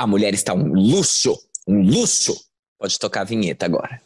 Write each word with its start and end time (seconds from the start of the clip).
A 0.00 0.06
mulher 0.06 0.32
está 0.32 0.54
um 0.54 0.72
luxo, 0.74 1.36
um 1.66 1.82
luxo. 1.82 2.32
Pode 2.78 2.96
tocar 3.00 3.22
a 3.22 3.24
vinheta 3.24 3.66
agora. 3.66 4.00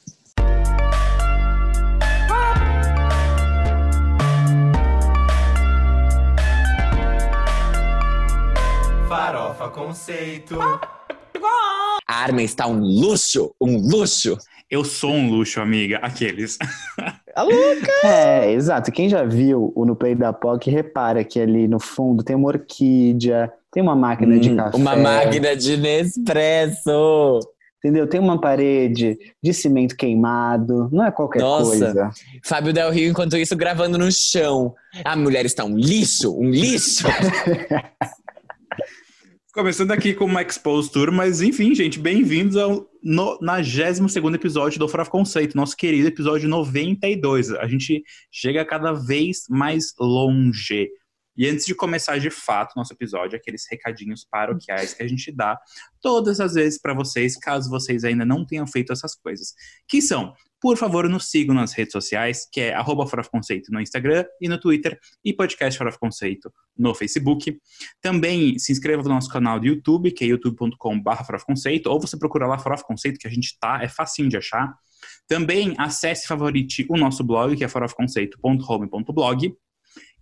Farofa 9.06 9.68
Conceito. 9.68 10.58
A 12.08 12.14
arma 12.14 12.40
está 12.40 12.66
um 12.66 12.80
luxo, 12.80 13.54
um 13.60 13.76
luxo. 13.76 14.38
Eu 14.70 14.86
sou 14.86 15.10
um 15.10 15.28
luxo, 15.28 15.60
amiga. 15.60 15.98
Aqueles. 15.98 16.56
A 17.36 17.42
louca! 17.42 17.92
É, 18.02 18.50
exato. 18.52 18.90
Quem 18.90 19.10
já 19.10 19.24
viu 19.24 19.70
o 19.76 19.84
No 19.84 19.94
Play 19.94 20.14
da 20.14 20.32
POC, 20.32 20.70
repara 20.70 21.22
que 21.22 21.38
ali 21.38 21.68
no 21.68 21.78
fundo 21.78 22.22
tem 22.22 22.34
uma 22.34 22.48
orquídea, 22.48 23.52
tem 23.72 23.82
uma 23.82 23.96
máquina 23.96 24.38
de 24.38 24.50
Hum, 24.50 24.56
café. 24.56 24.76
Uma 24.76 24.94
máquina 24.94 25.56
de 25.56 25.76
Nespresso. 25.78 27.40
Entendeu? 27.78 28.06
Tem 28.06 28.20
uma 28.20 28.40
parede 28.40 29.18
de 29.42 29.52
cimento 29.52 29.96
queimado. 29.96 30.88
Não 30.92 31.04
é 31.04 31.10
qualquer 31.10 31.40
Nossa. 31.40 31.70
coisa. 31.70 32.10
Fábio 32.44 32.72
Del 32.72 32.92
Rio, 32.92 33.10
enquanto 33.10 33.36
isso, 33.36 33.56
gravando 33.56 33.98
no 33.98 34.12
chão. 34.12 34.72
A 35.04 35.16
mulher 35.16 35.44
está 35.46 35.64
um 35.64 35.76
lixo, 35.76 36.38
um 36.38 36.48
lixo. 36.48 37.04
Começando 39.52 39.90
aqui 39.90 40.14
com 40.14 40.24
uma 40.26 40.42
Expose 40.42 40.90
Tour, 40.90 41.10
mas 41.12 41.42
enfim, 41.42 41.74
gente, 41.74 41.98
bem-vindos 41.98 42.56
ao 42.56 42.86
92 43.02 44.34
episódio 44.34 44.78
do 44.78 44.88
Farofa 44.88 45.10
Conceito, 45.10 45.56
nosso 45.56 45.76
querido 45.76 46.08
episódio 46.08 46.48
92. 46.48 47.50
A 47.54 47.66
gente 47.66 48.02
chega 48.30 48.64
cada 48.64 48.92
vez 48.92 49.40
mais 49.50 49.92
longe. 50.00 50.88
E 51.36 51.48
antes 51.48 51.64
de 51.64 51.74
começar 51.74 52.18
de 52.18 52.30
fato 52.30 52.74
nosso 52.76 52.92
episódio, 52.92 53.36
aqueles 53.36 53.64
recadinhos 53.70 54.24
paroquiais 54.24 54.94
que 54.94 55.02
a 55.02 55.08
gente 55.08 55.32
dá 55.32 55.58
todas 56.00 56.40
as 56.40 56.54
vezes 56.54 56.80
para 56.80 56.92
vocês, 56.94 57.36
caso 57.36 57.70
vocês 57.70 58.04
ainda 58.04 58.24
não 58.24 58.44
tenham 58.44 58.66
feito 58.66 58.92
essas 58.92 59.14
coisas. 59.14 59.54
Que 59.88 60.02
são, 60.02 60.34
por 60.60 60.76
favor, 60.76 61.08
nos 61.08 61.30
sigam 61.30 61.54
nas 61.54 61.72
redes 61.72 61.92
sociais, 61.92 62.46
que 62.50 62.60
é 62.60 62.74
arroba 62.74 63.06
Farofa 63.06 63.30
Conceito 63.30 63.72
no 63.72 63.80
Instagram 63.80 64.24
e 64.40 64.48
no 64.48 64.58
Twitter, 64.58 64.98
e 65.24 65.32
podcast 65.32 65.78
Farofa 65.78 65.98
Conceito 65.98 66.52
no 66.76 66.94
Facebook. 66.94 67.58
Também 68.00 68.58
se 68.58 68.72
inscreva 68.72 69.02
no 69.02 69.08
nosso 69.08 69.30
canal 69.30 69.58
do 69.58 69.66
YouTube, 69.66 70.10
que 70.12 70.24
é 70.24 70.28
youtube.com.br 70.28 71.44
Conceito, 71.46 71.88
ou 71.88 72.00
você 72.00 72.18
procura 72.18 72.46
lá 72.46 72.58
Farofa 72.58 72.84
Conceito, 72.84 73.18
que 73.18 73.26
a 73.26 73.30
gente 73.30 73.58
tá, 73.58 73.80
é 73.82 73.88
facinho 73.88 74.28
de 74.28 74.36
achar. 74.36 74.74
Também 75.26 75.74
acesse 75.78 76.24
e 76.24 76.28
favorite 76.28 76.86
o 76.88 76.96
nosso 76.96 77.24
blog, 77.24 77.56
que 77.56 77.64
é 77.64 77.68
farofconceito.home.blog. 77.68 79.54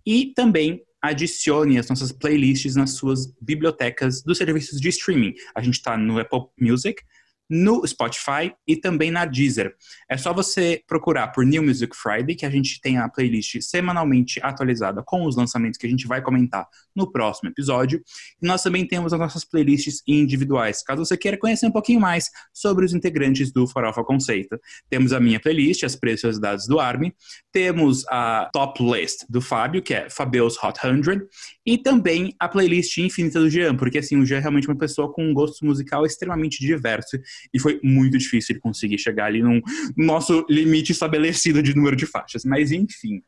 E 0.05 0.33
também 0.33 0.81
adicione 1.01 1.79
as 1.79 1.89
nossas 1.89 2.11
playlists 2.11 2.75
nas 2.75 2.91
suas 2.91 3.33
bibliotecas 3.41 4.21
dos 4.21 4.37
serviços 4.37 4.79
de 4.79 4.89
streaming. 4.89 5.33
A 5.55 5.61
gente 5.61 5.75
está 5.75 5.97
no 5.97 6.19
Apple 6.19 6.45
Music, 6.59 7.01
no 7.49 7.85
Spotify 7.85 8.53
e 8.65 8.77
também 8.77 9.11
na 9.11 9.25
Deezer. 9.25 9.75
É 10.09 10.15
só 10.15 10.33
você 10.33 10.81
procurar 10.87 11.27
por 11.29 11.45
New 11.45 11.61
Music 11.61 11.93
Friday, 11.93 12.33
que 12.33 12.45
a 12.45 12.49
gente 12.49 12.79
tem 12.79 12.97
a 12.97 13.09
playlist 13.09 13.59
semanalmente 13.61 14.39
atualizada 14.41 15.03
com 15.03 15.25
os 15.25 15.35
lançamentos 15.35 15.77
que 15.77 15.85
a 15.85 15.89
gente 15.89 16.07
vai 16.07 16.21
comentar 16.21 16.65
no 16.95 17.11
próximo 17.11 17.49
episódio. 17.49 18.01
E 18.41 18.45
nós 18.45 18.63
também 18.63 18.85
temos 18.85 19.13
as 19.13 19.19
nossas 19.19 19.45
playlists 19.45 20.01
individuais, 20.07 20.83
caso 20.83 21.05
você 21.05 21.17
queira 21.17 21.37
conhecer 21.37 21.65
um 21.65 21.71
pouquinho 21.71 21.99
mais 21.99 22.25
sobre 22.53 22.85
os 22.85 22.93
integrantes 22.93 23.51
do 23.51 23.67
Farofa 23.67 24.03
Conceito. 24.03 24.59
Temos 24.89 25.13
a 25.13 25.19
minha 25.19 25.39
playlist, 25.39 25.83
as 25.83 25.95
preciosidades 25.95 26.67
do 26.67 26.79
Army, 26.79 27.13
temos 27.51 28.05
a 28.07 28.49
top 28.53 28.83
list 28.83 29.25
do 29.29 29.41
Fábio, 29.41 29.81
que 29.81 29.93
é 29.93 30.09
Fabio's 30.09 30.57
Hot 30.63 30.79
100, 30.79 31.21
e 31.65 31.77
também 31.77 32.33
a 32.39 32.47
playlist 32.47 32.97
infinita 32.97 33.39
do 33.39 33.49
Jean, 33.49 33.75
porque 33.75 33.99
assim, 33.99 34.17
o 34.17 34.25
Jean 34.25 34.37
é 34.37 34.41
realmente 34.41 34.67
uma 34.67 34.77
pessoa 34.77 35.11
com 35.11 35.23
um 35.23 35.33
gosto 35.33 35.65
musical 35.65 36.05
extremamente 36.05 36.59
diverso 36.59 37.19
e 37.53 37.59
foi 37.59 37.79
muito 37.83 38.17
difícil 38.17 38.53
ele 38.53 38.59
conseguir 38.59 38.97
chegar 38.97 39.25
ali 39.25 39.41
no 39.41 39.61
nosso 39.95 40.45
limite 40.49 40.91
estabelecido 40.91 41.61
de 41.61 41.75
número 41.75 41.95
de 41.95 42.05
faixas. 42.05 42.43
Mas 42.43 42.71
enfim. 42.71 43.21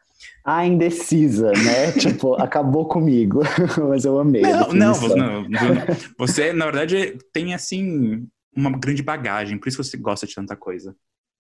A 0.46 0.66
indecisa, 0.66 1.52
né? 1.52 1.92
tipo, 2.00 2.36
acabou 2.36 2.86
comigo. 2.86 3.42
Mas 3.90 4.06
eu 4.06 4.20
amei. 4.20 4.42
Não, 4.42 4.74
não, 4.74 5.50
não, 5.50 5.74
você, 6.18 6.52
na 6.52 6.66
verdade, 6.66 7.18
tem 7.32 7.54
assim 7.54 8.28
uma 8.56 8.72
grande 8.72 9.02
bagagem, 9.02 9.58
por 9.58 9.68
isso 9.68 9.84
você 9.84 9.98
gosta 9.98 10.28
de 10.28 10.36
tanta 10.36 10.56
coisa. 10.56 10.96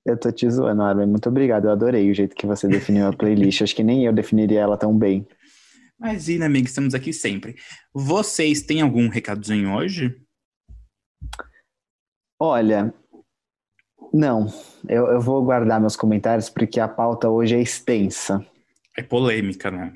Eu 0.06 0.18
tô 0.18 0.32
te 0.32 0.50
zoando, 0.50 0.82
Armin. 0.82 1.06
Muito 1.06 1.30
obrigado. 1.30 1.66
Eu 1.66 1.72
adorei 1.72 2.12
o 2.12 2.14
jeito 2.14 2.36
que 2.36 2.46
você 2.46 2.68
definiu 2.68 3.08
a 3.08 3.14
playlist. 3.14 3.62
Acho 3.62 3.76
que 3.76 3.84
nem 3.84 4.06
eu 4.06 4.12
definiria 4.12 4.60
ela 4.60 4.78
tão 4.78 4.98
bem. 4.98 5.26
Mas 5.98 6.28
e, 6.28 6.38
né, 6.38 6.46
amiga, 6.46 6.68
estamos 6.68 6.94
aqui 6.94 7.14
sempre. 7.14 7.56
Vocês 7.94 8.62
têm 8.62 8.82
algum 8.82 9.08
recadozinho 9.08 9.74
hoje? 9.74 10.14
Olha, 12.38 12.94
não. 14.14 14.48
Eu, 14.88 15.08
eu 15.08 15.22
vou 15.22 15.42
guardar 15.44 15.80
meus 15.80 15.96
comentários 15.96 16.50
porque 16.50 16.80
a 16.80 16.88
pauta 16.88 17.30
hoje 17.30 17.56
é 17.56 17.62
extensa. 17.62 18.46
É 18.98 19.02
polêmica, 19.02 19.72
né? 19.72 19.94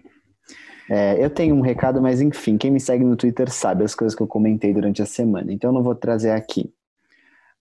É, 0.89 1.23
eu 1.23 1.29
tenho 1.29 1.55
um 1.55 1.61
recado, 1.61 2.01
mas 2.01 2.21
enfim, 2.21 2.57
quem 2.57 2.71
me 2.71 2.79
segue 2.79 3.03
no 3.03 3.17
Twitter 3.17 3.51
sabe 3.51 3.83
as 3.83 3.93
coisas 3.93 4.15
que 4.15 4.21
eu 4.21 4.27
comentei 4.27 4.73
durante 4.73 5.01
a 5.01 5.05
semana. 5.05 5.51
Então 5.51 5.69
eu 5.69 5.73
não 5.73 5.83
vou 5.83 5.95
trazer 5.95 6.31
aqui. 6.31 6.73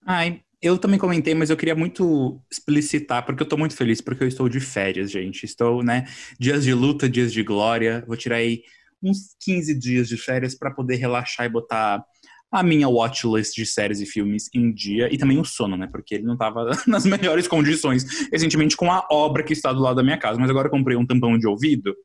Ai, 0.05 0.41
eu 0.61 0.77
também 0.77 0.97
comentei, 0.97 1.35
mas 1.35 1.49
eu 1.49 1.57
queria 1.57 1.75
muito 1.75 2.41
explicitar, 2.49 3.25
porque 3.25 3.43
eu 3.43 3.47
tô 3.47 3.57
muito 3.57 3.75
feliz, 3.75 3.99
porque 3.99 4.23
eu 4.23 4.27
estou 4.27 4.47
de 4.47 4.59
férias, 4.59 5.11
gente. 5.11 5.43
Estou, 5.43 5.83
né, 5.83 6.05
dias 6.39 6.63
de 6.63 6.73
luta, 6.73 7.09
dias 7.09 7.33
de 7.33 7.43
glória. 7.43 8.03
Vou 8.07 8.15
tirar 8.15 8.37
aí 8.37 8.63
uns 9.03 9.35
15 9.41 9.77
dias 9.77 10.07
de 10.07 10.17
férias 10.17 10.55
para 10.55 10.71
poder 10.71 10.95
relaxar 10.95 11.45
e 11.45 11.49
botar 11.49 12.03
a 12.51 12.63
minha 12.63 12.87
watchlist 12.87 13.55
de 13.55 13.65
séries 13.65 13.99
e 13.99 14.05
filmes 14.05 14.49
em 14.53 14.73
dia 14.73 15.13
e 15.13 15.17
também 15.17 15.39
o 15.39 15.45
sono, 15.45 15.75
né? 15.75 15.87
Porque 15.91 16.15
ele 16.15 16.23
não 16.23 16.37
tava 16.37 16.71
nas 16.87 17.05
melhores 17.05 17.47
condições 17.47 18.29
recentemente 18.31 18.77
com 18.77 18.91
a 18.91 19.05
obra 19.11 19.43
que 19.43 19.53
está 19.53 19.73
do 19.73 19.81
lado 19.81 19.97
da 19.97 20.03
minha 20.03 20.17
casa, 20.17 20.39
mas 20.39 20.49
agora 20.49 20.67
eu 20.67 20.71
comprei 20.71 20.95
um 20.95 21.05
tampão 21.05 21.37
de 21.37 21.47
ouvido 21.47 21.95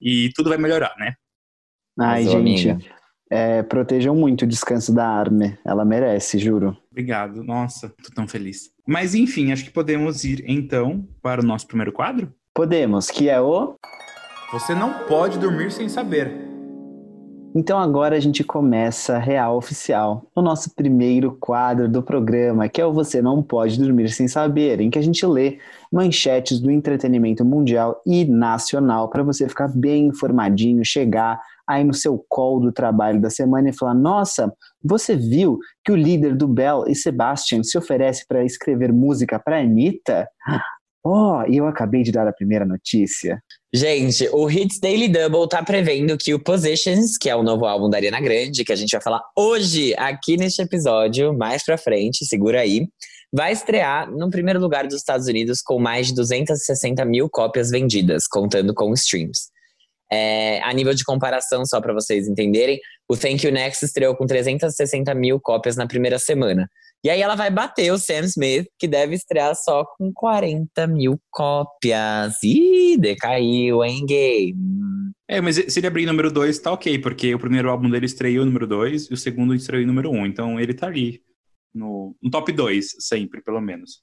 e 0.00 0.30
tudo 0.34 0.50
vai 0.50 0.58
melhorar, 0.58 0.94
né? 0.98 1.14
Ai, 1.98 2.22
Arrasou, 2.22 2.46
gente, 2.46 2.90
é, 3.30 3.62
protejam 3.62 4.14
muito 4.14 4.42
o 4.42 4.46
descanso 4.46 4.94
da 4.94 5.06
Arme. 5.06 5.58
Ela 5.64 5.84
merece, 5.84 6.38
juro. 6.38 6.76
Obrigado. 6.90 7.42
Nossa, 7.42 7.88
tô 8.02 8.12
tão 8.14 8.28
feliz. 8.28 8.70
Mas 8.86 9.14
enfim, 9.14 9.50
acho 9.50 9.64
que 9.64 9.70
podemos 9.70 10.24
ir 10.24 10.44
então 10.46 11.08
para 11.22 11.40
o 11.40 11.44
nosso 11.44 11.66
primeiro 11.66 11.92
quadro. 11.92 12.32
Podemos, 12.54 13.10
que 13.10 13.28
é 13.28 13.40
o. 13.40 13.74
Você 14.52 14.74
não 14.74 15.06
pode 15.06 15.38
dormir 15.38 15.72
sem 15.72 15.88
saber. 15.88 16.45
Então 17.58 17.78
agora 17.78 18.14
a 18.14 18.20
gente 18.20 18.44
começa 18.44 19.16
real 19.16 19.56
oficial, 19.56 20.30
o 20.34 20.42
nosso 20.42 20.74
primeiro 20.74 21.34
quadro 21.40 21.88
do 21.88 22.02
programa, 22.02 22.68
que 22.68 22.82
é 22.82 22.84
o 22.84 22.92
Você 22.92 23.22
Não 23.22 23.42
Pode 23.42 23.80
Dormir 23.80 24.10
Sem 24.10 24.28
Saber, 24.28 24.78
em 24.78 24.90
que 24.90 24.98
a 24.98 25.02
gente 25.02 25.24
lê 25.24 25.58
manchetes 25.90 26.60
do 26.60 26.70
entretenimento 26.70 27.46
mundial 27.46 27.98
e 28.04 28.26
nacional 28.26 29.08
para 29.08 29.22
você 29.22 29.48
ficar 29.48 29.68
bem 29.68 30.08
informadinho, 30.08 30.84
chegar 30.84 31.40
aí 31.66 31.82
no 31.82 31.94
seu 31.94 32.22
call 32.28 32.60
do 32.60 32.70
trabalho 32.70 33.22
da 33.22 33.30
semana 33.30 33.70
e 33.70 33.72
falar: 33.72 33.94
Nossa, 33.94 34.52
você 34.84 35.16
viu 35.16 35.58
que 35.82 35.90
o 35.90 35.96
líder 35.96 36.36
do 36.36 36.46
Bell 36.46 36.84
e 36.86 36.94
Sebastian 36.94 37.62
se 37.62 37.78
oferece 37.78 38.26
para 38.28 38.44
escrever 38.44 38.92
música 38.92 39.38
para 39.38 39.60
Anitta? 39.60 40.28
Oh, 41.08 41.44
e 41.48 41.58
eu 41.58 41.68
acabei 41.68 42.02
de 42.02 42.10
dar 42.10 42.26
a 42.26 42.32
primeira 42.32 42.66
notícia. 42.66 43.40
Gente, 43.72 44.28
o 44.32 44.50
Hits 44.50 44.80
Daily 44.80 45.06
Double 45.06 45.48
tá 45.48 45.62
prevendo 45.62 46.18
que 46.18 46.34
o 46.34 46.42
Positions, 46.42 47.16
que 47.16 47.30
é 47.30 47.36
o 47.36 47.44
novo 47.44 47.64
álbum 47.64 47.88
da 47.88 47.96
Ariana 47.96 48.20
Grande, 48.20 48.64
que 48.64 48.72
a 48.72 48.76
gente 48.76 48.90
vai 48.90 49.00
falar 49.00 49.22
hoje 49.38 49.94
aqui 49.98 50.36
neste 50.36 50.62
episódio, 50.62 51.32
mais 51.32 51.64
pra 51.64 51.78
frente, 51.78 52.24
segura 52.24 52.60
aí, 52.60 52.88
vai 53.32 53.52
estrear 53.52 54.10
no 54.10 54.28
primeiro 54.30 54.58
lugar 54.58 54.84
dos 54.84 54.96
Estados 54.96 55.28
Unidos 55.28 55.62
com 55.62 55.78
mais 55.78 56.08
de 56.08 56.14
260 56.16 57.04
mil 57.04 57.30
cópias 57.30 57.70
vendidas, 57.70 58.26
contando 58.26 58.74
com 58.74 58.92
streams. 58.92 59.42
É, 60.10 60.60
a 60.64 60.72
nível 60.72 60.92
de 60.92 61.04
comparação, 61.04 61.64
só 61.64 61.80
para 61.80 61.94
vocês 61.94 62.26
entenderem, 62.26 62.80
o 63.08 63.16
Thank 63.16 63.46
You 63.46 63.52
Next 63.52 63.84
estreou 63.84 64.16
com 64.16 64.26
360 64.26 65.14
mil 65.14 65.38
cópias 65.40 65.76
na 65.76 65.86
primeira 65.86 66.18
semana. 66.18 66.68
E 67.06 67.08
aí 67.08 67.22
ela 67.22 67.36
vai 67.36 67.52
bater 67.52 67.92
o 67.92 67.98
Sam 67.98 68.24
Smith, 68.24 68.66
que 68.76 68.88
deve 68.88 69.14
estrear 69.14 69.54
só 69.54 69.84
com 69.84 70.12
40 70.12 70.88
mil 70.88 71.20
cópias. 71.30 72.34
Ih, 72.42 72.96
decaiu, 72.98 73.84
hein, 73.84 74.04
gay? 74.04 74.52
É, 75.28 75.40
mas 75.40 75.54
se 75.54 75.78
ele 75.78 75.86
abrir 75.86 76.04
número 76.04 76.32
2, 76.32 76.58
tá 76.58 76.72
ok, 76.72 76.98
porque 76.98 77.32
o 77.32 77.38
primeiro 77.38 77.70
álbum 77.70 77.88
dele 77.88 78.06
estreou 78.06 78.44
número 78.44 78.66
2 78.66 79.08
e 79.08 79.14
o 79.14 79.16
segundo 79.16 79.54
estreou 79.54 79.86
número 79.86 80.10
1. 80.10 80.18
Um, 80.18 80.26
então 80.26 80.58
ele 80.58 80.74
tá 80.74 80.88
ali 80.88 81.22
no, 81.72 82.16
no 82.20 82.28
top 82.28 82.50
2, 82.50 82.96
sempre, 82.98 83.40
pelo 83.40 83.60
menos. 83.60 84.02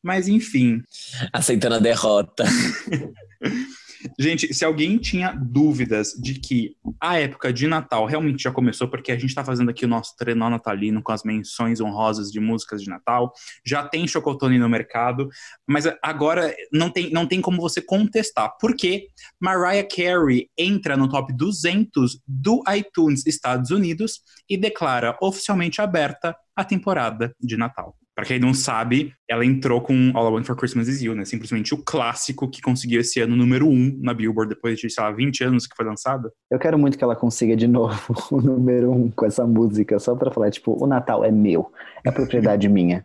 Mas 0.00 0.28
enfim. 0.28 0.84
Aceitando 1.32 1.74
a 1.74 1.80
derrota. 1.80 2.44
Gente, 4.18 4.52
se 4.54 4.64
alguém 4.64 4.96
tinha 4.98 5.32
dúvidas 5.32 6.12
de 6.12 6.34
que 6.34 6.76
a 7.00 7.18
época 7.18 7.52
de 7.52 7.66
Natal 7.66 8.06
realmente 8.06 8.42
já 8.42 8.50
começou, 8.50 8.88
porque 8.88 9.12
a 9.12 9.18
gente 9.18 9.34
tá 9.34 9.44
fazendo 9.44 9.70
aqui 9.70 9.84
o 9.84 9.88
nosso 9.88 10.16
trenó 10.16 10.48
natalino 10.48 11.02
com 11.02 11.12
as 11.12 11.22
menções 11.22 11.80
honrosas 11.80 12.30
de 12.30 12.40
músicas 12.40 12.82
de 12.82 12.88
Natal, 12.88 13.32
já 13.64 13.86
tem 13.86 14.06
chocotone 14.06 14.58
no 14.58 14.68
mercado, 14.68 15.28
mas 15.66 15.84
agora 16.02 16.54
não 16.72 16.90
tem, 16.90 17.10
não 17.10 17.26
tem 17.26 17.40
como 17.40 17.60
você 17.60 17.80
contestar, 17.80 18.56
porque 18.60 19.08
Mariah 19.38 19.86
Carey 19.86 20.48
entra 20.56 20.96
no 20.96 21.08
top 21.08 21.32
200 21.32 22.20
do 22.26 22.62
iTunes 22.74 23.26
Estados 23.26 23.70
Unidos 23.70 24.22
e 24.48 24.56
declara 24.56 25.16
oficialmente 25.20 25.80
aberta 25.80 26.36
a 26.56 26.64
temporada 26.64 27.34
de 27.40 27.56
Natal. 27.56 27.99
Pra 28.14 28.24
quem 28.24 28.38
não 28.38 28.52
sabe, 28.52 29.12
ela 29.28 29.44
entrou 29.44 29.80
com 29.80 30.10
All 30.14 30.28
I 30.28 30.34
Want 30.34 30.44
for 30.44 30.56
Christmas 30.56 30.88
Is 30.88 31.00
You, 31.00 31.14
né? 31.14 31.24
Simplesmente 31.24 31.72
o 31.72 31.78
clássico 31.78 32.50
que 32.50 32.60
conseguiu 32.60 33.00
esse 33.00 33.20
ano 33.20 33.36
número 33.36 33.68
um 33.68 33.96
na 34.02 34.12
Billboard 34.12 34.54
depois 34.54 34.78
de, 34.78 34.90
sei 34.90 35.02
lá, 35.02 35.10
20 35.10 35.44
anos 35.44 35.66
que 35.66 35.76
foi 35.76 35.86
lançado. 35.86 36.30
Eu 36.50 36.58
quero 36.58 36.78
muito 36.78 36.98
que 36.98 37.04
ela 37.04 37.16
consiga 37.16 37.56
de 37.56 37.66
novo 37.66 37.98
o 38.30 38.40
número 38.40 38.92
um 38.92 39.10
com 39.10 39.24
essa 39.24 39.46
música, 39.46 39.98
só 39.98 40.14
pra 40.14 40.30
falar, 40.30 40.50
tipo, 40.50 40.76
o 40.82 40.86
Natal 40.86 41.24
é 41.24 41.30
meu, 41.30 41.70
é 42.04 42.10
propriedade 42.10 42.68
minha. 42.68 43.04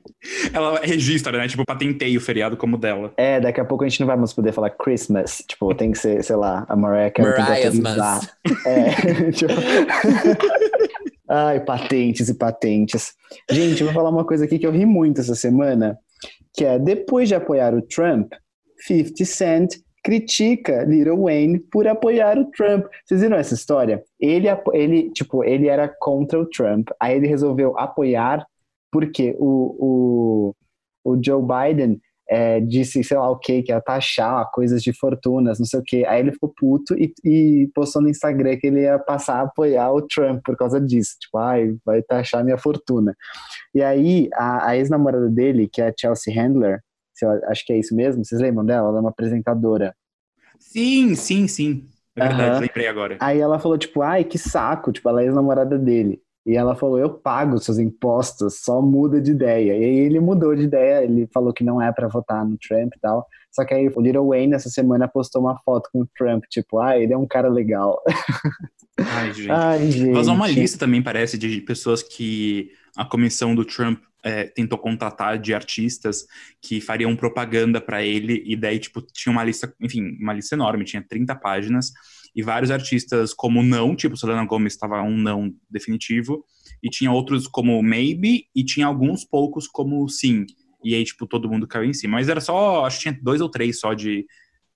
Ela 0.52 0.80
registra, 0.82 1.38
né? 1.38 1.48
Tipo, 1.48 1.64
patentei 1.66 2.18
o 2.18 2.22
feriado 2.22 2.58
como 2.58 2.78
dela. 2.78 3.14
É, 3.16 3.40
daqui 3.40 3.62
a 3.62 3.66
pouco 3.66 3.84
a 3.84 3.88
gente 3.88 4.00
não 4.00 4.08
vai 4.08 4.18
mais 4.18 4.34
poder 4.34 4.52
falar 4.52 4.72
Christmas, 4.72 5.44
tipo, 5.48 5.74
tem 5.76 5.92
que 5.92 5.98
ser, 5.98 6.24
sei 6.24 6.36
lá, 6.36 6.66
a 6.68 6.76
Mariah 6.76 7.12
Carey 7.12 7.82
Mariah's. 7.82 8.38
É, 8.66 9.32
tipo... 9.32 9.54
Ai, 11.28 11.64
patentes 11.64 12.30
e 12.30 12.38
patentes. 12.38 13.14
Gente, 13.50 13.82
eu 13.82 13.88
vou 13.88 13.94
falar 13.94 14.10
uma 14.10 14.26
coisa 14.26 14.46
aqui 14.46 14.60
que 14.60 14.68
eu 14.68 14.72
ri 14.72 14.86
muito 14.86 15.22
essa 15.22 15.36
semana, 15.36 15.98
que 16.54 16.64
é, 16.64 16.78
depois 16.78 17.28
de 17.28 17.36
apoiar 17.36 17.74
o 17.74 17.82
Trump, 17.82 18.32
50 18.86 19.26
Cent 19.26 19.76
critica 20.04 20.84
Lil 20.84 21.24
Wayne 21.24 21.60
por 21.60 21.88
apoiar 21.88 22.38
o 22.38 22.46
Trump. 22.52 22.86
Vocês 23.04 23.22
viram 23.22 23.38
essa 23.38 23.56
história? 23.56 24.04
Ele, 24.20 24.48
ele, 24.74 25.12
tipo, 25.12 25.44
ele 25.44 25.68
era 25.68 25.88
contra 26.00 26.40
o 26.40 26.46
Trump, 26.46 26.90
aí 27.00 27.16
ele 27.16 27.28
resolveu 27.28 27.78
apoiar 27.78 28.46
porque 28.92 29.36
o, 29.40 30.54
o, 31.04 31.12
o 31.12 31.24
Joe 31.24 31.42
Biden 31.42 32.00
é, 32.28 32.60
disse, 32.60 33.04
sei 33.04 33.18
lá 33.18 33.30
o 33.30 33.38
que, 33.38 33.62
que 33.62 33.72
ia 33.72 33.80
taxar 33.80 34.50
coisas 34.52 34.82
de 34.82 34.92
fortunas, 34.94 35.60
não 35.60 35.66
sei 35.66 35.80
o 35.80 35.84
que. 35.84 36.06
Aí 36.06 36.20
ele 36.20 36.32
ficou 36.32 36.54
puto 36.56 36.96
e, 36.96 37.14
e 37.24 37.70
postou 37.74 38.02
no 38.02 38.10
Instagram 38.10 38.58
que 38.58 38.68
ele 38.68 38.82
ia 38.82 38.98
passar 38.98 39.40
a 39.40 39.44
apoiar 39.44 39.92
o 39.92 40.02
Trump 40.02 40.42
por 40.44 40.58
causa 40.58 40.82
disso. 40.82 41.16
Tipo, 41.20 41.38
ai, 41.38 41.76
vai 41.86 42.02
taxar 42.02 42.44
minha 42.44 42.58
fortuna. 42.58 43.16
E 43.74 43.82
aí, 43.82 44.30
a, 44.34 44.70
a 44.70 44.78
ex-namorada 44.78 45.30
dele, 45.30 45.70
que 45.72 45.82
é 45.82 45.90
a 45.90 45.94
Chelsea 45.98 46.34
Handler, 46.34 46.82
acho 47.48 47.66
que 47.66 47.74
é 47.74 47.78
isso 47.78 47.96
mesmo, 47.96 48.26
vocês 48.26 48.42
lembram 48.42 48.66
dela? 48.66 48.90
Ela 48.90 48.98
é 48.98 49.02
uma 49.02 49.10
apresentadora. 49.10 49.96
Sim, 50.60 51.16
sim, 51.16 51.48
sim. 51.48 51.88
É 52.16 52.28
verdade, 52.28 52.52
Aham. 52.52 52.60
lembrei 52.62 52.88
agora. 52.88 53.18
Aí 53.20 53.40
ela 53.40 53.60
falou, 53.60 53.78
tipo, 53.78 54.02
ai, 54.02 54.24
que 54.24 54.38
saco, 54.38 54.92
tipo, 54.92 55.08
ela 55.10 55.22
é 55.22 55.26
ex-namorada 55.26 55.78
dele. 55.78 56.22
E 56.46 56.56
ela 56.56 56.76
falou, 56.76 57.00
eu 57.00 57.10
pago 57.10 57.58
seus 57.58 57.80
impostos, 57.80 58.60
só 58.60 58.80
muda 58.80 59.20
de 59.20 59.32
ideia. 59.32 59.76
E 59.76 59.84
aí 59.84 60.00
ele 60.00 60.20
mudou 60.20 60.56
de 60.56 60.64
ideia, 60.64 61.04
ele 61.04 61.28
falou 61.34 61.52
que 61.52 61.64
não 61.64 61.82
é 61.82 61.92
pra 61.92 62.08
votar 62.08 62.46
no 62.46 62.56
Trump 62.58 62.94
e 62.96 63.00
tal. 63.00 63.26
Só 63.52 63.66
que 63.66 63.74
aí 63.74 63.88
o 63.88 64.02
Little 64.02 64.28
Wayne 64.28 64.54
essa 64.54 64.70
semana 64.70 65.08
postou 65.08 65.42
uma 65.42 65.58
foto 65.64 65.90
com 65.92 66.02
o 66.02 66.08
Trump, 66.16 66.44
tipo, 66.50 66.80
ah, 66.80 66.98
ele 67.00 67.14
é 67.14 67.18
um 67.18 67.26
cara 67.26 67.48
legal. 67.48 68.00
Ai, 69.00 69.34
gente. 69.34 69.52
Ai, 69.52 69.92
gente. 69.92 70.12
Vazou 70.12 70.36
uma 70.36 70.48
lista 70.48 70.78
também, 70.78 71.02
parece, 71.02 71.38
de 71.38 71.62
pessoas 71.62 72.04
que 72.04 72.70
a 72.96 73.06
comissão 73.06 73.56
do 73.56 73.66
Trump 73.66 74.00
é, 74.24 74.44
tentou 74.46 74.78
contatar 74.78 75.38
de 75.40 75.54
artistas 75.54 76.26
que 76.62 76.82
fariam 76.82 77.16
propaganda 77.16 77.80
pra 77.80 78.04
ele, 78.04 78.44
e 78.46 78.56
daí, 78.56 78.80
tipo, 78.80 79.02
tinha 79.02 79.32
uma 79.32 79.44
lista, 79.44 79.74
enfim, 79.80 80.18
uma 80.20 80.34
lista 80.34 80.56
enorme, 80.56 80.84
tinha 80.84 81.06
30 81.08 81.36
páginas, 81.36 81.92
e 82.36 82.44
vários 82.44 82.70
artistas 82.70 83.34
como 83.34 83.64
não, 83.64 83.96
tipo, 83.96 84.18
Selena 84.18 84.46
Gomez 84.46 84.74
estava 84.74 85.02
um 85.02 85.16
não 85.18 85.54
definitivo, 85.70 86.46
e 86.84 86.90
tinha 86.90 87.12
outros 87.12 87.48
como 87.48 87.82
maybe, 87.82 88.48
e 88.54 88.64
tinha 88.64 88.86
alguns 88.86 89.24
poucos 89.24 89.68
como 89.68 90.08
sim. 90.10 90.46
E 90.84 90.94
aí, 90.94 91.04
tipo, 91.04 91.26
todo 91.26 91.50
mundo 91.50 91.68
caiu 91.68 91.86
em 91.86 91.94
cima. 91.94 92.18
Mas 92.18 92.30
era 92.30 92.42
só, 92.42 92.86
acho 92.86 92.98
que 92.98 93.04
tinha 93.04 93.20
dois 93.22 93.42
ou 93.42 93.50
três 93.50 93.80
só 93.80 93.94
de 93.94 94.26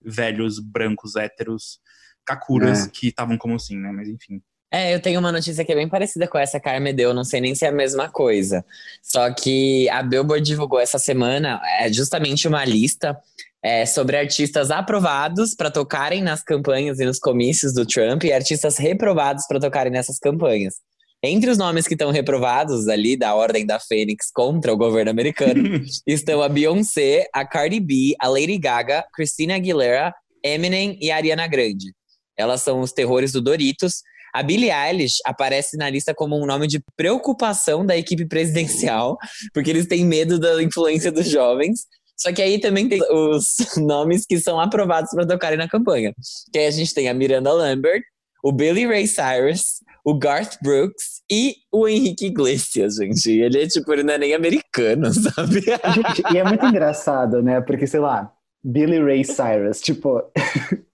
velhos, 0.02 0.60
brancos, 0.60 1.16
héteros, 1.16 1.80
kakuras, 2.26 2.88
É. 2.88 2.90
que 2.90 3.08
estavam 3.10 3.38
como 3.38 3.60
sim, 3.60 3.78
né? 3.78 3.92
Mas 3.92 4.08
enfim. 4.08 4.42
É, 4.72 4.94
eu 4.94 5.02
tenho 5.02 5.20
uma 5.20 5.32
notícia 5.32 5.66
que 5.66 5.72
é 5.72 5.76
bem 5.76 5.90
parecida 5.90 6.28
com 6.28 6.38
essa 6.38 6.60
que 6.60 6.70
a 6.70 6.72
Carmen 6.74 6.94
deu, 6.96 7.12
não 7.14 7.24
sei 7.24 7.42
nem 7.42 7.56
se 7.56 7.66
é 7.66 7.70
a 7.70 7.72
mesma 7.72 8.08
coisa. 8.08 8.64
Só 9.02 9.32
que 9.34 9.90
a 9.90 10.02
Billboard 10.04 10.46
divulgou 10.46 10.80
essa 10.80 11.00
semana 11.00 11.60
é 11.80 11.92
justamente 11.92 12.48
uma 12.48 12.64
lista 12.64 13.20
é, 13.64 13.86
sobre 13.86 14.18
artistas 14.18 14.72
aprovados 14.72 15.54
para 15.54 15.70
tocarem 15.70 16.22
nas 16.22 16.44
campanhas 16.44 17.00
e 17.00 17.06
nos 17.06 17.20
comícios 17.20 17.74
do 17.74 17.86
Trump 17.86 18.24
e 18.24 18.32
artistas 18.32 18.78
reprovados 18.78 19.46
para 19.48 19.60
tocarem 19.60 19.92
nessas 19.92 20.18
campanhas. 20.18 20.76
Entre 21.22 21.50
os 21.50 21.58
nomes 21.58 21.86
que 21.86 21.96
estão 21.96 22.12
reprovados 22.12 22.88
ali 22.88 23.18
da 23.18 23.36
Ordem 23.36 23.66
da 23.66 23.78
Fênix 23.78 24.32
contra 24.34 24.72
o 24.72 24.78
governo 24.78 25.12
americano 25.12 25.82
estão 26.08 26.42
a 26.42 26.48
Beyoncé, 26.48 27.28
a 27.34 27.46
Cardi 27.46 27.82
B, 27.82 28.16
a 28.22 28.30
Lady 28.30 28.58
Gaga, 28.58 29.06
Christina 29.14 29.56
Aguilera, 29.56 30.14
Eminem 30.42 30.98
e 31.02 31.12
a 31.12 31.18
Ariana 31.18 31.46
Grande. 31.46 31.94
Elas 32.38 32.62
são 32.62 32.80
os 32.80 32.94
terrores 32.94 33.34
do 33.34 33.42
Doritos. 33.42 33.96
A 34.34 34.42
Billie 34.42 34.72
Eilish 34.72 35.18
aparece 35.26 35.76
na 35.76 35.90
lista 35.90 36.14
como 36.16 36.42
um 36.42 36.46
nome 36.46 36.68
de 36.68 36.82
preocupação 36.96 37.86
da 37.86 37.98
equipe 37.98 38.26
presidencial, 38.26 39.18
porque 39.54 39.70
eles 39.70 39.88
têm 39.88 40.06
medo 40.06 40.40
da 40.40 40.64
influência 40.64 41.12
dos 41.12 41.28
jovens. 41.28 41.82
Só 42.20 42.34
que 42.34 42.42
aí 42.42 42.60
também 42.60 42.88
tem 42.88 43.02
os 43.12 43.56
nomes 43.78 44.26
que 44.26 44.40
são 44.40 44.60
aprovados 44.60 45.12
para 45.12 45.26
tocarem 45.26 45.58
na 45.58 45.70
campanha. 45.70 46.14
Que 46.52 46.60
aí 46.60 46.68
a 46.68 46.72
gente 46.72 46.94
tem 46.94 47.08
a 47.08 47.14
Miranda 47.14 47.52
Lambert, 47.54 48.04
o 48.44 48.52
Billy 48.52 48.86
Ray 48.86 49.08
Cyrus, 49.08 49.82
o 50.04 50.14
Garth 50.18 50.58
Brooks 50.62 51.22
e 51.32 51.56
o 51.72 51.88
Henrique 51.88 52.26
Iglesias, 52.26 52.96
gente. 52.96 53.30
Ele 53.30 53.64
é 53.64 53.68
tipo, 53.68 53.92
ele 53.94 54.04
não 54.04 54.14
é 54.14 54.18
nem 54.18 54.34
americano, 54.34 55.12
sabe? 55.14 55.62
Gente, 55.62 56.34
e 56.34 56.38
é 56.38 56.44
muito 56.44 56.66
engraçado, 56.66 57.42
né? 57.42 57.62
Porque, 57.62 57.88
sei 57.88 58.02
lá, 58.02 58.32
Billy 58.64 59.02
Ray 59.02 59.24
Cyrus, 59.24 59.80
tipo. 59.80 60.22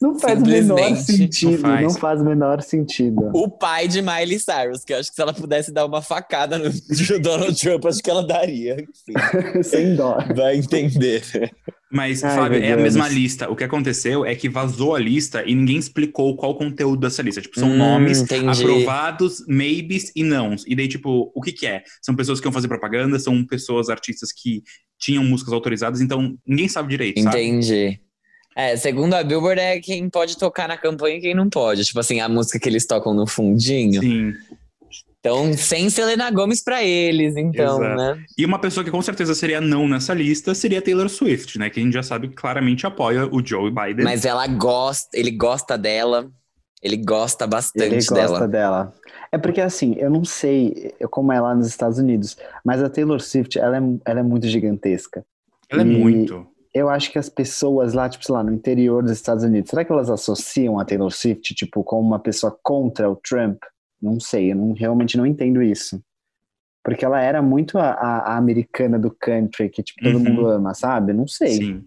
não 0.00 0.18
faz 0.18 0.40
o 0.40 0.46
menor 0.46 0.96
sentido. 0.96 1.50
não 1.52 1.58
faz. 1.60 1.82
Não 1.82 1.90
faz 2.00 2.20
o 2.20 2.24
menor 2.24 2.62
sentido. 2.62 3.30
o 3.34 3.48
pai 3.48 3.88
de 3.88 4.00
Miley 4.02 4.38
Cyrus, 4.38 4.84
que 4.84 4.92
eu 4.92 4.98
acho 4.98 5.10
que 5.10 5.16
se 5.16 5.22
ela 5.22 5.32
pudesse 5.32 5.72
dar 5.72 5.86
uma 5.86 6.02
facada 6.02 6.58
no 6.58 6.70
Donald 7.20 7.54
Trump, 7.60 7.84
acho 7.86 8.02
que 8.02 8.10
ela 8.10 8.26
daria. 8.26 8.76
Sem 9.62 9.94
dó. 9.96 10.18
vai 10.34 10.56
entender. 10.56 11.22
Mas, 11.90 12.24
Ai, 12.24 12.34
Fábio, 12.36 12.62
é 12.64 12.72
a 12.72 12.76
mesma 12.76 13.06
lista. 13.08 13.50
O 13.50 13.56
que 13.56 13.64
aconteceu 13.64 14.24
é 14.24 14.34
que 14.34 14.48
vazou 14.48 14.94
a 14.94 14.98
lista 14.98 15.44
e 15.46 15.54
ninguém 15.54 15.76
explicou 15.76 16.34
qual 16.36 16.52
o 16.52 16.54
conteúdo 16.54 17.00
dessa 17.00 17.20
lista. 17.20 17.42
Tipo, 17.42 17.60
são 17.60 17.68
Hum, 17.68 17.76
nomes 17.76 18.22
entendi. 18.22 18.48
aprovados, 18.62 19.44
maybes 19.46 20.10
e 20.16 20.24
nãos. 20.24 20.64
E 20.66 20.74
daí, 20.74 20.88
tipo, 20.88 21.30
o 21.34 21.40
que 21.42 21.52
que 21.52 21.66
é? 21.66 21.82
São 22.00 22.14
pessoas 22.16 22.40
que 22.40 22.44
vão 22.44 22.52
fazer 22.52 22.66
propaganda, 22.68 23.18
são 23.18 23.44
pessoas, 23.44 23.90
artistas 23.90 24.32
que 24.32 24.62
tinham 24.98 25.22
músicas 25.24 25.52
autorizadas, 25.52 26.00
então 26.00 26.34
ninguém 26.46 26.68
sabe 26.68 26.88
direito, 26.88 27.20
sabe? 27.22 27.36
É, 28.54 28.76
segundo 28.76 29.14
a 29.14 29.22
Billboard, 29.22 29.60
é 29.60 29.80
quem 29.80 30.08
pode 30.10 30.36
tocar 30.36 30.68
na 30.68 30.76
campanha 30.76 31.16
e 31.16 31.20
quem 31.20 31.34
não 31.34 31.48
pode. 31.48 31.84
Tipo 31.84 32.00
assim, 32.00 32.20
a 32.20 32.28
música 32.28 32.58
que 32.58 32.68
eles 32.68 32.86
tocam 32.86 33.14
no 33.14 33.26
fundinho. 33.26 34.00
Sim. 34.00 34.32
Então, 35.20 35.52
sem 35.56 35.88
Selena 35.88 36.28
Gomes 36.32 36.62
pra 36.64 36.82
eles, 36.82 37.36
então, 37.36 37.82
Exato. 37.82 37.96
né? 37.96 38.24
E 38.36 38.44
uma 38.44 38.58
pessoa 38.58 38.82
que 38.82 38.90
com 38.90 39.00
certeza 39.00 39.34
seria 39.36 39.60
não 39.60 39.86
nessa 39.86 40.12
lista 40.12 40.52
seria 40.52 40.82
Taylor 40.82 41.08
Swift, 41.08 41.58
né? 41.60 41.70
Que 41.70 41.78
a 41.78 41.82
gente 41.82 41.92
já 41.92 42.02
sabe 42.02 42.26
que 42.28 42.34
claramente 42.34 42.84
apoia 42.86 43.26
o 43.32 43.44
Joe 43.44 43.70
Biden. 43.70 44.04
Mas 44.04 44.24
ela 44.24 44.46
gosta, 44.48 45.16
ele 45.16 45.30
gosta 45.30 45.78
dela. 45.78 46.28
Ele 46.82 46.96
gosta 46.96 47.46
bastante 47.46 47.84
Ele 47.86 47.94
gosta 48.04 48.14
dela. 48.16 48.48
dela. 48.48 48.94
É 49.30 49.38
porque, 49.38 49.60
assim, 49.60 49.94
eu 49.96 50.10
não 50.10 50.24
sei 50.24 50.92
como 51.08 51.32
é 51.32 51.40
lá 51.40 51.54
nos 51.54 51.68
Estados 51.68 51.98
Unidos, 51.98 52.36
mas 52.64 52.82
a 52.82 52.90
Taylor 52.90 53.20
Swift, 53.20 53.56
ela 53.56 53.76
é, 53.78 53.80
ela 54.04 54.18
é 54.20 54.22
muito 54.24 54.48
gigantesca. 54.48 55.24
Ela 55.70 55.82
é 55.82 55.86
E- 55.86 55.88
muito. 55.88 56.44
Eu 56.74 56.88
acho 56.88 57.10
que 57.12 57.18
as 57.18 57.28
pessoas 57.28 57.92
lá, 57.92 58.08
tipo, 58.08 58.24
sei 58.24 58.34
lá, 58.34 58.42
no 58.42 58.52
interior 58.52 59.02
dos 59.02 59.12
Estados 59.12 59.44
Unidos, 59.44 59.70
será 59.70 59.84
que 59.84 59.92
elas 59.92 60.08
associam 60.08 60.78
a 60.78 60.84
Taylor 60.84 61.10
Swift, 61.10 61.54
tipo, 61.54 61.84
como 61.84 62.06
uma 62.06 62.18
pessoa 62.18 62.56
contra 62.62 63.10
o 63.10 63.16
Trump? 63.16 63.62
Não 64.00 64.18
sei, 64.18 64.52
eu 64.52 64.56
não, 64.56 64.72
realmente 64.72 65.16
não 65.16 65.26
entendo 65.26 65.62
isso. 65.62 66.02
Porque 66.82 67.04
ela 67.04 67.20
era 67.20 67.40
muito 67.42 67.78
a, 67.78 67.90
a- 67.90 68.18
a 68.32 68.36
americana 68.36 68.98
do 68.98 69.10
country, 69.10 69.68
que, 69.68 69.82
tipo, 69.82 70.02
todo 70.02 70.16
Uhum. 70.16 70.24
mundo 70.24 70.46
ama, 70.46 70.74
sabe? 70.74 71.12
Não 71.12 71.28
sei. 71.28 71.52
Sim. 71.52 71.84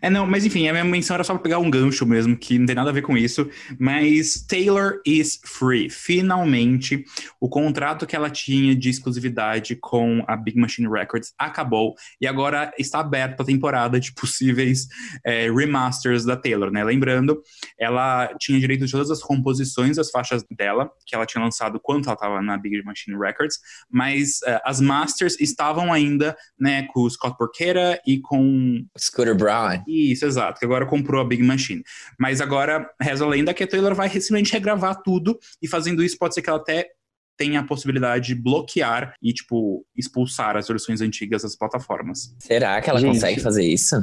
É, 0.00 0.10
não, 0.10 0.26
mas 0.26 0.44
enfim, 0.44 0.68
a 0.68 0.72
minha 0.72 0.84
menção 0.84 1.14
era 1.14 1.24
só 1.24 1.34
pra 1.34 1.42
pegar 1.42 1.58
um 1.58 1.70
gancho 1.70 2.06
mesmo, 2.06 2.36
que 2.36 2.58
não 2.58 2.66
tem 2.66 2.74
nada 2.74 2.90
a 2.90 2.92
ver 2.92 3.02
com 3.02 3.16
isso. 3.16 3.48
Mas 3.78 4.44
Taylor 4.46 5.00
is 5.06 5.40
free. 5.44 5.90
Finalmente, 5.90 7.04
o 7.40 7.48
contrato 7.48 8.06
que 8.06 8.16
ela 8.16 8.30
tinha 8.30 8.74
de 8.74 8.88
exclusividade 8.88 9.76
com 9.76 10.24
a 10.26 10.36
Big 10.36 10.58
Machine 10.58 10.88
Records 10.88 11.32
acabou. 11.38 11.94
E 12.20 12.26
agora 12.26 12.72
está 12.78 13.00
aberta 13.00 13.42
a 13.42 13.46
temporada 13.46 13.98
de 14.00 14.12
possíveis 14.12 14.86
é, 15.24 15.50
remasters 15.50 16.24
da 16.24 16.36
Taylor, 16.36 16.70
né? 16.70 16.84
Lembrando, 16.84 17.42
ela 17.78 18.32
tinha 18.38 18.58
direito 18.58 18.86
de 18.86 18.92
todas 18.92 19.10
as 19.10 19.20
composições 19.20 19.96
das 19.96 20.10
faixas 20.10 20.44
dela, 20.50 20.90
que 21.06 21.14
ela 21.14 21.26
tinha 21.26 21.42
lançado 21.42 21.80
quando 21.82 22.04
ela 22.04 22.14
estava 22.14 22.42
na 22.42 22.56
Big 22.56 22.82
Machine 22.84 23.18
Records, 23.18 23.58
mas 23.90 24.42
é, 24.44 24.60
as 24.64 24.80
masters 24.80 25.38
estavam 25.40 25.92
ainda, 25.92 26.36
né, 26.58 26.86
com 26.92 27.02
o 27.02 27.10
Scott 27.10 27.36
Porchetta 27.36 28.00
e 28.06 28.20
com 28.20 28.84
Scooter 28.98 29.36
Braun. 29.36 29.65
Isso, 29.86 30.24
exato, 30.26 30.58
que 30.58 30.64
agora 30.64 30.86
comprou 30.86 31.20
a 31.20 31.24
Big 31.24 31.42
Machine. 31.42 31.82
Mas 32.18 32.40
agora, 32.40 32.88
reza 33.00 33.24
a 33.24 33.28
lenda 33.28 33.52
que 33.54 33.64
a 33.64 33.66
Taylor 33.66 33.94
vai 33.94 34.08
simplesmente 34.08 34.52
regravar 34.52 35.02
tudo, 35.02 35.38
e 35.60 35.66
fazendo 35.68 36.02
isso 36.02 36.16
pode 36.18 36.34
ser 36.34 36.42
que 36.42 36.48
ela 36.50 36.58
até 36.58 36.88
tenha 37.36 37.60
a 37.60 37.64
possibilidade 37.64 38.28
de 38.28 38.34
bloquear 38.34 39.14
e, 39.22 39.32
tipo, 39.32 39.84
expulsar 39.94 40.56
as 40.56 40.66
versões 40.68 41.00
antigas 41.00 41.42
das 41.42 41.54
plataformas. 41.54 42.34
Será 42.38 42.80
que 42.80 42.88
ela 42.88 42.98
Gente. 43.00 43.14
consegue 43.14 43.40
fazer 43.40 43.64
isso? 43.64 43.96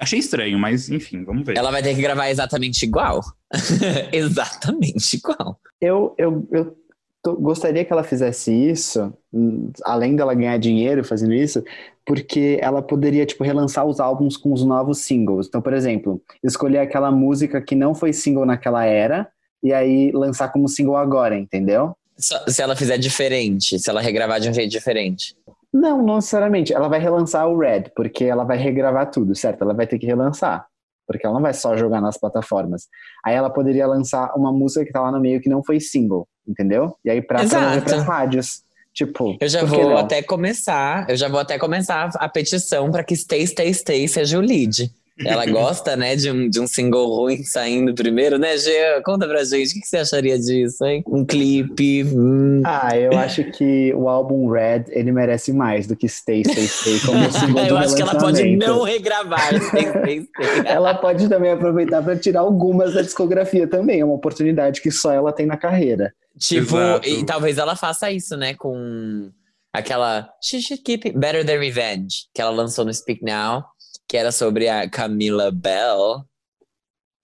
Achei 0.00 0.18
estranho, 0.18 0.58
mas 0.58 0.88
enfim, 0.88 1.22
vamos 1.24 1.44
ver. 1.46 1.56
Ela 1.58 1.70
vai 1.70 1.82
ter 1.82 1.94
que 1.94 2.00
gravar 2.00 2.30
exatamente 2.30 2.82
igual. 2.84 3.20
exatamente 4.12 5.16
igual. 5.16 5.60
Eu, 5.80 6.14
eu, 6.18 6.48
eu 6.50 6.76
tô- 7.22 7.36
gostaria 7.36 7.84
que 7.84 7.92
ela 7.92 8.02
fizesse 8.02 8.50
isso, 8.52 9.12
hum, 9.32 9.70
além 9.84 10.16
dela 10.16 10.34
ganhar 10.34 10.58
dinheiro 10.58 11.04
fazendo 11.04 11.34
isso, 11.34 11.62
porque 12.10 12.58
ela 12.60 12.82
poderia, 12.82 13.24
tipo, 13.24 13.44
relançar 13.44 13.86
os 13.86 14.00
álbuns 14.00 14.36
com 14.36 14.52
os 14.52 14.64
novos 14.64 14.98
singles. 14.98 15.46
Então, 15.46 15.62
por 15.62 15.72
exemplo, 15.72 16.20
escolher 16.42 16.78
aquela 16.78 17.08
música 17.08 17.62
que 17.62 17.76
não 17.76 17.94
foi 17.94 18.12
single 18.12 18.44
naquela 18.44 18.84
era, 18.84 19.28
e 19.62 19.72
aí 19.72 20.10
lançar 20.10 20.48
como 20.48 20.68
single 20.68 20.96
agora, 20.96 21.38
entendeu? 21.38 21.96
Se 22.18 22.60
ela 22.60 22.74
fizer 22.74 22.98
diferente, 22.98 23.78
se 23.78 23.88
ela 23.88 24.00
regravar 24.00 24.40
de 24.40 24.50
um 24.50 24.52
jeito 24.52 24.72
diferente. 24.72 25.36
Não, 25.72 26.02
não 26.02 26.16
necessariamente. 26.16 26.74
Ela 26.74 26.88
vai 26.88 26.98
relançar 26.98 27.46
o 27.46 27.56
Red, 27.56 27.92
porque 27.94 28.24
ela 28.24 28.42
vai 28.42 28.58
regravar 28.58 29.08
tudo, 29.08 29.32
certo? 29.36 29.62
Ela 29.62 29.72
vai 29.72 29.86
ter 29.86 29.96
que 29.96 30.06
relançar. 30.06 30.66
Porque 31.06 31.24
ela 31.24 31.36
não 31.36 31.42
vai 31.42 31.54
só 31.54 31.76
jogar 31.76 32.00
nas 32.00 32.18
plataformas. 32.18 32.88
Aí 33.24 33.36
ela 33.36 33.50
poderia 33.50 33.86
lançar 33.86 34.32
uma 34.34 34.52
música 34.52 34.84
que 34.84 34.90
tá 34.90 35.00
lá 35.00 35.12
no 35.12 35.20
meio 35.20 35.40
que 35.40 35.48
não 35.48 35.62
foi 35.62 35.78
single, 35.78 36.26
entendeu? 36.44 36.92
E 37.04 37.10
aí 37.10 37.22
pra 37.22 37.46
promover 37.46 37.84
pras 37.84 38.02
rádios. 38.02 38.64
Tipo, 38.92 39.36
Eu 39.40 39.48
já 39.48 39.64
vou 39.64 39.90
não? 39.90 39.96
até 39.98 40.22
começar, 40.22 41.08
eu 41.08 41.16
já 41.16 41.28
vou 41.28 41.38
até 41.40 41.58
começar 41.58 42.10
a 42.14 42.28
petição 42.28 42.90
para 42.90 43.04
que 43.04 43.14
Stay, 43.16 43.46
Stay, 43.46 43.72
Stay 43.72 44.08
seja 44.08 44.36
o 44.38 44.40
lead. 44.40 44.92
Ela 45.24 45.46
gosta, 45.46 45.96
né, 45.96 46.16
de 46.16 46.30
um, 46.30 46.48
de 46.48 46.60
um 46.60 46.66
single 46.66 47.08
ruim 47.08 47.42
saindo 47.44 47.94
primeiro, 47.94 48.38
né, 48.38 48.56
Jean? 48.56 49.02
Conta 49.04 49.26
pra 49.26 49.44
gente, 49.44 49.70
o 49.70 49.80
que, 49.80 49.86
você 49.86 49.98
acharia 49.98 50.38
disso, 50.38 50.84
hein? 50.84 51.02
Um 51.06 51.24
clipe. 51.24 52.04
hum. 52.04 52.62
Ah, 52.64 52.96
eu 52.96 53.16
acho 53.18 53.44
que 53.52 53.92
o 53.94 54.08
álbum 54.08 54.50
Red, 54.50 54.84
ele 54.88 55.12
merece 55.12 55.52
mais 55.52 55.86
do 55.86 55.96
que 55.96 56.08
Stay, 56.08 56.42
Stay, 56.44 56.66
Stay 56.66 57.00
como 57.00 57.30
single 57.32 57.66
eu 57.66 57.76
acho 57.76 57.94
que 57.94 58.02
ela 58.02 58.16
pode 58.16 58.56
não 58.56 58.82
regravar 58.82 59.54
Stay, 59.60 59.88
Stay, 59.88 60.22
Stay. 60.22 60.60
Ela 60.66 60.94
pode 60.94 61.28
também 61.28 61.52
aproveitar 61.52 62.02
para 62.02 62.16
tirar 62.16 62.40
algumas 62.40 62.94
da 62.94 63.02
discografia 63.02 63.66
também. 63.66 64.00
É 64.00 64.04
uma 64.04 64.14
oportunidade 64.14 64.80
que 64.80 64.90
só 64.90 65.12
ela 65.12 65.32
tem 65.32 65.46
na 65.46 65.56
carreira. 65.56 66.12
Tipo, 66.38 66.76
Exato. 66.76 67.08
e 67.08 67.24
talvez 67.24 67.58
ela 67.58 67.76
faça 67.76 68.10
isso, 68.10 68.36
né, 68.36 68.54
com 68.54 69.30
aquela 69.72 70.28
She 70.42 70.60
Should 70.60 70.82
Keep 70.82 71.08
It 71.08 71.18
Better 71.18 71.44
Than 71.44 71.58
Revenge, 71.58 72.28
que 72.32 72.40
ela 72.40 72.50
lançou 72.50 72.84
no 72.84 72.92
Speak 72.92 73.22
Now, 73.24 73.64
que 74.10 74.16
era 74.16 74.32
sobre 74.32 74.68
a 74.68 74.90
Camila 74.90 75.52
Bell. 75.52 76.24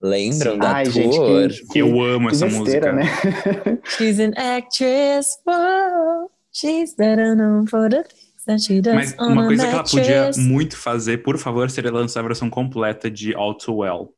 Lembram 0.01 0.53
Sim. 0.53 0.59
da 0.59 0.71
Ai, 0.73 0.83
tour? 0.85 0.93
gente, 0.93 1.61
que- 1.63 1.67
que- 1.73 1.79
Eu 1.79 2.01
amo 2.01 2.29
Que 2.29 2.35
essa 2.35 2.45
besteira, 2.45 2.93
música. 2.93 2.93
né? 2.93 3.79
She's 3.97 4.19
an 4.21 4.31
actress, 4.37 5.27
whoa. 5.45 6.29
She's 6.53 6.95
better 6.95 7.35
known 7.35 7.67
for 7.67 7.89
the 7.89 8.03
things 8.03 8.45
that 8.45 8.61
she 8.61 8.79
does 8.79 8.95
Mas 8.95 9.15
on 9.19 9.33
uma 9.33 9.43
a 9.43 9.47
coisa 9.47 9.67
que 9.67 9.73
ela 9.73 9.83
podia 9.83 10.31
muito 10.37 10.77
fazer, 10.77 11.17
por 11.23 11.37
favor, 11.37 11.69
seria 11.69 11.91
lançar 11.91 12.21
a 12.21 12.23
versão 12.23 12.49
completa 12.49 13.11
de 13.11 13.35
All 13.35 13.53
Too 13.55 13.77
Well. 13.79 14.13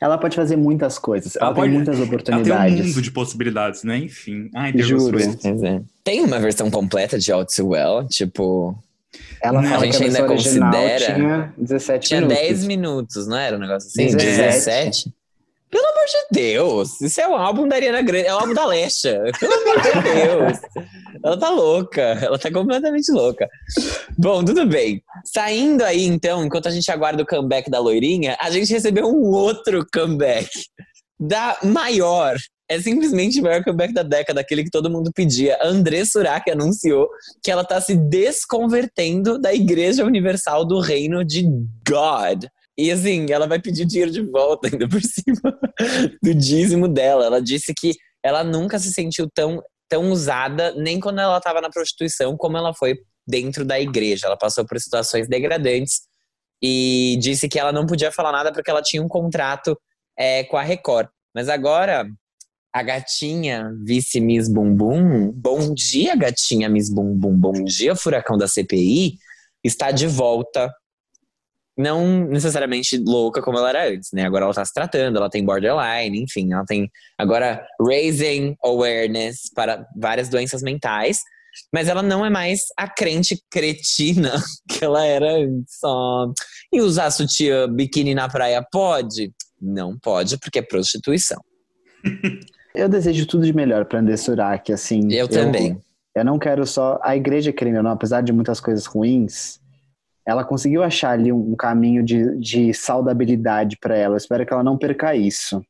Ela 0.00 0.16
pode 0.18 0.36
fazer 0.36 0.56
muitas 0.56 0.98
coisas. 0.98 1.34
Ela, 1.36 1.46
Ela 1.46 1.54
tem 1.54 1.62
pode- 1.64 1.74
muitas 1.74 1.96
Ela 1.96 2.04
tem 2.06 2.12
um 2.12 2.14
oportunidades. 2.14 2.86
mundo 2.86 3.02
de 3.02 3.10
possibilidades, 3.10 3.82
né? 3.82 3.96
Enfim. 3.96 4.48
Ai, 4.54 4.72
Deus 4.72 4.86
Juro. 4.86 5.18
É. 5.18 5.80
Tem 6.04 6.20
uma 6.20 6.38
versão 6.38 6.70
completa 6.70 7.18
de 7.18 7.32
All 7.32 7.44
Too 7.46 7.68
Well, 7.70 8.06
tipo, 8.06 8.78
Ela 9.42 9.60
Não, 9.62 9.68
fala 9.68 9.82
a 9.82 9.86
gente 9.86 10.02
ainda 10.04 10.24
considera- 10.26 11.14
tinha 11.14 11.54
17 11.58 12.08
tinha 12.08 12.20
minutos. 12.20 12.38
10 12.42 12.64
minutos, 12.66 13.26
não 13.26 13.36
era 13.36 13.56
um 13.56 13.60
negócio 13.60 13.88
assim? 13.88 14.16
17. 14.16 14.36
17? 14.36 15.12
Pelo 15.70 15.84
amor 15.84 16.04
de 16.04 16.40
Deus, 16.40 17.00
isso 17.00 17.20
é 17.20 17.28
um 17.28 17.34
álbum 17.36 17.68
da 17.68 17.76
Ariana 17.76 18.02
Grande, 18.02 18.26
é 18.26 18.34
o 18.34 18.38
álbum 18.38 18.52
da 18.54 18.66
Lesha. 18.66 19.22
Pelo 19.38 19.52
amor 19.54 19.80
de 19.80 20.02
Deus. 20.02 20.58
Ela 21.24 21.38
tá 21.38 21.48
louca, 21.48 22.00
ela 22.02 22.38
tá 22.38 22.50
completamente 22.50 23.10
louca. 23.12 23.48
Bom, 24.18 24.44
tudo 24.44 24.66
bem. 24.66 25.00
Saindo 25.24 25.84
aí, 25.84 26.06
então, 26.06 26.44
enquanto 26.44 26.66
a 26.66 26.72
gente 26.72 26.90
aguarda 26.90 27.22
o 27.22 27.26
comeback 27.26 27.70
da 27.70 27.78
loirinha, 27.78 28.36
a 28.40 28.50
gente 28.50 28.72
recebeu 28.72 29.06
um 29.06 29.30
outro 29.30 29.86
comeback 29.94 30.48
da 31.20 31.56
maior. 31.62 32.36
É 32.70 32.80
simplesmente 32.80 33.40
o 33.40 33.42
maior 33.42 33.64
comeback 33.64 33.92
da 33.92 34.04
década, 34.04 34.40
aquele 34.40 34.62
que 34.62 34.70
todo 34.70 34.88
mundo 34.88 35.10
pedia. 35.12 35.58
André 35.60 36.04
Surak 36.04 36.48
anunciou 36.48 37.08
que 37.42 37.50
ela 37.50 37.64
tá 37.64 37.80
se 37.80 37.96
desconvertendo 37.96 39.40
da 39.40 39.52
Igreja 39.52 40.04
Universal 40.04 40.64
do 40.64 40.78
Reino 40.78 41.24
de 41.24 41.42
God. 41.84 42.44
E 42.78 42.92
assim, 42.92 43.26
ela 43.28 43.48
vai 43.48 43.60
pedir 43.60 43.84
dinheiro 43.84 44.12
de 44.12 44.22
volta 44.22 44.68
ainda 44.68 44.88
por 44.88 45.02
cima 45.02 45.58
do 46.22 46.32
dízimo 46.32 46.86
dela. 46.86 47.26
Ela 47.26 47.42
disse 47.42 47.74
que 47.74 47.92
ela 48.22 48.44
nunca 48.44 48.78
se 48.78 48.92
sentiu 48.92 49.28
tão, 49.34 49.60
tão 49.88 50.12
usada, 50.12 50.72
nem 50.76 51.00
quando 51.00 51.20
ela 51.20 51.38
estava 51.38 51.60
na 51.60 51.70
prostituição, 51.70 52.36
como 52.36 52.56
ela 52.56 52.72
foi 52.72 52.94
dentro 53.26 53.64
da 53.64 53.80
igreja. 53.80 54.26
Ela 54.26 54.38
passou 54.38 54.64
por 54.64 54.78
situações 54.78 55.28
degradantes 55.28 56.02
e 56.62 57.18
disse 57.20 57.48
que 57.48 57.58
ela 57.58 57.72
não 57.72 57.84
podia 57.84 58.12
falar 58.12 58.30
nada 58.30 58.52
porque 58.52 58.70
ela 58.70 58.80
tinha 58.80 59.02
um 59.02 59.08
contrato 59.08 59.76
é, 60.16 60.44
com 60.44 60.56
a 60.56 60.62
Record. 60.62 61.08
Mas 61.34 61.48
agora, 61.48 62.06
a 62.72 62.82
gatinha 62.82 63.72
vice 63.84 64.20
Miss 64.20 64.48
Bumbum, 64.48 65.32
bom 65.32 65.74
dia, 65.74 66.14
gatinha 66.14 66.68
Miss 66.68 66.88
Bumbum, 66.88 67.36
bom 67.36 67.64
dia, 67.64 67.96
furacão 67.96 68.36
da 68.36 68.46
CPI, 68.46 69.18
está 69.64 69.90
de 69.90 70.06
volta. 70.06 70.72
Não 71.76 72.26
necessariamente 72.26 72.98
louca 72.98 73.40
como 73.40 73.58
ela 73.58 73.70
era 73.70 73.88
antes, 73.88 74.10
né? 74.12 74.24
Agora 74.24 74.44
ela 74.44 74.54
tá 74.54 74.64
se 74.64 74.72
tratando, 74.72 75.16
ela 75.16 75.30
tem 75.30 75.44
borderline, 75.44 76.22
enfim, 76.22 76.52
ela 76.52 76.64
tem 76.64 76.90
agora 77.18 77.66
raising 77.80 78.54
awareness 78.62 79.50
para 79.54 79.86
várias 79.96 80.28
doenças 80.28 80.62
mentais, 80.62 81.20
mas 81.72 81.88
ela 81.88 82.02
não 82.02 82.24
é 82.24 82.30
mais 82.30 82.64
a 82.76 82.88
crente 82.88 83.42
cretina 83.50 84.32
que 84.68 84.84
ela 84.84 85.04
era 85.04 85.32
antes. 85.32 85.78
E 86.72 86.80
usar 86.80 87.10
sutiã 87.10 87.68
biquíni 87.68 88.14
na 88.14 88.28
praia 88.28 88.64
pode? 88.70 89.32
Não 89.60 89.98
pode, 89.98 90.38
porque 90.38 90.60
é 90.60 90.62
prostituição. 90.62 91.40
Eu 92.74 92.88
desejo 92.88 93.26
tudo 93.26 93.44
de 93.44 93.52
melhor 93.52 93.84
pra 93.84 93.98
André 93.98 94.16
Surak, 94.16 94.72
assim. 94.72 95.12
Eu 95.12 95.28
também. 95.28 95.80
Eu 96.14 96.24
não 96.24 96.38
quero 96.38 96.66
só. 96.66 97.00
A 97.02 97.16
igreja, 97.16 97.52
querendo 97.52 97.78
ou 97.78 97.82
não, 97.82 97.92
apesar 97.92 98.20
de 98.20 98.32
muitas 98.32 98.60
coisas 98.60 98.86
ruins, 98.86 99.60
ela 100.26 100.44
conseguiu 100.44 100.82
achar 100.82 101.10
ali 101.10 101.32
um, 101.32 101.56
caminho 101.56 102.02
de, 102.02 102.36
de 102.38 102.74
saudabilidade 102.74 103.76
pra 103.80 103.96
ela. 103.96 104.14
Eu 104.14 104.18
espero 104.18 104.46
que 104.46 104.52
ela 104.52 104.62
não 104.62 104.78
perca 104.78 105.14
isso. 105.14 105.64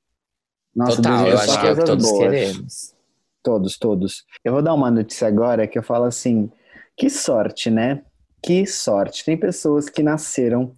Nossa, 0.74 0.96
Total, 0.96 1.26
eu 1.26 1.38
acho 1.38 1.60
que 1.60 1.66
é 1.66 1.72
o 1.72 1.76
que 1.76 1.84
todos 1.84 2.10
boas. 2.10 2.18
queremos. 2.18 2.94
Todos, 3.42 3.78
todos. 3.78 4.24
Eu 4.44 4.52
vou 4.52 4.62
dar 4.62 4.74
uma 4.74 4.90
notícia 4.90 5.26
agora 5.26 5.66
que 5.66 5.78
eu 5.78 5.82
falo 5.82 6.04
assim: 6.04 6.50
que 6.96 7.08
sorte, 7.08 7.70
né? 7.70 8.02
Que 8.42 8.66
sorte. 8.66 9.24
Tem 9.24 9.36
pessoas 9.36 9.88
que 9.88 10.02
nasceram 10.02 10.72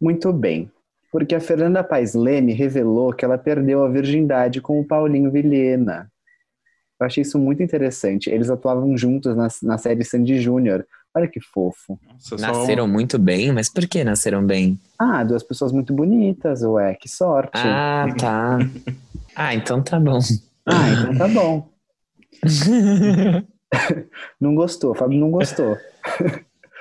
muito 0.00 0.32
bem. 0.32 0.70
Porque 1.14 1.32
a 1.32 1.40
Fernanda 1.40 1.84
Paes 1.84 2.12
Leme 2.12 2.52
revelou 2.52 3.12
que 3.12 3.24
ela 3.24 3.38
perdeu 3.38 3.84
a 3.84 3.88
virgindade 3.88 4.60
com 4.60 4.80
o 4.80 4.84
Paulinho 4.84 5.30
Vilhena. 5.30 6.10
Eu 7.00 7.06
achei 7.06 7.22
isso 7.22 7.38
muito 7.38 7.62
interessante. 7.62 8.28
Eles 8.28 8.50
atuavam 8.50 8.96
juntos 8.98 9.36
na, 9.36 9.46
na 9.62 9.78
série 9.78 10.02
Sandy 10.04 10.40
Júnior. 10.40 10.84
Olha 11.14 11.28
que 11.28 11.40
fofo. 11.40 11.96
Nossa, 12.02 12.36
só- 12.36 12.46
Nasceram 12.48 12.88
muito 12.88 13.16
bem, 13.16 13.52
mas 13.52 13.68
por 13.68 13.86
que 13.86 14.02
nasceram 14.02 14.44
bem? 14.44 14.76
Ah, 14.98 15.22
duas 15.22 15.44
pessoas 15.44 15.70
muito 15.70 15.94
bonitas, 15.94 16.62
ué, 16.64 16.96
que 16.96 17.08
sorte. 17.08 17.52
Ah, 17.54 18.08
tá. 18.18 18.58
Ah, 19.36 19.54
então 19.54 19.80
tá 19.82 20.00
bom. 20.00 20.18
Ah, 20.66 20.90
então 20.90 21.14
tá 21.16 21.28
bom. 21.28 21.68
Não 24.40 24.54
gostou, 24.56 24.94
Fábio 24.96 25.18
não 25.20 25.30
gostou. 25.30 25.76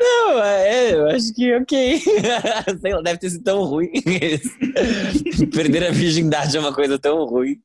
Não, 0.03 0.43
é, 0.43 0.93
eu 0.93 1.07
acho 1.09 1.33
que 1.33 1.55
ok. 1.55 1.99
Sei 2.81 2.93
lá, 2.93 3.01
deve 3.01 3.19
ter 3.19 3.29
sido 3.29 3.43
tão 3.43 3.63
ruim. 3.63 3.89
Perder 5.53 5.87
a 5.87 5.91
virgindade 5.91 6.57
é 6.57 6.59
uma 6.59 6.73
coisa 6.73 6.99
tão 6.99 7.23
ruim. 7.25 7.57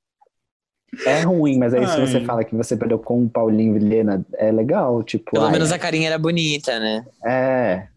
É 1.04 1.22
ruim, 1.22 1.58
mas 1.58 1.74
aí 1.74 1.86
se 1.86 1.92
Ai. 1.92 2.06
você 2.06 2.20
fala 2.24 2.44
que 2.44 2.54
você 2.54 2.76
perdeu 2.76 2.98
com 2.98 3.24
o 3.24 3.28
Paulinho 3.28 3.74
Vilhena, 3.74 4.24
é 4.34 4.50
legal, 4.50 5.02
tipo. 5.02 5.32
Pelo 5.32 5.44
ai, 5.44 5.52
menos 5.52 5.70
a 5.70 5.78
carinha 5.78 6.08
era 6.08 6.18
bonita, 6.18 6.78
né? 6.78 7.04
É, 7.26 7.88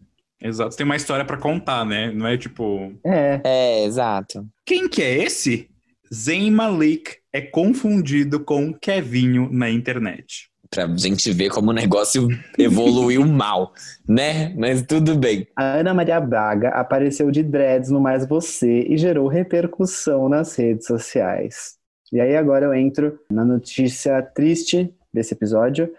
Exato, 0.42 0.76
tem 0.76 0.84
uma 0.84 0.96
história 0.96 1.24
pra 1.24 1.36
contar, 1.36 1.84
né? 1.84 2.10
Não 2.10 2.26
é 2.26 2.36
tipo. 2.36 2.92
é. 3.04 3.40
É, 3.44 3.84
exato. 3.84 4.44
Quem 4.66 4.88
que 4.88 5.00
é 5.00 5.22
esse? 5.22 5.70
Zayn 6.12 6.50
Malik 6.50 7.16
é 7.32 7.40
confundido 7.40 8.40
com 8.40 8.74
Kevinho 8.74 9.48
na 9.52 9.70
internet. 9.70 10.50
Pra 10.74 10.86
gente 10.96 11.30
ver 11.32 11.50
como 11.50 11.70
o 11.70 11.74
negócio 11.74 12.28
evoluiu 12.58 13.24
mal, 13.28 13.74
né? 14.08 14.54
Mas 14.56 14.80
tudo 14.82 15.14
bem. 15.14 15.46
A 15.54 15.74
Ana 15.74 15.92
Maria 15.92 16.18
Braga 16.18 16.70
apareceu 16.70 17.30
de 17.30 17.42
dreads 17.42 17.90
no 17.90 18.00
Mais 18.00 18.26
Você 18.26 18.86
e 18.88 18.96
gerou 18.96 19.28
repercussão 19.28 20.30
nas 20.30 20.56
redes 20.56 20.86
sociais. 20.86 21.76
E 22.10 22.18
aí 22.20 22.34
agora 22.36 22.64
eu 22.64 22.74
entro 22.74 23.18
na 23.30 23.44
notícia 23.44 24.22
triste 24.22 24.94
desse 25.12 25.34
episódio, 25.34 25.92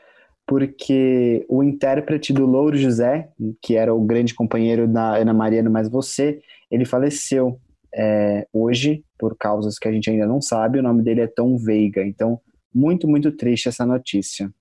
porque 0.45 1.45
o 1.47 1.63
intérprete 1.63 2.33
do 2.33 2.45
Louro 2.45 2.75
José, 2.75 3.29
que 3.61 3.75
era 3.75 3.93
o 3.93 4.01
grande 4.01 4.33
companheiro 4.33 4.87
da 4.87 5.17
Ana 5.17 5.35
Maria 5.35 5.61
no 5.61 5.69
Mais 5.69 5.87
Você, 5.87 6.41
ele 6.71 6.83
faleceu 6.83 7.59
é, 7.95 8.47
hoje, 8.51 9.03
por 9.19 9.37
causas 9.37 9.77
que 9.77 9.87
a 9.87 9.91
gente 9.91 10.09
ainda 10.09 10.25
não 10.25 10.41
sabe, 10.41 10.79
o 10.79 10.83
nome 10.83 11.03
dele 11.03 11.21
é 11.21 11.27
Tom 11.27 11.57
Veiga. 11.57 12.03
Então, 12.03 12.41
muito, 12.73 13.07
muito 13.07 13.31
triste 13.31 13.69
essa 13.69 13.85
notícia. 13.85 14.51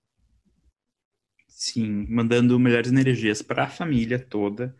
Sim, 1.64 2.08
mandando 2.10 2.58
melhores 2.58 2.90
energias 2.90 3.40
para 3.40 3.62
a 3.62 3.68
família 3.68 4.18
toda 4.18 4.74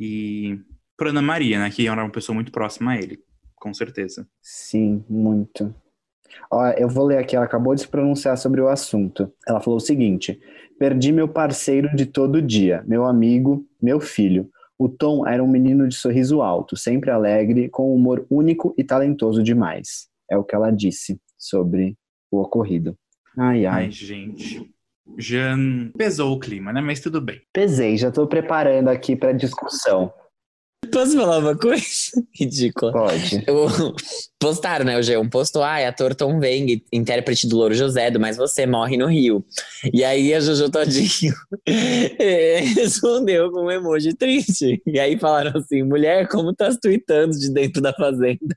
e 0.00 0.58
para 0.96 1.10
Ana 1.10 1.20
Maria, 1.20 1.58
né, 1.58 1.68
que 1.68 1.86
era 1.86 2.02
uma 2.02 2.10
pessoa 2.10 2.32
muito 2.32 2.50
próxima 2.50 2.92
a 2.92 2.96
ele, 2.96 3.22
com 3.54 3.74
certeza. 3.74 4.26
Sim, 4.40 5.04
muito. 5.10 5.74
Ó, 6.50 6.68
eu 6.68 6.88
vou 6.88 7.04
ler 7.04 7.18
aqui, 7.18 7.36
ela 7.36 7.44
acabou 7.44 7.74
de 7.74 7.82
se 7.82 7.88
pronunciar 7.88 8.38
sobre 8.38 8.62
o 8.62 8.68
assunto. 8.68 9.30
Ela 9.46 9.60
falou 9.60 9.76
o 9.76 9.80
seguinte: 9.80 10.40
Perdi 10.78 11.12
meu 11.12 11.28
parceiro 11.28 11.94
de 11.94 12.06
todo 12.06 12.40
dia, 12.40 12.82
meu 12.86 13.04
amigo, 13.04 13.66
meu 13.80 14.00
filho. 14.00 14.48
O 14.78 14.88
Tom 14.88 15.26
era 15.26 15.44
um 15.44 15.48
menino 15.48 15.86
de 15.86 15.94
sorriso 15.94 16.40
alto, 16.40 16.78
sempre 16.78 17.10
alegre, 17.10 17.68
com 17.68 17.94
humor 17.94 18.26
único 18.30 18.74
e 18.78 18.82
talentoso 18.82 19.42
demais. 19.42 20.08
É 20.30 20.36
o 20.38 20.44
que 20.44 20.54
ela 20.54 20.70
disse 20.70 21.20
sobre 21.36 21.94
o 22.30 22.40
ocorrido. 22.40 22.96
Ai, 23.36 23.66
ai. 23.66 23.84
Ai, 23.84 23.90
gente. 23.90 24.74
Já 25.18 25.56
pesou 25.96 26.32
o 26.32 26.38
clima, 26.38 26.72
né? 26.72 26.80
Mas 26.80 27.00
tudo 27.00 27.20
bem. 27.20 27.40
Pesei, 27.52 27.96
já 27.96 28.10
tô 28.10 28.26
preparando 28.26 28.88
aqui 28.88 29.14
pra 29.16 29.32
discussão. 29.32 30.12
Posso 30.92 31.16
falar 31.16 31.38
uma 31.38 31.56
coisa? 31.56 31.84
Ridícula. 32.38 32.92
Pode. 32.92 33.44
O- 33.50 33.94
Postaram, 34.38 34.84
né? 34.84 34.96
O 34.96 35.00
G1 35.00 35.28
postou, 35.30 35.62
ai, 35.62 35.84
ator 35.86 36.14
Tom 36.14 36.38
Veng, 36.38 36.84
intérprete 36.92 37.48
do 37.48 37.56
Louro 37.56 37.74
José, 37.74 38.10
do 38.10 38.20
Mas 38.20 38.36
Você 38.36 38.66
Morre 38.66 38.96
no 38.96 39.06
Rio. 39.06 39.44
E 39.92 40.04
aí 40.04 40.32
a 40.34 40.38
Jojo 40.40 40.70
Todinho 40.70 41.34
eh, 41.66 42.60
respondeu 42.76 43.50
com 43.50 43.62
um 43.64 43.70
emoji 43.70 44.14
triste. 44.14 44.80
E 44.86 45.00
aí 45.00 45.18
falaram 45.18 45.58
assim, 45.58 45.82
mulher, 45.82 46.28
como 46.28 46.54
tá 46.54 46.68
tweetando 46.80 47.36
de 47.36 47.50
dentro 47.52 47.80
da 47.82 47.92
fazenda? 47.92 48.56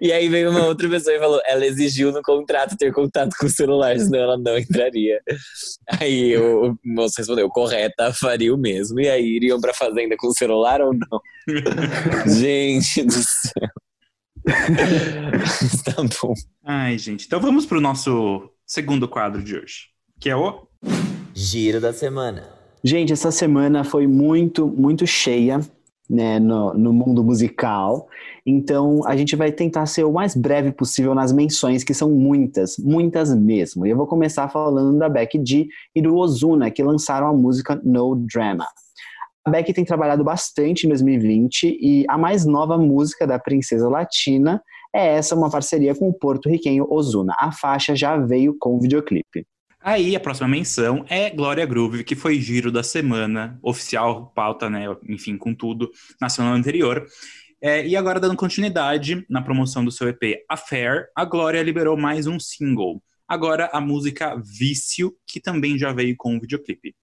E 0.00 0.12
aí 0.12 0.28
veio 0.28 0.50
uma 0.50 0.66
outra 0.66 0.88
pessoa 0.88 1.16
e 1.16 1.18
falou, 1.18 1.40
ela 1.46 1.64
exigiu 1.64 2.12
no 2.12 2.22
contrato 2.22 2.76
ter 2.76 2.92
contato 2.92 3.34
com 3.38 3.46
o 3.46 3.50
celular, 3.50 3.98
senão 3.98 4.20
ela 4.20 4.38
não 4.38 4.58
entraria. 4.58 5.20
Aí 5.98 6.36
o, 6.36 6.76
moço 6.84 7.14
respondeu, 7.18 7.48
correta, 7.48 8.12
faria 8.12 8.54
o 8.54 8.58
mesmo. 8.58 9.00
E 9.00 9.08
aí 9.08 9.24
iriam 9.24 9.60
pra 9.60 9.72
fazenda 9.72 10.14
com 10.18 10.28
o 10.28 10.36
celular 10.36 10.80
ou 10.82 10.92
não? 10.92 11.20
Gente 12.38 13.04
do 13.04 13.12
céu. 13.12 13.70
tá 15.84 16.02
bom. 16.22 16.34
Ai, 16.62 16.98
gente. 16.98 17.24
Então 17.26 17.40
vamos 17.40 17.64
pro 17.64 17.80
nosso 17.80 18.50
segundo 18.66 19.08
quadro 19.08 19.42
de 19.42 19.56
hoje, 19.56 19.88
que 20.20 20.28
é 20.28 20.36
o 20.36 20.68
Giro 21.32 21.80
da 21.80 21.94
semana. 21.94 22.50
Gente, 22.82 23.12
essa 23.12 23.30
semana 23.30 23.82
foi 23.84 24.06
muito, 24.06 24.66
muito 24.66 25.06
cheia 25.06 25.60
né, 26.08 26.38
no, 26.38 26.74
no 26.74 26.92
mundo 26.92 27.24
musical. 27.24 28.08
Então, 28.44 29.00
a 29.06 29.16
gente 29.16 29.36
vai 29.36 29.50
tentar 29.50 29.86
ser 29.86 30.04
o 30.04 30.12
mais 30.12 30.34
breve 30.36 30.72
possível 30.72 31.14
nas 31.14 31.32
menções, 31.32 31.82
que 31.82 31.94
são 31.94 32.10
muitas, 32.10 32.76
muitas 32.78 33.34
mesmo. 33.34 33.86
E 33.86 33.90
eu 33.90 33.96
vou 33.96 34.06
começar 34.06 34.48
falando 34.48 34.98
da 34.98 35.08
Becky 35.08 35.42
G 35.44 35.66
e 35.94 36.02
do 36.02 36.16
Ozuna, 36.16 36.70
que 36.70 36.82
lançaram 36.82 37.28
a 37.28 37.32
música 37.32 37.80
No 37.84 38.14
Drama. 38.14 38.66
A 39.46 39.50
Becky 39.50 39.74
tem 39.74 39.84
trabalhado 39.84 40.24
bastante 40.24 40.84
em 40.86 40.88
2020 40.88 41.78
e 41.80 42.04
a 42.08 42.16
mais 42.16 42.46
nova 42.46 42.78
música 42.78 43.26
da 43.26 43.38
princesa 43.38 43.88
latina 43.88 44.62
é 44.94 45.16
essa, 45.16 45.34
uma 45.34 45.50
parceria 45.50 45.94
com 45.94 46.08
o 46.08 46.14
porto-riquenho 46.14 46.86
Ozuna. 46.88 47.34
A 47.38 47.52
faixa 47.52 47.94
já 47.94 48.16
veio 48.16 48.56
com 48.58 48.78
videoclipe. 48.78 49.46
Aí 49.86 50.16
a 50.16 50.20
próxima 50.20 50.48
menção 50.48 51.04
é 51.10 51.28
Glória 51.28 51.66
Groove, 51.66 52.04
que 52.04 52.16
foi 52.16 52.40
giro 52.40 52.72
da 52.72 52.82
semana, 52.82 53.58
oficial, 53.62 54.32
pauta, 54.34 54.70
né? 54.70 54.86
Enfim, 55.06 55.36
com 55.36 55.54
tudo, 55.54 55.90
na 56.18 56.30
semana 56.30 56.56
anterior. 56.56 57.06
É, 57.60 57.86
e 57.86 57.94
agora, 57.94 58.18
dando 58.18 58.34
continuidade 58.34 59.26
na 59.28 59.42
promoção 59.42 59.84
do 59.84 59.92
seu 59.92 60.08
EP 60.08 60.42
Affair, 60.48 61.08
a 61.14 61.26
Glória 61.26 61.62
liberou 61.62 61.98
mais 61.98 62.26
um 62.26 62.40
single. 62.40 63.02
Agora 63.28 63.68
a 63.74 63.80
música 63.80 64.34
Vício, 64.42 65.14
que 65.26 65.38
também 65.38 65.76
já 65.76 65.92
veio 65.92 66.14
com 66.16 66.34
um 66.34 66.40
videoclipe. 66.40 66.94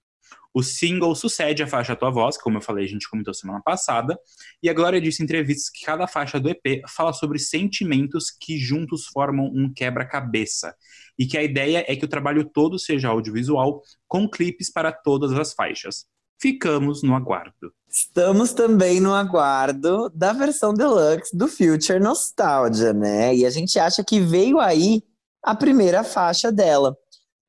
O 0.53 0.61
single 0.61 1.15
sucede 1.15 1.63
a 1.63 1.67
faixa 1.67 1.95
Tua 1.95 2.11
Voz, 2.11 2.37
como 2.37 2.57
eu 2.57 2.61
falei, 2.61 2.85
a 2.85 2.87
gente 2.87 3.09
comentou 3.09 3.33
semana 3.33 3.61
passada, 3.63 4.19
e 4.61 4.69
a 4.69 4.73
Glória 4.73 4.99
disse 4.99 5.21
em 5.21 5.25
entrevistas 5.25 5.69
que 5.69 5.85
cada 5.85 6.07
faixa 6.07 6.39
do 6.39 6.49
EP 6.49 6.81
fala 6.89 7.13
sobre 7.13 7.39
sentimentos 7.39 8.29
que 8.29 8.57
juntos 8.57 9.05
formam 9.07 9.45
um 9.45 9.71
quebra-cabeça, 9.73 10.75
e 11.17 11.25
que 11.25 11.37
a 11.37 11.43
ideia 11.43 11.85
é 11.87 11.95
que 11.95 12.03
o 12.03 12.09
trabalho 12.09 12.43
todo 12.43 12.77
seja 12.77 13.07
audiovisual, 13.07 13.81
com 14.07 14.29
clipes 14.29 14.69
para 14.69 14.91
todas 14.91 15.31
as 15.33 15.53
faixas. 15.53 16.05
Ficamos 16.41 17.03
no 17.03 17.15
aguardo. 17.15 17.71
Estamos 17.87 18.51
também 18.51 18.99
no 18.99 19.13
aguardo 19.13 20.09
da 20.09 20.33
versão 20.33 20.73
deluxe 20.73 21.37
do 21.37 21.47
Future 21.47 21.99
Nostalgia, 21.99 22.93
né? 22.93 23.35
E 23.35 23.45
a 23.45 23.49
gente 23.49 23.77
acha 23.77 24.03
que 24.03 24.19
veio 24.19 24.59
aí 24.59 25.03
a 25.43 25.55
primeira 25.55 26.03
faixa 26.03 26.51
dela. 26.51 26.97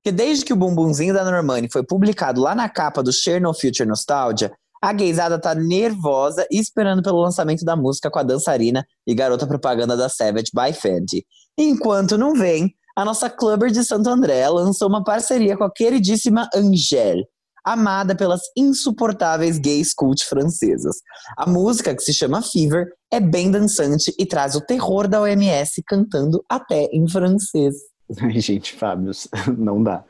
Porque 0.02 0.16
desde 0.16 0.44
que 0.44 0.52
o 0.52 0.56
bumbumzinho 0.56 1.14
da 1.14 1.24
Normani 1.24 1.68
foi 1.70 1.84
publicado 1.84 2.40
lá 2.40 2.56
na 2.56 2.68
capa 2.68 3.04
do 3.04 3.12
Share 3.12 3.38
No 3.38 3.54
Future 3.54 3.88
Nostalgia, 3.88 4.52
a 4.82 4.92
gaysada 4.92 5.38
tá 5.38 5.54
nervosa 5.54 6.44
e 6.50 6.58
esperando 6.58 7.04
pelo 7.04 7.20
lançamento 7.20 7.64
da 7.64 7.76
música 7.76 8.10
com 8.10 8.18
a 8.18 8.24
dançarina 8.24 8.84
e 9.06 9.14
garota 9.14 9.46
propaganda 9.46 9.96
da 9.96 10.08
Savage 10.08 10.50
by 10.52 10.72
Fenty. 10.72 11.24
Enquanto 11.56 12.18
não 12.18 12.34
vem, 12.34 12.74
a 12.96 13.04
nossa 13.04 13.30
clubber 13.30 13.70
de 13.70 13.84
Santo 13.84 14.10
André 14.10 14.48
lançou 14.48 14.88
uma 14.88 15.04
parceria 15.04 15.56
com 15.56 15.62
a 15.62 15.72
queridíssima 15.72 16.48
Angèle, 16.52 17.24
amada 17.64 18.16
pelas 18.16 18.40
insuportáveis 18.56 19.56
gays 19.56 19.94
cult 19.94 20.24
francesas. 20.24 20.96
A 21.38 21.48
música, 21.48 21.94
que 21.94 22.02
se 22.02 22.12
chama 22.12 22.42
Fever, 22.42 22.88
é 23.08 23.20
bem 23.20 23.52
dançante 23.52 24.12
e 24.18 24.26
traz 24.26 24.56
o 24.56 24.60
terror 24.60 25.06
da 25.06 25.20
OMS 25.20 25.80
cantando 25.86 26.44
até 26.48 26.86
em 26.86 27.08
francês. 27.08 27.91
Ai, 28.20 28.40
gente, 28.40 28.75
Fábio, 28.75 29.11
não 29.57 29.83
dá. 29.83 30.05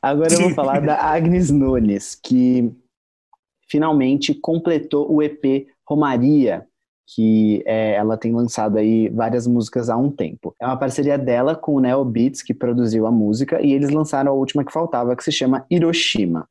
Agora 0.00 0.32
eu 0.32 0.40
vou 0.40 0.50
falar 0.54 0.80
da 0.80 1.00
Agnes 1.02 1.50
Nunes, 1.50 2.14
que 2.14 2.70
finalmente 3.68 4.34
completou 4.34 5.10
o 5.12 5.22
EP 5.22 5.66
Romaria, 5.86 6.66
que 7.14 7.62
é, 7.66 7.94
ela 7.94 8.16
tem 8.16 8.34
lançado 8.34 8.76
aí 8.76 9.08
várias 9.08 9.46
músicas 9.46 9.88
há 9.88 9.96
um 9.96 10.10
tempo. 10.10 10.54
É 10.60 10.66
uma 10.66 10.76
parceria 10.76 11.16
dela 11.16 11.56
com 11.56 11.74
o 11.74 11.80
Neo 11.80 12.04
Beats, 12.04 12.42
que 12.42 12.52
produziu 12.52 13.06
a 13.06 13.10
música, 13.10 13.60
e 13.62 13.72
eles 13.72 13.90
lançaram 13.90 14.32
a 14.32 14.34
última 14.34 14.64
que 14.64 14.72
faltava, 14.72 15.16
que 15.16 15.24
se 15.24 15.32
chama 15.32 15.64
Hiroshima. 15.70 16.46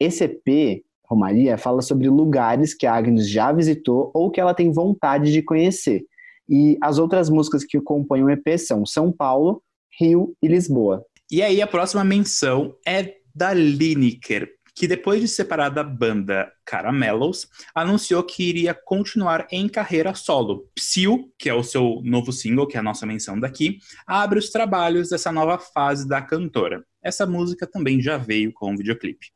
Esse 0.00 0.24
EP, 0.24 0.82
Romaria, 1.04 1.56
fala 1.56 1.82
sobre 1.82 2.08
lugares 2.08 2.74
que 2.74 2.86
a 2.86 2.94
Agnes 2.94 3.28
já 3.28 3.52
visitou 3.52 4.10
ou 4.12 4.30
que 4.30 4.40
ela 4.40 4.54
tem 4.54 4.72
vontade 4.72 5.32
de 5.32 5.40
conhecer. 5.40 6.04
E 6.48 6.76
as 6.82 6.98
outras 6.98 7.30
músicas 7.30 7.64
que 7.64 7.80
compõem 7.80 8.24
o 8.24 8.30
EP 8.30 8.58
são 8.58 8.84
São 8.84 9.12
Paulo, 9.12 9.62
Rio 9.98 10.36
e 10.42 10.48
Lisboa. 10.48 11.04
E 11.30 11.42
aí 11.42 11.62
a 11.62 11.66
próxima 11.66 12.04
menção 12.04 12.74
é 12.86 13.14
da 13.34 13.52
Lineker, 13.52 14.48
que 14.74 14.86
depois 14.86 15.20
de 15.20 15.28
separar 15.28 15.68
da 15.68 15.82
banda 15.82 16.50
Caramelos, 16.64 17.46
anunciou 17.74 18.22
que 18.22 18.42
iria 18.42 18.74
continuar 18.74 19.46
em 19.50 19.68
carreira 19.68 20.14
solo. 20.14 20.68
Psyu, 20.74 21.30
que 21.38 21.48
é 21.48 21.54
o 21.54 21.62
seu 21.62 22.00
novo 22.04 22.32
single, 22.32 22.66
que 22.66 22.76
é 22.76 22.80
a 22.80 22.82
nossa 22.82 23.06
menção 23.06 23.38
daqui, 23.38 23.78
abre 24.06 24.38
os 24.38 24.50
trabalhos 24.50 25.10
dessa 25.10 25.30
nova 25.30 25.58
fase 25.58 26.08
da 26.08 26.22
cantora. 26.22 26.84
Essa 27.02 27.26
música 27.26 27.66
também 27.66 28.00
já 28.00 28.16
veio 28.16 28.52
com 28.52 28.72
o 28.72 28.76
videoclipe. 28.76 29.26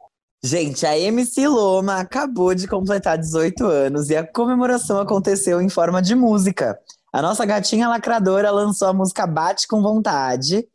Gente, 0.45 0.87
a 0.87 0.97
MC 0.97 1.49
Loma 1.49 1.97
acabou 1.97 2.55
de 2.55 2.69
completar 2.69 3.19
18 3.19 3.65
anos 3.67 4.11
e 4.11 4.17
a 4.17 4.25
comemoração 4.25 5.01
aconteceu 5.01 5.61
em 5.61 5.69
forma 5.69 6.01
de 6.01 6.15
música. 6.15 6.79
A 7.17 7.23
nossa 7.23 7.47
gatinha 7.47 7.89
lacradora 7.89 8.51
lançou 8.51 8.89
a 8.89 8.93
música 8.93 9.27
Bate 9.27 9.67
com 9.67 9.81
Vontade, 9.81 10.69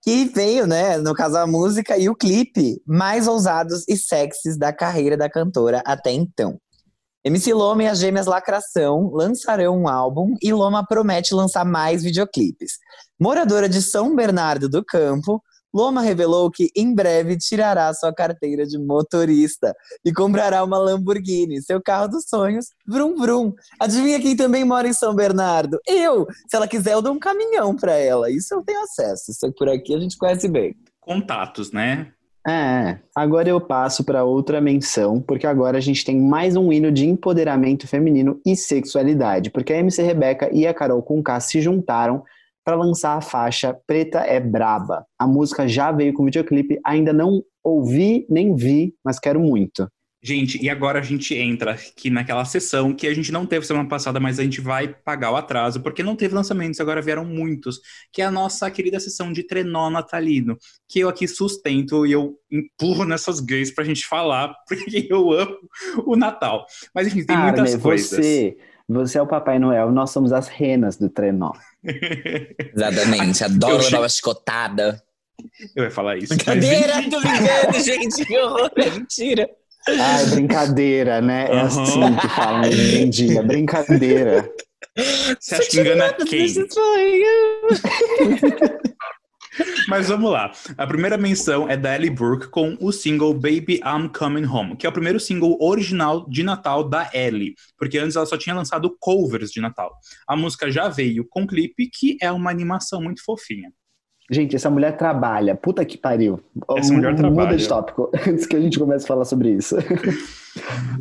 que 0.00 0.26
veio, 0.26 0.64
né, 0.64 0.96
no 0.96 1.12
caso 1.12 1.36
a 1.36 1.44
música 1.44 1.98
e 1.98 2.08
o 2.08 2.14
clipe 2.14 2.80
mais 2.86 3.26
ousados 3.26 3.82
e 3.88 3.96
sexys 3.96 4.56
da 4.56 4.72
carreira 4.72 5.16
da 5.16 5.28
cantora 5.28 5.82
até 5.84 6.12
então. 6.12 6.56
MC 7.24 7.52
Loma 7.52 7.82
e 7.82 7.88
as 7.88 7.98
gêmeas 7.98 8.26
Lacração 8.26 9.10
lançarão 9.12 9.76
um 9.76 9.88
álbum 9.88 10.34
e 10.40 10.52
Loma 10.52 10.86
promete 10.86 11.34
lançar 11.34 11.64
mais 11.64 12.04
videoclipes. 12.04 12.74
Moradora 13.18 13.68
de 13.68 13.82
São 13.82 14.14
Bernardo 14.14 14.68
do 14.68 14.84
Campo, 14.84 15.42
Loma 15.74 16.00
revelou 16.00 16.50
que 16.50 16.70
em 16.74 16.94
breve 16.94 17.36
tirará 17.36 17.92
sua 17.92 18.12
carteira 18.12 18.66
de 18.66 18.78
motorista 18.78 19.74
e 20.04 20.12
comprará 20.12 20.64
uma 20.64 20.78
Lamborghini, 20.78 21.62
seu 21.62 21.80
carro 21.82 22.08
dos 22.08 22.24
sonhos, 22.28 22.66
vrum 22.86 23.16
vrum. 23.16 23.52
Adivinha 23.78 24.20
quem 24.20 24.36
também 24.36 24.64
mora 24.64 24.88
em 24.88 24.92
São 24.92 25.14
Bernardo? 25.14 25.78
Eu! 25.86 26.26
Se 26.48 26.56
ela 26.56 26.66
quiser, 26.66 26.94
eu 26.94 27.02
dou 27.02 27.12
um 27.12 27.18
caminhão 27.18 27.76
para 27.76 27.92
ela. 27.92 28.30
Isso 28.30 28.54
eu 28.54 28.62
tenho 28.62 28.82
acesso. 28.82 29.30
Isso 29.30 29.52
por 29.56 29.68
aqui 29.68 29.94
a 29.94 29.98
gente 29.98 30.16
conhece 30.16 30.48
bem. 30.48 30.74
Contatos, 31.00 31.72
né? 31.72 32.12
É, 32.48 32.98
agora 33.14 33.46
eu 33.46 33.60
passo 33.60 34.02
para 34.02 34.24
outra 34.24 34.58
menção, 34.58 35.20
porque 35.20 35.46
agora 35.46 35.76
a 35.76 35.80
gente 35.80 36.02
tem 36.02 36.18
mais 36.18 36.56
um 36.56 36.72
hino 36.72 36.90
de 36.90 37.06
empoderamento 37.06 37.86
feminino 37.86 38.40
e 38.46 38.56
sexualidade, 38.56 39.50
porque 39.50 39.72
a 39.72 39.78
MC 39.78 40.02
Rebeca 40.02 40.48
e 40.50 40.66
a 40.66 40.72
Carol 40.72 41.02
Conká 41.02 41.40
se 41.40 41.60
juntaram 41.60 42.24
para 42.68 42.76
lançar 42.76 43.16
a 43.16 43.22
faixa 43.22 43.74
Preta 43.86 44.18
é 44.18 44.38
Braba. 44.38 45.06
A 45.18 45.26
música 45.26 45.66
já 45.66 45.90
veio 45.90 46.12
com 46.12 46.26
videoclipe, 46.26 46.78
ainda 46.84 47.14
não 47.14 47.42
ouvi 47.64 48.26
nem 48.28 48.54
vi, 48.54 48.94
mas 49.02 49.18
quero 49.18 49.40
muito. 49.40 49.88
Gente, 50.22 50.62
e 50.62 50.68
agora 50.68 50.98
a 50.98 51.02
gente 51.02 51.34
entra 51.34 51.70
aqui 51.70 52.10
naquela 52.10 52.44
sessão 52.44 52.92
que 52.92 53.06
a 53.06 53.14
gente 53.14 53.32
não 53.32 53.46
teve 53.46 53.64
semana 53.64 53.88
passada, 53.88 54.20
mas 54.20 54.38
a 54.38 54.42
gente 54.42 54.60
vai 54.60 54.86
pagar 54.86 55.30
o 55.30 55.36
atraso, 55.36 55.80
porque 55.80 56.02
não 56.02 56.14
teve 56.14 56.34
lançamentos, 56.34 56.78
agora 56.78 57.00
vieram 57.00 57.24
muitos, 57.24 57.80
que 58.12 58.20
é 58.20 58.26
a 58.26 58.30
nossa 58.30 58.70
querida 58.70 59.00
sessão 59.00 59.32
de 59.32 59.44
trenó 59.44 59.88
natalino, 59.88 60.58
que 60.86 61.00
eu 61.00 61.08
aqui 61.08 61.26
sustento 61.26 62.04
e 62.04 62.12
eu 62.12 62.34
empurro 62.52 63.06
nessas 63.06 63.40
gays 63.40 63.74
pra 63.74 63.82
gente 63.82 64.04
falar, 64.04 64.54
porque 64.68 65.06
eu 65.08 65.32
amo 65.32 65.56
o 66.04 66.16
Natal. 66.16 66.66
Mas 66.94 67.06
enfim, 67.06 67.24
tem 67.24 67.34
Armin, 67.34 67.62
muitas 67.62 67.80
coisas. 67.80 68.10
Você, 68.10 68.58
você 68.86 69.16
é 69.16 69.22
o 69.22 69.26
Papai 69.26 69.58
Noel, 69.58 69.90
nós 69.90 70.10
somos 70.10 70.34
as 70.34 70.48
renas 70.48 70.98
do 70.98 71.08
trenó. 71.08 71.52
Exatamente, 71.84 73.44
adoro 73.44 73.74
uma 73.76 73.82
che- 73.82 73.90
nova 73.94 74.08
chicotada. 74.08 75.02
Eu 75.76 75.84
ia 75.84 75.90
falar 75.90 76.16
isso. 76.18 76.28
mas 76.34 76.38
Brincadeira, 76.38 76.98
enfim. 77.00 77.10
tô 77.10 77.20
brincando, 77.20 77.78
gente, 77.84 78.24
que 78.26 78.38
horror, 78.38 78.70
é 78.76 78.90
mentira. 78.90 79.48
Ai, 79.88 80.26
brincadeira, 80.26 81.20
né? 81.20 81.46
É 81.48 81.52
Aham. 81.52 81.66
assim 81.66 82.16
que 82.16 82.28
falam 82.28 82.60
hoje 82.68 82.98
em 83.02 83.08
dia, 83.10 83.42
brincadeira. 83.42 84.50
Você 85.40 85.54
acha 85.54 85.70
que 85.70 85.80
engana 85.80 86.12
quem? 86.14 86.26
This 86.46 86.56
is 86.56 86.74
for 86.74 86.98
you. 86.98 87.68
Mas 89.88 90.08
vamos 90.08 90.30
lá. 90.30 90.52
A 90.76 90.86
primeira 90.86 91.16
menção 91.16 91.68
é 91.68 91.76
da 91.76 91.94
Ellie 91.94 92.10
Brooke 92.10 92.48
com 92.48 92.76
o 92.80 92.92
single 92.92 93.32
Baby 93.32 93.80
I'm 93.84 94.08
Coming 94.08 94.46
Home, 94.46 94.76
que 94.76 94.86
é 94.86 94.88
o 94.88 94.92
primeiro 94.92 95.18
single 95.18 95.56
original 95.60 96.28
de 96.28 96.42
Natal 96.42 96.84
da 96.84 97.10
Ellie, 97.12 97.54
porque 97.76 97.98
antes 97.98 98.16
ela 98.16 98.26
só 98.26 98.36
tinha 98.36 98.54
lançado 98.54 98.94
covers 99.00 99.50
de 99.50 99.60
Natal. 99.60 99.96
A 100.26 100.36
música 100.36 100.70
já 100.70 100.88
veio 100.88 101.26
com 101.28 101.46
clipe, 101.46 101.88
que 101.92 102.16
é 102.20 102.30
uma 102.30 102.50
animação 102.50 103.00
muito 103.02 103.24
fofinha. 103.24 103.72
Gente, 104.30 104.54
essa 104.54 104.68
mulher 104.68 104.96
trabalha. 104.96 105.54
Puta 105.54 105.84
que 105.86 105.96
pariu. 105.96 106.38
Essa 106.76 106.92
mulher 106.92 107.12
Muda 107.12 107.22
trabalha. 107.22 107.56
de 107.56 107.66
tópico, 107.66 108.10
antes 108.28 108.46
que 108.46 108.56
a 108.56 108.60
gente 108.60 108.78
comece 108.78 109.04
a 109.04 109.08
falar 109.08 109.24
sobre 109.24 109.50
isso. 109.52 109.76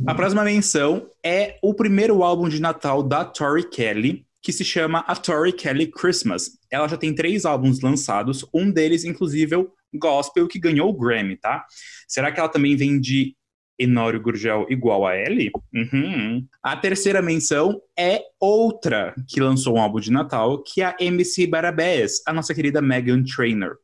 A 0.06 0.15
próxima 0.15 0.43
menção 0.46 1.08
é 1.24 1.58
o 1.62 1.74
primeiro 1.74 2.24
álbum 2.24 2.48
de 2.48 2.62
Natal 2.62 3.04
da 3.04 3.26
Tori 3.26 3.67
Kelly, 3.67 4.26
que 4.48 4.54
se 4.54 4.64
chama 4.64 5.00
A 5.00 5.14
Tori 5.14 5.52
Kelly 5.52 5.88
Christmas. 5.88 6.52
Ela 6.72 6.88
já 6.88 6.96
tem 6.96 7.14
três 7.14 7.44
álbuns 7.44 7.82
lançados, 7.82 8.46
um 8.54 8.72
deles, 8.72 9.04
inclusive, 9.04 9.54
é 9.54 9.58
o 9.58 9.70
Gospel, 9.94 10.48
que 10.48 10.58
ganhou 10.58 10.90
o 10.90 10.94
Grammy, 10.94 11.36
tá? 11.36 11.66
Será 12.08 12.32
que 12.32 12.40
ela 12.40 12.48
também 12.48 12.74
vem 12.74 12.98
de 12.98 13.36
Enório 13.78 14.22
Gurgel 14.22 14.66
igual 14.70 15.06
a 15.06 15.18
Ellie? 15.18 15.52
Uhum. 15.74 16.48
A 16.64 16.78
terceira 16.78 17.22
menção 17.22 17.82
é 18.00 18.22
outra 18.40 19.14
que 19.28 19.42
lançou 19.42 19.76
um 19.76 19.82
álbum 19.82 20.00
de 20.00 20.14
Natal, 20.14 20.64
que 20.64 20.82
é 20.82 20.86
a 20.86 20.96
MC 20.98 21.46
Barabés, 21.46 22.22
a 22.26 22.32
nossa 22.32 22.56
querida 22.56 22.82
Megan 22.82 23.24
Trainor. 23.24 23.76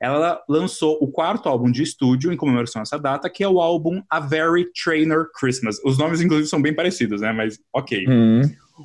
Ela 0.00 0.42
lançou 0.48 0.96
o 1.02 1.08
quarto 1.12 1.50
álbum 1.50 1.70
de 1.70 1.82
estúdio 1.82 2.32
em 2.32 2.36
comemoração 2.36 2.80
a 2.80 2.84
essa 2.84 2.98
data, 2.98 3.28
que 3.28 3.44
é 3.44 3.48
o 3.48 3.60
álbum 3.60 4.02
A 4.08 4.20
Very 4.20 4.72
Trainer 4.72 5.26
Christmas. 5.38 5.78
Os 5.84 5.98
nomes, 5.98 6.22
inclusive, 6.22 6.48
são 6.48 6.62
bem 6.62 6.74
parecidos, 6.74 7.20
né? 7.20 7.30
Mas 7.30 7.58
ok. 7.74 8.06
Hum. 8.08 8.40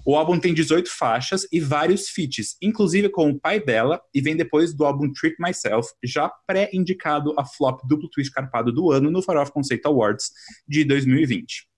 O 0.06 0.15
álbum 0.15 0.39
tem 0.39 0.53
18 0.53 0.89
faixas 0.89 1.47
e 1.51 1.60
vários 1.60 2.10
feats, 2.10 2.56
inclusive 2.62 3.10
com 3.10 3.29
o 3.29 3.39
pai 3.39 3.60
dela, 3.60 4.01
e 4.13 4.21
vem 4.21 4.36
depois 4.36 4.73
do 4.73 4.86
álbum 4.86 5.12
Treat 5.12 5.36
Myself, 5.39 5.89
já 6.03 6.29
pré-indicado 6.47 7.34
a 7.38 7.45
flop 7.45 7.82
duplo 7.88 8.10
twist 8.10 8.32
carpado 8.32 8.71
do 8.71 8.91
ano 8.91 9.12
no 9.12 9.21
Farofa 9.21 9.51
Conceito 9.51 9.86
Awards 9.88 10.32
de 10.67 10.84
2020. 10.84 11.73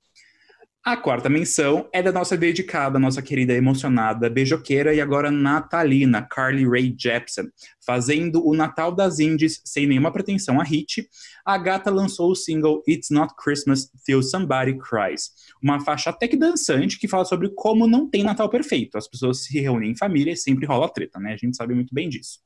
A 0.88 0.96
quarta 0.96 1.28
menção 1.28 1.90
é 1.92 2.00
da 2.00 2.12
nossa 2.12 2.38
dedicada, 2.38 3.00
nossa 3.00 3.20
querida 3.20 3.54
emocionada, 3.54 4.30
beijoqueira 4.30 4.94
e 4.94 5.02
agora 5.02 5.32
natalina, 5.32 6.22
Carly 6.22 6.64
Rae 6.64 6.96
Jepsen. 6.96 7.46
Fazendo 7.84 8.48
o 8.48 8.56
Natal 8.56 8.92
das 8.92 9.18
Indies 9.18 9.60
sem 9.66 9.88
nenhuma 9.88 10.12
pretensão 10.12 10.62
a 10.62 10.64
hit, 10.64 11.10
a 11.44 11.58
gata 11.58 11.90
lançou 11.90 12.30
o 12.30 12.36
single 12.36 12.84
It's 12.88 13.10
Not 13.10 13.34
Christmas 13.44 13.90
Till 14.06 14.22
Somebody 14.22 14.78
Cries. 14.78 15.32
Uma 15.60 15.80
faixa 15.80 16.12
até 16.12 16.28
que 16.28 16.38
dançante 16.38 17.00
que 17.00 17.08
fala 17.08 17.26
sobre 17.26 17.50
como 17.56 17.88
não 17.88 18.08
tem 18.08 18.24
Natal 18.24 18.48
perfeito. 18.48 18.96
As 18.96 19.08
pessoas 19.08 19.44
se 19.44 19.60
reúnem 19.60 19.90
em 19.90 19.98
família 19.98 20.34
e 20.34 20.38
sempre 20.38 20.68
rola 20.68 20.88
treta, 20.88 21.20
né? 21.20 21.34
A 21.34 21.38
gente 21.38 21.58
sabe 21.58 21.74
muito 21.74 21.96
bem 21.96 22.10
disso. 22.10 22.42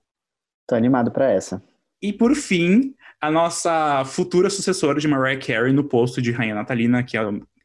Tô 0.65 0.75
animado 0.75 1.11
pra 1.11 1.29
essa. 1.29 1.61
E 2.01 2.13
por 2.13 2.33
fim, 2.33 2.95
a 3.19 3.29
nossa 3.29 4.05
futura 4.05 4.49
sucessora 4.49 4.97
de 4.97 5.09
Mariah 5.09 5.45
Carey 5.45 5.73
no 5.73 5.83
posto 5.83 6.21
de 6.21 6.31
Rainha 6.31 6.55
Natalina, 6.55 7.03
que 7.03 7.17
é 7.17 7.21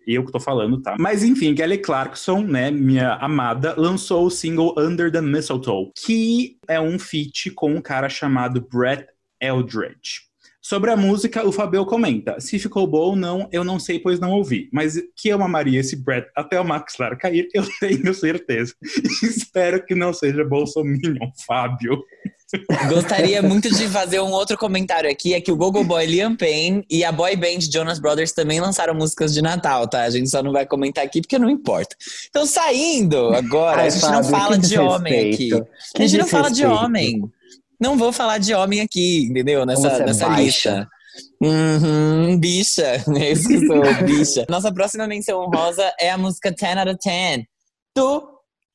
eu 0.07 0.25
que 0.25 0.33
tô 0.33 0.41
falando, 0.41 0.81
tá? 0.81 0.97
Mas 0.99 1.23
enfim, 1.23 1.55
Kelly 1.55 1.79
Clarkson, 1.79 2.43
né, 2.43 2.71
minha 2.71 3.15
amada, 3.15 3.75
lançou 3.77 4.27
o 4.27 4.31
single 4.31 4.75
Under 4.79 5.11
the 5.11 5.21
Mistletoe, 5.21 5.91
que 5.97 6.59
é 6.69 6.81
um 6.81 6.99
feat 6.99 7.51
com 7.51 7.75
um 7.75 7.81
cara 7.81 8.09
chamado 8.09 8.61
Brett 8.61 9.07
Eldredge. 9.41 10.25
Sobre 10.67 10.91
a 10.91 10.97
música, 10.97 11.47
o 11.47 11.53
Fabio 11.53 11.85
comenta: 11.85 12.41
se 12.41 12.59
ficou 12.59 12.87
bom 12.87 13.11
ou 13.11 13.17
não, 13.17 13.47
eu 13.53 13.63
não 13.63 13.79
sei, 13.79 13.99
pois 13.99 14.19
não 14.19 14.33
ouvi. 14.33 14.71
Mas 14.73 14.99
que 15.15 15.29
eu 15.29 15.43
amaria 15.43 15.79
esse 15.79 15.95
Brett 15.95 16.27
até 16.35 16.59
o 16.59 16.65
Max 16.65 16.97
Lara 16.99 17.17
cair, 17.17 17.47
eu 17.53 17.65
tenho 17.79 18.15
certeza. 18.15 18.75
Espero 19.23 19.85
que 19.85 19.95
não 19.95 20.15
seja 20.15 20.43
Bolsominion, 20.43 21.31
Fábio. 21.47 22.03
Gostaria 22.89 23.43
muito 23.43 23.69
de 23.71 23.89
fazer 23.89 24.21
um 24.21 24.31
outro 24.31 24.57
comentário 24.57 25.11
aqui, 25.11 25.35
é 25.35 25.41
que 25.41 25.51
o 25.53 25.57
Gogo 25.57 25.83
Boy 25.85 26.07
Liam 26.07 26.37
Payne 26.37 26.85
e 26.91 27.05
a 27.05 27.11
boy 27.13 27.35
band 27.37 27.61
Jonas 27.73 27.99
Brothers 27.99 28.33
também 28.33 28.61
lançaram 28.61 28.95
músicas 28.95 29.33
de 29.33 29.43
Natal, 29.43 29.89
tá? 29.89 30.03
A 30.03 30.11
gente 30.11 30.29
só 30.31 30.43
não 30.43 30.53
vai 30.53 30.67
comentar 30.67 31.05
aqui 31.05 31.21
porque 31.21 31.39
não 31.39 31.51
importa. 31.51 31.97
Então, 32.29 32.47
saindo 32.47 33.35
agora, 33.35 33.83
Ai, 33.83 33.87
a 33.87 33.91
gente 33.91 34.01
Fábio, 34.01 34.17
não 34.17 34.25
fala 34.25 34.59
que 34.59 34.67
de 34.67 34.79
homem 34.79 35.13
aqui. 35.15 35.29
desrespeito. 35.49 35.69
A 35.97 36.01
gente 36.03 36.11
Que 36.13 36.19
não 36.19 36.27
fala 36.29 36.51
de 36.51 36.67
homem. 36.67 37.23
Não 37.81 37.97
vou 37.99 38.13
falar 38.13 38.39
de 38.39 38.55
homem 38.55 38.81
aqui, 38.81 39.27
entendeu? 39.31 39.67
Nessa, 39.67 39.89
é 39.89 40.07
nessa 40.07 40.27
baixa. 40.29 40.43
lista. 40.43 40.89
Uhum, 41.41 42.39
bicha. 42.39 42.97
Isso 43.31 43.49
que 43.49 43.67
sou, 43.67 43.83
bicha. 44.05 44.47
Nossa 44.49 44.73
próxima 44.73 45.07
menção 45.07 45.41
honrosa 45.41 45.93
é 46.01 46.11
a 46.11 46.19
música 46.19 46.51
10 46.51 46.77
out 46.79 46.89
of 46.91 46.99
10 47.05 47.43
do 47.97 48.29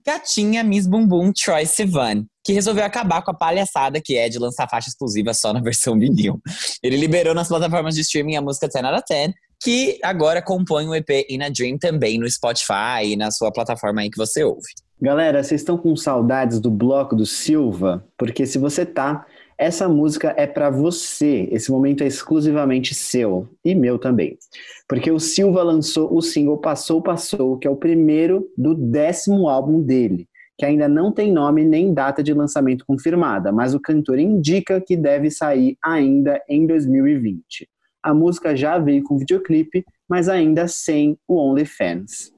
gatinha 0.05 0.63
Miss 0.63 0.87
Bumbum 0.87 1.31
Troy 1.33 1.65
Sivan, 1.65 2.25
que 2.43 2.54
resolveu 2.54 2.84
acabar 2.84 3.21
com 3.21 3.32
a 3.32 3.34
palhaçada 3.34 4.02
que 4.04 4.17
é 4.17 4.30
de 4.30 4.39
lançar 4.39 4.67
faixa 4.69 4.89
exclusiva 4.89 5.34
só 5.34 5.54
na 5.54 5.62
versão 5.63 5.97
vinil. 5.97 6.41
Ele 6.82 6.97
liberou 6.97 7.34
nas 7.34 7.47
plataformas 7.47 7.95
de 7.95 8.02
streaming 8.02 8.36
a 8.36 8.41
música 8.41 8.67
10 8.67 8.86
out 8.86 8.95
of 8.95 9.04
10, 9.10 9.34
que 9.62 9.99
agora 10.02 10.41
compõe 10.41 10.88
o 10.88 10.95
EP 10.95 11.10
In 11.30 11.43
a 11.43 11.49
Dream 11.49 11.78
também 11.78 12.17
no 12.17 12.30
Spotify 12.30 13.04
e 13.04 13.15
na 13.15 13.30
sua 13.30 13.52
plataforma 13.52 14.02
aí 14.02 14.10
que 14.10 14.17
você 14.17 14.43
ouve. 14.43 14.69
Galera, 15.02 15.43
vocês 15.43 15.62
estão 15.62 15.78
com 15.78 15.95
saudades 15.95 16.60
do 16.60 16.69
bloco 16.69 17.15
do 17.15 17.25
Silva? 17.25 18.06
Porque 18.17 18.45
se 18.45 18.58
você 18.58 18.86
tá, 18.86 19.25
essa 19.60 19.89
música 19.89 20.34
é 20.38 20.47
pra 20.47 20.69
você. 20.69 21.49
Esse 21.52 21.69
momento 21.69 22.02
é 22.02 22.08
exclusivamente 22.08 22.95
seu 22.95 23.45
e 23.63 23.75
meu 23.75 23.99
também. 23.99 24.38
Porque 24.88 25.12
o 25.12 25.19
Silva 25.19 25.62
lançou 25.62 26.15
o 26.15 26.21
single 26.21 26.58
Passou 26.58 27.02
Passou, 27.02 27.58
que 27.58 27.67
é 27.67 27.69
o 27.69 27.75
primeiro 27.75 28.49
do 28.58 28.73
décimo 28.73 29.49
álbum 29.49 29.82
dele, 29.82 30.28
que 30.60 30.65
ainda 30.65 30.89
não 30.89 31.10
tem 31.10 31.32
nome 31.32 31.63
nem 31.63 31.93
data 31.93 32.22
de 32.22 32.34
lançamento 32.34 32.86
confirmada, 32.86 33.50
mas 33.50 33.74
o 33.74 33.80
cantor 33.80 34.19
indica 34.19 34.82
que 34.82 34.98
deve 34.98 35.32
sair 35.32 35.78
ainda 35.82 36.41
em 36.50 36.67
2020. 36.67 37.65
A 38.04 38.13
música 38.13 38.54
já 38.56 38.78
veio 38.78 39.02
com 39.04 39.17
videoclipe, 39.17 39.86
mas 40.08 40.28
ainda 40.28 40.67
sem 40.67 41.17
o 41.26 41.38
OnlyFans. 41.38 42.34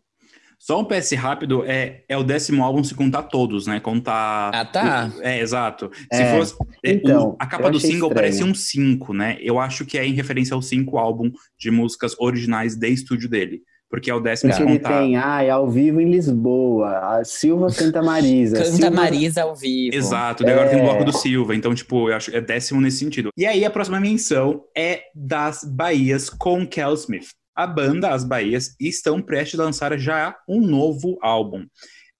Só 0.59 0.79
um 0.79 0.85
PS 0.85 1.13
rápido, 1.15 1.63
é, 1.65 2.03
é 2.07 2.15
o 2.15 2.23
décimo 2.23 2.63
álbum 2.63 2.83
se 2.83 2.93
contar 2.93 3.23
todos, 3.23 3.65
né? 3.65 3.79
Contar. 3.79 4.51
Ah, 4.53 4.63
tá. 4.63 5.11
o- 5.17 5.21
é, 5.23 5.39
exato. 5.39 5.89
Se 6.13 6.21
É, 6.21 6.37
fosse. 6.37 6.53
é, 6.85 6.91
então, 6.91 7.29
o- 7.31 7.35
a 7.39 7.47
capa 7.47 7.71
do 7.71 7.79
single 7.79 8.09
estranho. 8.09 8.13
parece 8.13 8.43
um 8.43 8.53
5, 8.53 9.11
né? 9.11 9.37
Eu 9.41 9.57
acho 9.59 9.83
que 9.83 9.97
é 9.97 10.05
em 10.05 10.13
referência 10.13 10.53
ao 10.53 10.61
cinco 10.61 10.99
álbum 10.99 11.31
de 11.57 11.71
músicas 11.71 12.15
originais 12.19 12.75
de 12.75 12.87
estúdio 12.89 13.27
dele. 13.27 13.63
Porque 13.91 14.09
é 14.09 14.15
o 14.15 14.19
décimo 14.21 14.51
Porque 14.51 14.63
ele 14.63 14.79
contar. 14.79 14.99
tem, 15.01 15.17
ai, 15.17 15.49
ao 15.49 15.69
vivo 15.69 15.99
em 15.99 16.09
Lisboa, 16.09 16.97
a 17.17 17.23
Silva 17.25 17.67
canta 17.77 18.01
Marisa. 18.01 18.55
Canta 18.57 18.71
Silva... 18.71 18.89
Marisa 18.89 19.43
ao 19.43 19.53
vivo. 19.55 19.95
Exato, 19.95 20.43
daí 20.43 20.53
agora 20.53 20.69
tem 20.69 20.79
o 20.79 20.81
É. 20.81 20.85
bloco 20.85 21.03
do 21.03 21.11
Silva, 21.11 21.53
então, 21.53 21.75
tipo, 21.75 22.09
eu 22.09 22.15
acho 22.15 22.33
é 22.35 22.39
décimo 22.41 22.79
nesse 22.81 22.97
sentido. 22.99 23.29
E 23.37 23.45
aí, 23.45 23.63
a 23.65 23.69
próxima 23.69 23.99
menção 23.99 24.63
é 24.75 25.03
das 25.13 25.63
Bahias 25.65 26.29
com 26.29 26.65
Kel 26.65 26.93
Smith. 26.93 27.27
A 27.53 27.67
banda, 27.67 28.09
as 28.11 28.23
Bahias, 28.23 28.73
estão 28.79 29.21
prestes 29.21 29.59
a 29.59 29.65
lançar 29.65 29.95
já 29.99 30.35
um 30.47 30.61
novo 30.65 31.19
álbum. 31.21 31.65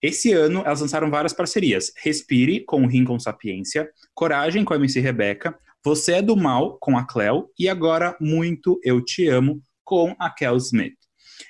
Esse 0.01 0.33
ano, 0.33 0.61
elas 0.65 0.81
lançaram 0.81 1.09
várias 1.09 1.31
parcerias. 1.31 1.91
Respire, 2.03 2.65
com 2.65 2.83
o 2.83 2.87
Rincon 2.87 3.17
Sapiência, 3.17 3.89
Coragem, 4.13 4.65
com 4.65 4.73
a 4.73 4.77
MC 4.77 4.99
Rebeca, 4.99 5.55
Você 5.85 6.13
é 6.13 6.21
do 6.21 6.35
Mal, 6.35 6.77
com 6.81 6.97
a 6.97 7.05
Cleo, 7.07 7.47
e 7.57 7.69
agora 7.69 8.15
Muito 8.19 8.79
Eu 8.83 8.99
Te 9.03 9.27
Amo, 9.29 9.61
com 9.85 10.13
a 10.19 10.29
Kel 10.29 10.57
Smith. 10.57 10.93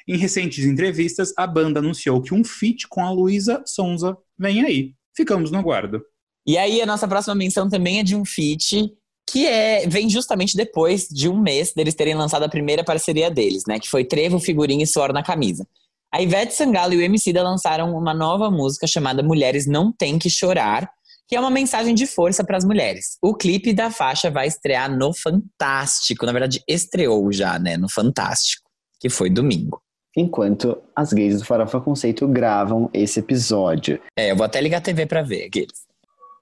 Em 0.08 0.18
recentes 0.18 0.66
entrevistas, 0.66 1.34
a 1.38 1.46
banda 1.46 1.80
anunciou 1.80 2.22
que 2.22 2.34
um 2.34 2.44
feat 2.44 2.88
com 2.88 3.04
a 3.06 3.12
Luísa 3.12 3.64
Sonza 3.66 4.18
vem 4.38 4.64
aí. 4.64 4.94
Ficamos 5.16 5.52
no 5.52 5.58
aguardo. 5.58 6.02
E 6.46 6.58
aí, 6.58 6.82
a 6.82 6.86
nossa 6.86 7.08
próxima 7.08 7.36
menção 7.36 7.70
também 7.70 8.00
é 8.00 8.04
de 8.04 8.16
um 8.16 8.26
feat 8.26 8.92
que 9.30 9.48
é, 9.48 9.88
vem 9.88 10.10
justamente 10.10 10.58
depois 10.58 11.08
de 11.08 11.30
um 11.30 11.40
mês 11.40 11.74
deles 11.74 11.96
terem 11.96 12.16
lançado 12.16 12.44
a 12.44 12.50
primeira 12.50 12.84
parceria 12.84 13.30
deles, 13.32 13.64
né? 13.68 13.80
Que 13.80 13.88
foi 13.88 14.04
Trevo, 14.04 14.40
Figurinha 14.40 14.84
e 14.84 14.88
Suor 14.88 15.14
na 15.14 15.24
Camisa. 15.24 15.66
A 16.14 16.22
Ivete 16.22 16.54
Sangalo 16.54 16.94
e 16.94 16.98
o 16.98 17.02
MC 17.02 17.32
da 17.32 17.42
lançaram 17.42 17.96
uma 17.96 18.14
nova 18.14 18.52
música 18.52 18.86
chamada 18.86 19.24
Mulheres 19.24 19.66
Não 19.66 19.94
Tem 19.94 20.20
Que 20.20 20.30
Chorar, 20.30 20.90
que 21.26 21.36
é 21.38 21.40
uma 21.40 21.50
mensagem 21.50 21.96
de 21.96 22.06
força 22.06 22.44
para 22.44 22.58
as 22.58 22.66
mulheres. 22.66 23.18
O 23.22 23.34
clipe 23.34 23.72
da 23.72 23.90
faixa 23.90 24.30
vai 24.30 24.48
estrear 24.48 24.94
no 24.94 25.14
Fantástico, 25.14 26.26
na 26.26 26.34
verdade 26.34 26.62
estreou 26.68 27.32
já, 27.32 27.58
né, 27.58 27.78
no 27.78 27.90
Fantástico, 27.90 28.70
que 29.02 29.10
foi 29.10 29.32
domingo. 29.32 29.82
Enquanto 30.16 30.78
as 30.96 31.12
gays 31.12 31.40
do 31.40 31.46
Farofa 31.46 31.82
Conceito 31.82 32.28
gravam 32.28 32.90
esse 32.94 33.20
episódio. 33.20 34.00
É, 34.16 34.32
eu 34.32 34.36
vou 34.36 34.46
até 34.46 34.62
ligar 34.62 34.78
a 34.78 34.82
TV 34.82 35.08
para 35.08 35.24
ver 35.24 35.46
aqueles. 35.46 35.90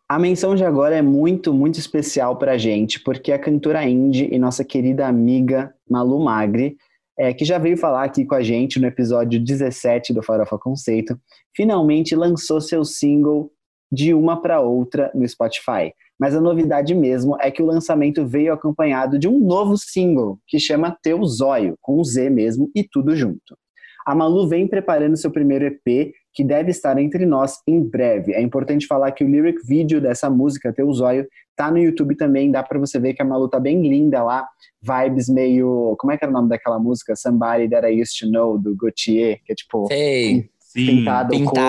A 0.10 0.20
menção 0.20 0.56
de 0.56 0.66
agora 0.66 0.96
é 0.96 1.02
muito, 1.02 1.54
muito 1.54 1.80
especial 1.80 2.36
pra 2.36 2.58
gente, 2.58 3.00
porque 3.00 3.32
a 3.32 3.40
cantora 3.40 3.88
indie 3.88 4.28
e 4.32 4.40
nossa 4.40 4.66
querida 4.66 5.08
amiga 5.08 5.74
Malu 5.90 6.20
Magri, 6.20 6.76
é, 7.18 7.32
que 7.32 7.46
já 7.46 7.58
veio 7.60 7.78
falar 7.78 8.04
aqui 8.04 8.26
com 8.26 8.36
a 8.36 8.42
gente 8.42 8.80
no 8.80 8.88
episódio 8.88 9.40
17 9.40 10.14
do 10.14 10.24
Farofa 10.24 10.58
Conceito, 10.58 11.18
finalmente 11.56 12.16
lançou 12.16 12.60
seu 12.60 12.84
single 12.84 13.52
de 13.92 14.14
uma 14.14 14.42
para 14.42 14.60
outra 14.60 15.12
no 15.14 15.28
Spotify. 15.28 15.94
Mas 16.20 16.36
a 16.36 16.42
novidade 16.42 16.94
mesmo 16.94 17.38
é 17.40 17.50
que 17.50 17.62
o 17.62 17.66
lançamento 17.66 18.26
veio 18.26 18.52
acompanhado 18.52 19.18
de 19.18 19.28
um 19.28 19.40
novo 19.40 19.78
single 19.78 20.38
que 20.46 20.60
chama 20.60 20.98
Teu 21.02 21.24
Zóio, 21.24 21.78
com 21.82 22.00
um 22.00 22.04
Z 22.04 22.30
mesmo 22.30 22.70
e 22.76 22.84
tudo 22.84 23.16
junto. 23.16 23.58
A 24.06 24.14
Malu 24.14 24.48
vem 24.48 24.68
preparando 24.68 25.16
seu 25.16 25.32
primeiro 25.32 25.66
EP, 25.66 26.12
que 26.34 26.44
deve 26.44 26.72
estar 26.72 26.98
entre 26.98 27.26
nós 27.26 27.58
em 27.68 27.82
breve. 27.82 28.34
É 28.34 28.42
importante 28.42 28.88
falar 28.88 29.12
que 29.12 29.24
o 29.24 29.28
lyric 29.28 29.66
video 29.66 30.02
dessa 30.02 30.30
música, 30.30 30.74
Teu 30.74 30.92
Zóio, 30.92 31.28
tá 31.56 31.70
no 31.72 31.78
YouTube 31.78 32.16
também, 32.16 32.52
dá 32.52 32.64
para 32.64 32.80
você 32.80 33.00
ver 33.00 33.14
que 33.14 33.22
a 33.22 33.26
Malu 33.26 33.48
tá 33.48 33.60
bem 33.60 33.82
linda 33.82 34.24
lá, 34.24 34.48
vibes 34.82 35.30
meio, 35.30 35.96
como 36.00 36.12
é 36.12 36.18
que 36.18 36.24
era 36.24 36.32
o 36.32 36.34
nome 36.34 36.50
daquela 36.50 36.80
música? 36.80 37.16
Somebody 37.16 37.70
That 37.70 37.88
I 37.88 38.02
Used 38.02 38.20
to 38.20 38.32
Know, 38.32 38.58
do 38.58 38.76
Gautier, 38.76 39.40
que 39.46 39.52
é 39.52 39.56
tipo... 39.56 39.88
Sei. 39.88 40.50
Pintada, 40.74 41.36
o 41.36 41.44
corpo. 41.44 41.60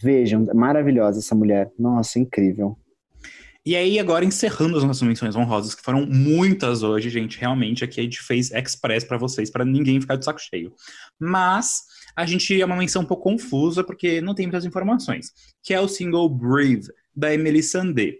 Vejam, 0.00 0.46
maravilhosa 0.54 1.18
essa 1.18 1.34
mulher. 1.34 1.70
Nossa, 1.78 2.18
incrível. 2.18 2.78
E 3.66 3.76
aí, 3.76 3.98
agora 3.98 4.24
encerrando 4.24 4.78
as 4.78 4.84
nossas 4.84 5.02
menções 5.02 5.36
honrosas, 5.36 5.74
que 5.74 5.82
foram 5.82 6.06
muitas 6.06 6.82
hoje, 6.82 7.10
gente. 7.10 7.38
Realmente, 7.38 7.84
aqui 7.84 8.00
a 8.00 8.02
gente 8.02 8.22
fez 8.22 8.50
express 8.50 9.04
para 9.04 9.18
vocês, 9.18 9.50
para 9.50 9.64
ninguém 9.64 10.00
ficar 10.00 10.16
de 10.16 10.24
saco 10.24 10.40
cheio. 10.40 10.72
Mas 11.20 11.82
a 12.16 12.24
gente 12.24 12.58
é 12.58 12.64
uma 12.64 12.76
menção 12.76 13.02
um 13.02 13.04
pouco 13.04 13.24
confusa, 13.24 13.84
porque 13.84 14.20
não 14.20 14.34
tem 14.34 14.46
muitas 14.46 14.64
informações. 14.64 15.32
Que 15.62 15.74
é 15.74 15.80
o 15.80 15.88
single 15.88 16.28
Breathe, 16.28 16.88
da 17.14 17.34
Emily 17.34 17.62
Sandé. 17.62 18.14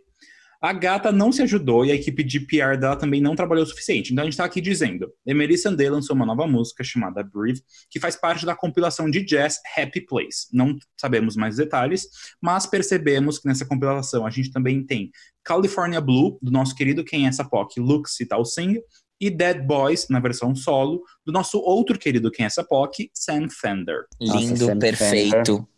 A 0.61 0.73
gata 0.73 1.13
não 1.13 1.31
se 1.31 1.41
ajudou 1.43 1.85
e 1.85 1.93
a 1.93 1.95
equipe 1.95 2.25
de 2.25 2.41
PR 2.41 2.77
dela 2.79 2.97
também 2.97 3.21
não 3.21 3.37
trabalhou 3.37 3.65
o 3.65 3.67
suficiente. 3.67 4.13
Então 4.13 4.23
a 4.23 4.25
gente 4.27 4.37
tá 4.37 4.45
aqui 4.45 4.61
dizendo: 4.61 5.09
Emily 5.25 5.57
Sandé 5.57 5.89
lançou 5.89 6.17
uma 6.17 6.27
nova 6.27 6.47
música 6.49 6.83
chamada 6.83 7.23
Breathe, 7.23 7.63
que 7.89 8.01
faz 8.01 8.17
parte 8.17 8.45
da 8.45 8.57
compilação 8.57 9.09
de 9.09 9.25
jazz 9.25 9.59
Happy 9.77 10.01
Place. 10.01 10.49
Não 10.53 10.77
sabemos 11.01 11.37
mais 11.37 11.57
detalhes, 11.57 12.09
mas 12.43 12.67
percebemos 12.67 13.39
que 13.39 13.47
nessa 13.47 13.65
compilação 13.65 14.27
a 14.27 14.31
gente 14.31 14.51
também 14.51 14.85
tem 14.85 15.11
California 15.45 16.01
Blue, 16.01 16.39
do 16.43 16.51
nosso 16.51 16.75
querido 16.75 17.05
Quem 17.05 17.25
é 17.25 17.29
essa 17.29 17.45
POC, 17.45 17.79
Lux 17.79 18.17
Tal 18.29 18.45
Singh, 18.45 18.81
e 19.21 19.31
Dead 19.31 19.65
Boys, 19.65 20.09
na 20.09 20.19
versão 20.19 20.55
solo, 20.55 21.03
do 21.25 21.33
nosso 21.33 21.59
outro 21.61 21.97
querido 21.97 22.33
Quem 22.33 22.45
é 22.45 22.47
essa 22.49 22.65
POC, 22.65 23.11
Sam 23.15 23.49
Fender. 23.49 24.07
Nossa, 24.21 24.39
Lindo, 24.39 24.67
Sam 24.67 24.79
perfeito. 24.79 25.69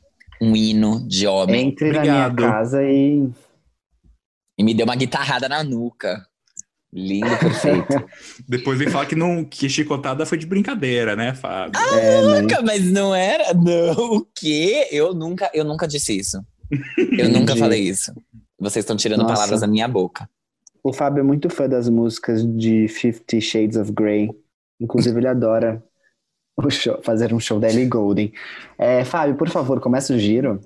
Um 0.40 0.56
hino 0.56 1.06
de 1.06 1.26
homem. 1.26 1.68
Entre 1.68 1.92
na 1.92 2.00
minha 2.00 2.26
Obrigado. 2.26 2.50
casa 2.50 2.82
e 2.82 3.28
E 4.60 4.62
me 4.62 4.74
deu 4.74 4.84
uma 4.84 4.94
guitarrada 4.94 5.48
na 5.48 5.64
nuca. 5.64 6.22
Lindo, 6.92 7.34
perfeito. 7.38 8.04
Depois 8.46 8.78
vem 8.78 8.90
falar 8.90 9.06
que, 9.06 9.14
não, 9.16 9.42
que 9.42 9.70
chicotada 9.70 10.26
foi 10.26 10.36
de 10.36 10.44
brincadeira, 10.44 11.16
né, 11.16 11.32
Fábio? 11.34 11.80
é, 11.80 12.20
né? 12.20 12.42
Nunca, 12.42 12.60
mas 12.60 12.84
não 12.92 13.14
era. 13.14 13.54
Não, 13.54 14.16
o 14.16 14.26
quê? 14.34 14.86
Eu 14.92 15.14
nunca, 15.14 15.50
eu 15.54 15.64
nunca 15.64 15.88
disse 15.88 16.14
isso. 16.18 16.44
Eu 17.16 17.30
nunca 17.32 17.56
falei 17.56 17.80
isso. 17.80 18.12
Vocês 18.58 18.82
estão 18.82 18.96
tirando 18.98 19.22
Nossa. 19.22 19.32
palavras 19.32 19.62
da 19.62 19.66
minha 19.66 19.88
boca. 19.88 20.28
O 20.84 20.92
Fábio 20.92 21.20
é 21.20 21.24
muito 21.24 21.48
fã 21.48 21.66
das 21.66 21.88
músicas 21.88 22.44
de 22.44 22.86
Fifty 22.86 23.40
Shades 23.40 23.78
of 23.78 23.90
Grey. 23.92 24.28
Inclusive, 24.78 25.18
ele 25.20 25.28
adora 25.28 25.82
o 26.54 26.68
show- 26.68 27.00
fazer 27.02 27.32
um 27.32 27.40
show 27.40 27.58
da 27.58 27.70
Ellie 27.70 27.86
Goulding. 27.86 28.30
É, 28.76 29.06
Fábio, 29.06 29.36
por 29.36 29.48
favor, 29.48 29.80
começa 29.80 30.12
o 30.12 30.18
giro. 30.18 30.60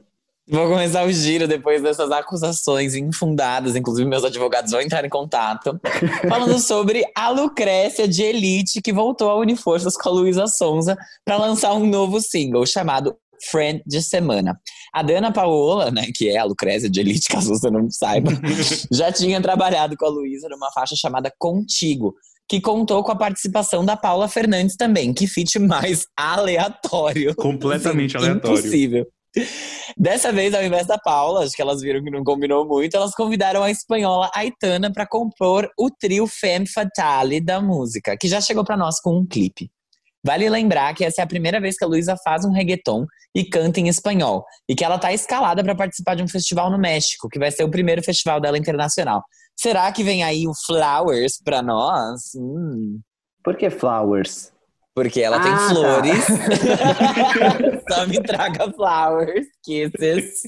Vou 0.46 0.68
começar 0.68 1.06
o 1.06 1.12
giro 1.12 1.48
depois 1.48 1.82
dessas 1.82 2.10
acusações 2.10 2.94
infundadas. 2.94 3.74
Inclusive, 3.74 4.06
meus 4.06 4.24
advogados 4.24 4.72
vão 4.72 4.80
entrar 4.80 5.04
em 5.04 5.08
contato. 5.08 5.80
Falando 6.28 6.58
sobre 6.58 7.02
a 7.16 7.30
Lucrécia 7.30 8.06
de 8.06 8.22
Elite, 8.22 8.82
que 8.82 8.92
voltou 8.92 9.30
a 9.30 9.36
unir 9.36 9.56
forças 9.56 9.96
com 9.96 10.08
a 10.10 10.12
Luísa 10.12 10.46
Sonza 10.46 10.98
para 11.24 11.38
lançar 11.38 11.72
um 11.72 11.86
novo 11.86 12.20
single 12.20 12.66
chamado 12.66 13.16
Friend 13.50 13.82
de 13.86 14.02
Semana. 14.02 14.60
A 14.92 15.02
Dana 15.02 15.32
Paola, 15.32 15.90
né, 15.90 16.08
que 16.14 16.28
é 16.28 16.38
a 16.38 16.44
Lucrécia 16.44 16.90
de 16.90 17.00
Elite, 17.00 17.28
caso 17.32 17.48
você 17.48 17.70
não 17.70 17.90
saiba, 17.90 18.30
já 18.92 19.10
tinha 19.10 19.40
trabalhado 19.40 19.96
com 19.96 20.04
a 20.04 20.10
Luísa 20.10 20.48
numa 20.50 20.70
faixa 20.72 20.94
chamada 20.94 21.32
Contigo, 21.38 22.14
que 22.46 22.60
contou 22.60 23.02
com 23.02 23.12
a 23.12 23.16
participação 23.16 23.82
da 23.82 23.96
Paula 23.96 24.28
Fernandes 24.28 24.76
também. 24.76 25.14
Que 25.14 25.26
feat 25.26 25.58
mais 25.58 26.06
aleatório. 26.14 27.34
Completamente 27.34 28.14
Assim, 28.16 28.26
aleatório. 28.26 28.58
Impossível. 28.58 29.06
Dessa 29.96 30.32
vez, 30.32 30.54
ao 30.54 30.62
invés 30.62 30.86
da 30.86 30.98
Paula, 30.98 31.44
acho 31.44 31.54
que 31.54 31.62
elas 31.62 31.80
viram 31.80 32.02
que 32.02 32.10
não 32.10 32.22
combinou 32.22 32.66
muito, 32.66 32.96
elas 32.96 33.14
convidaram 33.14 33.62
a 33.62 33.70
espanhola 33.70 34.30
Aitana 34.34 34.92
para 34.92 35.06
compor 35.06 35.68
o 35.78 35.90
trio 35.90 36.26
Femme 36.26 36.68
Fatale 36.68 37.40
da 37.40 37.60
música, 37.60 38.16
que 38.16 38.28
já 38.28 38.40
chegou 38.40 38.64
para 38.64 38.76
nós 38.76 39.00
com 39.00 39.18
um 39.18 39.26
clipe. 39.26 39.70
Vale 40.24 40.48
lembrar 40.48 40.94
que 40.94 41.04
essa 41.04 41.20
é 41.20 41.24
a 41.24 41.26
primeira 41.26 41.60
vez 41.60 41.76
que 41.76 41.84
a 41.84 41.86
Luísa 41.86 42.16
faz 42.24 42.46
um 42.46 42.52
reggaeton 42.52 43.04
e 43.34 43.44
canta 43.44 43.80
em 43.80 43.88
espanhol, 43.88 44.44
e 44.68 44.74
que 44.74 44.84
ela 44.84 44.98
tá 44.98 45.12
escalada 45.12 45.62
para 45.62 45.74
participar 45.74 46.14
de 46.14 46.22
um 46.22 46.28
festival 46.28 46.70
no 46.70 46.78
México, 46.78 47.28
que 47.28 47.38
vai 47.38 47.50
ser 47.50 47.64
o 47.64 47.70
primeiro 47.70 48.02
festival 48.02 48.40
dela 48.40 48.56
internacional. 48.56 49.22
Será 49.56 49.92
que 49.92 50.02
vem 50.02 50.22
aí 50.22 50.46
o 50.46 50.52
Flowers 50.66 51.38
para 51.44 51.60
nós? 51.60 52.32
Hum. 52.36 53.00
Por 53.42 53.56
que 53.56 53.68
Flowers? 53.68 54.53
Porque 54.94 55.20
ela 55.20 55.40
tem 55.40 55.50
Ah, 55.52 55.56
tá. 55.56 55.68
flores. 55.70 56.24
Só 57.90 58.06
me 58.06 58.22
traga 58.22 58.72
flowers, 58.72 59.46
kisses. 59.64 60.42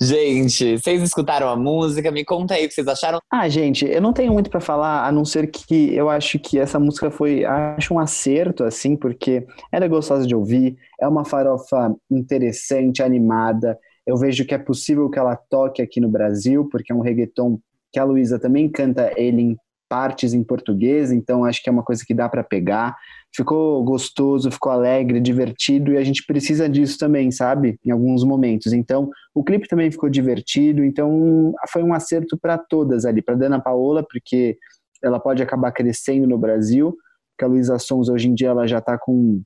Gente, 0.00 0.78
vocês 0.78 1.02
escutaram 1.02 1.48
a 1.48 1.56
música? 1.56 2.10
Me 2.10 2.24
conta 2.24 2.54
aí 2.54 2.64
o 2.64 2.68
que 2.68 2.74
vocês 2.74 2.88
acharam. 2.88 3.18
Ah, 3.30 3.48
gente, 3.48 3.84
eu 3.84 4.00
não 4.00 4.12
tenho 4.12 4.32
muito 4.32 4.48
pra 4.48 4.60
falar, 4.60 5.06
a 5.06 5.12
não 5.12 5.24
ser 5.24 5.48
que 5.50 5.94
eu 5.94 6.08
acho 6.08 6.38
que 6.38 6.58
essa 6.58 6.78
música 6.78 7.10
foi, 7.10 7.44
acho 7.44 7.92
um 7.94 7.98
acerto, 7.98 8.64
assim, 8.64 8.96
porque 8.96 9.46
ela 9.70 9.84
é 9.84 9.88
gostosa 9.88 10.26
de 10.26 10.34
ouvir, 10.34 10.76
é 11.00 11.06
uma 11.06 11.24
farofa 11.24 11.94
interessante, 12.10 13.02
animada. 13.02 13.78
Eu 14.06 14.16
vejo 14.16 14.44
que 14.46 14.54
é 14.54 14.58
possível 14.58 15.10
que 15.10 15.18
ela 15.18 15.36
toque 15.36 15.82
aqui 15.82 16.00
no 16.00 16.08
Brasil, 16.08 16.68
porque 16.70 16.92
é 16.92 16.94
um 16.94 17.00
reggaeton 17.02 17.58
que 17.92 17.98
a 18.00 18.04
Luísa 18.04 18.38
também 18.38 18.68
canta 18.70 19.12
ele 19.16 19.42
em 19.42 19.56
partes 19.90 20.32
em 20.32 20.44
português, 20.44 21.10
então 21.10 21.44
acho 21.44 21.60
que 21.60 21.68
é 21.68 21.72
uma 21.72 21.82
coisa 21.82 22.04
que 22.06 22.14
dá 22.14 22.28
pra 22.28 22.44
pegar. 22.44 22.96
Ficou 23.34 23.82
gostoso, 23.82 24.50
ficou 24.52 24.70
alegre, 24.70 25.20
divertido, 25.20 25.92
e 25.92 25.96
a 25.96 26.04
gente 26.04 26.24
precisa 26.24 26.68
disso 26.68 26.96
também, 26.96 27.32
sabe? 27.32 27.76
Em 27.84 27.90
alguns 27.90 28.22
momentos. 28.22 28.72
Então, 28.72 29.10
o 29.34 29.42
clipe 29.42 29.66
também 29.66 29.90
ficou 29.90 30.08
divertido, 30.08 30.84
então 30.84 31.52
foi 31.72 31.82
um 31.82 31.92
acerto 31.92 32.38
para 32.40 32.56
todas 32.56 33.04
ali, 33.04 33.20
para 33.20 33.34
Dana 33.34 33.60
Paola, 33.60 34.06
porque 34.08 34.56
ela 35.02 35.18
pode 35.18 35.42
acabar 35.42 35.72
crescendo 35.72 36.28
no 36.28 36.38
Brasil, 36.38 36.96
porque 37.32 37.44
a 37.44 37.48
Luísa 37.48 37.78
Sons 37.80 38.08
hoje 38.08 38.28
em 38.28 38.34
dia 38.34 38.48
ela 38.48 38.68
já 38.68 38.80
tá 38.80 38.96
com 38.96 39.42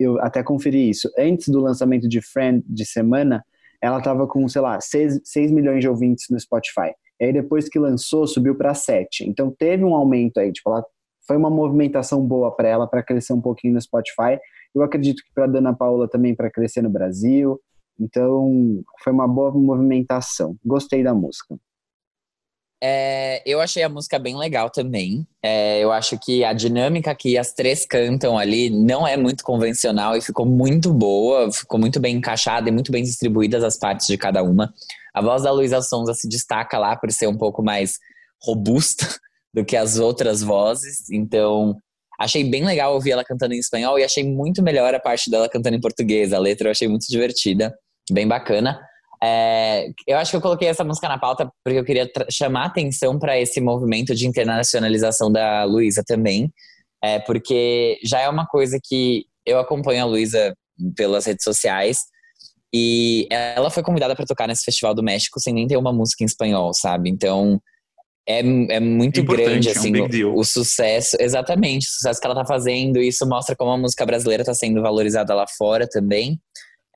eu 0.00 0.18
até 0.20 0.42
conferi 0.42 0.88
isso. 0.88 1.10
Antes 1.18 1.48
do 1.48 1.60
lançamento 1.60 2.08
de 2.08 2.22
Friend 2.22 2.64
de 2.66 2.86
semana, 2.86 3.44
ela 3.82 4.00
tava 4.00 4.26
com, 4.26 4.48
sei 4.48 4.62
lá, 4.62 4.80
6, 4.80 5.20
6 5.22 5.52
milhões 5.52 5.80
de 5.80 5.88
ouvintes 5.88 6.24
no 6.30 6.40
Spotify. 6.40 6.92
E 7.20 7.26
aí 7.26 7.32
depois 7.32 7.68
que 7.68 7.78
lançou, 7.78 8.26
subiu 8.26 8.56
para 8.56 8.74
7. 8.74 9.28
Então 9.28 9.54
teve 9.56 9.84
um 9.84 9.94
aumento 9.94 10.38
aí, 10.38 10.50
tipo, 10.52 10.70
ela 10.70 10.84
foi 11.26 11.36
uma 11.36 11.50
movimentação 11.50 12.26
boa 12.26 12.50
para 12.54 12.68
ela 12.68 12.86
para 12.86 13.02
crescer 13.02 13.32
um 13.32 13.40
pouquinho 13.40 13.74
no 13.74 13.80
Spotify. 13.80 14.38
Eu 14.74 14.82
acredito 14.82 15.22
que 15.22 15.32
para 15.34 15.46
Dana 15.46 15.74
Paola 15.74 16.08
também 16.08 16.34
para 16.34 16.50
crescer 16.50 16.82
no 16.82 16.90
Brasil. 16.90 17.60
Então, 18.00 18.82
foi 19.04 19.12
uma 19.12 19.28
boa 19.28 19.52
movimentação. 19.52 20.56
Gostei 20.64 21.02
da 21.02 21.14
música. 21.14 21.56
É, 22.82 23.42
eu 23.44 23.60
achei 23.60 23.82
a 23.82 23.90
música 23.90 24.18
bem 24.18 24.36
legal 24.36 24.70
também. 24.70 25.26
É, 25.42 25.80
eu 25.80 25.92
acho 25.92 26.18
que 26.18 26.42
a 26.42 26.54
dinâmica 26.54 27.14
que 27.14 27.36
as 27.36 27.52
três 27.52 27.84
cantam 27.84 28.38
ali 28.38 28.70
não 28.70 29.06
é 29.06 29.18
muito 29.18 29.44
convencional 29.44 30.16
e 30.16 30.22
ficou 30.22 30.46
muito 30.46 30.92
boa, 30.92 31.52
ficou 31.52 31.78
muito 31.78 32.00
bem 32.00 32.16
encaixada 32.16 32.70
e 32.70 32.72
muito 32.72 32.90
bem 32.90 33.02
distribuídas 33.02 33.62
as 33.62 33.78
partes 33.78 34.06
de 34.06 34.16
cada 34.16 34.42
uma. 34.42 34.72
A 35.14 35.20
voz 35.20 35.42
da 35.42 35.50
Luísa 35.50 35.82
Sonza 35.82 36.14
se 36.14 36.28
destaca 36.28 36.78
lá 36.78 36.96
por 36.96 37.10
ser 37.10 37.26
um 37.26 37.36
pouco 37.36 37.62
mais 37.62 37.94
robusta 38.42 39.06
do 39.52 39.64
que 39.64 39.76
as 39.76 39.98
outras 39.98 40.42
vozes, 40.42 41.10
então 41.10 41.76
achei 42.18 42.44
bem 42.44 42.64
legal 42.64 42.94
ouvir 42.94 43.12
ela 43.12 43.24
cantando 43.24 43.54
em 43.54 43.58
espanhol 43.58 43.98
e 43.98 44.04
achei 44.04 44.22
muito 44.22 44.62
melhor 44.62 44.94
a 44.94 45.00
parte 45.00 45.30
dela 45.30 45.48
cantando 45.48 45.76
em 45.76 45.80
português. 45.80 46.32
A 46.32 46.38
letra 46.38 46.68
eu 46.68 46.70
achei 46.70 46.86
muito 46.86 47.06
divertida, 47.08 47.74
bem 48.10 48.28
bacana. 48.28 48.80
É, 49.22 49.88
eu 50.06 50.16
acho 50.16 50.30
que 50.30 50.36
eu 50.36 50.40
coloquei 50.40 50.68
essa 50.68 50.84
música 50.84 51.08
na 51.08 51.18
pauta 51.18 51.50
porque 51.64 51.78
eu 51.78 51.84
queria 51.84 52.10
chamar 52.30 52.66
atenção 52.66 53.18
para 53.18 53.38
esse 53.38 53.60
movimento 53.60 54.14
de 54.14 54.26
internacionalização 54.26 55.30
da 55.30 55.64
Luísa 55.64 56.02
também, 56.06 56.50
é, 57.02 57.18
porque 57.20 57.98
já 58.04 58.20
é 58.20 58.28
uma 58.28 58.46
coisa 58.46 58.78
que 58.82 59.26
eu 59.44 59.58
acompanho 59.58 60.02
a 60.02 60.06
Luísa 60.06 60.54
pelas 60.96 61.26
redes 61.26 61.44
sociais 61.44 61.98
E 62.72 63.26
ela 63.30 63.70
foi 63.70 63.82
convidada 63.82 64.14
para 64.14 64.24
tocar 64.24 64.46
nesse 64.46 64.64
Festival 64.64 64.94
do 64.94 65.02
México 65.02 65.40
sem 65.40 65.52
nem 65.52 65.66
ter 65.66 65.76
uma 65.76 65.92
música 65.92 66.22
em 66.22 66.26
espanhol, 66.26 66.72
sabe? 66.72 67.10
Então 67.10 67.60
é, 68.28 68.40
é 68.40 68.80
muito 68.80 69.20
Importante, 69.20 69.44
grande, 69.48 69.68
é 69.68 69.72
um 69.72 69.74
assim, 69.74 69.92
big 69.92 70.04
o, 70.04 70.08
deal. 70.08 70.34
o 70.36 70.44
sucesso. 70.44 71.16
Exatamente, 71.18 71.86
o 71.86 71.90
sucesso 71.90 72.20
que 72.20 72.26
ela 72.26 72.36
tá 72.36 72.46
fazendo. 72.46 72.98
Isso 72.98 73.26
mostra 73.26 73.56
como 73.56 73.72
a 73.72 73.78
música 73.78 74.06
brasileira 74.06 74.44
tá 74.44 74.54
sendo 74.54 74.80
valorizada 74.80 75.34
lá 75.34 75.46
fora 75.58 75.88
também. 75.88 76.40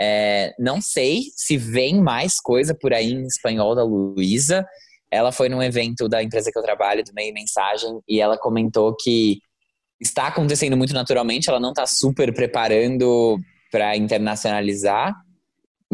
É, 0.01 0.53
não 0.59 0.81
sei 0.81 1.23
se 1.37 1.57
vem 1.57 2.01
mais 2.01 2.35
coisa 2.41 2.77
por 2.79 2.93
aí 2.93 3.13
em 3.13 3.27
espanhol 3.27 3.75
da 3.75 3.83
Luísa. 3.83 4.65
Ela 5.11 5.33
foi 5.33 5.49
num 5.49 5.63
evento 5.63 6.09
da 6.09 6.23
empresa 6.23 6.51
que 6.53 6.59
eu 6.59 6.63
trabalho, 6.63 7.05
do 7.05 7.13
Meio 7.13 7.33
Mensagem, 7.33 8.01
e 8.09 8.21
ela 8.21 8.39
comentou 8.39 8.95
que 8.97 9.39
está 10.01 10.27
acontecendo 10.27 10.77
muito 10.77 10.93
naturalmente, 10.93 11.49
ela 11.49 11.61
não 11.61 11.71
está 11.71 11.87
super 11.87 12.35
preparando 12.35 13.39
para 13.71 13.97
internacionalizar, 13.97 15.15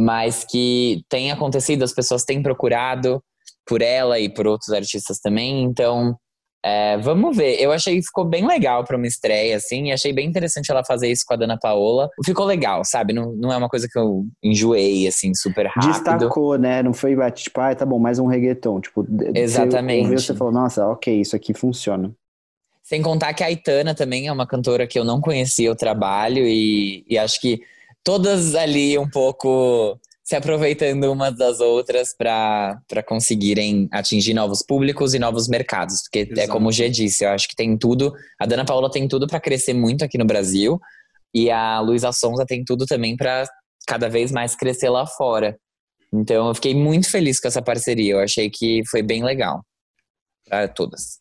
mas 0.00 0.44
que 0.48 1.04
tem 1.10 1.30
acontecido, 1.30 1.82
as 1.82 1.92
pessoas 1.92 2.24
têm 2.24 2.42
procurado 2.42 3.22
por 3.66 3.82
ela 3.82 4.18
e 4.18 4.30
por 4.30 4.46
outros 4.46 4.72
artistas 4.72 5.18
também, 5.18 5.62
então 5.62 6.16
é, 6.64 6.96
vamos 6.98 7.36
ver. 7.36 7.60
Eu 7.60 7.70
achei 7.70 7.96
que 7.96 8.06
ficou 8.06 8.24
bem 8.24 8.46
legal 8.46 8.82
para 8.82 8.96
uma 8.96 9.06
estreia, 9.06 9.56
assim, 9.56 9.88
e 9.88 9.92
achei 9.92 10.10
bem 10.10 10.26
interessante 10.26 10.70
ela 10.70 10.82
fazer 10.82 11.10
isso 11.10 11.24
com 11.26 11.34
a 11.34 11.36
Dana 11.36 11.58
Paola. 11.58 12.08
Ficou 12.24 12.46
legal, 12.46 12.82
sabe? 12.82 13.12
Não, 13.12 13.32
não 13.32 13.52
é 13.52 13.56
uma 13.58 13.68
coisa 13.68 13.86
que 13.90 13.98
eu 13.98 14.24
enjoei, 14.42 15.06
assim, 15.06 15.34
super 15.34 15.66
rápido. 15.66 15.92
Destacou, 15.92 16.56
né? 16.56 16.82
Não 16.82 16.94
foi 16.94 17.14
tipo, 17.32 17.60
ah, 17.60 17.74
tá 17.74 17.84
bom, 17.84 17.98
mais 17.98 18.18
um 18.18 18.26
reggaeton. 18.26 18.80
Tipo, 18.80 19.06
Exatamente. 19.34 19.98
Você 19.98 20.04
ouviu, 20.04 20.18
você 20.18 20.34
falou, 20.34 20.52
nossa, 20.52 20.86
ok, 20.88 21.20
isso 21.20 21.36
aqui 21.36 21.52
funciona. 21.52 22.10
Sem 22.82 23.02
contar 23.02 23.34
que 23.34 23.42
a 23.42 23.46
Aitana 23.46 23.94
também 23.94 24.28
é 24.28 24.32
uma 24.32 24.46
cantora 24.46 24.86
que 24.86 24.98
eu 24.98 25.04
não 25.04 25.20
conhecia 25.20 25.70
o 25.70 25.76
trabalho 25.76 26.46
e, 26.46 27.04
e 27.06 27.18
acho 27.18 27.38
que 27.38 27.60
todas 28.04 28.54
ali 28.54 28.98
um 28.98 29.08
pouco 29.08 29.98
se 30.22 30.36
aproveitando 30.36 31.10
umas 31.10 31.36
das 31.36 31.58
outras 31.58 32.14
para 32.16 33.02
conseguirem 33.06 33.88
atingir 33.90 34.32
novos 34.32 34.62
públicos 34.62 35.12
e 35.12 35.18
novos 35.18 35.48
mercados. 35.48 36.02
Porque 36.02 36.20
é 36.20 36.32
Exato. 36.32 36.52
como 36.52 36.68
o 36.68 36.72
G 36.72 36.88
disse, 36.88 37.24
eu 37.24 37.30
acho 37.30 37.48
que 37.48 37.56
tem 37.56 37.76
tudo. 37.76 38.12
A 38.38 38.46
Dana 38.46 38.64
Paola 38.64 38.90
tem 38.90 39.08
tudo 39.08 39.26
para 39.26 39.40
crescer 39.40 39.74
muito 39.74 40.04
aqui 40.04 40.16
no 40.16 40.24
Brasil 40.24 40.78
e 41.34 41.50
a 41.50 41.80
Luísa 41.80 42.12
Sonza 42.12 42.44
tem 42.46 42.64
tudo 42.64 42.86
também 42.86 43.16
para 43.16 43.44
cada 43.86 44.08
vez 44.08 44.30
mais 44.30 44.54
crescer 44.54 44.88
lá 44.88 45.06
fora. 45.06 45.58
Então 46.12 46.48
eu 46.48 46.54
fiquei 46.54 46.74
muito 46.74 47.10
feliz 47.10 47.40
com 47.40 47.48
essa 47.48 47.62
parceria. 47.62 48.14
Eu 48.14 48.20
achei 48.20 48.50
que 48.50 48.82
foi 48.88 49.02
bem 49.02 49.24
legal 49.24 49.64
para 50.48 50.68
todas. 50.68 51.19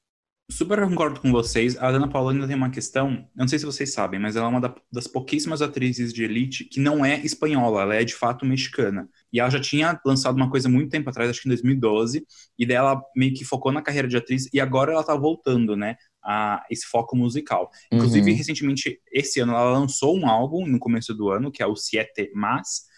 Super 0.51 0.81
concordo 0.81 1.21
com 1.21 1.31
vocês. 1.31 1.77
A 1.77 1.89
Ana 1.89 2.07
Paula 2.07 2.31
ainda 2.31 2.47
tem 2.47 2.55
uma 2.55 2.71
questão, 2.71 3.11
eu 3.11 3.41
não 3.41 3.47
sei 3.47 3.59
se 3.59 3.65
vocês 3.67 3.93
sabem, 3.93 4.19
mas 4.19 4.35
ela 4.35 4.47
é 4.47 4.49
uma 4.49 4.59
da- 4.59 4.75
das 4.91 5.05
pouquíssimas 5.07 5.61
atrizes 5.61 6.11
de 6.11 6.23
elite 6.23 6.65
que 6.65 6.79
não 6.79 7.05
é 7.05 7.19
espanhola, 7.23 7.83
ela 7.83 7.95
é 7.95 8.03
de 8.03 8.15
fato 8.15 8.45
mexicana. 8.47 9.07
E 9.31 9.39
ela 9.39 9.49
já 9.51 9.59
tinha 9.61 9.99
lançado 10.03 10.35
uma 10.35 10.49
coisa 10.49 10.67
muito 10.67 10.89
tempo 10.89 11.07
atrás, 11.07 11.29
acho 11.29 11.41
que 11.43 11.47
em 11.47 11.51
2012, 11.51 12.25
e 12.57 12.65
daí 12.65 12.77
ela 12.77 12.99
meio 13.15 13.31
que 13.35 13.45
focou 13.45 13.71
na 13.71 13.81
carreira 13.81 14.07
de 14.07 14.17
atriz 14.17 14.49
e 14.51 14.59
agora 14.59 14.91
ela 14.91 15.03
tá 15.03 15.15
voltando, 15.15 15.75
né, 15.75 15.95
a 16.23 16.63
esse 16.71 16.87
foco 16.87 17.15
musical. 17.15 17.69
Inclusive, 17.91 18.31
Uhum. 18.31 18.37
recentemente, 18.37 18.99
esse 19.13 19.39
ano, 19.39 19.53
ela 19.53 19.71
lançou 19.71 20.17
um 20.17 20.27
álbum 20.27 20.65
no 20.65 20.79
começo 20.79 21.13
do 21.13 21.29
ano, 21.29 21.51
que 21.51 21.61
é 21.61 21.67
o 21.67 21.75
Siete 21.75 22.31
Mas, 22.33 22.89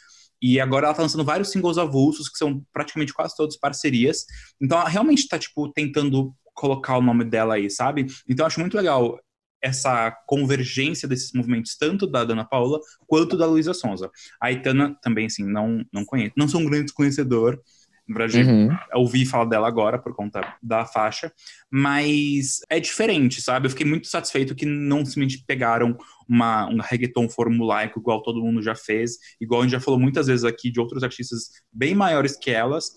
e 0.41 0.59
agora 0.59 0.87
ela 0.87 0.95
tá 0.95 1.03
lançando 1.03 1.23
vários 1.25 1.51
singles 1.51 1.77
avulsos, 1.77 2.27
que 2.29 2.37
são 2.37 2.65
praticamente 2.73 3.13
quase 3.13 3.35
todos 3.35 3.57
parcerias. 3.57 4.25
Então 4.59 4.79
ela 4.79 4.89
realmente 4.89 5.27
tá, 5.27 5.37
tipo, 5.37 5.69
tentando 5.71 6.33
colocar 6.61 6.95
o 6.97 7.01
nome 7.01 7.25
dela 7.25 7.55
aí, 7.55 7.71
sabe? 7.71 8.05
Então 8.29 8.43
eu 8.43 8.47
acho 8.47 8.59
muito 8.59 8.77
legal 8.77 9.19
essa 9.63 10.11
convergência 10.27 11.07
desses 11.07 11.33
movimentos, 11.33 11.75
tanto 11.75 12.05
da 12.05 12.23
Dana 12.23 12.45
Paula 12.45 12.79
quanto 13.07 13.35
da 13.35 13.45
Luísa 13.47 13.73
Sonza. 13.73 14.09
A 14.39 14.47
Aitana 14.47 14.95
também, 15.01 15.25
assim, 15.25 15.43
não, 15.43 15.83
não 15.91 16.05
conheço. 16.05 16.33
Não 16.37 16.47
sou 16.47 16.61
um 16.61 16.65
grande 16.65 16.93
conhecedor. 16.93 17.59
Na 18.07 18.17
verdade, 18.17 18.43
Uhum. 18.49 18.69
ouvi 18.95 19.25
falar 19.25 19.45
dela 19.45 19.67
agora 19.67 19.97
por 19.97 20.13
conta 20.15 20.41
da 20.61 20.85
faixa, 20.85 21.31
mas 21.71 22.59
é 22.69 22.79
diferente, 22.79 23.41
sabe? 23.41 23.67
Eu 23.67 23.69
fiquei 23.69 23.85
muito 23.85 24.07
satisfeito 24.07 24.55
que 24.55 24.65
não 24.65 25.05
simplesmente 25.05 25.43
pegaram 25.47 25.97
uma, 26.27 26.67
um 26.67 26.79
reggaeton 26.79 27.29
formulaico 27.29 27.99
igual 27.99 28.21
todo 28.21 28.41
mundo 28.41 28.61
já 28.61 28.75
fez, 28.75 29.17
igual 29.39 29.61
a 29.61 29.63
gente 29.63 29.73
já 29.73 29.79
falou 29.79 29.99
muitas 29.99 30.27
vezes 30.27 30.43
aqui 30.43 30.69
de 30.71 30.79
outros 30.79 31.03
artistas 31.03 31.51
bem 31.71 31.95
maiores 31.95 32.35
que 32.35 32.49
elas, 32.51 32.91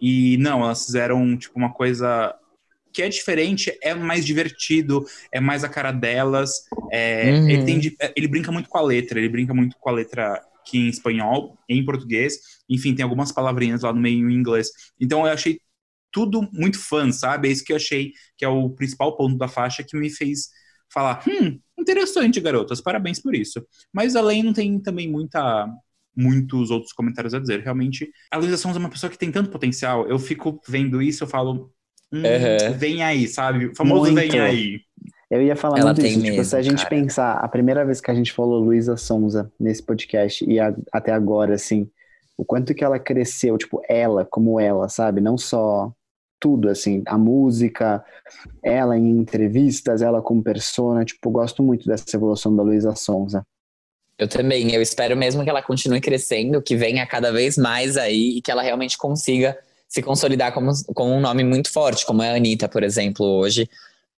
e 0.00 0.36
não, 0.38 0.62
elas 0.62 0.84
fizeram 0.84 1.36
tipo 1.38 1.58
uma 1.58 1.72
coisa 1.72 2.34
que 2.92 3.02
é 3.02 3.08
diferente, 3.08 3.76
é 3.82 3.94
mais 3.94 4.24
divertido, 4.24 5.04
é 5.32 5.40
mais 5.40 5.64
a 5.64 5.68
cara 5.68 5.92
delas, 5.92 6.52
é, 6.92 7.42
Uhum. 7.42 7.48
ele, 7.48 7.62
tem 7.64 7.78
de- 7.78 7.96
ele 8.16 8.28
brinca 8.28 8.50
muito 8.52 8.68
com 8.68 8.78
a 8.78 8.82
letra, 8.82 9.18
ele 9.18 9.28
brinca 9.28 9.54
muito 9.54 9.76
com 9.78 9.88
a 9.88 9.92
letra 9.92 10.40
que 10.64 10.78
em 10.78 10.88
espanhol, 10.88 11.58
em 11.68 11.84
português, 11.84 12.38
enfim, 12.68 12.94
tem 12.94 13.02
algumas 13.02 13.32
palavrinhas 13.32 13.82
lá 13.82 13.92
no 13.92 14.00
meio 14.00 14.28
em 14.30 14.34
inglês. 14.34 14.68
Então 15.00 15.26
eu 15.26 15.32
achei 15.32 15.60
tudo 16.10 16.48
muito 16.52 16.78
fã, 16.78 17.10
sabe? 17.12 17.48
É 17.48 17.52
isso 17.52 17.64
que 17.64 17.72
eu 17.72 17.76
achei 17.76 18.12
que 18.36 18.44
é 18.44 18.48
o 18.48 18.70
principal 18.70 19.16
ponto 19.16 19.36
da 19.36 19.48
faixa 19.48 19.84
que 19.84 19.96
me 19.96 20.10
fez 20.10 20.48
falar, 20.92 21.22
hum, 21.28 21.60
interessante, 21.78 22.40
garotas, 22.40 22.80
parabéns 22.80 23.20
por 23.20 23.34
isso. 23.34 23.64
Mas 23.92 24.16
além 24.16 24.42
não 24.42 24.52
tem 24.52 24.80
também 24.80 25.10
muita 25.10 25.68
muitos 26.16 26.70
outros 26.70 26.92
comentários 26.92 27.32
a 27.32 27.38
dizer. 27.38 27.60
Realmente, 27.60 28.10
a 28.30 28.38
Luísa 28.38 28.56
Sons 28.56 28.74
é 28.74 28.78
uma 28.80 28.90
pessoa 28.90 29.08
que 29.10 29.16
tem 29.18 29.30
tanto 29.30 29.50
potencial. 29.50 30.08
Eu 30.08 30.18
fico 30.18 30.60
vendo 30.66 31.00
isso, 31.00 31.22
eu 31.22 31.28
falo, 31.28 31.72
hum, 32.12 32.22
Uhum. 32.22 32.72
vem 32.74 33.02
aí, 33.02 33.26
sabe? 33.28 33.66
O 33.66 33.74
famoso 33.76 34.10
Muito. 34.12 34.14
vem 34.32 34.40
aí. 34.40 34.80
Eu 35.30 35.42
ia 35.42 35.54
falar 35.54 35.78
Ela 35.78 35.86
muito 35.92 36.00
tem 36.00 36.12
isso. 36.12 36.22
tipo, 36.22 36.42
se 36.44 36.56
a 36.56 36.62
gente 36.62 36.78
cara. 36.84 36.88
pensar, 36.88 37.32
a 37.34 37.48
primeira 37.48 37.84
vez 37.84 38.00
que 38.00 38.10
a 38.10 38.14
gente 38.14 38.32
falou 38.32 38.58
Luísa 38.60 38.96
Sonza 38.96 39.52
nesse 39.60 39.82
podcast 39.82 40.44
e 40.50 40.58
a- 40.58 40.74
até 40.90 41.12
agora, 41.12 41.54
assim, 41.54 41.88
o 42.36 42.44
quanto 42.44 42.74
que 42.74 42.82
ela 42.82 42.98
cresceu, 42.98 43.58
tipo, 43.58 43.82
ela 43.88 44.24
como 44.24 44.58
ela, 44.58 44.88
sabe? 44.88 45.20
Não 45.20 45.36
só 45.36 45.92
tudo, 46.40 46.70
assim, 46.70 47.02
a 47.06 47.18
música, 47.18 48.02
ela 48.62 48.96
em 48.96 49.10
entrevistas, 49.10 50.00
ela 50.02 50.22
como 50.22 50.42
persona, 50.42 51.04
tipo, 51.04 51.30
gosto 51.30 51.62
muito 51.62 51.86
dessa 51.86 52.04
evolução 52.16 52.54
da 52.56 52.62
Luísa 52.62 52.94
Sonza. 52.94 53.44
Eu 54.16 54.26
também. 54.28 54.72
Eu 54.74 54.80
espero 54.82 55.16
mesmo 55.16 55.44
que 55.44 55.50
ela 55.50 55.62
continue 55.62 56.00
crescendo, 56.00 56.62
que 56.62 56.74
venha 56.74 57.06
cada 57.06 57.30
vez 57.32 57.56
mais 57.58 57.96
aí 57.96 58.38
e 58.38 58.42
que 58.42 58.50
ela 58.50 58.62
realmente 58.62 58.96
consiga 58.96 59.56
se 59.88 60.02
consolidar 60.02 60.52
como, 60.52 60.70
como 60.94 61.14
um 61.14 61.20
nome 61.20 61.42
muito 61.42 61.72
forte, 61.72 62.04
como 62.04 62.22
é 62.22 62.30
a 62.30 62.34
Anitta, 62.34 62.68
por 62.68 62.82
exemplo, 62.82 63.24
hoje. 63.24 63.68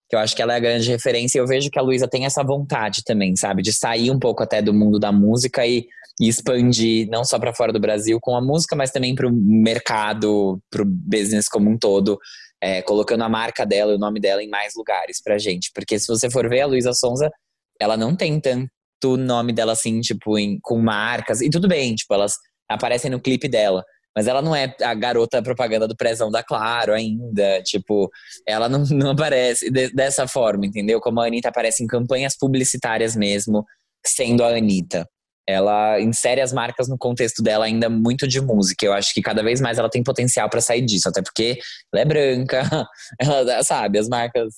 Que 0.09 0.15
eu 0.15 0.19
acho 0.19 0.35
que 0.35 0.41
ela 0.41 0.53
é 0.53 0.57
a 0.57 0.59
grande 0.59 0.89
referência. 0.89 1.37
E 1.37 1.41
eu 1.41 1.45
vejo 1.45 1.69
que 1.69 1.77
a 1.77 1.81
Luísa 1.83 2.07
tem 2.07 2.25
essa 2.25 2.43
vontade 2.43 3.03
também, 3.03 3.35
sabe? 3.35 3.61
De 3.61 3.71
sair 3.71 4.09
um 4.09 4.17
pouco 4.17 4.41
até 4.41 4.59
do 4.59 4.73
mundo 4.73 4.97
da 4.97 5.11
música 5.11 5.67
e, 5.67 5.87
e 6.19 6.27
expandir, 6.27 7.07
não 7.09 7.23
só 7.23 7.37
para 7.37 7.53
fora 7.53 7.71
do 7.71 7.79
Brasil 7.79 8.19
com 8.19 8.35
a 8.35 8.41
música, 8.41 8.75
mas 8.75 8.89
também 8.89 9.13
para 9.13 9.27
o 9.27 9.31
mercado, 9.31 10.59
para 10.71 10.81
o 10.81 10.85
business 10.85 11.47
como 11.47 11.69
um 11.69 11.77
todo. 11.77 12.19
é, 12.61 12.81
colocando 12.81 13.23
a 13.23 13.29
marca 13.29 13.65
dela, 13.65 13.95
o 13.95 13.97
nome 13.97 14.19
dela 14.19 14.43
em 14.43 14.49
mais 14.49 14.73
lugares 14.75 15.21
pra 15.21 15.37
gente. 15.37 15.71
Porque 15.73 15.97
se 15.97 16.07
você 16.07 16.29
for 16.29 16.47
ver 16.49 16.61
a 16.61 16.67
Luísa 16.67 16.93
Sonza, 16.93 17.31
ela 17.79 17.95
não 17.95 18.15
tem 18.15 18.39
tanto 18.39 19.15
nome 19.17 19.53
dela 19.53 19.71
assim, 19.71 20.01
tipo, 20.01 20.37
em, 20.37 20.59
com 20.61 20.77
marcas. 20.77 21.41
E 21.41 21.49
tudo 21.49 21.67
bem, 21.67 21.95
tipo, 21.95 22.13
elas 22.13 22.33
aparecem 22.67 23.09
no 23.09 23.19
clipe 23.19 23.47
dela. 23.47 23.83
Mas 24.19 24.27
ela 24.27 24.41
não 24.41 24.53
é 24.53 24.75
a 24.83 24.93
garota 24.93 25.41
propaganda 25.41 25.87
do 25.87 25.95
Prezão 25.95 26.29
da 26.29 26.43
Claro 26.43 26.93
ainda. 26.93 27.63
Tipo, 27.63 28.09
ela 28.45 28.67
não, 28.67 28.83
não 28.91 29.11
aparece 29.11 29.71
de- 29.71 29.93
dessa 29.93 30.27
forma, 30.27 30.65
entendeu? 30.65 30.99
Como 30.99 31.21
a 31.21 31.25
Anitta 31.25 31.47
aparece 31.47 31.81
em 31.81 31.87
campanhas 31.87 32.35
publicitárias 32.37 33.15
mesmo, 33.15 33.63
sendo 34.05 34.43
a 34.43 34.49
Anitta. 34.49 35.07
Ela 35.49 35.99
insere 35.99 36.41
as 36.41 36.53
marcas 36.53 36.87
no 36.87 36.97
contexto 36.97 37.41
dela 37.41 37.65
ainda 37.65 37.89
muito 37.89 38.27
de 38.27 38.39
música. 38.39 38.85
Eu 38.85 38.93
acho 38.93 39.13
que 39.13 39.21
cada 39.21 39.41
vez 39.41 39.59
mais 39.59 39.77
ela 39.79 39.89
tem 39.89 40.03
potencial 40.03 40.49
pra 40.49 40.61
sair 40.61 40.81
disso, 40.81 41.09
até 41.09 41.21
porque 41.21 41.57
ela 41.93 42.01
é 42.03 42.05
branca, 42.05 42.61
ela 43.19 43.63
sabe, 43.63 43.97
as 43.97 44.07
marcas. 44.07 44.53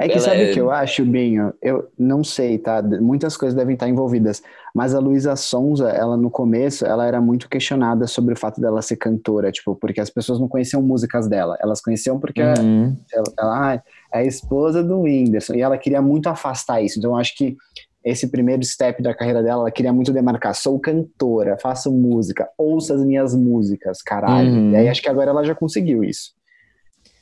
É 0.00 0.08
que 0.08 0.14
Ela 0.14 0.20
sabe 0.22 0.44
é- 0.46 0.50
o 0.50 0.54
que 0.54 0.60
eu 0.60 0.70
acho, 0.70 1.04
Binho? 1.04 1.52
Eu 1.62 1.90
não 1.98 2.24
sei, 2.24 2.56
tá? 2.56 2.80
Muitas 2.82 3.36
coisas 3.36 3.54
devem 3.54 3.74
estar 3.74 3.86
envolvidas. 3.86 4.42
Mas 4.74 4.94
a 4.94 4.98
Luísa 4.98 5.36
Sonza, 5.36 5.90
ela 5.90 6.16
no 6.16 6.30
começo, 6.30 6.86
ela 6.86 7.06
era 7.06 7.20
muito 7.20 7.50
questionada 7.50 8.06
sobre 8.06 8.32
o 8.32 8.36
fato 8.36 8.60
dela 8.62 8.80
ser 8.80 8.96
cantora, 8.96 9.52
tipo, 9.52 9.76
porque 9.76 10.00
as 10.00 10.08
pessoas 10.08 10.40
não 10.40 10.48
conheciam 10.48 10.80
músicas 10.80 11.28
dela. 11.28 11.54
Elas 11.60 11.82
conheciam 11.82 12.18
porque 12.18 12.40
Uhum. 12.40 12.96
ela, 13.12 13.24
ela 13.38 13.72
ah, 13.72 13.82
é 14.14 14.18
a 14.20 14.24
esposa 14.24 14.82
do 14.82 15.00
Whindersson. 15.02 15.54
E 15.54 15.60
ela 15.60 15.76
queria 15.76 16.00
muito 16.00 16.28
afastar 16.30 16.80
isso. 16.80 16.98
Então 16.98 17.10
eu 17.10 17.16
acho 17.18 17.36
que 17.36 17.56
esse 18.04 18.28
primeiro 18.28 18.64
step 18.64 19.02
da 19.02 19.14
carreira 19.14 19.42
dela, 19.42 19.62
ela 19.62 19.70
queria 19.70 19.92
muito 19.92 20.12
demarcar. 20.12 20.54
Sou 20.54 20.78
cantora, 20.78 21.58
faço 21.60 21.92
música, 21.92 22.48
ouça 22.56 22.94
as 22.94 23.04
minhas 23.04 23.34
músicas, 23.34 24.00
caralho. 24.02 24.48
Uhum. 24.50 24.70
E 24.72 24.76
aí 24.76 24.88
acho 24.88 25.02
que 25.02 25.08
agora 25.08 25.30
ela 25.30 25.44
já 25.44 25.54
conseguiu 25.54 26.02
isso. 26.02 26.32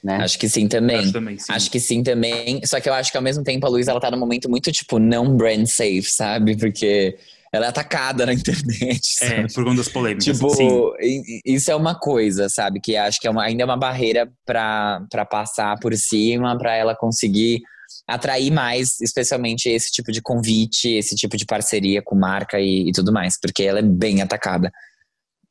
Né? 0.03 0.17
Acho 0.19 0.39
que 0.39 0.49
sim 0.49 0.69
também. 0.69 0.99
Acho 0.99 1.13
também, 1.13 1.39
sim. 1.39 1.53
Acho 1.53 1.71
que 1.71 1.81
sim 1.81 2.03
também. 2.05 2.65
Só 2.65 2.79
que 2.81 2.89
eu 2.89 2.95
acho 2.95 3.11
que 3.11 3.17
ao 3.17 3.23
mesmo 3.23 3.43
tempo 3.43 3.67
a 3.67 3.69
Luísa 3.69 3.91
ela 3.91 4.01
tá 4.01 4.11
num 4.11 4.19
momento 4.19 4.49
muito, 4.49 4.71
tipo, 4.71 5.01
não 5.01 5.37
brand 5.37 5.67
safe, 5.67 6.05
sabe? 6.05 6.57
Porque 6.57 7.17
ela 7.53 7.67
é 7.67 7.69
atacada 7.71 8.25
na 8.25 8.33
internet. 8.35 9.01
É, 9.23 9.29
sabe? 9.49 9.53
por 9.55 9.65
conta 9.65 9.77
das 9.79 9.89
polêmicas. 9.89 10.25
Tipo, 10.25 10.55
sim. 10.55 10.69
isso 11.45 11.69
é 11.73 11.75
uma 11.75 11.97
coisa, 11.99 12.49
sabe? 12.49 12.79
Que 12.79 12.97
acho 12.97 13.19
que 13.21 13.27
é 13.27 13.31
uma- 13.31 13.43
ainda 13.43 13.63
é 13.63 13.65
uma 13.65 13.77
barreira 13.77 14.31
pra 14.47 15.01
passar 15.29 15.77
por 15.81 15.93
cima, 15.97 16.57
pra 16.57 16.77
ela 16.77 16.95
conseguir 16.95 17.61
atrair 18.07 18.51
mais, 18.51 19.01
especialmente 19.01 19.69
esse 19.69 19.91
tipo 19.91 20.11
de 20.13 20.21
convite, 20.23 20.89
esse 20.97 21.15
tipo 21.17 21.37
de 21.37 21.45
parceria 21.47 22.01
com 22.03 22.15
marca 22.15 22.59
e, 22.61 22.89
e 22.89 22.93
tudo 22.93 23.13
mais, 23.13 23.39
porque 23.41 23.63
ela 23.63 23.79
é 23.81 23.83
bem 23.83 24.23
atacada. 24.23 24.71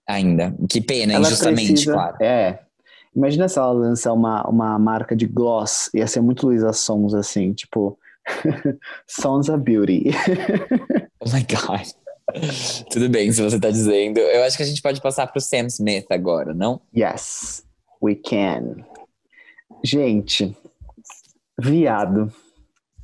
ainda. 0.07 0.55
Que 0.69 0.79
pena, 0.81 1.13
Ela 1.13 1.27
injustamente, 1.27 1.71
precisa- 1.73 1.93
claro. 1.93 2.17
É. 2.21 2.59
Imagina 3.15 3.47
se 3.49 3.57
ela 3.57 3.71
lançar 3.71 4.13
uma, 4.13 4.47
uma 4.47 4.77
marca 4.77 5.15
de 5.15 5.25
gloss. 5.25 5.89
Ia 5.93 6.05
ser 6.07 6.21
muito 6.21 6.45
Luísa 6.45 6.71
Sons, 6.71 7.13
assim, 7.13 7.51
tipo. 7.53 7.97
Sons 9.07 9.49
a 9.49 9.57
Beauty. 9.57 10.05
Oh 11.19 11.29
my 11.33 11.41
God. 11.49 11.87
Tudo 12.91 13.09
bem, 13.09 13.31
se 13.31 13.41
você 13.41 13.59
tá 13.59 13.71
dizendo. 13.71 14.19
Eu 14.19 14.43
acho 14.43 14.55
que 14.55 14.61
a 14.63 14.65
gente 14.65 14.81
pode 14.83 15.01
passar 15.01 15.25
pro 15.27 15.41
Sam 15.41 15.65
Smith 15.65 16.05
agora, 16.11 16.53
não? 16.53 16.79
Yes, 16.95 17.65
we 18.01 18.13
can. 18.15 18.75
Gente, 19.83 20.55
viado, 21.59 22.31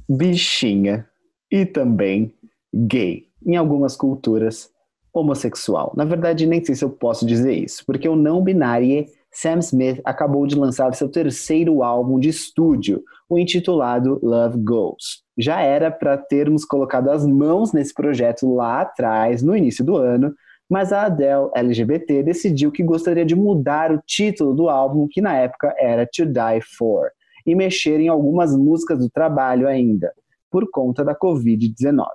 bichinha 0.07 1.07
e 1.51 1.65
também 1.65 2.33
gay. 2.73 3.27
Em 3.45 3.55
algumas 3.55 3.95
culturas, 3.95 4.69
homossexual. 5.13 5.93
Na 5.95 6.05
verdade, 6.05 6.47
nem 6.47 6.63
sei 6.63 6.75
se 6.75 6.83
eu 6.83 6.89
posso 6.89 7.25
dizer 7.25 7.53
isso, 7.53 7.83
porque 7.85 8.09
o 8.09 8.15
não 8.15 8.41
binário 8.41 9.05
Sam 9.31 9.59
Smith 9.59 10.01
acabou 10.05 10.45
de 10.45 10.55
lançar 10.55 10.93
seu 10.93 11.09
terceiro 11.09 11.83
álbum 11.83 12.19
de 12.19 12.29
estúdio, 12.29 13.03
o 13.27 13.37
intitulado 13.37 14.19
Love 14.21 14.59
Goes. 14.59 15.23
Já 15.37 15.61
era 15.61 15.89
para 15.89 16.17
termos 16.17 16.63
colocado 16.63 17.09
as 17.09 17.25
mãos 17.25 17.73
nesse 17.73 17.93
projeto 17.93 18.53
lá 18.53 18.81
atrás, 18.81 19.41
no 19.41 19.55
início 19.55 19.83
do 19.83 19.97
ano, 19.97 20.33
mas 20.69 20.93
a 20.93 21.05
Adele 21.05 21.49
LGBT 21.55 22.23
decidiu 22.23 22.71
que 22.71 22.83
gostaria 22.83 23.25
de 23.25 23.35
mudar 23.35 23.91
o 23.91 24.01
título 24.05 24.53
do 24.53 24.69
álbum, 24.69 25.07
que 25.09 25.21
na 25.21 25.35
época 25.35 25.73
era 25.77 26.05
To 26.05 26.25
Die 26.25 26.61
For, 26.77 27.09
e 27.45 27.55
mexer 27.55 27.99
em 27.99 28.07
algumas 28.07 28.55
músicas 28.55 28.99
do 28.99 29.09
trabalho 29.09 29.67
ainda, 29.67 30.11
por 30.49 30.69
conta 30.71 31.03
da 31.03 31.15
Covid-19. 31.15 32.05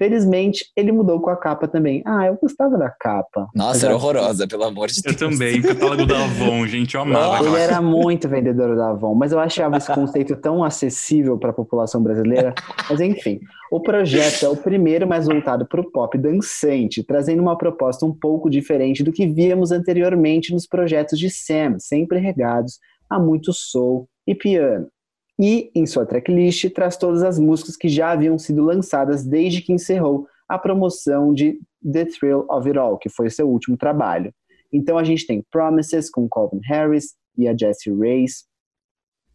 Felizmente, 0.00 0.64
ele 0.74 0.92
mudou 0.92 1.20
com 1.20 1.28
a 1.28 1.36
capa 1.36 1.68
também. 1.68 2.02
Ah, 2.06 2.24
eu 2.24 2.38
gostava 2.40 2.78
da 2.78 2.88
capa. 2.88 3.46
Nossa, 3.54 3.84
era 3.84 3.94
horrorosa, 3.94 4.48
pelo 4.48 4.64
amor 4.64 4.88
de 4.88 5.02
Eu 5.04 5.14
Deus. 5.14 5.16
também, 5.16 5.60
catálogo 5.60 6.06
da 6.06 6.24
Avon, 6.24 6.66
gente, 6.66 6.94
eu 6.94 7.02
amava. 7.02 7.44
Ele 7.44 7.54
era 7.58 7.82
muito 7.82 8.26
vendedor 8.26 8.74
da 8.74 8.92
Avon, 8.92 9.14
mas 9.14 9.30
eu 9.30 9.38
achava 9.38 9.76
esse 9.76 9.92
conceito 9.92 10.34
tão 10.36 10.64
acessível 10.64 11.36
para 11.36 11.50
a 11.50 11.52
população 11.52 12.02
brasileira. 12.02 12.54
Mas 12.88 12.98
enfim, 12.98 13.40
o 13.70 13.78
projeto 13.78 14.46
é 14.46 14.48
o 14.48 14.56
primeiro 14.56 15.06
mais 15.06 15.26
voltado 15.26 15.68
para 15.68 15.82
o 15.82 15.92
pop 15.92 16.16
dançante, 16.16 17.04
trazendo 17.04 17.42
uma 17.42 17.58
proposta 17.58 18.06
um 18.06 18.14
pouco 18.14 18.48
diferente 18.48 19.04
do 19.04 19.12
que 19.12 19.26
víamos 19.26 19.70
anteriormente 19.70 20.50
nos 20.50 20.66
projetos 20.66 21.18
de 21.18 21.28
Sam, 21.28 21.76
sempre 21.78 22.18
regados 22.18 22.78
a 23.10 23.18
muito 23.18 23.52
soul 23.52 24.08
e 24.30 24.34
piano. 24.34 24.88
E, 25.38 25.72
em 25.74 25.86
sua 25.86 26.06
tracklist, 26.06 26.70
traz 26.70 26.96
todas 26.96 27.22
as 27.22 27.38
músicas 27.38 27.76
que 27.76 27.88
já 27.88 28.12
haviam 28.12 28.38
sido 28.38 28.62
lançadas 28.62 29.24
desde 29.24 29.60
que 29.60 29.72
encerrou 29.72 30.28
a 30.48 30.56
promoção 30.58 31.32
de 31.32 31.58
The 31.82 32.04
Thrill 32.04 32.46
of 32.48 32.68
It 32.68 32.78
All, 32.78 32.98
que 32.98 33.08
foi 33.08 33.28
seu 33.28 33.48
último 33.48 33.76
trabalho. 33.76 34.32
Então 34.72 34.96
a 34.98 35.02
gente 35.02 35.26
tem 35.26 35.44
Promises 35.50 36.08
com 36.08 36.28
Calvin 36.28 36.60
Harris 36.64 37.14
e 37.36 37.48
a 37.48 37.56
Jessie 37.56 37.92
Reyes. 37.92 38.44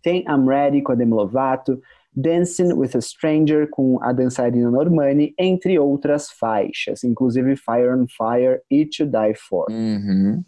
Tem 0.02 0.24
I'm 0.30 0.48
Ready 0.48 0.82
com 0.82 0.94
a 0.94 0.96
Demi 0.96 1.14
Lovato. 1.14 1.82
Dancing 2.16 2.72
with 2.72 2.96
a 2.96 3.02
Stranger 3.02 3.68
com 3.70 4.02
a 4.02 4.14
dançarina 4.14 4.72
Normani, 4.72 5.34
entre 5.38 5.78
outras 5.78 6.30
faixas, 6.30 7.04
inclusive 7.04 7.58
Fire 7.58 7.90
on 7.90 8.06
Fire 8.08 8.62
e 8.72 8.86
To 8.86 9.06
Die 9.06 9.36
For. 9.36 9.66
Uhum. 9.70 10.42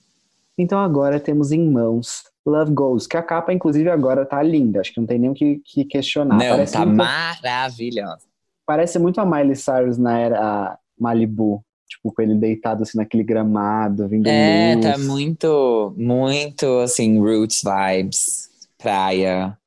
Então 0.57 0.79
agora 0.79 1.19
temos 1.19 1.51
em 1.51 1.69
mãos 1.69 2.23
Love 2.49 2.71
Goes, 2.71 3.07
que 3.07 3.17
a 3.17 3.21
capa, 3.23 3.53
inclusive, 3.53 3.89
agora 3.89 4.25
tá 4.25 4.41
linda. 4.41 4.79
Acho 4.81 4.93
que 4.93 4.99
não 4.99 5.07
tem 5.07 5.19
nem 5.19 5.29
o 5.29 5.33
que, 5.33 5.61
que 5.65 5.85
questionar. 5.85 6.37
Não, 6.37 6.49
parece, 6.49 6.73
tá 6.73 6.85
muito, 6.85 6.97
maravilhosa. 6.97 8.25
parece 8.65 8.99
muito 8.99 9.19
a 9.19 9.25
Miley 9.25 9.55
Cyrus 9.55 9.97
na 9.97 10.17
era 10.17 10.79
Malibu. 10.99 11.63
Tipo, 11.89 12.11
com 12.13 12.21
ele 12.21 12.35
deitado 12.35 12.83
assim 12.83 12.97
naquele 12.97 13.23
gramado, 13.23 14.09
vindo 14.09 14.27
É, 14.27 14.75
luz. 14.75 14.85
tá 14.85 14.97
muito, 14.97 15.93
muito 15.95 16.79
assim, 16.79 17.17
roots 17.17 17.63
vibes, 17.63 18.49
praia, 18.77 19.57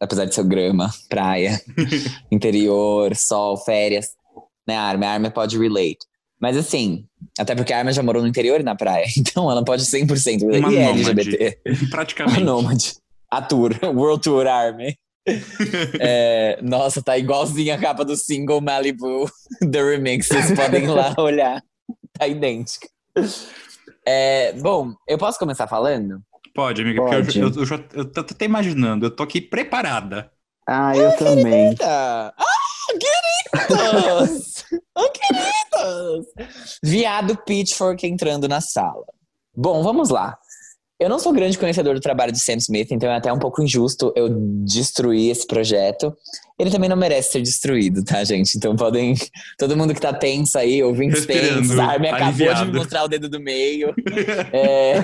apesar 0.00 0.24
de 0.24 0.34
ser 0.34 0.42
grama, 0.44 0.90
praia, 1.08 1.60
interior, 2.30 3.14
sol, 3.14 3.56
férias, 3.56 4.16
né, 4.66 4.76
Armin? 4.76 5.06
A 5.06 5.12
Armin 5.12 5.30
pode 5.30 5.56
relate. 5.56 5.98
Mas 6.40 6.56
assim, 6.56 7.04
até 7.38 7.54
porque 7.54 7.72
a 7.72 7.78
Armin 7.78 7.92
já 7.92 8.02
morou 8.02 8.22
no 8.22 8.28
interior 8.28 8.60
e 8.60 8.64
na 8.64 8.74
praia, 8.74 9.06
então 9.16 9.50
ela 9.50 9.64
pode 9.64 9.84
100% 9.84 10.40
relate. 10.40 10.58
Uma 10.60 10.72
e 10.72 10.76
é 10.76 10.86
nômade. 10.86 11.10
LGBT. 11.10 11.60
Uma 11.66 11.90
praticamente. 11.90 12.40
nômade. 12.40 12.94
A 13.30 13.42
tour, 13.42 13.72
World 13.84 14.22
Tour 14.22 14.46
Army. 14.46 14.96
É, 16.00 16.58
nossa, 16.62 17.02
tá 17.02 17.16
igualzinho 17.16 17.74
a 17.74 17.78
capa 17.78 18.04
do 18.04 18.16
single 18.16 18.60
Malibu, 18.60 19.30
The 19.70 19.82
Remix. 19.82 20.26
Vocês 20.26 20.52
podem 20.52 20.84
ir 20.84 20.88
lá 20.88 21.14
olhar. 21.18 21.62
Tá 22.18 22.26
idêntica. 22.26 22.88
É, 24.04 24.54
bom, 24.54 24.94
eu 25.06 25.18
posso 25.18 25.38
começar 25.38 25.68
falando? 25.68 26.20
Pode, 26.54 26.80
amiga, 26.82 27.02
porque 27.02 27.16
Pode. 27.16 27.38
eu, 27.38 27.48
eu, 27.48 27.54
eu 27.54 27.66
já 27.66 27.84
eu 27.92 28.04
tô 28.10 28.20
até 28.20 28.46
imaginando, 28.46 29.06
eu 29.06 29.10
tô 29.10 29.22
aqui 29.22 29.40
preparada. 29.42 30.32
Ah, 30.66 30.96
eu 30.96 31.14
também. 31.16 31.74
Ah, 31.82 32.32
queridos! 33.76 34.64
oh, 34.96 35.10
queridos! 35.10 36.26
Viado 36.82 37.36
Pitchfork 37.44 38.06
entrando 38.06 38.48
na 38.48 38.60
sala. 38.60 39.04
Bom, 39.56 39.82
vamos 39.82 40.10
lá. 40.10 40.38
Eu 41.00 41.08
não 41.08 41.18
sou 41.18 41.32
grande 41.32 41.56
conhecedor 41.56 41.94
do 41.94 42.00
trabalho 42.00 42.30
de 42.30 42.38
Sam 42.38 42.56
Smith, 42.56 42.90
então 42.90 43.10
é 43.10 43.16
até 43.16 43.32
um 43.32 43.38
pouco 43.38 43.62
injusto 43.62 44.12
eu 44.14 44.28
destruir 44.62 45.30
esse 45.30 45.46
projeto. 45.46 46.14
Ele 46.58 46.70
também 46.70 46.90
não 46.90 46.96
merece 46.96 47.32
ser 47.32 47.40
destruído, 47.40 48.04
tá, 48.04 48.22
gente? 48.22 48.54
Então 48.54 48.76
podem. 48.76 49.14
Todo 49.58 49.74
mundo 49.78 49.94
que 49.94 50.00
tá 50.00 50.12
tenso 50.12 50.58
aí, 50.58 50.82
ouvintes 50.82 51.24
Respirando, 51.24 51.62
tensos, 51.62 51.78
a 51.78 51.86
Armin 51.86 52.08
acabou 52.08 52.52
de 52.52 52.64
me 52.66 52.72
mostrar 52.76 53.04
o 53.04 53.08
dedo 53.08 53.30
do 53.30 53.40
meio. 53.40 53.94
É, 54.52 54.96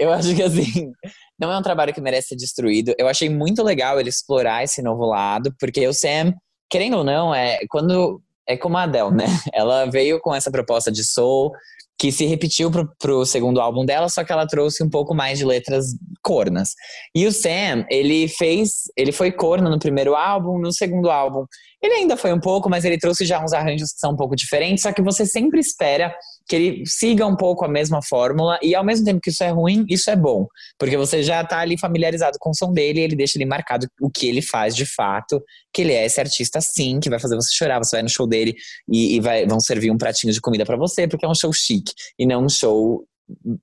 eu 0.00 0.12
acho 0.12 0.34
que 0.34 0.42
assim, 0.42 0.90
não 1.38 1.52
é 1.52 1.56
um 1.56 1.62
trabalho 1.62 1.94
que 1.94 2.00
merece 2.00 2.30
ser 2.30 2.36
destruído. 2.36 2.92
Eu 2.98 3.06
achei 3.06 3.28
muito 3.28 3.62
legal 3.62 4.00
ele 4.00 4.08
explorar 4.08 4.64
esse 4.64 4.82
novo 4.82 5.06
lado, 5.06 5.54
porque 5.60 5.86
o 5.86 5.94
Sam, 5.94 6.34
querendo 6.72 6.96
ou 6.96 7.04
não, 7.04 7.34
é 7.34 7.58
quando 7.68 8.22
é 8.48 8.56
como 8.56 8.78
a 8.78 8.84
Adele, 8.84 9.10
né? 9.10 9.26
Ela 9.52 9.84
veio 9.84 10.18
com 10.18 10.34
essa 10.34 10.50
proposta 10.50 10.90
de 10.90 11.04
soul 11.04 11.52
que 11.98 12.10
se 12.10 12.24
repetiu 12.24 12.70
pro, 12.70 12.90
pro 12.98 13.26
segundo 13.26 13.60
álbum 13.60 13.84
dela, 13.84 14.08
só 14.08 14.24
que 14.24 14.32
ela 14.32 14.44
trouxe 14.44 14.82
um 14.82 14.90
pouco 14.90 15.14
mais 15.14 15.38
de 15.38 15.44
letras 15.44 15.94
cornas. 16.20 16.74
E 17.14 17.26
o 17.26 17.30
Sam, 17.30 17.84
ele 17.88 18.26
fez, 18.26 18.90
ele 18.96 19.12
foi 19.12 19.30
corno 19.30 19.70
no 19.70 19.78
primeiro 19.78 20.16
álbum, 20.16 20.58
no 20.58 20.72
segundo 20.72 21.10
álbum 21.10 21.44
ele 21.82 21.94
ainda 21.94 22.16
foi 22.16 22.32
um 22.32 22.38
pouco, 22.38 22.70
mas 22.70 22.84
ele 22.84 22.96
trouxe 22.96 23.26
já 23.26 23.42
uns 23.42 23.52
arranjos 23.52 23.92
que 23.92 23.98
são 23.98 24.12
um 24.12 24.16
pouco 24.16 24.36
diferentes, 24.36 24.82
só 24.82 24.92
que 24.92 25.02
você 25.02 25.26
sempre 25.26 25.58
espera 25.58 26.14
que 26.48 26.54
ele 26.54 26.86
siga 26.86 27.26
um 27.26 27.36
pouco 27.36 27.64
a 27.64 27.68
mesma 27.68 28.00
fórmula, 28.00 28.56
e 28.62 28.74
ao 28.74 28.84
mesmo 28.84 29.04
tempo 29.04 29.20
que 29.20 29.30
isso 29.30 29.42
é 29.42 29.50
ruim, 29.50 29.84
isso 29.88 30.08
é 30.08 30.14
bom. 30.14 30.46
Porque 30.78 30.96
você 30.96 31.22
já 31.24 31.44
tá 31.44 31.58
ali 31.58 31.76
familiarizado 31.76 32.36
com 32.38 32.50
o 32.50 32.54
som 32.54 32.72
dele, 32.72 33.00
e 33.00 33.02
ele 33.02 33.16
deixa 33.16 33.36
ali 33.36 33.44
marcado 33.44 33.88
o 34.00 34.08
que 34.08 34.28
ele 34.28 34.40
faz 34.40 34.76
de 34.76 34.86
fato, 34.86 35.42
que 35.72 35.82
ele 35.82 35.92
é 35.92 36.04
esse 36.04 36.20
artista 36.20 36.60
sim, 36.60 37.00
que 37.00 37.10
vai 37.10 37.18
fazer 37.18 37.34
você 37.34 37.52
chorar, 37.52 37.78
você 37.78 37.96
vai 37.96 38.02
no 38.02 38.08
show 38.08 38.28
dele 38.28 38.54
e, 38.88 39.16
e 39.16 39.20
vai, 39.20 39.44
vão 39.46 39.58
servir 39.58 39.90
um 39.90 39.98
pratinho 39.98 40.32
de 40.32 40.40
comida 40.40 40.64
para 40.64 40.76
você, 40.76 41.08
porque 41.08 41.26
é 41.26 41.28
um 41.28 41.34
show 41.34 41.52
chique, 41.52 41.92
e 42.16 42.24
não 42.24 42.44
um 42.44 42.48
show, 42.48 43.04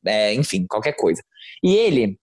é, 0.05 0.33
enfim, 0.33 0.65
qualquer 0.67 0.93
coisa. 0.93 1.21
E 1.63 1.73
ele, 1.73 2.17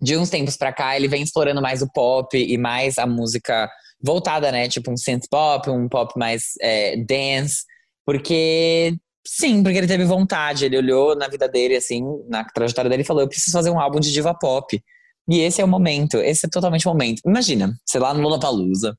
de 0.00 0.16
uns 0.16 0.30
tempos 0.30 0.56
pra 0.56 0.72
cá, 0.72 0.96
ele 0.96 1.08
vem 1.08 1.22
explorando 1.22 1.60
mais 1.60 1.82
o 1.82 1.92
pop 1.92 2.34
e 2.38 2.56
mais 2.56 2.96
a 2.96 3.06
música 3.06 3.68
voltada, 4.02 4.50
né? 4.52 4.68
Tipo 4.68 4.90
um 4.90 4.96
synth 4.96 5.26
pop, 5.30 5.68
um 5.70 5.88
pop 5.88 6.18
mais 6.18 6.54
é, 6.60 6.96
dance. 6.96 7.64
Porque, 8.06 8.94
sim, 9.26 9.62
porque 9.62 9.78
ele 9.78 9.86
teve 9.86 10.04
vontade. 10.04 10.64
Ele 10.64 10.78
olhou 10.78 11.16
na 11.16 11.28
vida 11.28 11.48
dele, 11.48 11.76
assim, 11.76 12.02
na 12.28 12.44
trajetória 12.44 12.88
dele 12.88 13.02
e 13.02 13.06
falou: 13.06 13.22
eu 13.22 13.28
preciso 13.28 13.52
fazer 13.52 13.70
um 13.70 13.80
álbum 13.80 14.00
de 14.00 14.12
diva 14.12 14.34
pop. 14.34 14.80
E 15.28 15.40
esse 15.40 15.60
é 15.60 15.64
o 15.64 15.68
momento, 15.68 16.16
esse 16.16 16.46
é 16.46 16.48
totalmente 16.48 16.88
o 16.88 16.90
momento. 16.90 17.20
Imagina, 17.26 17.78
sei 17.86 18.00
lá, 18.00 18.14
no 18.14 18.22
Lollapalooza. 18.22 18.96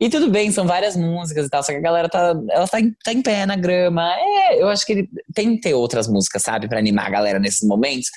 E 0.00 0.10
tudo 0.10 0.28
bem, 0.28 0.50
são 0.50 0.66
várias 0.66 0.96
músicas 0.96 1.46
e 1.46 1.48
tal, 1.48 1.62
só 1.62 1.70
que 1.70 1.78
a 1.78 1.80
galera 1.80 2.08
tá, 2.08 2.34
ela 2.50 2.66
tá, 2.66 2.80
em, 2.80 2.92
tá 3.04 3.12
em 3.12 3.22
pé 3.22 3.46
na 3.46 3.54
grama. 3.54 4.12
É, 4.18 4.60
eu 4.60 4.68
acho 4.68 4.84
que 4.84 4.92
ele 4.92 5.08
tem 5.32 5.54
que 5.54 5.60
ter 5.60 5.74
outras 5.74 6.08
músicas, 6.08 6.42
sabe, 6.42 6.68
pra 6.68 6.80
animar 6.80 7.06
a 7.06 7.10
galera 7.10 7.38
nesses 7.38 7.62
momentos. 7.62 8.08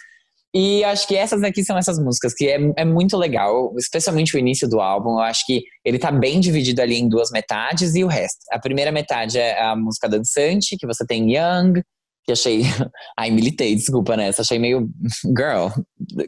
E 0.57 0.85
acho 0.85 1.05
que 1.05 1.17
essas 1.17 1.43
aqui 1.43 1.65
são 1.65 1.77
essas 1.77 1.99
músicas, 1.99 2.33
que 2.33 2.47
é, 2.47 2.57
é 2.77 2.85
muito 2.85 3.17
legal, 3.17 3.73
especialmente 3.77 4.37
o 4.37 4.39
início 4.39 4.69
do 4.69 4.79
álbum. 4.79 5.15
Eu 5.15 5.19
acho 5.19 5.45
que 5.45 5.61
ele 5.83 5.99
tá 5.99 6.09
bem 6.09 6.39
dividido 6.39 6.81
ali 6.81 6.95
em 6.95 7.09
duas 7.09 7.29
metades 7.29 7.93
e 7.93 8.05
o 8.05 8.07
resto. 8.07 8.39
A 8.49 8.57
primeira 8.57 8.89
metade 8.89 9.37
é 9.37 9.61
a 9.61 9.75
música 9.75 10.07
dançante, 10.07 10.77
que 10.77 10.87
você 10.87 11.05
tem 11.05 11.35
Young, 11.35 11.81
que 12.25 12.31
achei. 12.31 12.61
Ai, 13.17 13.29
militei, 13.29 13.75
desculpa 13.75 14.17
nessa. 14.17 14.41
Achei 14.41 14.57
meio. 14.57 14.89
Girl, 15.25 15.67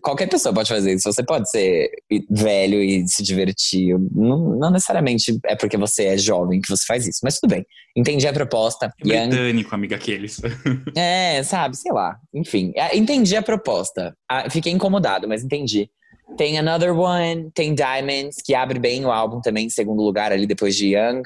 qualquer 0.02 0.30
pessoa 0.30 0.54
pode 0.54 0.70
fazer 0.70 0.94
isso. 0.94 1.12
Você 1.12 1.24
pode 1.24 1.50
ser 1.50 1.90
velho 2.30 2.82
e 2.82 3.08
se 3.08 3.24
divertir. 3.24 3.98
Não, 4.14 4.58
não 4.58 4.72
necessariamente 4.72 5.38
é 5.46 5.56
porque 5.56 5.78
você 5.78 6.06
é 6.06 6.18
jovem 6.18 6.62
que 6.62 6.70
você 6.70 6.86
faz 6.86 7.08
isso, 7.08 7.20
mas 7.24 7.40
tudo 7.40 7.52
bem. 7.52 7.66
Entendi 7.96 8.28
a 8.28 8.34
proposta. 8.34 8.94
Young. 9.04 9.30
Britânico, 9.30 9.74
amiga, 9.74 9.96
aqueles. 9.96 10.40
É, 10.96 11.42
sabe, 11.44 11.76
sei 11.78 11.92
lá. 11.92 12.18
Enfim, 12.34 12.72
é, 12.76 12.96
entendi 12.96 13.36
a 13.36 13.42
proposta. 13.42 14.16
Ah, 14.30 14.50
Fiquei 14.50 14.72
incomodado, 14.72 15.28
mas 15.28 15.44
entendi. 15.44 15.90
Tem 16.36 16.58
Another 16.58 16.98
One, 16.98 17.50
tem 17.54 17.74
Diamonds, 17.74 18.38
que 18.44 18.54
abre 18.54 18.80
bem 18.80 19.06
o 19.06 19.12
álbum 19.12 19.40
também, 19.42 19.68
em 19.68 19.70
segundo 19.70 20.02
lugar 20.04 20.32
ali 20.32 20.46
depois 20.46 20.76
de 20.76 20.96
Young. 20.96 21.22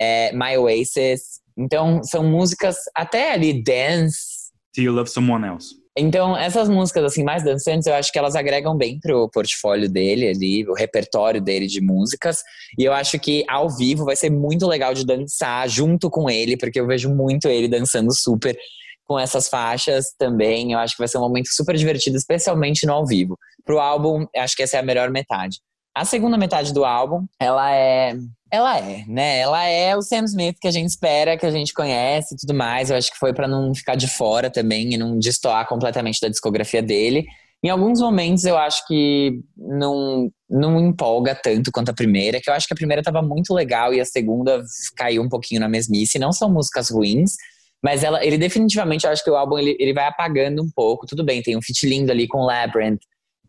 É, 0.00 0.32
My 0.32 0.56
Oasis. 0.56 1.40
Então, 1.60 2.02
são 2.02 2.24
músicas 2.24 2.76
até 2.94 3.32
ali 3.32 3.62
dance. 3.62 4.50
Do 4.74 4.82
you 4.82 4.92
love 4.92 5.10
someone 5.10 5.46
else? 5.46 5.80
Então, 5.98 6.36
essas 6.36 6.68
músicas 6.68 7.04
assim 7.04 7.22
mais 7.22 7.42
dançantes, 7.42 7.86
eu 7.86 7.94
acho 7.94 8.10
que 8.10 8.18
elas 8.18 8.34
agregam 8.34 8.76
bem 8.76 8.98
pro 8.98 9.28
portfólio 9.28 9.90
dele 9.90 10.28
ali, 10.28 10.66
o 10.66 10.72
repertório 10.72 11.42
dele 11.42 11.66
de 11.66 11.80
músicas. 11.80 12.38
E 12.78 12.84
eu 12.84 12.92
acho 12.92 13.18
que 13.18 13.44
ao 13.48 13.68
vivo 13.68 14.04
vai 14.04 14.16
ser 14.16 14.30
muito 14.30 14.66
legal 14.66 14.94
de 14.94 15.04
dançar 15.04 15.68
junto 15.68 16.08
com 16.08 16.30
ele, 16.30 16.56
porque 16.56 16.80
eu 16.80 16.86
vejo 16.86 17.10
muito 17.10 17.48
ele 17.48 17.68
dançando 17.68 18.10
super 18.16 18.56
com 19.04 19.18
essas 19.18 19.48
faixas 19.48 20.14
também. 20.16 20.72
Eu 20.72 20.78
acho 20.78 20.94
que 20.94 21.00
vai 21.00 21.08
ser 21.08 21.18
um 21.18 21.22
momento 21.22 21.48
super 21.50 21.76
divertido, 21.76 22.16
especialmente 22.16 22.86
no 22.86 22.92
ao 22.92 23.04
vivo. 23.04 23.36
Pro 23.64 23.80
álbum, 23.80 24.24
acho 24.36 24.56
que 24.56 24.62
essa 24.62 24.76
é 24.76 24.80
a 24.80 24.84
melhor 24.84 25.10
metade. 25.10 25.58
A 25.94 26.04
segunda 26.04 26.38
metade 26.38 26.72
do 26.72 26.84
álbum, 26.84 27.26
ela 27.38 27.74
é. 27.74 28.14
Ela 28.52 28.78
é, 28.78 29.04
né? 29.06 29.38
Ela 29.38 29.64
é 29.64 29.96
o 29.96 30.02
Sam 30.02 30.24
Smith 30.24 30.56
que 30.60 30.66
a 30.66 30.72
gente 30.72 30.88
espera, 30.88 31.36
que 31.36 31.46
a 31.46 31.50
gente 31.50 31.72
conhece 31.72 32.34
e 32.34 32.36
tudo 32.36 32.52
mais. 32.52 32.90
Eu 32.90 32.96
acho 32.96 33.10
que 33.10 33.18
foi 33.18 33.32
para 33.32 33.46
não 33.46 33.74
ficar 33.74 33.94
de 33.94 34.08
fora 34.08 34.50
também 34.50 34.92
e 34.92 34.96
não 34.96 35.18
destoar 35.18 35.68
completamente 35.68 36.20
da 36.20 36.28
discografia 36.28 36.82
dele. 36.82 37.26
Em 37.62 37.68
alguns 37.68 38.00
momentos 38.00 38.44
eu 38.44 38.56
acho 38.56 38.86
que 38.86 39.40
não, 39.56 40.30
não 40.48 40.80
empolga 40.80 41.34
tanto 41.34 41.70
quanto 41.70 41.90
a 41.90 41.94
primeira, 41.94 42.40
que 42.40 42.48
eu 42.48 42.54
acho 42.54 42.66
que 42.66 42.72
a 42.72 42.76
primeira 42.76 43.02
estava 43.02 43.22
muito 43.22 43.52
legal 43.52 43.92
e 43.92 44.00
a 44.00 44.04
segunda 44.04 44.62
caiu 44.96 45.22
um 45.22 45.28
pouquinho 45.28 45.60
na 45.60 45.68
mesmice. 45.68 46.18
Não 46.18 46.32
são 46.32 46.50
músicas 46.50 46.90
ruins, 46.90 47.34
mas 47.82 48.02
ela, 48.02 48.24
ele 48.24 48.38
definitivamente, 48.38 49.04
eu 49.04 49.12
acho 49.12 49.22
que 49.22 49.30
o 49.30 49.36
álbum 49.36 49.58
ele, 49.58 49.76
ele 49.78 49.92
vai 49.92 50.06
apagando 50.06 50.62
um 50.62 50.70
pouco. 50.74 51.06
Tudo 51.06 51.22
bem, 51.22 51.42
tem 51.42 51.56
um 51.56 51.62
feat 51.62 51.86
lindo 51.86 52.10
ali 52.10 52.26
com 52.26 52.44
Labyrinth, 52.44 53.00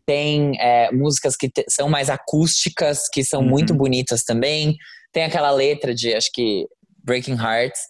tem 0.06 0.52
é, 0.60 0.90
músicas 0.92 1.36
que 1.36 1.48
te, 1.48 1.64
são 1.68 1.88
mais 1.88 2.10
acústicas, 2.10 3.08
que 3.12 3.24
são 3.24 3.40
uhum. 3.40 3.48
muito 3.48 3.74
bonitas 3.74 4.24
também. 4.24 4.76
Tem 5.12 5.24
aquela 5.24 5.50
letra 5.50 5.94
de, 5.94 6.14
acho 6.14 6.30
que, 6.32 6.66
Breaking 7.04 7.36
Hearts, 7.36 7.80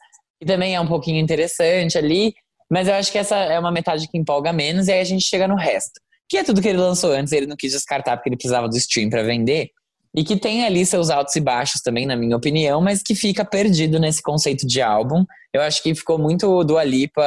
que 0.40 0.46
também 0.46 0.74
é 0.74 0.80
um 0.80 0.86
pouquinho 0.86 1.18
interessante 1.18 1.96
ali. 1.96 2.34
Mas 2.70 2.88
eu 2.88 2.94
acho 2.94 3.12
que 3.12 3.18
essa 3.18 3.36
é 3.36 3.58
uma 3.58 3.70
metade 3.70 4.08
que 4.08 4.16
empolga 4.16 4.52
menos, 4.52 4.88
e 4.88 4.92
aí 4.92 5.00
a 5.00 5.04
gente 5.04 5.24
chega 5.24 5.46
no 5.46 5.56
resto. 5.56 6.00
Que 6.28 6.38
é 6.38 6.44
tudo 6.44 6.62
que 6.62 6.68
ele 6.68 6.78
lançou 6.78 7.12
antes, 7.12 7.32
ele 7.32 7.46
não 7.46 7.56
quis 7.56 7.72
descartar 7.72 8.16
porque 8.16 8.30
ele 8.30 8.36
precisava 8.36 8.66
do 8.68 8.76
stream 8.76 9.10
para 9.10 9.22
vender. 9.22 9.70
E 10.14 10.24
que 10.24 10.36
tem 10.36 10.64
ali 10.64 10.84
seus 10.84 11.10
altos 11.10 11.36
e 11.36 11.40
baixos 11.40 11.80
também, 11.80 12.06
na 12.06 12.16
minha 12.16 12.36
opinião, 12.36 12.80
mas 12.80 13.02
que 13.02 13.14
fica 13.14 13.44
perdido 13.44 13.98
nesse 13.98 14.22
conceito 14.22 14.66
de 14.66 14.80
álbum. 14.80 15.24
Eu 15.52 15.62
acho 15.62 15.82
que 15.82 15.94
ficou 15.94 16.18
muito 16.18 16.64
do 16.64 16.76
Alipa 16.76 17.22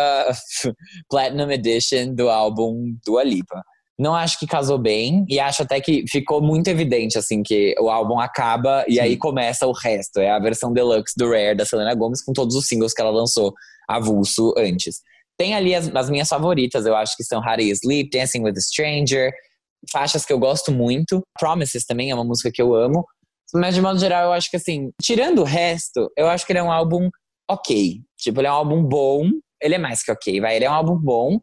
Platinum 1.09 1.51
Edition 1.51 2.13
do 2.13 2.29
álbum 2.29 2.95
do 3.05 3.17
Alipa. 3.17 3.61
Não 3.97 4.13
acho 4.13 4.37
que 4.37 4.45
casou 4.45 4.77
bem 4.77 5.25
e 5.29 5.39
acho 5.39 5.63
até 5.63 5.79
que 5.79 6.03
ficou 6.09 6.41
muito 6.41 6.67
evidente 6.67 7.17
assim 7.17 7.41
que 7.41 7.73
o 7.79 7.89
álbum 7.89 8.19
acaba 8.19 8.83
e 8.87 8.95
Sim. 8.95 8.99
aí 8.99 9.17
começa 9.17 9.65
o 9.65 9.71
resto. 9.71 10.19
É 10.19 10.29
a 10.29 10.39
versão 10.39 10.73
deluxe 10.73 11.13
do 11.15 11.29
Rare 11.29 11.55
da 11.55 11.65
Selena 11.65 11.95
Gomez 11.95 12.21
com 12.21 12.33
todos 12.33 12.55
os 12.55 12.67
singles 12.67 12.93
que 12.93 13.01
ela 13.01 13.11
lançou 13.11 13.53
avulso 13.87 14.53
antes. 14.57 15.01
Tem 15.37 15.55
ali 15.55 15.73
as, 15.73 15.93
as 15.95 16.09
minhas 16.09 16.27
favoritas, 16.27 16.85
eu 16.85 16.95
acho 16.95 17.15
que 17.15 17.23
são 17.23 17.39
How 17.39 17.59
You 17.59 17.73
Sleep, 17.73 18.09
Dancing 18.09 18.43
with 18.43 18.53
a 18.57 18.61
Stranger, 18.61 19.31
faixas 19.91 20.25
que 20.25 20.33
eu 20.33 20.39
gosto 20.39 20.71
muito. 20.71 21.21
Promises 21.39 21.85
também 21.85 22.09
é 22.09 22.15
uma 22.15 22.23
música 22.25 22.51
que 22.51 22.61
eu 22.61 22.73
amo. 22.73 23.05
Mas 23.53 23.75
de 23.75 23.81
modo 23.81 23.99
geral, 23.99 24.25
eu 24.25 24.33
acho 24.33 24.49
que 24.49 24.57
assim, 24.57 24.89
tirando 25.01 25.39
o 25.39 25.45
resto, 25.45 26.11
eu 26.17 26.27
acho 26.27 26.45
que 26.45 26.51
ele 26.51 26.59
é 26.59 26.63
um 26.63 26.71
álbum 26.71 27.09
ok. 27.49 28.01
Tipo, 28.17 28.41
ele 28.41 28.47
é 28.47 28.51
um 28.51 28.55
álbum 28.55 28.83
bom. 28.83 29.29
Ele 29.61 29.75
é 29.75 29.77
mais 29.77 30.03
que 30.03 30.11
ok, 30.11 30.41
vai. 30.41 30.55
Ele 30.55 30.65
é 30.65 30.69
um 30.69 30.73
álbum 30.73 30.97
bom. 30.97 31.39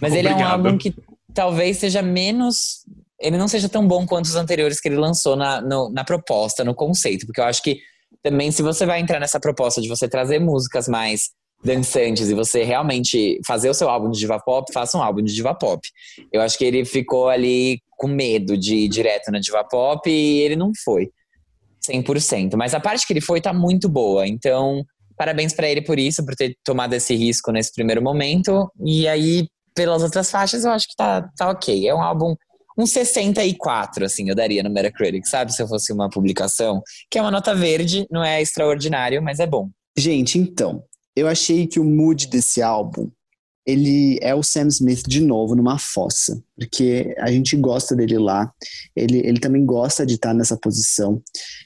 Mas 0.00 0.12
Obrigado. 0.12 0.34
ele 0.34 0.42
é 0.42 0.46
um 0.46 0.48
álbum 0.48 0.78
que 0.78 0.94
talvez 1.34 1.78
seja 1.78 2.02
menos. 2.02 2.84
Ele 3.20 3.36
não 3.36 3.48
seja 3.48 3.68
tão 3.68 3.86
bom 3.86 4.06
quanto 4.06 4.26
os 4.26 4.34
anteriores 4.34 4.80
que 4.80 4.88
ele 4.88 4.96
lançou 4.96 5.36
na, 5.36 5.60
no, 5.60 5.90
na 5.90 6.04
proposta, 6.04 6.64
no 6.64 6.74
conceito. 6.74 7.26
Porque 7.26 7.40
eu 7.40 7.44
acho 7.44 7.62
que 7.62 7.78
também, 8.22 8.50
se 8.50 8.62
você 8.62 8.84
vai 8.84 9.00
entrar 9.00 9.20
nessa 9.20 9.40
proposta 9.40 9.80
de 9.80 9.88
você 9.88 10.08
trazer 10.08 10.38
músicas 10.38 10.88
mais 10.88 11.30
dançantes 11.64 12.28
e 12.28 12.34
você 12.34 12.64
realmente 12.64 13.40
fazer 13.46 13.70
o 13.70 13.74
seu 13.74 13.88
álbum 13.88 14.10
de 14.10 14.18
diva 14.18 14.38
pop, 14.40 14.72
faça 14.72 14.98
um 14.98 15.02
álbum 15.02 15.22
de 15.22 15.32
diva 15.32 15.54
pop. 15.54 15.86
Eu 16.32 16.40
acho 16.40 16.58
que 16.58 16.64
ele 16.64 16.84
ficou 16.84 17.28
ali 17.28 17.80
com 17.96 18.08
medo 18.08 18.58
de 18.58 18.74
ir 18.74 18.88
direto 18.88 19.30
na 19.30 19.38
diva 19.38 19.62
pop 19.64 20.10
e 20.10 20.40
ele 20.40 20.56
não 20.56 20.72
foi 20.84 21.08
100%. 21.88 22.56
Mas 22.56 22.74
a 22.74 22.80
parte 22.80 23.06
que 23.06 23.12
ele 23.12 23.20
foi 23.20 23.40
tá 23.40 23.52
muito 23.52 23.88
boa. 23.88 24.26
Então, 24.26 24.84
parabéns 25.16 25.52
para 25.52 25.68
ele 25.68 25.82
por 25.82 25.98
isso, 25.98 26.24
por 26.24 26.34
ter 26.34 26.56
tomado 26.64 26.94
esse 26.94 27.14
risco 27.14 27.52
nesse 27.52 27.72
primeiro 27.72 28.02
momento. 28.02 28.68
E 28.84 29.06
aí, 29.06 29.46
pelas 29.74 30.02
outras 30.02 30.30
faixas, 30.30 30.64
eu 30.64 30.70
acho 30.70 30.88
que 30.88 30.96
tá, 30.96 31.28
tá 31.36 31.50
ok. 31.50 31.86
É 31.88 31.94
um 31.94 32.02
álbum 32.02 32.34
um 32.76 32.86
64, 32.86 34.04
assim, 34.06 34.30
eu 34.30 34.34
daria 34.34 34.62
no 34.62 34.70
Metacritic, 34.70 35.26
sabe? 35.26 35.52
Se 35.52 35.62
eu 35.62 35.68
fosse 35.68 35.92
uma 35.92 36.08
publicação, 36.08 36.82
que 37.10 37.18
é 37.18 37.22
uma 37.22 37.30
nota 37.30 37.54
verde, 37.54 38.06
não 38.10 38.24
é 38.24 38.40
extraordinário, 38.40 39.22
mas 39.22 39.40
é 39.40 39.46
bom. 39.46 39.68
Gente, 39.96 40.38
então, 40.38 40.82
eu 41.14 41.28
achei 41.28 41.66
que 41.66 41.78
o 41.78 41.84
mood 41.84 42.26
desse 42.28 42.62
álbum 42.62 43.10
ele 43.66 44.18
é 44.20 44.34
o 44.34 44.42
Sam 44.42 44.66
Smith 44.68 45.02
de 45.06 45.20
novo 45.20 45.54
numa 45.54 45.78
fossa, 45.78 46.42
porque 46.56 47.14
a 47.18 47.30
gente 47.30 47.56
gosta 47.56 47.94
dele 47.94 48.18
lá, 48.18 48.52
ele, 48.94 49.18
ele 49.18 49.38
também 49.38 49.64
gosta 49.64 50.04
de 50.04 50.14
estar 50.14 50.34
nessa 50.34 50.56
posição, 50.56 51.22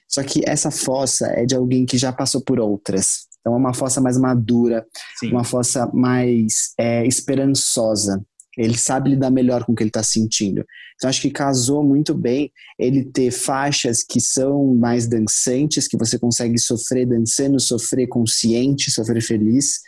só 0.06 0.22
que 0.22 0.42
essa 0.46 0.70
fossa 0.70 1.26
é 1.28 1.46
de 1.46 1.54
alguém 1.54 1.86
que 1.86 1.96
já 1.96 2.12
passou 2.12 2.42
por 2.42 2.60
outras, 2.60 3.26
então 3.46 3.54
é 3.54 3.58
uma 3.58 3.72
fossa 3.72 4.00
mais 4.00 4.18
madura, 4.18 4.84
Sim. 5.20 5.30
uma 5.30 5.44
fossa 5.44 5.88
mais 5.94 6.72
é, 6.76 7.06
esperançosa, 7.06 8.20
ele 8.58 8.76
sabe 8.76 9.10
lidar 9.10 9.30
melhor 9.30 9.64
com 9.64 9.70
o 9.70 9.74
que 9.76 9.84
ele 9.84 9.90
está 9.90 10.02
sentindo. 10.02 10.64
Então 10.96 11.08
acho 11.08 11.22
que 11.22 11.30
casou 11.30 11.84
muito 11.84 12.12
bem 12.12 12.50
ele 12.76 13.04
ter 13.04 13.30
faixas 13.30 14.02
que 14.02 14.20
são 14.20 14.74
mais 14.74 15.06
dançantes, 15.06 15.86
que 15.86 15.96
você 15.96 16.18
consegue 16.18 16.58
sofrer 16.58 17.06
dançando, 17.06 17.60
sofrer 17.60 18.08
consciente, 18.08 18.90
sofrer 18.90 19.22
feliz. 19.22 19.78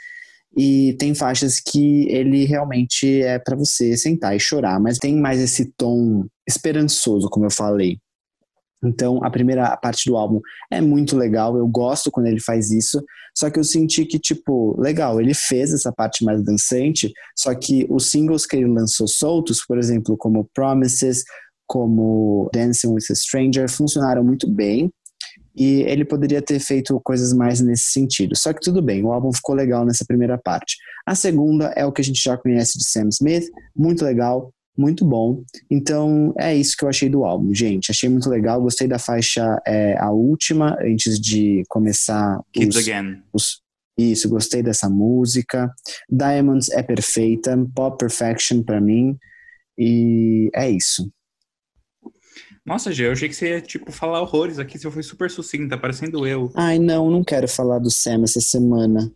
E 0.57 0.95
tem 0.97 1.13
faixas 1.13 1.59
que 1.59 2.07
ele 2.11 2.45
realmente 2.45 3.23
é 3.23 3.41
para 3.41 3.57
você 3.57 3.97
sentar 3.97 4.37
e 4.37 4.41
chorar, 4.41 4.79
mas 4.79 4.99
tem 4.99 5.17
mais 5.17 5.41
esse 5.41 5.73
tom 5.77 6.27
esperançoso, 6.47 7.29
como 7.29 7.47
eu 7.47 7.51
falei. 7.51 7.99
Então, 8.85 9.23
a 9.25 9.31
primeira 9.31 9.77
parte 9.77 10.09
do 10.09 10.17
álbum 10.17 10.41
é 10.71 10.81
muito 10.81 11.17
legal, 11.17 11.57
eu 11.57 11.67
gosto 11.67 12.11
quando 12.11 12.27
ele 12.27 12.41
faz 12.41 12.71
isso, 12.71 13.03
só 13.37 13.51
que 13.51 13.59
eu 13.59 13.65
senti 13.65 14.05
que, 14.05 14.19
tipo, 14.19 14.81
legal, 14.81 15.21
ele 15.21 15.35
fez 15.35 15.73
essa 15.73 15.93
parte 15.93 16.25
mais 16.25 16.43
dançante, 16.43 17.13
só 17.37 17.55
que 17.55 17.87
os 17.91 18.11
singles 18.11 18.47
que 18.47 18.57
ele 18.57 18.67
lançou 18.67 19.09
soltos, 19.09 19.65
por 19.67 19.79
exemplo, 19.79 20.17
como 20.17 20.49
Promises, 20.55 21.25
como 21.67 22.49
Dancing 22.53 22.89
with 22.89 23.05
a 23.11 23.15
Stranger, 23.15 23.69
funcionaram 23.69 24.25
muito 24.25 24.49
bem, 24.49 24.91
e 25.55 25.83
ele 25.83 26.05
poderia 26.05 26.41
ter 26.41 26.61
feito 26.61 27.01
coisas 27.01 27.33
mais 27.33 27.61
nesse 27.61 27.91
sentido. 27.91 28.37
Só 28.37 28.53
que 28.53 28.61
tudo 28.61 28.81
bem, 28.81 29.05
o 29.05 29.13
álbum 29.13 29.33
ficou 29.33 29.57
legal 29.57 29.85
nessa 29.85 30.05
primeira 30.07 30.39
parte. 30.39 30.77
A 31.05 31.17
segunda 31.17 31.73
é 31.77 31.85
o 31.85 31.91
que 31.91 32.01
a 32.01 32.05
gente 32.05 32.23
já 32.23 32.37
conhece 32.37 32.79
de 32.79 32.89
Sam 32.89 33.09
Smith, 33.09 33.45
muito 33.77 34.05
legal, 34.05 34.53
muito 34.79 35.05
bom. 35.05 35.43
Então 35.69 36.33
é 36.39 36.55
isso 36.55 36.77
que 36.77 36.85
eu 36.85 36.89
achei 36.89 37.09
do 37.09 37.25
álbum, 37.25 37.53
gente. 37.53 37.91
Achei 37.91 38.09
muito 38.09 38.31
legal, 38.31 38.63
gostei 38.63 38.87
da 38.87 38.99
faixa 38.99 39.61
é, 39.67 39.99
a 39.99 40.13
última, 40.13 40.77
antes 40.81 41.19
de 41.19 41.65
começar. 41.69 42.41
Kids 42.53 42.77
os, 42.77 42.89
Again. 42.89 43.23
Os, 43.33 43.61
isso, 43.99 44.29
gostei 44.29 44.63
dessa 44.63 44.89
música. 44.89 45.69
Diamonds 46.09 46.71
é 46.71 46.83
perfeita, 46.83 47.59
Pop 47.75 47.99
Perfection 47.99 48.63
para 48.63 48.81
mim. 48.81 49.19
E 49.77 50.49
é 50.55 50.71
isso. 50.71 51.11
Nossa, 52.65 52.93
Gê, 52.93 53.07
eu 53.07 53.13
achei 53.13 53.29
que 53.29 53.35
você 53.35 53.49
ia, 53.49 53.61
tipo, 53.61 53.91
falar 53.91 54.21
horrores 54.21 54.59
aqui, 54.59 54.79
você 54.79 54.91
foi 54.91 55.03
super 55.03 55.31
sucinta, 55.31 55.79
parecendo 55.79 56.27
eu. 56.27 56.53
Ai, 56.55 56.79
não, 56.79 57.11
não 57.11 57.25
quero 57.25 57.49
falar 57.49 57.79
do 57.79 57.91
Sam 57.91 58.25
essa 58.25 58.41
semana. 58.41 59.11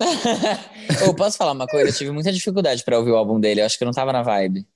eu 1.06 1.14
posso 1.14 1.38
falar 1.38 1.52
uma 1.52 1.66
coisa? 1.66 1.90
Eu 1.90 1.94
tive 1.94 2.10
muita 2.10 2.32
dificuldade 2.32 2.82
para 2.82 2.98
ouvir 2.98 3.12
o 3.12 3.16
álbum 3.16 3.38
dele, 3.38 3.60
eu 3.60 3.66
acho 3.66 3.78
que 3.78 3.84
eu 3.84 3.86
não 3.86 3.92
tava 3.92 4.12
na 4.12 4.22
vibe. 4.22 4.66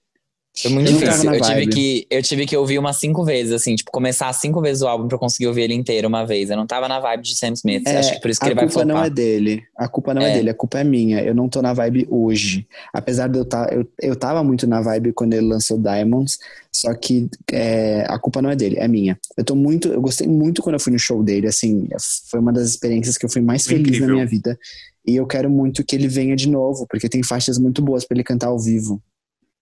Foi 0.57 0.71
muito 0.71 0.89
eu 0.89 0.99
difícil. 0.99 1.35
Eu 1.35 1.41
tive, 1.41 1.67
que, 1.67 2.07
eu 2.09 2.23
tive 2.23 2.47
que 2.47 2.57
ouvir 2.57 2.79
umas 2.79 2.97
cinco 2.97 3.25
vezes, 3.25 3.53
assim, 3.53 3.75
tipo, 3.75 3.91
começar 3.91 4.33
cinco 4.33 4.61
vezes 4.61 4.83
o 4.83 4.87
álbum 4.87 5.09
pra 5.09 5.19
conseguir 5.19 5.49
ouvir 5.49 5.63
ele 5.63 5.75
inteiro 5.75 6.07
uma 6.07 6.25
vez. 6.25 6.49
Eu 6.49 6.57
não 6.57 6.67
tava 6.67 6.87
na 6.87 7.01
vibe 7.01 7.23
de 7.23 7.37
Sam 7.37 7.55
Smith. 7.55 7.83
É, 7.85 7.99
acho 7.99 8.15
que 8.15 8.21
por 8.21 8.31
isso 8.31 8.39
que 8.39 8.47
ele 8.47 8.55
vai 8.55 8.69
flopar. 8.69 8.83
A 8.83 8.87
culpa 8.87 8.95
não 8.95 9.05
é 9.05 9.11
dele. 9.11 9.63
A 9.77 9.89
culpa 9.89 10.15
não 10.15 10.23
é. 10.23 10.31
é. 10.31 10.35
dele, 10.35 10.51
a 10.51 10.55
culpa 10.55 10.79
é 10.79 10.85
minha. 10.85 11.21
Eu 11.23 11.35
não 11.35 11.49
tô 11.49 11.61
na 11.61 11.73
vibe 11.73 12.07
hoje. 12.09 12.67
Apesar 12.93 13.29
de 13.29 13.39
eu 13.39 13.43
estar. 13.43 13.67
Tá, 13.67 13.75
eu, 13.75 13.85
eu 14.01 14.15
tava 14.15 14.45
muito 14.45 14.65
na 14.65 14.81
vibe 14.81 15.13
quando 15.13 15.35
ele 15.35 15.47
lançou 15.47 15.77
Diamonds, 15.77 16.39
só 16.73 16.95
que 16.95 17.29
é, 17.51 18.07
a 18.09 18.17
culpa 18.19 18.41
não 18.41 18.51
é 18.51 18.55
dele, 18.55 18.77
é 18.79 18.87
minha. 18.87 19.19
Eu 19.37 19.45
tô 19.45 19.57
muito. 19.57 19.89
Eu 19.89 20.01
gostei 20.01 20.29
muito 20.29 20.63
quando 20.63 20.75
eu 20.75 20.81
fui 20.81 20.93
no 20.93 20.99
show 21.01 21.21
dele, 21.21 21.49
assim, 21.49 21.89
foi 22.31 22.39
uma 22.39 22.53
das 22.53 22.69
experiências 22.69 23.19
que 23.19 23.27
eu 23.27 23.31
fui 23.31 23.43
mais 23.43 23.67
feliz 23.67 23.89
Incrível. 23.89 24.07
na 24.07 24.15
minha 24.15 24.27
vida. 24.27 24.57
E 25.05 25.17
eu 25.17 25.27
quero 25.27 25.51
muito 25.51 25.85
que 25.85 25.97
ele 25.97 26.07
venha 26.07 26.37
de 26.37 26.49
novo, 26.49 26.87
porque 26.89 27.09
tem 27.09 27.25
faixas 27.25 27.59
muito 27.59 27.83
boas 27.83 28.05
para 28.05 28.17
ele 28.17 28.25
cantar 28.25 28.47
ao 28.47 28.59
vivo. 28.59 29.03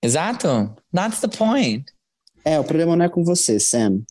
Exato. 0.02 0.74
That's 0.92 1.20
the 1.20 1.28
point. 1.28 1.84
É, 2.44 2.58
o 2.58 2.64
problema 2.64 2.96
não 2.96 3.04
é 3.04 3.08
com 3.08 3.24
você, 3.24 3.60
Sam. 3.60 4.02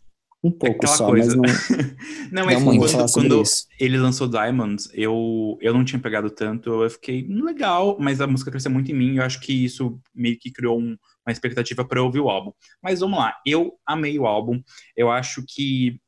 Um 0.43 0.49
pouco 0.49 0.87
só, 0.87 1.07
coisa. 1.07 1.37
mas 1.37 1.69
não. 1.69 1.85
não, 2.31 2.45
mas 2.45 2.63
não 2.63 2.77
quando, 2.77 3.13
quando 3.13 3.43
ele 3.79 3.97
lançou 3.97 4.27
Diamonds, 4.27 4.89
eu, 4.93 5.57
eu 5.61 5.71
não 5.71 5.85
tinha 5.85 5.99
pegado 5.99 6.31
tanto, 6.31 6.81
eu 6.81 6.89
fiquei 6.89 7.27
hum, 7.29 7.43
legal, 7.43 7.95
mas 7.99 8.19
a 8.19 8.25
música 8.25 8.49
cresceu 8.49 8.71
muito 8.71 8.91
em 8.91 8.95
mim, 8.95 9.17
eu 9.17 9.23
acho 9.23 9.39
que 9.39 9.53
isso 9.53 9.99
meio 10.15 10.39
que 10.39 10.49
criou 10.49 10.79
um, 10.79 10.97
uma 11.23 11.31
expectativa 11.31 11.85
para 11.85 12.01
ouvir 12.01 12.21
o 12.21 12.29
álbum. 12.29 12.51
Mas 12.81 13.01
vamos 13.01 13.19
lá, 13.19 13.35
eu 13.45 13.73
amei 13.85 14.17
o 14.17 14.25
álbum, 14.25 14.59
eu 14.97 15.11
acho 15.11 15.43
que 15.47 15.99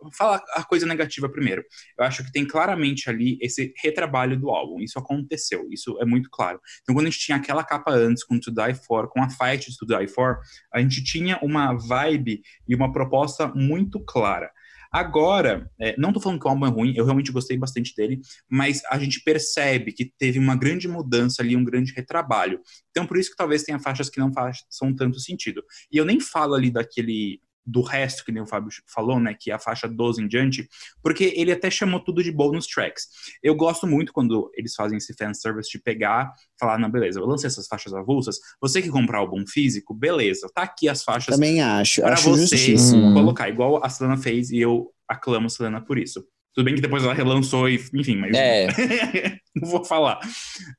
vou 0.00 0.12
falar 0.12 0.42
a 0.54 0.62
coisa 0.62 0.86
negativa 0.86 1.28
primeiro. 1.28 1.64
Eu 1.98 2.04
acho 2.04 2.24
que 2.24 2.32
tem 2.32 2.46
claramente 2.46 3.08
ali 3.08 3.38
esse 3.40 3.72
retrabalho 3.82 4.38
do 4.38 4.50
álbum. 4.50 4.80
Isso 4.80 4.98
aconteceu, 4.98 5.66
isso 5.70 5.96
é 6.00 6.04
muito 6.04 6.28
claro. 6.30 6.60
Então, 6.82 6.94
quando 6.94 7.06
a 7.06 7.10
gente 7.10 7.20
tinha 7.20 7.36
aquela 7.36 7.64
capa 7.64 7.92
antes 7.92 8.24
com 8.24 8.38
To 8.38 8.52
Die 8.52 8.74
For, 8.74 9.08
com 9.08 9.22
a 9.22 9.30
fight 9.30 9.70
de 9.70 9.76
To 9.78 9.86
Die 9.86 10.08
For, 10.08 10.40
a 10.72 10.80
gente 10.80 11.02
tinha 11.02 11.38
uma 11.42 11.72
vibe 11.74 12.42
e 12.68 12.74
uma 12.74 12.92
proposta 12.92 13.48
muito 13.48 14.00
clara. 14.00 14.50
Agora, 14.94 15.68
é, 15.80 15.96
não 15.98 16.12
tô 16.12 16.20
falando 16.20 16.38
que 16.38 16.46
o 16.46 16.48
álbum 16.48 16.66
é 16.66 16.68
ruim, 16.68 16.94
eu 16.96 17.04
realmente 17.04 17.32
gostei 17.32 17.58
bastante 17.58 17.92
dele, 17.96 18.20
mas 18.48 18.80
a 18.88 18.96
gente 18.96 19.24
percebe 19.24 19.92
que 19.92 20.04
teve 20.04 20.38
uma 20.38 20.54
grande 20.54 20.86
mudança 20.86 21.42
ali, 21.42 21.56
um 21.56 21.64
grande 21.64 21.92
retrabalho. 21.92 22.60
Então, 22.92 23.04
por 23.04 23.16
isso 23.16 23.30
que 23.30 23.36
talvez 23.36 23.64
tenha 23.64 23.80
faixas 23.80 24.08
que 24.08 24.20
não 24.20 24.32
façam 24.32 24.94
tanto 24.94 25.18
sentido. 25.18 25.64
E 25.90 25.96
eu 25.96 26.04
nem 26.04 26.20
falo 26.20 26.54
ali 26.54 26.70
daquele 26.70 27.40
do 27.66 27.82
resto, 27.82 28.24
que 28.24 28.32
nem 28.32 28.42
o 28.42 28.46
Fábio 28.46 28.70
falou, 28.86 29.18
né, 29.18 29.34
que 29.38 29.50
é 29.50 29.54
a 29.54 29.58
faixa 29.58 29.88
12 29.88 30.22
em 30.22 30.28
diante, 30.28 30.68
porque 31.02 31.32
ele 31.36 31.52
até 31.52 31.70
chamou 31.70 32.00
tudo 32.00 32.22
de 32.22 32.30
bonus 32.30 32.66
tracks. 32.66 33.06
Eu 33.42 33.54
gosto 33.54 33.86
muito 33.86 34.12
quando 34.12 34.50
eles 34.54 34.74
fazem 34.74 34.98
esse 34.98 35.14
fanservice 35.14 35.70
de 35.70 35.78
pegar, 35.78 36.32
falar, 36.58 36.78
não, 36.78 36.90
beleza, 36.90 37.20
eu 37.20 37.26
lancei 37.26 37.46
essas 37.46 37.66
faixas 37.66 37.94
avulsas, 37.94 38.36
você 38.60 38.82
que 38.82 38.90
comprar 38.90 39.20
o 39.20 39.24
álbum 39.24 39.46
físico, 39.46 39.94
beleza, 39.94 40.48
tá 40.54 40.62
aqui 40.62 40.88
as 40.88 41.02
faixas. 41.02 41.34
Também 41.34 41.62
acho, 41.62 42.00
para 42.00 42.14
acho 42.14 42.30
você 42.30 42.56
justíssimo. 42.56 43.14
colocar, 43.14 43.48
igual 43.48 43.84
a 43.84 43.88
Selena 43.88 44.16
fez, 44.16 44.50
e 44.50 44.58
eu 44.58 44.90
aclamo 45.08 45.46
a 45.46 45.50
Selena 45.50 45.80
por 45.80 45.98
isso. 45.98 46.24
Tudo 46.54 46.66
bem 46.66 46.76
que 46.76 46.80
depois 46.80 47.02
ela 47.02 47.12
relançou 47.12 47.68
e, 47.68 47.84
enfim, 47.94 48.16
mas 48.16 48.36
É. 48.36 48.68
não 49.56 49.68
vou 49.68 49.84
falar. 49.84 50.20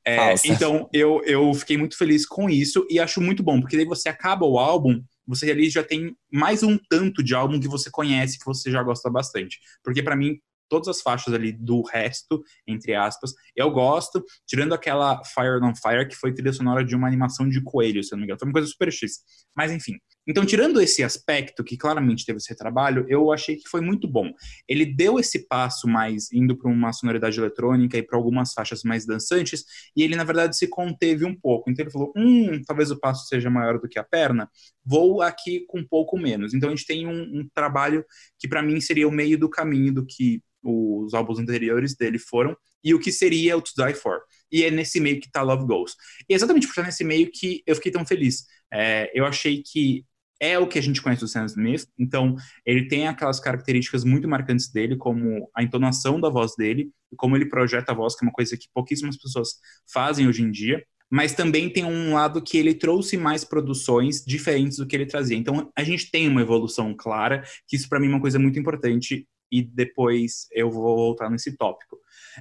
É, 0.06 0.34
então, 0.46 0.90
eu, 0.94 1.22
eu 1.26 1.54
fiquei 1.54 1.78
muito 1.78 1.98
feliz 1.98 2.26
com 2.26 2.50
isso 2.50 2.88
e 2.90 2.98
acho 2.98 3.20
muito 3.20 3.44
bom, 3.44 3.60
porque 3.60 3.76
daí 3.76 3.86
você 3.86 4.08
acaba 4.08 4.46
o 4.46 4.58
álbum, 4.58 5.02
você 5.28 5.52
ali 5.52 5.70
já 5.70 5.84
tem 5.84 6.16
mais 6.32 6.64
um 6.64 6.78
tanto 6.78 7.24
de 7.24 7.34
álbum 7.34 7.60
que 7.60 7.68
você 7.68 7.90
conhece, 7.90 8.40
que 8.40 8.46
você 8.46 8.72
já 8.72 8.82
gosta 8.84 9.10
bastante. 9.10 9.60
Porque 9.84 10.04
para 10.04 10.16
mim, 10.16 10.40
todas 10.70 10.88
as 10.88 11.02
faixas 11.02 11.34
ali 11.34 11.52
do 11.52 11.82
resto, 11.82 12.42
entre 12.68 12.94
aspas, 12.94 13.34
eu 13.56 13.70
gosto, 13.72 14.24
tirando 14.48 14.74
aquela 14.74 15.22
Fire 15.24 15.64
on 15.64 15.74
Fire, 15.76 16.08
que 16.08 16.16
foi 16.16 16.34
trilha 16.34 16.54
sonora 16.54 16.84
de 16.84 16.96
uma 16.96 17.08
animação 17.08 17.48
de 17.48 17.62
coelho, 17.62 18.04
se 18.04 18.14
eu 18.14 18.18
não 18.18 18.22
me 18.22 18.26
engano. 18.26 18.40
Foi 18.40 18.48
uma 18.48 18.54
coisa 18.54 18.68
super 18.68 18.92
X. 18.92 19.20
Mas 19.56 19.72
enfim. 19.72 19.94
Então, 20.28 20.44
tirando 20.44 20.82
esse 20.82 21.04
aspecto, 21.04 21.64
que 21.64 21.78
claramente 21.78 22.26
teve 22.26 22.38
esse 22.38 22.50
retrabalho, 22.50 23.06
eu 23.08 23.32
achei 23.32 23.56
que 23.58 23.70
foi 23.70 23.80
muito 23.80 24.08
bom. 24.08 24.32
Ele 24.68 24.84
deu 24.84 25.20
esse 25.20 25.48
passo 25.48 25.88
mais 25.88 26.32
indo 26.32 26.58
para 26.58 26.70
uma 26.70 26.92
sonoridade 26.92 27.40
eletrônica 27.40 27.96
e 27.96 28.02
para 28.02 28.18
algumas 28.18 28.52
faixas 28.52 28.82
mais 28.84 29.06
dançantes, 29.06 29.64
e 29.96 30.02
ele, 30.02 30.16
na 30.16 30.24
verdade, 30.24 30.58
se 30.58 30.68
conteve 30.68 31.26
um 31.26 31.40
pouco. 31.40 31.70
Então, 31.70 31.84
ele 31.84 31.92
falou: 31.92 32.12
hum, 32.18 32.60
talvez 32.66 32.90
o 32.90 33.00
passo 33.00 33.28
seja 33.28 33.50
maior 33.50 33.80
do 33.80 33.88
que 33.88 34.00
a 34.00 34.04
perna, 34.04 34.50
vou 34.84 35.22
aqui 35.22 35.64
com 35.68 35.80
um 35.80 35.88
pouco 35.88 36.18
menos. 36.18 36.54
Então, 36.54 36.70
a 36.70 36.76
gente 36.76 36.88
tem 36.88 37.06
um, 37.06 37.42
um 37.42 37.48
trabalho 37.54 38.04
que, 38.40 38.48
para 38.48 38.64
mim, 38.64 38.82
seria 38.82 39.08
o 39.08 39.12
meio 39.12 39.38
do 39.38 39.50
caminho 39.50 39.94
do 39.94 40.06
que 40.06 40.42
os 40.66 41.14
álbuns 41.14 41.40
anteriores 41.40 41.96
dele 41.96 42.18
foram, 42.18 42.58
e 42.84 42.94
o 42.94 43.00
que 43.00 43.12
seria 43.12 43.56
o 43.58 43.62
To 43.62 43.72
Die 43.78 43.94
For. 43.94 44.20
E 44.52 44.64
é 44.64 44.72
nesse 44.72 45.00
meio 45.00 45.20
que 45.20 45.32
tá 45.32 45.42
Love 45.42 45.66
Goes. 45.66 45.94
E 46.30 46.34
é 46.34 46.36
exatamente 46.36 46.68
por 46.68 46.72
estar 46.72 46.84
nesse 46.84 47.04
meio 47.04 47.30
que 47.32 47.64
eu 47.66 47.76
fiquei 47.76 47.92
tão 47.92 48.06
feliz. 48.06 48.46
É, 48.74 49.12
eu 49.14 49.26
achei 49.26 49.62
que 49.64 50.06
é 50.40 50.60
o 50.60 50.68
que 50.68 50.78
a 50.78 50.82
gente 50.82 51.02
conhece 51.02 51.22
do 51.22 51.28
Sam 51.28 51.46
Smith, 51.46 51.88
então 51.98 52.36
ele 52.66 52.88
tem 52.88 53.08
aquelas 53.08 53.40
características 53.40 54.04
muito 54.04 54.28
marcantes 54.28 54.72
dele, 54.72 54.98
como 54.98 55.50
a 55.56 55.64
entonação 55.64 56.20
da 56.20 56.30
voz 56.30 56.56
dele, 56.58 56.92
e 57.12 57.16
como 57.16 57.36
ele 57.36 57.48
projeta 57.48 57.92
a 57.92 57.96
voz, 57.96 58.16
que 58.16 58.26
é 58.26 58.28
uma 58.28 58.34
coisa 58.34 58.58
que 58.58 58.68
pouquíssimas 58.74 59.18
pessoas 59.18 59.56
fazem 59.92 60.28
hoje 60.28 60.42
em 60.44 60.52
dia, 60.52 60.84
mas 61.10 61.34
também 61.34 61.70
tem 61.70 61.86
um 61.86 62.14
lado 62.14 62.42
que 62.42 62.58
ele 62.58 62.74
trouxe 62.74 63.16
mais 63.16 63.44
produções 63.44 64.24
diferentes 64.26 64.78
do 64.78 64.88
que 64.88 64.96
ele 64.96 65.06
trazia. 65.06 65.38
Então 65.38 65.72
a 65.76 65.84
gente 65.84 66.12
tem 66.12 66.28
uma 66.28 66.42
evolução 66.42 66.94
clara, 66.94 67.44
que 67.68 67.76
isso 67.76 67.88
para 67.88 68.00
mim 68.00 68.08
é 68.08 68.10
uma 68.10 68.22
coisa 68.22 68.40
muito 68.40 68.60
importante, 68.60 69.28
e 69.52 69.62
depois 69.62 70.48
eu 70.52 70.70
vou 70.70 70.96
voltar 70.96 71.30
nesse 71.30 71.56
tópico. 71.56 71.98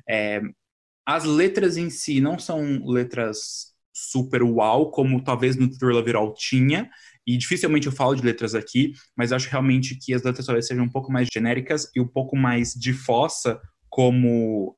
É, 0.08 0.40
as 1.06 1.24
letras 1.24 1.76
em 1.76 1.90
si 1.90 2.20
não 2.20 2.38
são 2.38 2.84
letras 2.86 3.74
super 3.92 4.42
uau, 4.42 4.90
como 4.90 5.22
talvez 5.22 5.56
no 5.56 5.70
Thriller 5.70 6.04
Viral 6.04 6.34
tinha, 6.34 6.90
e 7.26 7.36
dificilmente 7.36 7.86
eu 7.86 7.92
falo 7.92 8.14
de 8.14 8.22
letras 8.22 8.54
aqui, 8.54 8.92
mas 9.16 9.32
acho 9.32 9.48
realmente 9.48 9.96
que 9.96 10.12
as 10.12 10.22
letras 10.22 10.46
talvez 10.46 10.66
sejam 10.66 10.84
um 10.84 10.90
pouco 10.90 11.12
mais 11.12 11.28
genéricas 11.32 11.90
e 11.94 12.00
um 12.00 12.08
pouco 12.08 12.36
mais 12.36 12.72
de 12.72 12.92
fossa, 12.92 13.60
como 13.88 14.76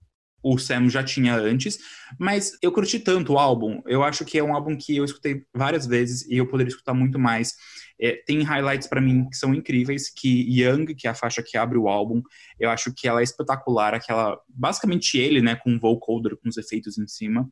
o 0.53 0.59
Sam 0.59 0.89
já 0.89 1.03
tinha 1.03 1.35
antes, 1.35 1.79
mas 2.19 2.53
eu 2.63 2.71
curti 2.71 3.01
tanto 3.01 3.33
o 3.33 3.39
álbum, 3.39 3.83
eu 3.87 4.05
acho 4.05 4.25
que 4.25 4.39
é 4.39 4.45
um 4.45 4.55
álbum 4.55 4.77
que 4.77 4.97
eu 4.97 5.05
escutei 5.05 5.43
várias 5.53 5.87
vezes 5.87 6.25
e 6.29 6.37
eu 6.37 6.47
poderia 6.47 6.71
escutar 6.71 6.95
muito 6.95 7.19
mais. 7.19 7.55
É, 8.01 8.23
tem 8.27 8.43
highlights 8.43 8.87
para 8.87 9.01
mim 9.01 9.29
que 9.29 9.37
são 9.37 9.55
incríveis, 9.55 10.11
que 10.11 10.47
Young, 10.49 10.95
que 10.95 11.09
é 11.09 11.11
a 11.11 11.15
faixa 11.15 11.43
que 11.43 11.57
abre 11.57 11.79
o 11.79 11.89
álbum, 11.89 12.23
eu 12.61 12.71
acho 12.71 12.93
que 12.95 13.09
ela 13.09 13.21
é 13.21 13.25
espetacular, 13.25 13.95
aquela, 13.95 14.39
basicamente 14.49 15.19
ele, 15.19 15.43
né, 15.43 15.57
com 15.57 15.71
um 15.71 15.81
vocoder, 15.81 16.37
com 16.37 16.49
os 16.49 16.57
efeitos 16.57 16.97
em 16.99 17.09
cima. 17.09 17.49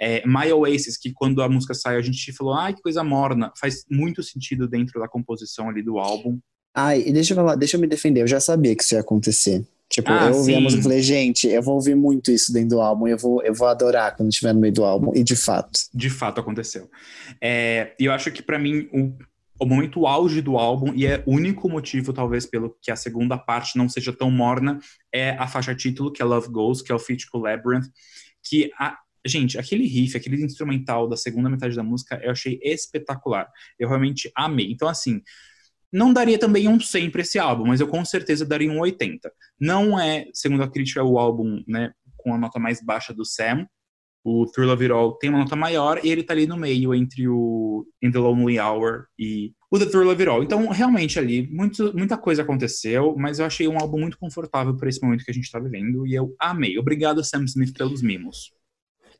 É, 0.00 0.24
My 0.24 0.52
Oasis, 0.52 0.96
que 0.96 1.12
quando 1.12 1.42
a 1.42 1.48
música 1.48 1.74
sai 1.74 1.96
a 1.96 2.02
gente 2.02 2.32
falou, 2.32 2.54
ai, 2.54 2.72
que 2.72 2.82
coisa 2.82 3.02
morna, 3.02 3.52
faz 3.58 3.84
muito 3.90 4.22
sentido 4.22 4.68
dentro 4.68 5.00
da 5.00 5.08
composição 5.08 5.68
ali 5.68 5.82
do 5.82 5.98
álbum. 5.98 6.38
Ai, 6.72 7.02
e 7.04 7.12
deixa 7.12 7.32
eu 7.32 7.36
falar, 7.36 7.56
deixa 7.56 7.76
eu 7.76 7.80
me 7.80 7.88
defender, 7.88 8.20
eu 8.20 8.28
já 8.28 8.38
sabia 8.38 8.76
que 8.76 8.82
isso 8.84 8.94
ia 8.94 9.00
acontecer. 9.00 9.66
Tipo, 9.90 10.10
Ah, 10.12 10.28
eu 10.28 10.36
ouvi 10.36 10.52
a 10.52 10.56
sim. 10.58 10.62
música 10.62 10.80
e 10.80 10.82
falei, 10.82 11.02
gente, 11.02 11.46
eu 11.48 11.62
vou 11.62 11.74
ouvir 11.76 11.94
muito 11.94 12.30
isso 12.30 12.52
dentro 12.52 12.70
do 12.70 12.80
álbum, 12.80 13.08
eu 13.08 13.16
vou, 13.16 13.42
eu 13.42 13.54
vou 13.54 13.66
adorar 13.68 14.14
quando 14.14 14.28
estiver 14.28 14.52
no 14.52 14.60
meio 14.60 14.72
do 14.74 14.84
álbum, 14.84 15.12
e 15.14 15.24
de 15.24 15.34
fato. 15.34 15.80
de 15.94 16.10
fato 16.10 16.40
aconteceu. 16.40 16.90
É, 17.40 17.94
e 17.98 18.04
eu 18.04 18.12
acho 18.12 18.30
que 18.30 18.42
para 18.42 18.58
mim 18.58 18.86
o, 18.92 19.16
o 19.58 19.66
momento 19.66 20.06
auge 20.06 20.42
do 20.42 20.58
álbum 20.58 20.92
e 20.94 21.06
é 21.06 21.22
o 21.26 21.32
único 21.32 21.68
motivo 21.70 22.12
talvez 22.12 22.44
pelo 22.44 22.76
que 22.82 22.90
a 22.90 22.96
segunda 22.96 23.38
parte 23.38 23.78
não 23.78 23.88
seja 23.88 24.12
tão 24.12 24.30
morna 24.30 24.78
é 25.12 25.30
a 25.30 25.46
faixa 25.46 25.74
título 25.74 26.12
que 26.12 26.20
é 26.20 26.24
Love 26.24 26.48
Goes, 26.48 26.82
que 26.82 26.92
é 26.92 26.94
o 26.94 26.98
feat 26.98 27.26
com 27.30 27.38
Labyrinth, 27.38 27.86
que 28.44 28.70
a, 28.78 28.96
gente, 29.26 29.58
aquele 29.58 29.86
riff, 29.86 30.16
aquele 30.16 30.44
instrumental 30.44 31.08
da 31.08 31.16
segunda 31.16 31.48
metade 31.48 31.74
da 31.74 31.82
música 31.82 32.20
eu 32.22 32.30
achei 32.30 32.60
espetacular. 32.62 33.48
Eu 33.78 33.88
realmente 33.88 34.30
amei. 34.36 34.70
Então 34.70 34.86
assim, 34.86 35.22
não 35.92 36.12
daria 36.12 36.38
também 36.38 36.68
um 36.68 36.78
100 36.78 37.10
para 37.10 37.22
esse 37.22 37.38
álbum, 37.38 37.66
mas 37.66 37.80
eu 37.80 37.88
com 37.88 38.04
certeza 38.04 38.44
daria 38.44 38.70
um 38.70 38.80
80. 38.80 39.30
Não 39.60 39.98
é, 39.98 40.26
segundo 40.32 40.62
a 40.62 40.70
crítica, 40.70 41.02
o 41.02 41.18
álbum, 41.18 41.62
né, 41.66 41.92
com 42.16 42.34
a 42.34 42.38
nota 42.38 42.58
mais 42.58 42.82
baixa 42.82 43.14
do 43.14 43.24
Sam, 43.24 43.66
o 44.24 44.44
Thrill 44.46 44.72
of 44.72 44.82
It 44.82 44.92
All 44.92 45.12
tem 45.16 45.30
uma 45.30 45.38
nota 45.38 45.56
maior 45.56 46.00
e 46.04 46.10
ele 46.10 46.22
tá 46.22 46.34
ali 46.34 46.46
no 46.46 46.56
meio 46.56 46.94
entre 46.94 47.26
o 47.28 47.86
In 48.02 48.10
the 48.10 48.18
Lonely 48.18 48.58
Hour 48.58 49.06
e 49.18 49.52
o 49.70 49.78
The 49.78 49.86
Thrill 49.86 50.10
of 50.10 50.20
It 50.20 50.28
All. 50.28 50.42
Então, 50.42 50.68
realmente 50.68 51.18
ali, 51.18 51.48
muito, 51.50 51.96
muita 51.96 52.18
coisa 52.18 52.42
aconteceu, 52.42 53.14
mas 53.16 53.38
eu 53.38 53.46
achei 53.46 53.66
um 53.66 53.78
álbum 53.78 54.00
muito 54.00 54.18
confortável 54.18 54.76
para 54.76 54.88
esse 54.88 55.02
momento 55.02 55.24
que 55.24 55.30
a 55.30 55.34
gente 55.34 55.50
tá 55.50 55.58
vivendo 55.58 56.06
e 56.06 56.14
eu 56.14 56.34
amei. 56.38 56.78
Obrigado, 56.78 57.24
Sam 57.24 57.44
Smith, 57.44 57.76
pelos 57.76 58.02
mimos. 58.02 58.52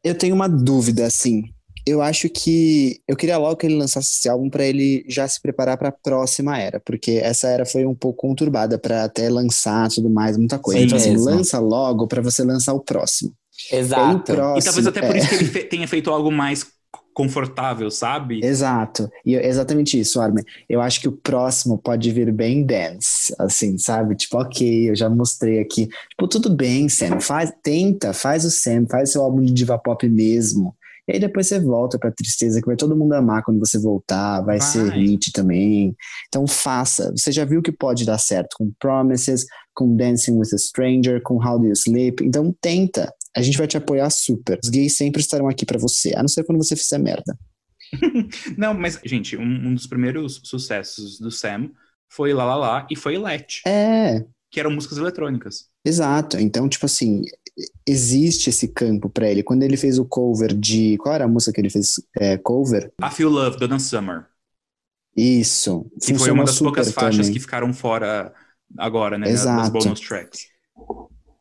Eu 0.04 0.16
tenho 0.16 0.34
uma 0.34 0.48
dúvida, 0.48 1.06
assim. 1.06 1.42
Eu 1.88 2.02
acho 2.02 2.28
que 2.28 3.00
eu 3.08 3.16
queria 3.16 3.38
logo 3.38 3.56
que 3.56 3.66
ele 3.66 3.76
lançasse 3.76 4.12
esse 4.14 4.28
álbum 4.28 4.50
para 4.50 4.64
ele 4.64 5.04
já 5.08 5.26
se 5.26 5.40
preparar 5.40 5.76
para 5.78 5.88
a 5.88 5.92
próxima 5.92 6.58
era, 6.58 6.80
porque 6.80 7.12
essa 7.12 7.48
era 7.48 7.64
foi 7.64 7.86
um 7.86 7.94
pouco 7.94 8.18
conturbada 8.28 8.78
para 8.78 9.04
até 9.04 9.28
lançar 9.30 9.88
tudo 9.88 10.10
mais, 10.10 10.36
muita 10.36 10.58
coisa. 10.58 10.80
Sim 10.80 10.86
então, 10.86 10.96
assim, 10.96 11.16
lança 11.16 11.58
logo 11.58 12.06
para 12.06 12.22
você 12.22 12.44
lançar 12.44 12.74
o 12.74 12.80
próximo. 12.80 13.30
O 13.30 13.74
Exato. 13.76 14.24
próximo, 14.24 14.58
E 14.60 14.62
talvez 14.62 14.86
até 14.86 15.02
por 15.02 15.16
é, 15.16 15.18
isso 15.18 15.28
que 15.28 15.34
ele 15.34 15.44
fe- 15.44 15.64
tenha 15.64 15.88
feito 15.88 16.10
algo 16.10 16.30
mais 16.30 16.64
confortável, 17.12 17.90
sabe? 17.90 18.40
Exato. 18.40 19.10
E 19.26 19.34
exatamente 19.34 19.98
isso, 19.98 20.20
Armin. 20.20 20.42
Eu 20.68 20.80
acho 20.80 21.00
que 21.00 21.08
o 21.08 21.12
próximo 21.12 21.76
pode 21.76 22.10
vir 22.12 22.32
bem 22.32 22.64
dance, 22.64 23.34
assim, 23.38 23.76
sabe? 23.76 24.14
Tipo, 24.14 24.38
ok, 24.38 24.90
eu 24.90 24.94
já 24.94 25.08
mostrei 25.10 25.58
aqui. 25.58 25.88
Tipo, 26.10 26.28
tudo 26.28 26.54
bem, 26.54 26.88
Sam, 26.88 27.18
faz, 27.20 27.52
tenta, 27.62 28.12
faz 28.12 28.44
o 28.44 28.50
Sam, 28.50 28.86
faz 28.88 29.10
seu 29.10 29.22
álbum 29.22 29.42
de 29.42 29.52
diva 29.52 29.76
pop 29.76 30.08
mesmo. 30.08 30.72
E 31.08 31.12
aí 31.14 31.18
depois 31.18 31.46
você 31.46 31.58
volta 31.58 31.98
pra 31.98 32.12
tristeza, 32.12 32.60
que 32.60 32.66
vai 32.66 32.76
todo 32.76 32.96
mundo 32.96 33.14
amar 33.14 33.42
quando 33.42 33.58
você 33.58 33.78
voltar, 33.78 34.42
vai, 34.42 34.58
Vai. 34.58 34.60
ser 34.60 34.92
hit 34.92 35.32
também. 35.32 35.96
Então 36.28 36.46
faça. 36.46 37.10
Você 37.16 37.32
já 37.32 37.44
viu 37.44 37.62
que 37.62 37.72
pode 37.72 38.04
dar 38.04 38.18
certo 38.18 38.54
com 38.58 38.70
Promises, 38.78 39.44
com 39.74 39.96
Dancing 39.96 40.32
with 40.38 40.54
a 40.54 40.58
Stranger, 40.58 41.22
com 41.22 41.36
How 41.42 41.58
Do 41.58 41.66
You 41.66 41.72
Sleep. 41.72 42.22
Então 42.24 42.54
tenta. 42.60 43.12
A 43.36 43.40
gente 43.42 43.56
vai 43.56 43.66
te 43.66 43.76
apoiar 43.76 44.10
super. 44.10 44.58
Os 44.62 44.68
gays 44.68 44.96
sempre 44.96 45.20
estarão 45.20 45.48
aqui 45.48 45.64
pra 45.64 45.78
você, 45.78 46.14
a 46.14 46.20
não 46.20 46.28
ser 46.28 46.44
quando 46.44 46.58
você 46.62 46.74
fizer 46.76 46.98
merda. 46.98 47.36
Não, 48.58 48.74
mas, 48.74 49.00
gente, 49.04 49.36
um, 49.36 49.68
um 49.68 49.74
dos 49.74 49.86
primeiros 49.86 50.40
sucessos 50.44 51.18
do 51.18 51.30
Sam 51.30 51.70
foi 52.10 52.34
Lá 52.34 52.44
Lá 52.44 52.54
Lá 52.56 52.86
e 52.90 52.96
foi 52.96 53.16
Let, 53.16 53.60
É, 53.66 54.24
que 54.50 54.58
eram 54.60 54.70
músicas 54.70 54.98
eletrônicas. 54.98 55.66
Exato. 55.84 56.38
Então, 56.38 56.68
tipo 56.68 56.86
assim, 56.86 57.22
existe 57.86 58.50
esse 58.50 58.68
campo 58.68 59.08
pra 59.08 59.28
ele. 59.28 59.42
Quando 59.42 59.62
ele 59.62 59.76
fez 59.76 59.98
o 59.98 60.04
cover 60.04 60.54
de. 60.54 60.96
Qual 60.98 61.14
era 61.14 61.24
a 61.24 61.28
música 61.28 61.52
que 61.52 61.60
ele 61.60 61.70
fez 61.70 61.94
é, 62.18 62.36
cover? 62.38 62.92
I 63.02 63.10
Feel 63.10 63.30
Love, 63.30 63.58
Donna 63.58 63.78
Summer. 63.78 64.26
Isso. 65.16 65.86
Que 66.04 66.14
foi 66.14 66.30
uma 66.30 66.44
das 66.44 66.58
poucas 66.58 66.92
faixas 66.92 67.26
também. 67.26 67.32
que 67.32 67.40
ficaram 67.40 67.72
fora 67.72 68.32
agora, 68.76 69.18
né? 69.18 69.26
Das 69.30 69.40
Exato. 69.40 69.70
bonus 69.72 70.00
tracks. 70.00 70.42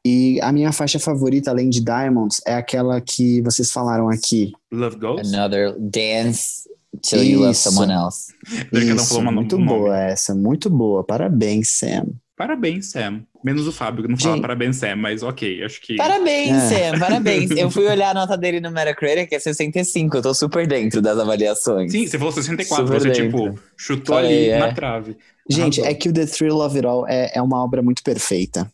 E 0.05 0.39
a 0.41 0.51
minha 0.51 0.72
faixa 0.72 0.99
favorita, 0.99 1.51
além 1.51 1.70
de 1.70 1.82
Diamonds, 1.84 2.41
é 2.47 2.53
aquela 2.55 2.99
que 3.01 3.41
vocês 3.41 3.72
falaram 3.72 4.10
aqui. 4.10 4.51
Love 4.72 4.97
Goes. 4.97 5.34
Another 5.34 5.76
dance 5.78 6.64
till 7.03 7.24
you 7.24 7.39
love 7.41 7.51
Isso. 7.51 7.70
someone 7.70 7.91
else. 7.91 8.34
Isso, 8.72 9.05
falou 9.10 9.24
uma- 9.24 9.32
muito 9.34 9.58
nome. 9.58 9.68
boa 9.70 9.97
essa, 9.99 10.34
muito 10.34 10.70
boa. 10.70 11.03
Parabéns, 11.03 11.70
Sam. 11.78 12.05
Parabéns, 12.38 12.92
Sam. 12.92 13.24
Menos 13.44 13.68
o 13.68 13.72
Fábio, 13.72 14.04
que 14.04 14.10
não 14.10 14.18
fala 14.18 14.36
Gente. 14.36 14.42
parabéns, 14.44 14.76
Sam, 14.76 14.96
mas 14.98 15.24
ok, 15.24 15.64
acho 15.64 15.82
que. 15.82 15.96
Parabéns, 15.96 16.72
É. 16.72 16.92
Sam, 16.92 17.00
parabéns. 17.00 17.50
Eu 17.52 17.72
fui 17.72 17.86
olhar 17.90 18.12
a 18.12 18.14
nota 18.14 18.38
dele 18.38 18.60
no 18.60 18.70
Metacritic, 18.72 19.34
é 19.34 19.40
65, 19.40 20.18
eu 20.18 20.22
tô 20.22 20.34
super 20.36 20.68
dentro 20.68 21.02
das 21.02 21.18
avaliações. 21.18 21.92
Sim, 21.92 22.06
você 22.06 22.18
falou 22.18 22.32
64, 22.32 22.86
Super 22.86 23.00
você, 23.02 23.10
dentro. 23.24 23.44
tipo, 23.54 23.60
chutou 23.76 24.16
Falei, 24.18 24.32
ali 24.32 24.50
é. 24.50 24.60
na 24.60 24.72
trave. 24.74 25.18
Gente, 25.50 25.82
Arrasou. 25.82 25.86
é 25.96 26.00
que 26.00 26.10
o 26.10 26.14
The 26.14 26.26
Thrill 26.28 26.58
of 26.58 26.76
It 26.76 26.86
All 26.86 27.08
é, 27.08 27.32
é 27.34 27.42
uma 27.42 27.64
obra 27.64 27.82
muito 27.82 28.04
perfeita. 28.04 28.72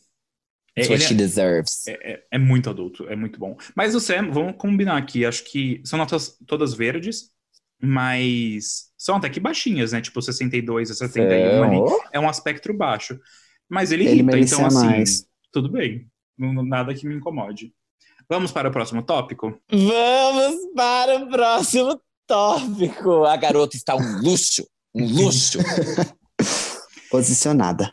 It's 0.77 0.89
Ele 0.89 0.95
what 0.95 1.03
she 1.07 1.13
é, 1.13 1.17
deserves. 1.17 1.87
é, 1.87 1.91
é- 2.13 2.23
é 2.31 2.37
muito 2.37 2.69
adulto, 2.69 3.07
é 3.07 3.15
muito 3.15 3.39
bom. 3.39 3.55
Mas 3.75 3.93
o 3.95 3.99
Sam, 4.01 4.29
vamos 4.31 4.55
combinar 4.57 4.97
aqui, 4.97 5.23
acho 5.25 5.43
que 5.45 5.79
são 5.85 5.97
notas 5.99 6.35
todas 6.47 6.73
verdes, 6.73 7.29
mas 7.81 8.85
são 8.97 9.17
até 9.17 9.29
que 9.29 9.39
baixinhas, 9.39 9.91
né? 9.91 10.01
Tipo, 10.01 10.21
62 10.21 10.89
a 10.89 10.93
71 10.95 11.63
ali. 11.63 11.75
Então, 11.77 11.99
É 12.11 12.19
um 12.19 12.27
aspecto 12.27 12.73
baixo. 12.73 13.19
Mas 13.69 13.91
ele, 13.91 14.05
Ele 14.05 14.21
irrita, 14.21 14.39
então 14.39 14.65
assim, 14.65 14.85
mais. 14.85 15.25
tudo 15.51 15.69
bem. 15.69 16.07
Nada 16.37 16.93
que 16.93 17.07
me 17.07 17.15
incomode. 17.15 17.73
Vamos 18.29 18.51
para 18.51 18.69
o 18.69 18.71
próximo 18.71 19.03
tópico? 19.03 19.59
Vamos 19.71 20.55
para 20.75 21.17
o 21.17 21.29
próximo 21.29 22.01
tópico. 22.27 23.25
A 23.25 23.35
garota 23.35 23.75
está 23.75 23.95
um 23.95 24.21
luxo. 24.21 24.65
Um 24.93 25.05
luxo. 25.05 25.59
Posicionada. 27.09 27.91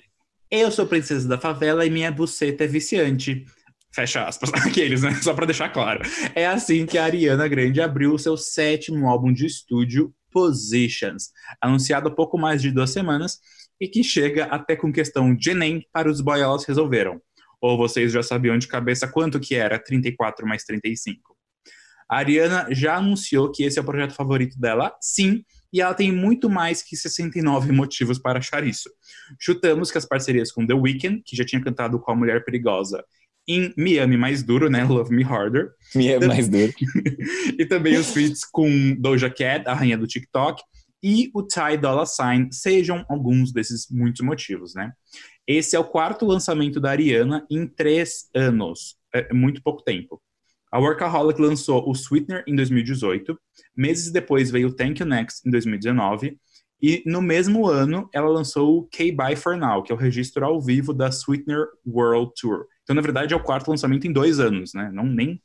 Eu 0.50 0.70
sou 0.70 0.86
princesa 0.86 1.28
da 1.28 1.38
favela 1.38 1.84
e 1.84 1.90
minha 1.90 2.10
buceta 2.10 2.64
é 2.64 2.66
viciante. 2.66 3.44
Fecha 3.92 4.24
aspas. 4.26 4.50
Aqueles, 4.64 5.02
né? 5.02 5.14
Só 5.22 5.34
pra 5.34 5.46
deixar 5.46 5.68
claro. 5.68 6.00
É 6.34 6.46
assim 6.46 6.86
que 6.86 6.96
a 6.96 7.04
Ariana 7.04 7.46
Grande 7.48 7.80
abriu 7.80 8.14
o 8.14 8.18
seu 8.18 8.36
sétimo 8.36 9.08
álbum 9.08 9.32
de 9.32 9.46
estúdio, 9.46 10.14
Positions, 10.32 11.30
anunciado 11.60 12.08
há 12.08 12.14
pouco 12.14 12.38
mais 12.38 12.62
de 12.62 12.70
duas 12.70 12.90
semanas 12.90 13.40
e 13.80 13.88
que 13.88 14.04
chega 14.04 14.44
até 14.44 14.76
com 14.76 14.92
questão 14.92 15.34
de 15.34 15.50
Enem 15.50 15.86
para 15.92 16.10
os 16.10 16.20
boiolas 16.20 16.64
resolveram. 16.64 17.20
Ou 17.60 17.76
vocês 17.76 18.12
já 18.12 18.22
sabiam 18.22 18.58
de 18.58 18.68
cabeça 18.68 19.08
quanto 19.08 19.40
que 19.40 19.54
era 19.54 19.78
34 19.78 20.46
mais 20.46 20.64
35? 20.64 21.36
A 22.08 22.18
Ariana 22.18 22.66
já 22.70 22.96
anunciou 22.96 23.50
que 23.52 23.62
esse 23.62 23.78
é 23.78 23.82
o 23.82 23.84
projeto 23.84 24.14
favorito 24.14 24.58
dela, 24.58 24.92
sim, 25.00 25.44
e 25.72 25.80
ela 25.80 25.94
tem 25.94 26.10
muito 26.10 26.50
mais 26.50 26.82
que 26.82 26.96
69 26.96 27.70
motivos 27.70 28.18
para 28.18 28.40
achar 28.40 28.66
isso. 28.66 28.90
Chutamos 29.38 29.92
que 29.92 29.98
as 29.98 30.04
parcerias 30.04 30.50
com 30.50 30.66
The 30.66 30.74
Weeknd, 30.74 31.22
que 31.24 31.36
já 31.36 31.44
tinha 31.44 31.62
cantado 31.62 32.00
com 32.00 32.10
a 32.10 32.16
Mulher 32.16 32.44
Perigosa 32.44 33.04
em 33.46 33.72
Me 33.76 33.98
Ame 33.98 34.16
Mais 34.16 34.42
Duro, 34.42 34.68
né? 34.68 34.84
Love 34.84 35.14
Me 35.14 35.24
Harder. 35.24 35.70
Me 35.94 36.08
é 36.08 36.18
mais 36.26 36.48
duro. 36.48 36.72
e 37.58 37.64
também 37.66 37.96
os 37.96 38.10
feats 38.12 38.44
com 38.44 38.94
Doja 38.98 39.30
Cat, 39.30 39.66
a 39.66 39.74
rainha 39.74 39.98
do 39.98 40.06
TikTok, 40.06 40.62
e 41.02 41.30
o 41.34 41.42
Ty 41.42 41.76
Dolla 41.80 42.06
Sign 42.06 42.52
sejam 42.52 43.04
alguns 43.08 43.52
desses 43.52 43.88
muitos 43.90 44.20
motivos, 44.20 44.74
né? 44.74 44.92
Esse 45.46 45.74
é 45.74 45.78
o 45.78 45.84
quarto 45.84 46.26
lançamento 46.26 46.80
da 46.80 46.90
Ariana 46.90 47.46
em 47.50 47.66
três 47.66 48.28
anos. 48.34 48.96
É 49.12 49.32
muito 49.32 49.62
pouco 49.62 49.82
tempo. 49.82 50.20
A 50.70 50.78
Workaholic 50.78 51.40
lançou 51.40 51.88
o 51.88 51.92
Sweetener 51.92 52.44
em 52.46 52.54
2018. 52.54 53.36
Meses 53.76 54.12
depois 54.12 54.50
veio 54.50 54.68
o 54.68 54.72
Thank 54.72 55.02
You 55.02 55.08
Next 55.08 55.46
em 55.46 55.50
2019. 55.50 56.38
E 56.82 57.02
no 57.04 57.20
mesmo 57.20 57.66
ano, 57.66 58.08
ela 58.12 58.28
lançou 58.28 58.78
o 58.78 58.84
K-Bye 58.84 59.36
For 59.36 59.56
Now, 59.56 59.82
que 59.82 59.92
é 59.92 59.94
o 59.94 59.98
registro 59.98 60.44
ao 60.44 60.60
vivo 60.60 60.94
da 60.94 61.10
Sweetener 61.10 61.66
World 61.86 62.32
Tour. 62.40 62.66
Então, 62.84 62.94
na 62.94 63.02
verdade, 63.02 63.34
é 63.34 63.36
o 63.36 63.42
quarto 63.42 63.68
lançamento 63.68 64.06
em 64.06 64.12
dois 64.12 64.38
anos, 64.38 64.72
né? 64.72 64.90
Não 64.92 65.04
nem 65.04 65.42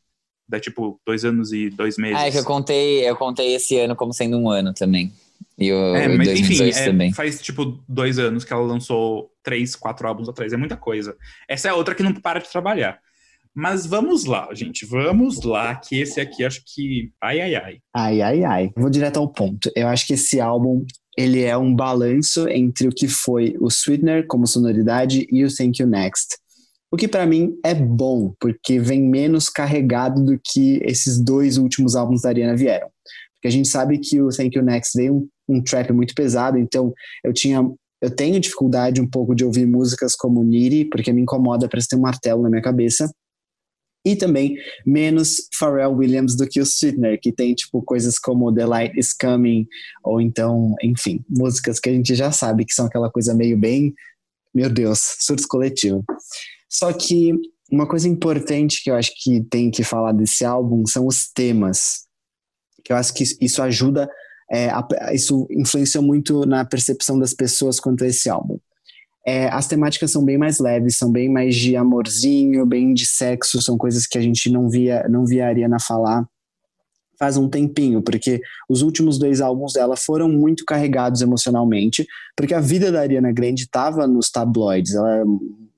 dá 0.47 0.59
tipo 0.59 1.01
dois 1.05 1.25
anos 1.25 1.51
e 1.51 1.69
dois 1.69 1.97
meses. 1.97 2.17
Ah, 2.17 2.27
é 2.27 2.31
que 2.31 2.37
eu 2.37 2.45
contei, 2.45 3.09
eu 3.09 3.15
contei 3.15 3.55
esse 3.55 3.77
ano 3.79 3.95
como 3.95 4.13
sendo 4.13 4.37
um 4.37 4.49
ano 4.49 4.73
também. 4.73 5.11
E 5.57 5.71
o 5.71 5.95
É, 5.95 6.07
mas 6.07 6.27
2018 6.27 6.69
enfim, 6.69 6.79
é, 6.79 6.85
também. 6.85 7.13
faz 7.13 7.41
tipo 7.41 7.83
dois 7.87 8.19
anos 8.19 8.43
que 8.43 8.51
ela 8.51 8.63
lançou 8.63 9.31
três, 9.43 9.75
quatro 9.75 10.07
álbuns 10.07 10.27
atrás. 10.27 10.51
É 10.51 10.57
muita 10.57 10.75
coisa. 10.75 11.15
Essa 11.47 11.69
é 11.69 11.73
outra 11.73 11.95
que 11.95 12.03
não 12.03 12.13
para 12.13 12.39
de 12.39 12.49
trabalhar. 12.49 12.99
Mas 13.53 13.85
vamos 13.85 14.25
lá, 14.25 14.49
gente. 14.53 14.85
Vamos 14.85 15.41
lá, 15.43 15.73
que 15.75 16.01
esse 16.01 16.19
aqui 16.19 16.43
acho 16.43 16.61
que. 16.65 17.11
Ai, 17.21 17.39
ai, 17.39 17.55
ai. 17.55 17.77
Ai, 17.95 18.21
ai, 18.21 18.43
ai. 18.43 18.71
Vou 18.75 18.89
direto 18.89 19.17
ao 19.17 19.29
ponto. 19.29 19.71
Eu 19.73 19.87
acho 19.87 20.05
que 20.05 20.13
esse 20.13 20.41
álbum, 20.41 20.85
ele 21.17 21.41
é 21.41 21.55
um 21.57 21.73
balanço 21.73 22.49
entre 22.49 22.89
o 22.89 22.91
que 22.91 23.07
foi 23.07 23.55
o 23.61 23.69
Sweetener 23.69 24.27
como 24.27 24.45
sonoridade 24.45 25.25
e 25.31 25.45
o 25.45 25.55
Thank 25.55 25.81
You 25.81 25.87
Next. 25.87 26.35
O 26.91 26.97
que 26.97 27.07
pra 27.07 27.25
mim 27.25 27.53
é 27.63 27.73
bom, 27.73 28.33
porque 28.39 28.77
vem 28.77 29.01
menos 29.01 29.49
carregado 29.49 30.23
do 30.23 30.39
que 30.43 30.79
esses 30.83 31.17
dois 31.17 31.57
últimos 31.57 31.95
álbuns 31.95 32.21
da 32.21 32.29
Ariana 32.29 32.57
vieram. 32.57 32.89
Porque 33.45 33.53
a 33.53 33.57
gente 33.57 33.67
sabe 33.67 33.99
que 33.99 34.19
o 34.19 34.29
Thank 34.29 34.57
You 34.57 34.63
Next 34.63 34.97
veio 34.97 35.15
um, 35.15 35.57
um 35.57 35.61
trap 35.61 35.93
muito 35.93 36.15
pesado, 36.15 36.57
então 36.57 36.91
eu 37.23 37.31
tinha 37.31 37.63
eu 38.01 38.09
tenho 38.09 38.39
dificuldade 38.39 38.99
um 38.99 39.07
pouco 39.07 39.35
de 39.35 39.45
ouvir 39.45 39.67
músicas 39.67 40.15
como 40.15 40.43
Needy, 40.43 40.85
porque 40.85 41.13
me 41.13 41.21
incomoda, 41.21 41.69
parece 41.69 41.89
ter 41.89 41.95
um 41.95 42.01
martelo 42.01 42.41
na 42.41 42.49
minha 42.49 42.61
cabeça. 42.61 43.09
E 44.03 44.15
também 44.15 44.55
menos 44.85 45.47
Pharrell 45.57 45.93
Williams 45.93 46.35
do 46.35 46.47
que 46.47 46.59
o 46.59 46.65
Sweetener, 46.65 47.19
que 47.21 47.31
tem 47.31 47.53
tipo 47.53 47.83
coisas 47.83 48.17
como 48.17 48.53
The 48.53 48.65
Light 48.65 48.99
is 48.99 49.13
Coming, 49.13 49.67
ou 50.03 50.19
então, 50.19 50.73
enfim, 50.83 51.23
músicas 51.29 51.79
que 51.79 51.89
a 51.89 51.93
gente 51.93 52.15
já 52.15 52.31
sabe 52.31 52.65
que 52.65 52.73
são 52.73 52.87
aquela 52.87 53.11
coisa 53.11 53.33
meio 53.33 53.57
bem, 53.57 53.93
meu 54.53 54.69
Deus, 54.71 55.17
surto 55.19 55.47
coletivo. 55.47 56.03
Só 56.67 56.91
que 56.91 57.31
uma 57.71 57.87
coisa 57.87 58.09
importante 58.09 58.83
que 58.83 58.89
eu 58.89 58.95
acho 58.95 59.11
que 59.23 59.43
tem 59.43 59.69
que 59.69 59.83
falar 59.83 60.13
desse 60.13 60.43
álbum 60.43 60.83
são 60.87 61.05
os 61.07 61.31
temas. 61.31 62.04
Que 62.85 62.93
eu 62.93 62.97
acho 62.97 63.13
que 63.13 63.23
isso 63.41 63.61
ajuda, 63.61 64.09
é, 64.49 64.69
a- 64.69 65.13
isso 65.13 65.45
influencia 65.49 66.01
muito 66.01 66.45
na 66.45 66.63
percepção 66.63 67.19
das 67.19 67.33
pessoas 67.33 67.79
quanto 67.79 68.05
a 68.05 68.07
esse 68.07 68.29
álbum. 68.29 68.57
É, 69.27 69.47
as 69.49 69.67
temáticas 69.67 70.11
são 70.11 70.23
bem 70.23 70.37
mais 70.37 70.59
leves, 70.59 70.97
são 70.97 71.11
bem 71.11 71.27
mais 71.27 71.55
de 71.55 71.75
amorzinho, 71.75 72.63
bem 72.65 72.93
de 72.93 73.07
sexo, 73.07 73.59
são 73.59 73.75
coisas 73.75 74.05
que 74.05 74.19
a 74.19 74.21
gente 74.21 74.51
não 74.51 74.69
via, 74.69 75.07
não 75.09 75.25
via 75.25 75.47
Ariana 75.47 75.79
falar 75.79 76.25
faz 77.17 77.37
um 77.37 77.49
tempinho, 77.49 78.01
porque 78.01 78.41
os 78.69 78.81
últimos 78.81 79.17
dois 79.17 79.41
álbuns 79.41 79.73
dela 79.73 79.95
foram 79.95 80.29
muito 80.29 80.65
carregados 80.65 81.21
emocionalmente, 81.21 82.05
porque 82.35 82.53
a 82.53 82.59
vida 82.59 82.91
da 82.91 83.01
Ariana 83.01 83.31
Grande 83.31 83.63
estava 83.63 84.07
nos 84.07 84.29
tabloides, 84.29 84.95
ela 84.95 85.23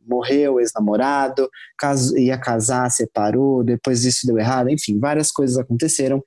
morreu, 0.07 0.59
ex-namorado, 0.59 1.49
ia 2.15 2.37
casar, 2.37 2.89
separou, 2.89 3.63
depois 3.63 4.05
isso 4.05 4.25
deu 4.25 4.37
errado, 4.37 4.69
enfim, 4.69 4.99
várias 4.99 5.31
coisas 5.31 5.57
aconteceram. 5.57 6.23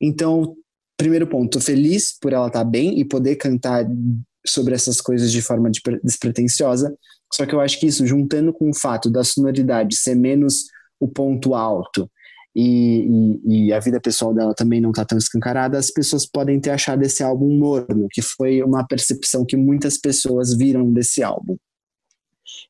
Então, 0.00 0.54
primeiro 0.96 1.26
ponto, 1.26 1.58
tô 1.58 1.60
feliz 1.60 2.16
por 2.20 2.32
ela 2.32 2.46
estar 2.48 2.64
bem 2.64 2.98
e 2.98 3.04
poder 3.04 3.36
cantar 3.36 3.86
sobre 4.46 4.74
essas 4.74 5.00
coisas 5.00 5.32
de 5.32 5.42
forma 5.42 5.70
despre- 5.70 6.00
despretensiosa. 6.02 6.94
Só 7.32 7.44
que 7.44 7.54
eu 7.54 7.60
acho 7.60 7.78
que 7.80 7.86
isso, 7.86 8.06
juntando 8.06 8.52
com 8.52 8.70
o 8.70 8.74
fato 8.74 9.10
da 9.10 9.24
sonoridade 9.24 9.96
ser 9.96 10.14
menos 10.14 10.64
o 11.00 11.08
ponto 11.08 11.54
alto 11.54 12.08
e, 12.54 13.04
e- 13.44 13.66
e 13.66 13.72
a 13.72 13.80
vida 13.80 14.00
pessoal 14.00 14.32
dela 14.32 14.54
também 14.54 14.80
não 14.80 14.92
tá 14.92 15.04
tão 15.04 15.18
escancarada, 15.18 15.76
as 15.76 15.90
pessoas 15.90 16.24
podem 16.24 16.58
ter 16.58 16.70
achado 16.70 17.02
esse 17.02 17.22
álbum 17.22 17.58
morno, 17.58 18.06
que 18.10 18.22
foi 18.22 18.62
uma 18.62 18.86
percepção 18.86 19.44
que 19.44 19.56
muitas 19.56 19.98
pessoas 19.98 20.56
viram 20.56 20.90
desse 20.90 21.22
álbum. 21.22 21.56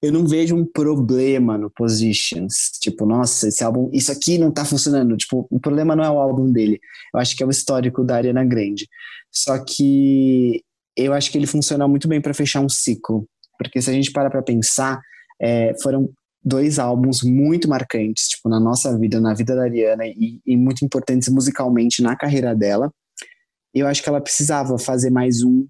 Eu 0.03 0.13
não 0.13 0.27
vejo 0.27 0.55
um 0.55 0.65
problema 0.65 1.57
no 1.59 1.71
Positions. 1.71 2.71
Tipo, 2.81 3.07
nossa, 3.07 3.49
esse 3.49 3.63
álbum, 3.63 3.91
isso 3.93 4.11
aqui 4.13 4.39
não 4.39 4.51
tá 4.51 4.65
funcionando. 4.65 5.17
Tipo, 5.17 5.47
o 5.51 5.61
problema 5.61 5.97
não 5.97 6.05
é 6.05 6.11
o 6.11 6.19
álbum 6.19 6.51
dele. 6.51 6.81
Eu 7.15 7.21
acho 7.21 7.37
que 7.37 7.43
é 7.43 7.47
o 7.47 7.51
histórico 7.51 8.05
da 8.05 8.17
Ariana 8.17 8.45
Grande. 8.45 8.89
Só 9.31 9.59
que 9.59 10.63
eu 10.97 11.13
acho 11.13 11.31
que 11.31 11.39
ele 11.39 11.47
funciona 11.47 11.87
muito 11.87 12.09
bem 12.09 12.21
para 12.21 12.35
fechar 12.35 12.61
um 12.61 12.69
ciclo. 12.69 13.27
Porque 13.59 13.81
se 13.81 13.91
a 13.91 13.93
gente 13.93 14.13
para 14.13 14.31
pra 14.31 14.43
pensar, 14.43 15.01
é, 15.41 15.75
foram 15.83 16.09
dois 16.45 16.79
álbuns 16.79 17.23
muito 17.23 17.69
marcantes, 17.69 18.29
tipo, 18.29 18.49
na 18.49 18.61
nossa 18.61 18.97
vida, 18.97 19.21
na 19.21 19.35
vida 19.35 19.57
da 19.57 19.63
Ariana, 19.63 20.07
e, 20.07 20.41
e 20.47 20.57
muito 20.57 20.85
importantes 20.85 21.29
musicalmente 21.29 22.01
na 22.03 22.15
carreira 22.17 22.55
dela. 22.55 22.93
Eu 23.75 23.87
acho 23.87 24.03
que 24.03 24.09
ela 24.09 24.21
precisava 24.21 24.79
fazer 24.79 25.11
mais 25.11 25.43
um 25.43 25.67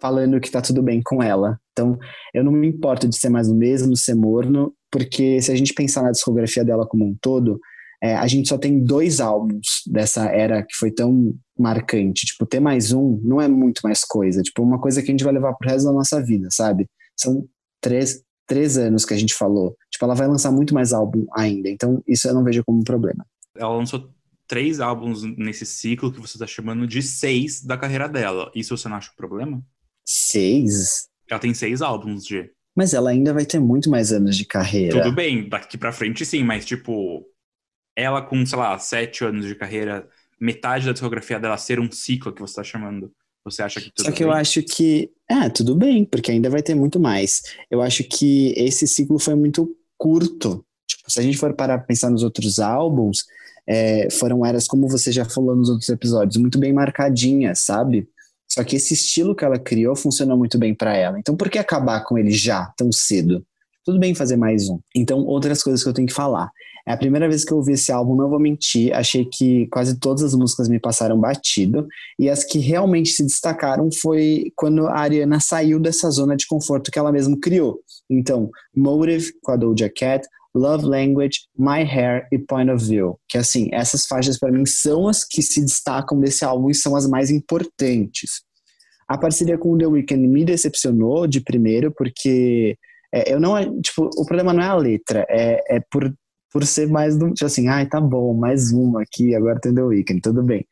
falando 0.00 0.40
que 0.40 0.50
tá 0.50 0.60
tudo 0.60 0.82
bem 0.82 1.00
com 1.04 1.22
ela. 1.22 1.58
Então, 1.72 1.98
eu 2.34 2.44
não 2.44 2.52
me 2.52 2.68
importo 2.68 3.08
de 3.08 3.16
ser 3.16 3.28
mais 3.28 3.48
o 3.48 3.54
mesmo, 3.54 3.96
ser 3.96 4.14
morno, 4.14 4.72
porque 4.90 5.40
se 5.40 5.50
a 5.50 5.54
gente 5.54 5.74
pensar 5.74 6.02
na 6.02 6.10
discografia 6.10 6.64
dela 6.64 6.86
como 6.86 7.04
um 7.04 7.16
todo, 7.20 7.60
é, 8.02 8.14
a 8.14 8.26
gente 8.26 8.48
só 8.48 8.58
tem 8.58 8.82
dois 8.82 9.20
álbuns 9.20 9.82
dessa 9.86 10.26
era 10.26 10.62
que 10.62 10.74
foi 10.74 10.90
tão 10.90 11.34
marcante. 11.58 12.26
Tipo, 12.26 12.46
ter 12.46 12.60
mais 12.60 12.92
um 12.92 13.20
não 13.22 13.40
é 13.40 13.48
muito 13.48 13.80
mais 13.84 14.04
coisa. 14.04 14.42
Tipo, 14.42 14.62
uma 14.62 14.80
coisa 14.80 15.02
que 15.02 15.10
a 15.10 15.12
gente 15.12 15.24
vai 15.24 15.32
levar 15.32 15.54
pro 15.54 15.68
resto 15.68 15.86
da 15.86 15.92
nossa 15.92 16.22
vida, 16.22 16.48
sabe? 16.50 16.86
São 17.16 17.46
três, 17.80 18.22
três 18.46 18.76
anos 18.76 19.04
que 19.04 19.14
a 19.14 19.16
gente 19.16 19.34
falou. 19.34 19.74
Tipo, 19.90 20.04
ela 20.04 20.14
vai 20.14 20.28
lançar 20.28 20.52
muito 20.52 20.74
mais 20.74 20.92
álbum 20.92 21.26
ainda. 21.34 21.68
Então, 21.68 22.02
isso 22.06 22.28
eu 22.28 22.34
não 22.34 22.44
vejo 22.44 22.62
como 22.64 22.80
um 22.80 22.84
problema. 22.84 23.24
Ela 23.56 23.74
lançou 23.74 24.10
três 24.46 24.78
álbuns 24.80 25.22
nesse 25.22 25.66
ciclo 25.66 26.12
que 26.12 26.20
você 26.20 26.38
tá 26.38 26.46
chamando 26.46 26.86
de 26.86 27.02
seis 27.02 27.62
da 27.62 27.76
carreira 27.76 28.08
dela. 28.08 28.50
Isso 28.54 28.76
você 28.76 28.88
não 28.88 28.96
acha 28.96 29.10
um 29.10 29.16
problema? 29.16 29.62
Seis? 30.06 31.08
Ela 31.28 31.40
tem 31.40 31.52
seis 31.52 31.82
álbuns, 31.82 32.26
G. 32.26 32.50
Mas 32.74 32.94
ela 32.94 33.10
ainda 33.10 33.32
vai 33.32 33.44
ter 33.44 33.58
muito 33.58 33.90
mais 33.90 34.12
anos 34.12 34.36
de 34.36 34.44
carreira. 34.44 35.02
Tudo 35.02 35.14
bem, 35.14 35.48
daqui 35.48 35.76
pra 35.76 35.92
frente 35.92 36.24
sim, 36.24 36.44
mas 36.44 36.64
tipo, 36.64 37.26
ela 37.96 38.22
com, 38.22 38.44
sei 38.44 38.58
lá, 38.58 38.78
sete 38.78 39.24
anos 39.24 39.46
de 39.46 39.54
carreira, 39.54 40.08
metade 40.38 40.86
da 40.86 40.92
discografia 40.92 41.40
dela 41.40 41.56
ser 41.56 41.80
um 41.80 41.90
ciclo 41.90 42.32
que 42.32 42.40
você 42.40 42.54
tá 42.54 42.62
chamando. 42.62 43.10
Você 43.44 43.62
acha 43.62 43.80
que 43.80 43.90
tudo 43.90 44.06
Só 44.06 44.12
que 44.12 44.22
bem? 44.24 44.28
eu 44.28 44.32
acho 44.32 44.62
que. 44.62 45.10
É, 45.28 45.48
tudo 45.48 45.74
bem, 45.74 46.04
porque 46.04 46.30
ainda 46.30 46.50
vai 46.50 46.62
ter 46.62 46.74
muito 46.74 47.00
mais. 47.00 47.42
Eu 47.70 47.80
acho 47.80 48.04
que 48.04 48.52
esse 48.56 48.86
ciclo 48.86 49.18
foi 49.18 49.34
muito 49.34 49.74
curto. 49.96 50.64
Tipo, 50.86 51.10
se 51.10 51.18
a 51.18 51.22
gente 51.22 51.38
for 51.38 51.54
parar 51.54 51.78
pra 51.78 51.86
pensar 51.86 52.10
nos 52.10 52.22
outros 52.22 52.58
álbuns, 52.58 53.24
é, 53.66 54.08
foram 54.10 54.44
eras, 54.44 54.66
como 54.66 54.88
você 54.88 55.10
já 55.10 55.24
falou 55.24 55.56
nos 55.56 55.68
outros 55.70 55.88
episódios, 55.88 56.36
muito 56.36 56.58
bem 56.58 56.72
marcadinhas, 56.72 57.60
sabe? 57.60 58.08
Só 58.56 58.64
que 58.64 58.76
esse 58.76 58.94
estilo 58.94 59.34
que 59.34 59.44
ela 59.44 59.58
criou 59.58 59.94
funcionou 59.94 60.34
muito 60.34 60.56
bem 60.56 60.74
pra 60.74 60.96
ela. 60.96 61.18
Então, 61.18 61.36
por 61.36 61.50
que 61.50 61.58
acabar 61.58 62.00
com 62.04 62.16
ele 62.16 62.30
já, 62.30 62.72
tão 62.74 62.90
cedo? 62.90 63.44
Tudo 63.84 63.98
bem 63.98 64.14
fazer 64.14 64.38
mais 64.38 64.70
um. 64.70 64.80
Então, 64.94 65.18
outras 65.26 65.62
coisas 65.62 65.82
que 65.82 65.88
eu 65.90 65.92
tenho 65.92 66.08
que 66.08 66.14
falar. 66.14 66.50
É 66.88 66.92
a 66.92 66.96
primeira 66.96 67.28
vez 67.28 67.44
que 67.44 67.52
eu 67.52 67.58
ouvi 67.58 67.72
esse 67.72 67.92
álbum, 67.92 68.16
não 68.16 68.30
vou 68.30 68.40
mentir, 68.40 68.94
achei 68.94 69.26
que 69.26 69.66
quase 69.66 69.98
todas 69.98 70.22
as 70.22 70.34
músicas 70.34 70.70
me 70.70 70.80
passaram 70.80 71.20
batido. 71.20 71.86
E 72.18 72.30
as 72.30 72.44
que 72.44 72.58
realmente 72.58 73.10
se 73.10 73.22
destacaram 73.22 73.90
foi 74.00 74.50
quando 74.56 74.86
a 74.86 75.00
Ariana 75.00 75.38
saiu 75.38 75.78
dessa 75.78 76.10
zona 76.10 76.34
de 76.34 76.46
conforto 76.46 76.90
que 76.90 76.98
ela 76.98 77.12
mesma 77.12 77.38
criou. 77.38 77.80
Então, 78.08 78.48
Motive 78.74 79.34
com 79.42 79.52
a 79.52 79.56
Doja 79.56 79.92
Cat, 79.94 80.26
Love 80.54 80.86
Language, 80.86 81.40
My 81.58 81.82
Hair 81.82 82.26
e 82.32 82.38
Point 82.38 82.70
of 82.70 82.82
View. 82.82 83.18
Que 83.28 83.36
assim, 83.36 83.68
essas 83.70 84.06
faixas 84.06 84.38
para 84.38 84.50
mim 84.50 84.64
são 84.64 85.06
as 85.06 85.24
que 85.24 85.42
se 85.42 85.60
destacam 85.60 86.18
desse 86.18 86.42
álbum 86.42 86.70
e 86.70 86.74
são 86.74 86.96
as 86.96 87.06
mais 87.06 87.30
importantes. 87.30 88.45
A 89.08 89.16
parceria 89.18 89.56
com 89.58 89.78
The 89.78 89.86
Weeknd 89.86 90.26
me 90.26 90.44
decepcionou 90.44 91.26
de 91.26 91.40
primeiro, 91.40 91.92
porque 91.96 92.76
é, 93.12 93.32
eu 93.32 93.40
não. 93.40 93.80
Tipo, 93.80 94.10
o 94.16 94.26
problema 94.26 94.52
não 94.52 94.62
é 94.62 94.66
a 94.66 94.74
letra, 94.74 95.26
é, 95.28 95.76
é 95.76 95.80
por, 95.90 96.12
por 96.52 96.64
ser 96.66 96.88
mais 96.88 97.16
do. 97.16 97.32
Tipo 97.32 97.46
assim, 97.46 97.68
ai, 97.68 97.86
tá 97.86 98.00
bom, 98.00 98.34
mais 98.34 98.72
uma 98.72 99.02
aqui, 99.02 99.34
agora 99.34 99.60
tem 99.60 99.74
The 99.74 99.82
Weeknd, 99.82 100.20
tudo 100.20 100.42
bem. 100.42 100.64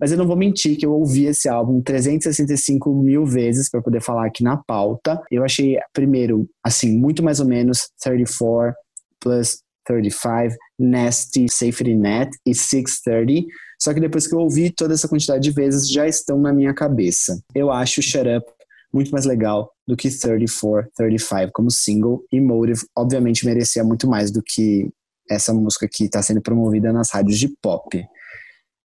Mas 0.00 0.10
eu 0.10 0.18
não 0.18 0.26
vou 0.26 0.36
mentir 0.36 0.76
que 0.76 0.84
eu 0.84 0.92
ouvi 0.92 1.26
esse 1.26 1.48
álbum 1.48 1.80
365 1.80 2.92
mil 2.94 3.24
vezes 3.24 3.70
para 3.70 3.80
poder 3.80 4.02
falar 4.02 4.26
aqui 4.26 4.42
na 4.42 4.56
pauta. 4.56 5.22
Eu 5.30 5.44
achei, 5.44 5.78
primeiro, 5.92 6.48
assim, 6.64 6.98
muito 6.98 7.22
mais 7.22 7.38
ou 7.38 7.46
menos 7.46 7.88
34 8.02 8.74
plus 9.20 9.58
35, 9.86 10.56
Nasty, 10.78 11.46
Safety 11.48 11.94
Net 11.94 12.30
e 12.46 12.54
630. 12.54 13.46
Só 13.84 13.92
que 13.92 14.00
depois 14.00 14.26
que 14.26 14.34
eu 14.34 14.38
ouvi 14.38 14.70
toda 14.70 14.94
essa 14.94 15.06
quantidade 15.06 15.42
de 15.42 15.50
vezes, 15.50 15.90
já 15.90 16.08
estão 16.08 16.38
na 16.38 16.54
minha 16.54 16.72
cabeça. 16.72 17.38
Eu 17.54 17.70
acho 17.70 18.00
Shut 18.00 18.26
Up 18.26 18.50
muito 18.90 19.10
mais 19.10 19.26
legal 19.26 19.70
do 19.86 19.94
que 19.94 20.08
34, 20.08 20.90
35 20.96 21.52
como 21.52 21.70
single. 21.70 22.24
E 22.32 22.40
Motive, 22.40 22.80
obviamente, 22.96 23.44
merecia 23.44 23.84
muito 23.84 24.08
mais 24.08 24.30
do 24.30 24.42
que 24.42 24.88
essa 25.30 25.52
música 25.52 25.86
que 25.86 26.04
está 26.04 26.22
sendo 26.22 26.40
promovida 26.40 26.94
nas 26.94 27.10
rádios 27.10 27.38
de 27.38 27.46
pop. 27.60 28.02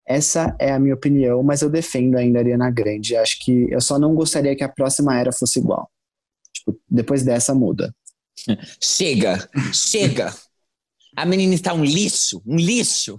Essa 0.06 0.54
é 0.60 0.74
a 0.74 0.80
minha 0.80 0.96
opinião, 0.96 1.42
mas 1.44 1.62
eu 1.62 1.70
defendo 1.70 2.18
ainda 2.18 2.40
a 2.40 2.42
Ariana 2.42 2.70
Grande. 2.70 3.16
Acho 3.16 3.40
que 3.40 3.72
eu 3.72 3.80
só 3.80 3.98
não 3.98 4.14
gostaria 4.14 4.54
que 4.54 4.66
a 4.66 4.70
próxima 4.70 5.18
era 5.18 5.32
fosse 5.32 5.60
igual. 5.60 5.90
Tipo, 6.54 6.78
depois 6.90 7.24
dessa 7.24 7.56
muda. 7.56 7.96
Chega, 8.84 9.50
chega. 9.74 10.34
A 11.16 11.26
menina 11.26 11.54
está 11.54 11.74
um 11.74 11.86
lixo, 11.86 12.42
um 12.46 12.58
lixo. 12.58 13.18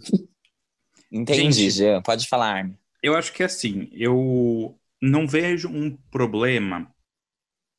Entendi, 1.11 1.65
Gente. 1.65 1.71
Jean. 1.71 2.03
Pode 2.03 2.29
falar, 2.29 2.57
Armin. 2.57 2.77
Eu 3.03 3.17
acho 3.17 3.33
que 3.33 3.43
assim, 3.43 3.89
eu 3.93 4.79
não 5.01 5.27
vejo 5.27 5.69
um 5.69 5.97
problema 6.11 6.93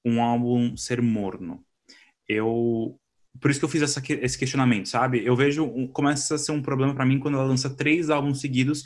um 0.04 0.22
álbum 0.22 0.76
ser 0.76 1.02
morno. 1.02 1.64
Eu 2.28 2.98
por 3.40 3.50
isso 3.50 3.60
que 3.60 3.66
eu 3.66 3.70
fiz 3.70 3.82
essa, 3.82 4.02
esse 4.22 4.38
questionamento, 4.38 4.90
sabe? 4.90 5.24
Eu 5.26 5.36
vejo 5.36 5.70
começa 5.94 6.36
a 6.36 6.38
ser 6.38 6.52
um 6.52 6.62
problema 6.62 6.94
pra 6.94 7.06
mim 7.06 7.20
quando 7.20 7.36
ela 7.38 7.48
lança 7.48 7.70
três 7.70 8.10
álbuns 8.10 8.42
seguidos 8.42 8.84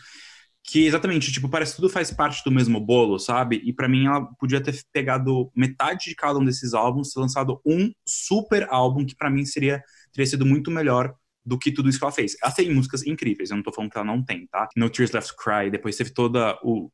que 0.67 0.85
exatamente, 0.85 1.31
tipo, 1.31 1.47
parece 1.47 1.73
que 1.73 1.75
tudo 1.77 1.89
faz 1.89 2.11
parte 2.11 2.43
do 2.43 2.51
mesmo 2.51 2.79
bolo, 2.79 3.19
sabe? 3.19 3.61
E 3.63 3.71
pra 3.71 3.87
mim 3.87 4.07
ela 4.07 4.25
podia 4.39 4.61
ter 4.61 4.75
pegado 4.91 5.51
metade 5.55 6.05
de 6.05 6.15
cada 6.15 6.39
um 6.39 6.45
desses 6.45 6.73
álbuns, 6.73 7.13
ter 7.13 7.19
lançado 7.19 7.61
um 7.65 7.91
super 8.07 8.67
álbum 8.69 9.05
que 9.05 9.15
pra 9.15 9.29
mim 9.29 9.45
seria 9.45 9.81
teria 10.11 10.25
sido 10.25 10.45
muito 10.45 10.71
melhor 10.71 11.13
do 11.45 11.57
que 11.59 11.71
tudo 11.71 11.89
isso 11.89 11.99
que 11.99 12.05
ela 12.05 12.11
fez. 12.11 12.35
Ela 12.41 12.51
tem 12.51 12.73
músicas 12.73 13.05
incríveis, 13.05 13.49
eu 13.49 13.55
não 13.57 13.63
tô 13.63 13.71
falando 13.71 13.91
que 13.91 13.97
ela 13.97 14.07
não 14.07 14.23
tem, 14.23 14.47
tá? 14.47 14.67
No 14.75 14.89
Tears 14.89 15.11
Left 15.11 15.35
to 15.35 15.37
Cry, 15.37 15.69
depois 15.69 15.95
teve 15.95 16.11
toda 16.11 16.57
o 16.63 16.91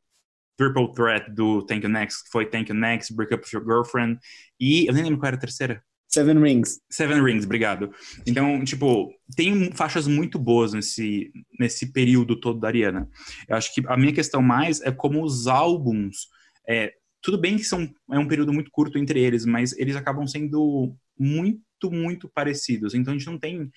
Triple 0.56 0.92
Threat 0.92 1.30
do 1.32 1.64
Thank 1.64 1.84
You 1.84 1.90
Next, 1.90 2.24
que 2.24 2.30
foi 2.30 2.46
Thank 2.46 2.70
You 2.70 2.78
Next, 2.78 3.14
Break 3.14 3.34
Up 3.34 3.44
With 3.44 3.58
Your 3.58 3.64
Girlfriend, 3.64 4.18
e 4.60 4.86
eu 4.86 4.92
nem 4.92 5.04
lembro 5.04 5.18
qual 5.18 5.28
era 5.28 5.36
a 5.36 5.40
terceira. 5.40 5.82
Seven 6.08 6.38
Rings. 6.40 6.78
Seven 6.90 7.22
Rings, 7.24 7.46
obrigado. 7.46 7.90
Então, 8.26 8.62
tipo, 8.64 9.10
tem 9.34 9.72
faixas 9.72 10.06
muito 10.06 10.38
boas 10.38 10.74
nesse, 10.74 11.32
nesse 11.58 11.90
período 11.90 12.38
todo 12.38 12.60
da 12.60 12.68
Ariana. 12.68 13.08
Eu 13.48 13.56
acho 13.56 13.74
que 13.74 13.82
a 13.86 13.96
minha 13.96 14.12
questão 14.12 14.42
mais 14.42 14.82
é 14.82 14.92
como 14.92 15.24
os 15.24 15.46
álbuns. 15.46 16.28
é, 16.68 16.92
tudo 17.22 17.38
bem 17.38 17.56
que 17.56 17.64
são, 17.64 17.88
é 18.10 18.18
um 18.18 18.26
período 18.26 18.52
muito 18.52 18.70
curto 18.70 18.98
entre 18.98 19.20
eles, 19.20 19.46
mas 19.46 19.72
eles 19.78 19.96
acabam 19.96 20.26
sendo 20.26 20.94
muito, 21.18 21.90
muito 21.90 22.28
parecidos. 22.28 22.94
Então 22.94 23.14
a 23.14 23.16
gente 23.16 23.26
não 23.26 23.38
tem 23.38 23.70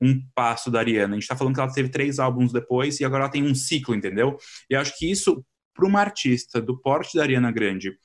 um 0.00 0.20
passo 0.34 0.70
da 0.70 0.78
Ariana. 0.78 1.16
A 1.16 1.18
gente 1.18 1.28
tá 1.28 1.36
falando 1.36 1.54
que 1.54 1.60
ela 1.60 1.72
teve 1.72 1.88
três 1.88 2.18
álbuns 2.18 2.52
depois 2.52 3.00
e 3.00 3.04
agora 3.04 3.24
ela 3.24 3.32
tem 3.32 3.42
um 3.42 3.54
ciclo, 3.54 3.94
entendeu? 3.94 4.36
E 4.70 4.76
acho 4.76 4.96
que 4.96 5.10
isso, 5.10 5.44
para 5.74 5.86
uma 5.86 6.00
artista 6.00 6.60
do 6.60 6.80
porte 6.80 7.16
da 7.16 7.22
Ariana 7.22 7.50
Grande, 7.50 7.96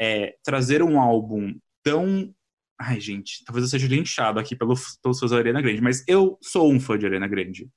é, 0.00 0.34
trazer 0.42 0.82
um 0.82 1.00
álbum 1.00 1.54
tão 1.82 2.34
Ai, 2.80 3.00
gente, 3.00 3.44
talvez 3.44 3.64
eu 3.64 3.70
seja 3.70 3.86
linchado 3.86 4.40
aqui 4.40 4.56
pelo, 4.56 4.74
pelos 5.00 5.20
fãs 5.20 5.30
da 5.30 5.36
Ariana 5.36 5.62
Grande, 5.62 5.80
mas 5.80 6.02
eu 6.08 6.36
sou 6.42 6.72
um 6.72 6.80
fã 6.80 6.98
de 6.98 7.06
Ariana 7.06 7.28
Grande. 7.28 7.70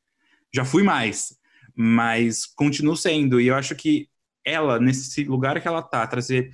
Já 0.53 0.65
fui 0.65 0.81
mais, 0.81 1.37
mas 1.75 2.45
continuo 2.45 2.97
sendo. 2.97 3.39
E 3.39 3.47
eu 3.47 3.55
acho 3.55 3.75
que 3.75 4.09
ela, 4.43 4.79
nesse 4.79 5.23
lugar 5.23 5.61
que 5.61 5.67
ela 5.67 5.83
tá, 5.83 6.05
trazer 6.07 6.49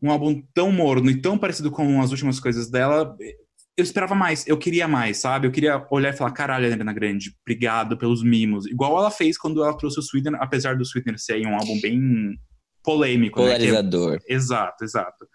um 0.00 0.10
álbum 0.10 0.42
tão 0.54 0.72
morno 0.72 1.10
e 1.10 1.20
tão 1.20 1.36
parecido 1.36 1.70
com 1.70 2.00
as 2.00 2.10
últimas 2.10 2.40
coisas 2.40 2.70
dela, 2.70 3.14
eu 3.80 3.84
esperava 3.84 4.14
mais, 4.14 4.46
eu 4.46 4.56
queria 4.58 4.86
mais, 4.86 5.18
sabe? 5.18 5.46
Eu 5.46 5.50
queria 5.50 5.84
olhar 5.90 6.12
e 6.12 6.16
falar, 6.16 6.30
caralho, 6.32 6.66
Ariana 6.70 6.92
Grande, 6.92 7.34
obrigado 7.42 7.96
pelos 7.96 8.22
mimos. 8.22 8.66
Igual 8.66 8.98
ela 8.98 9.10
fez 9.10 9.36
quando 9.38 9.62
ela 9.64 9.76
trouxe 9.76 9.98
o 9.98 10.02
Sweetener, 10.02 10.40
apesar 10.42 10.76
do 10.76 10.84
Sweetener 10.84 11.18
ser 11.18 11.44
um 11.46 11.54
álbum 11.54 11.80
bem 11.80 12.00
polêmico, 12.82 13.40
né? 13.40 13.46
Que 13.46 13.52
é- 13.52 13.56
Polarizador. 13.72 14.20
Exato, 14.28 14.84
exato. 14.84 15.26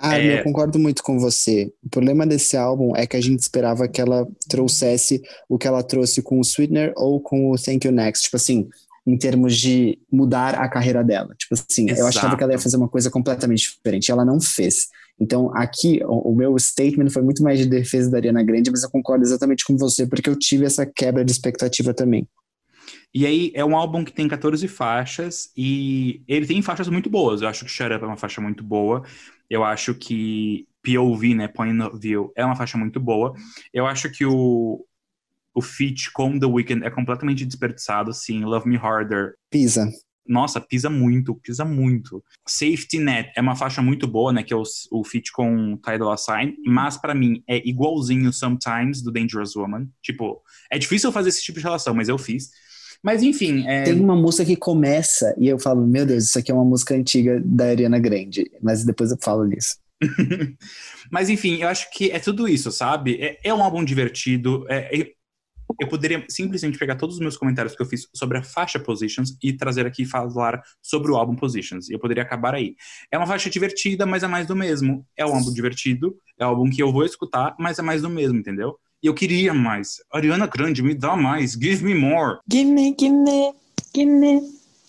Ah, 0.00 0.18
É. 0.18 0.40
eu 0.40 0.44
concordo 0.44 0.78
muito 0.78 1.02
com 1.02 1.18
você. 1.18 1.72
O 1.84 1.88
problema 1.88 2.26
desse 2.26 2.56
álbum 2.56 2.92
é 2.96 3.06
que 3.06 3.16
a 3.16 3.20
gente 3.20 3.38
esperava 3.40 3.86
que 3.86 4.00
ela 4.00 4.26
trouxesse 4.48 5.22
o 5.48 5.56
que 5.56 5.66
ela 5.66 5.82
trouxe 5.82 6.20
com 6.22 6.38
o 6.40 6.44
Sweetener 6.44 6.92
ou 6.96 7.20
com 7.20 7.50
o 7.52 7.56
Thank 7.56 7.86
You 7.86 7.92
Next. 7.92 8.24
Tipo 8.24 8.36
assim, 8.36 8.68
em 9.06 9.16
termos 9.16 9.56
de 9.56 9.98
mudar 10.10 10.54
a 10.56 10.68
carreira 10.68 11.04
dela. 11.04 11.34
Tipo 11.38 11.54
assim, 11.54 11.88
eu 11.90 12.06
achava 12.06 12.26
Exato. 12.26 12.36
que 12.36 12.42
ela 12.42 12.52
ia 12.52 12.58
fazer 12.58 12.76
uma 12.76 12.88
coisa 12.88 13.10
completamente 13.10 13.72
diferente. 13.76 14.10
Ela 14.10 14.24
não 14.24 14.40
fez. 14.40 14.88
Então, 15.22 15.54
aqui, 15.54 16.00
o, 16.04 16.32
o 16.32 16.36
meu 16.36 16.58
statement 16.58 17.08
foi 17.10 17.22
muito 17.22 17.44
mais 17.44 17.56
de 17.56 17.66
defesa 17.66 18.10
da 18.10 18.16
Ariana 18.18 18.42
Grande, 18.42 18.72
mas 18.72 18.82
eu 18.82 18.90
concordo 18.90 19.24
exatamente 19.24 19.64
com 19.64 19.76
você, 19.76 20.04
porque 20.04 20.28
eu 20.28 20.36
tive 20.36 20.64
essa 20.64 20.84
quebra 20.84 21.24
de 21.24 21.30
expectativa 21.30 21.94
também. 21.94 22.26
E 23.14 23.24
aí 23.24 23.52
é 23.54 23.64
um 23.64 23.76
álbum 23.76 24.04
que 24.04 24.12
tem 24.12 24.26
14 24.26 24.66
faixas 24.66 25.50
e 25.56 26.22
ele 26.26 26.44
tem 26.44 26.60
faixas 26.60 26.88
muito 26.88 27.08
boas. 27.08 27.40
Eu 27.40 27.48
acho 27.48 27.64
que 27.64 27.70
Shut 27.70 27.92
Up 27.92 28.02
é 28.02 28.06
uma 28.06 28.16
faixa 28.16 28.40
muito 28.40 28.64
boa. 28.64 29.04
Eu 29.48 29.62
acho 29.62 29.94
que 29.94 30.66
POV, 30.82 31.34
né, 31.34 31.46
Point 31.46 31.80
of 31.82 31.98
View, 31.98 32.32
é 32.34 32.44
uma 32.44 32.56
faixa 32.56 32.76
muito 32.76 32.98
boa. 32.98 33.32
Eu 33.72 33.86
acho 33.86 34.10
que 34.10 34.24
o, 34.24 34.84
o 35.54 35.62
feat 35.62 36.10
com 36.12 36.36
The 36.36 36.46
Weeknd 36.46 36.84
é 36.84 36.90
completamente 36.90 37.44
desperdiçado, 37.44 38.12
sim. 38.12 38.44
Love 38.44 38.68
Me 38.68 38.76
Harder, 38.76 39.34
Pisa. 39.48 39.88
Nossa, 40.26 40.60
pisa 40.60 40.88
muito, 40.88 41.34
pisa 41.34 41.64
muito. 41.64 42.22
Safety 42.46 42.98
Net 42.98 43.32
é 43.36 43.40
uma 43.40 43.56
faixa 43.56 43.82
muito 43.82 44.06
boa, 44.06 44.32
né, 44.32 44.42
que 44.42 44.52
é 44.52 44.56
o, 44.56 44.62
o 44.90 45.04
feat 45.04 45.32
com 45.32 45.76
Ty 45.76 45.98
Dolla 45.98 46.16
Sign, 46.16 46.56
mas 46.66 46.96
pra 46.96 47.14
mim 47.14 47.42
é 47.48 47.56
igualzinho 47.68 48.32
Sometimes 48.32 49.02
do 49.02 49.10
Dangerous 49.10 49.56
Woman. 49.56 49.88
Tipo, 50.02 50.42
é 50.70 50.78
difícil 50.78 51.12
fazer 51.12 51.30
esse 51.30 51.42
tipo 51.42 51.58
de 51.58 51.64
relação, 51.64 51.94
mas 51.94 52.08
eu 52.08 52.18
fiz. 52.18 52.50
Mas 53.02 53.22
enfim, 53.22 53.66
é... 53.66 53.82
Tem 53.82 53.98
uma 53.98 54.14
música 54.14 54.44
que 54.44 54.54
começa 54.56 55.34
e 55.36 55.48
eu 55.48 55.58
falo, 55.58 55.84
meu 55.86 56.06
Deus, 56.06 56.24
isso 56.24 56.38
aqui 56.38 56.52
é 56.52 56.54
uma 56.54 56.64
música 56.64 56.94
antiga 56.94 57.42
da 57.44 57.66
Ariana 57.66 57.98
Grande. 57.98 58.48
Mas 58.62 58.84
depois 58.84 59.10
eu 59.10 59.18
falo 59.20 59.48
disso. 59.48 59.76
Mas 61.10 61.28
enfim, 61.28 61.62
eu 61.62 61.68
acho 61.68 61.90
que 61.90 62.10
é 62.10 62.18
tudo 62.18 62.48
isso, 62.48 62.70
sabe? 62.70 63.18
É, 63.20 63.38
é 63.42 63.54
um 63.54 63.62
álbum 63.62 63.84
divertido. 63.84 64.64
é- 64.68 65.00
é- 65.00 65.12
eu 65.80 65.88
poderia 65.88 66.24
simplesmente 66.28 66.78
pegar 66.78 66.96
todos 66.96 67.16
os 67.16 67.20
meus 67.20 67.36
comentários 67.36 67.74
que 67.74 67.82
eu 67.82 67.86
fiz 67.86 68.08
sobre 68.14 68.38
a 68.38 68.42
faixa 68.42 68.78
Positions 68.78 69.36
e 69.42 69.52
trazer 69.52 69.86
aqui 69.86 70.02
e 70.02 70.06
falar 70.06 70.62
sobre 70.80 71.10
o 71.10 71.16
álbum 71.16 71.34
Positions. 71.34 71.88
E 71.88 71.92
eu 71.92 71.98
poderia 71.98 72.22
acabar 72.22 72.54
aí. 72.54 72.74
É 73.10 73.18
uma 73.18 73.26
faixa 73.26 73.50
divertida, 73.50 74.06
mas 74.06 74.22
é 74.22 74.28
mais 74.28 74.46
do 74.46 74.56
mesmo. 74.56 75.06
É 75.16 75.24
um 75.24 75.34
álbum 75.34 75.52
divertido, 75.52 76.16
é 76.38 76.44
um 76.44 76.48
álbum 76.48 76.70
que 76.70 76.82
eu 76.82 76.92
vou 76.92 77.04
escutar, 77.04 77.54
mas 77.58 77.78
é 77.78 77.82
mais 77.82 78.02
do 78.02 78.10
mesmo, 78.10 78.38
entendeu? 78.38 78.78
E 79.02 79.06
eu 79.06 79.14
queria 79.14 79.52
mais. 79.52 79.96
Ariana 80.12 80.46
Grande, 80.46 80.82
me 80.82 80.94
dá 80.94 81.16
mais. 81.16 81.52
Give 81.52 81.84
me 81.84 81.94
more. 81.94 82.38
Gimme, 82.48 82.94
gimme, 82.98 83.52
gimme, 83.94 84.40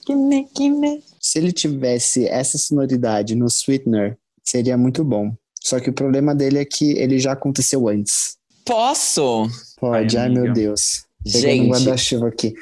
gimme, 0.08 0.48
gimme. 0.56 1.04
Se 1.20 1.40
ele 1.40 1.52
tivesse 1.52 2.28
essa 2.28 2.58
sonoridade 2.58 3.34
no 3.34 3.48
Sweetener, 3.48 4.18
seria 4.44 4.78
muito 4.78 5.04
bom. 5.04 5.36
Só 5.64 5.80
que 5.80 5.90
o 5.90 5.94
problema 5.94 6.36
dele 6.36 6.60
é 6.60 6.66
que 6.66 6.92
ele 6.98 7.18
já 7.18 7.32
aconteceu 7.32 7.88
antes. 7.88 8.38
Posso? 8.66 9.48
Pode, 9.80 10.18
Ai, 10.18 10.28
ai, 10.28 10.30
meu. 10.30 10.54
Deus. 10.54 11.06
Pegando 11.24 11.38
um 11.38 11.42
Gente, 11.42 11.70
guarda-chuva 11.70 12.28
aqui. 12.28 12.54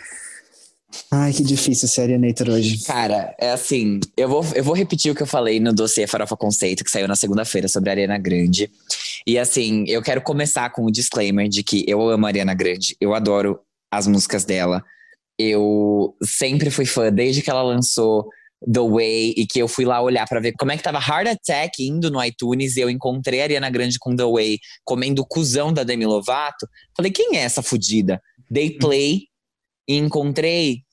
Ai, 1.10 1.32
que 1.34 1.44
difícil 1.44 1.88
ser 1.88 2.02
Alienator 2.02 2.50
hoje. 2.50 2.84
Cara, 2.86 3.36
é 3.40 3.52
assim, 3.52 4.00
eu 4.16 4.28
vou, 4.28 4.46
eu 4.56 4.64
vou 4.64 4.74
repetir 4.74 5.12
o 5.12 5.16
que 5.16 5.24
eu 5.24 5.28
falei 5.28 5.60
no 5.60 5.74
dossiê 5.74 6.06
Farofa 6.06 6.36
Conceito, 6.36 6.84
que 6.84 6.92
saiu 6.92 7.08
na 7.08 7.16
segunda-feira 7.16 7.68
sobre 7.68 7.90
a 7.90 7.94
Ariana 7.94 8.18
Grande. 8.18 8.70
E 9.26 9.38
assim, 9.38 9.86
eu 9.88 10.02
quero 10.02 10.22
começar 10.22 10.70
com 10.70 10.86
o 10.86 10.92
disclaimer 10.92 11.48
de 11.48 11.64
que 11.64 11.86
eu 11.88 12.08
amo 12.10 12.26
a 12.26 12.30
Ariana 12.30 12.54
Grande, 12.54 12.96
eu 13.00 13.14
adoro 13.14 13.60
as 13.90 14.08
músicas 14.08 14.44
dela. 14.44 14.84
Eu 15.38 16.16
sempre 16.24 16.70
fui 16.70 16.86
fã, 16.86 17.12
desde 17.12 17.42
que 17.42 17.50
ela 17.50 17.64
lançou 17.64 18.30
The 18.66 18.80
Way 18.80 19.34
e 19.38 19.48
que 19.48 19.60
eu 19.60 19.68
fui 19.68 19.86
lá 19.86 20.02
olhar 20.02 20.28
para 20.28 20.40
ver 20.40 20.54
como 20.58 20.72
é 20.72 20.78
que 20.78 20.84
tava 20.84 21.00
Heart 21.00 21.28
Attack 21.28 21.84
indo 21.84 22.12
no 22.12 22.24
iTunes 22.24 22.78
e 22.78 22.82
eu 22.82 22.90
encontrei 22.90 23.42
a 23.42 23.44
Ariana 23.44 23.70
Grande 23.70 23.98
com 24.00 24.16
The 24.16 24.24
Way 24.24 24.60
comendo 24.84 25.22
o 25.22 25.26
cuzão 25.26 25.74
da 25.74 25.84
Demi 25.84 26.06
Lovato. 26.06 26.68
Falei, 26.96 27.12
quem 27.12 27.38
é 27.38 27.42
essa 27.42 27.62
fudida? 27.62 28.22
Dei 28.50 28.78
play 28.78 29.24
e 29.88 29.98
encontrei 29.98 30.84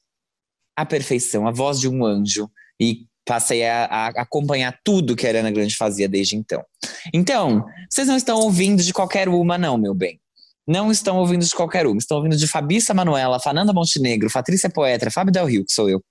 a 0.76 0.86
perfeição, 0.86 1.46
a 1.46 1.50
voz 1.50 1.78
de 1.78 1.88
um 1.88 2.04
anjo. 2.04 2.50
E 2.80 3.06
passei 3.26 3.66
a, 3.66 3.84
a, 3.84 4.06
acompanhar 4.22 4.78
tudo 4.82 5.14
que 5.14 5.26
a 5.26 5.28
Ariana 5.28 5.50
Grande 5.50 5.76
fazia 5.76 6.08
desde 6.08 6.36
então. 6.36 6.64
Então, 7.12 7.64
vocês 7.90 8.08
não 8.08 8.16
estão 8.16 8.38
ouvindo 8.40 8.82
de 8.82 8.92
qualquer 8.92 9.28
uma, 9.28 9.58
não, 9.58 9.76
meu 9.76 9.92
bem. 9.92 10.18
Não 10.66 10.90
estão 10.90 11.18
ouvindo 11.18 11.44
de 11.44 11.54
qualquer 11.54 11.86
uma. 11.86 11.98
Estão 11.98 12.16
ouvindo 12.16 12.36
de 12.36 12.46
Fabícia 12.46 12.94
Manuela, 12.94 13.38
Fernanda 13.40 13.72
Montenegro, 13.72 14.30
Patrícia 14.32 14.70
Poetra, 14.70 15.10
Fábio 15.10 15.32
Del 15.32 15.46
Rio, 15.46 15.64
que 15.64 15.72
sou 15.72 15.90
eu. 15.90 16.02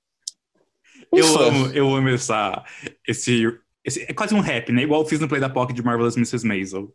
Eu 1.11 1.39
amo, 1.39 1.65
eu 1.73 1.95
amo 1.95 2.09
essa, 2.09 2.63
esse, 3.07 3.43
esse. 3.83 4.03
É 4.03 4.13
quase 4.13 4.33
um 4.33 4.39
rap, 4.39 4.71
né? 4.71 4.83
Igual 4.83 5.01
eu 5.01 5.07
fiz 5.07 5.19
no 5.19 5.27
Play 5.27 5.41
da 5.41 5.49
Pocket 5.49 5.75
de 5.75 5.83
Marvelous 5.83 6.15
Mrs. 6.15 6.45
Maisel. 6.45 6.93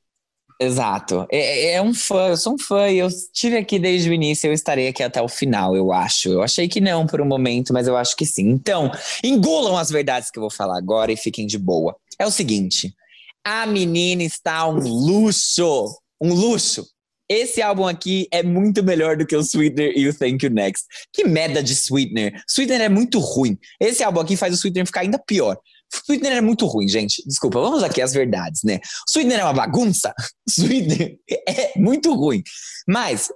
Exato. 0.60 1.26
É, 1.30 1.72
é 1.72 1.82
um 1.82 1.92
fã, 1.92 2.28
eu 2.28 2.36
sou 2.36 2.54
um 2.54 2.58
fã 2.58 2.88
e 2.88 2.98
eu 2.98 3.08
estive 3.08 3.56
aqui 3.56 3.78
desde 3.78 4.08
o 4.08 4.12
início, 4.12 4.46
eu 4.46 4.52
estarei 4.52 4.86
aqui 4.88 5.02
até 5.02 5.20
o 5.20 5.28
final, 5.28 5.76
eu 5.76 5.92
acho. 5.92 6.28
Eu 6.28 6.42
achei 6.42 6.68
que 6.68 6.80
não 6.80 7.06
por 7.06 7.20
um 7.20 7.24
momento, 7.24 7.72
mas 7.72 7.88
eu 7.88 7.96
acho 7.96 8.16
que 8.16 8.24
sim. 8.24 8.48
Então, 8.48 8.90
engulam 9.24 9.76
as 9.76 9.90
verdades 9.90 10.30
que 10.30 10.38
eu 10.38 10.42
vou 10.42 10.50
falar 10.50 10.78
agora 10.78 11.10
e 11.10 11.16
fiquem 11.16 11.46
de 11.46 11.58
boa. 11.58 11.96
É 12.18 12.26
o 12.26 12.30
seguinte: 12.30 12.94
a 13.44 13.66
menina 13.66 14.22
está 14.22 14.66
um 14.68 14.78
luxo, 14.78 15.88
um 16.20 16.32
luxo. 16.32 16.86
Esse 17.32 17.62
álbum 17.62 17.88
aqui 17.88 18.28
é 18.30 18.42
muito 18.42 18.82
melhor 18.82 19.16
do 19.16 19.24
que 19.24 19.34
o 19.34 19.40
Sweetener 19.40 19.94
e 19.96 20.06
o 20.06 20.12
Thank 20.12 20.44
You 20.44 20.52
Next. 20.52 20.84
Que 21.10 21.24
merda 21.24 21.62
de 21.62 21.74
Sweetener. 21.74 22.38
Sweetener 22.46 22.82
é 22.82 22.88
muito 22.90 23.18
ruim. 23.18 23.58
Esse 23.80 24.04
álbum 24.04 24.20
aqui 24.20 24.36
faz 24.36 24.52
o 24.52 24.58
Sweetener 24.58 24.84
ficar 24.84 25.00
ainda 25.00 25.18
pior. 25.18 25.56
Sweetener 26.04 26.36
é 26.36 26.40
muito 26.42 26.66
ruim, 26.66 26.86
gente. 26.86 27.26
Desculpa, 27.26 27.58
vamos 27.58 27.82
aqui 27.82 28.02
às 28.02 28.12
verdades, 28.12 28.62
né? 28.64 28.80
Sweetener 29.08 29.40
é 29.40 29.44
uma 29.44 29.54
bagunça. 29.54 30.12
Sweetener 30.46 31.16
é 31.48 31.72
muito 31.74 32.14
ruim. 32.14 32.42
Mas, 32.86 33.30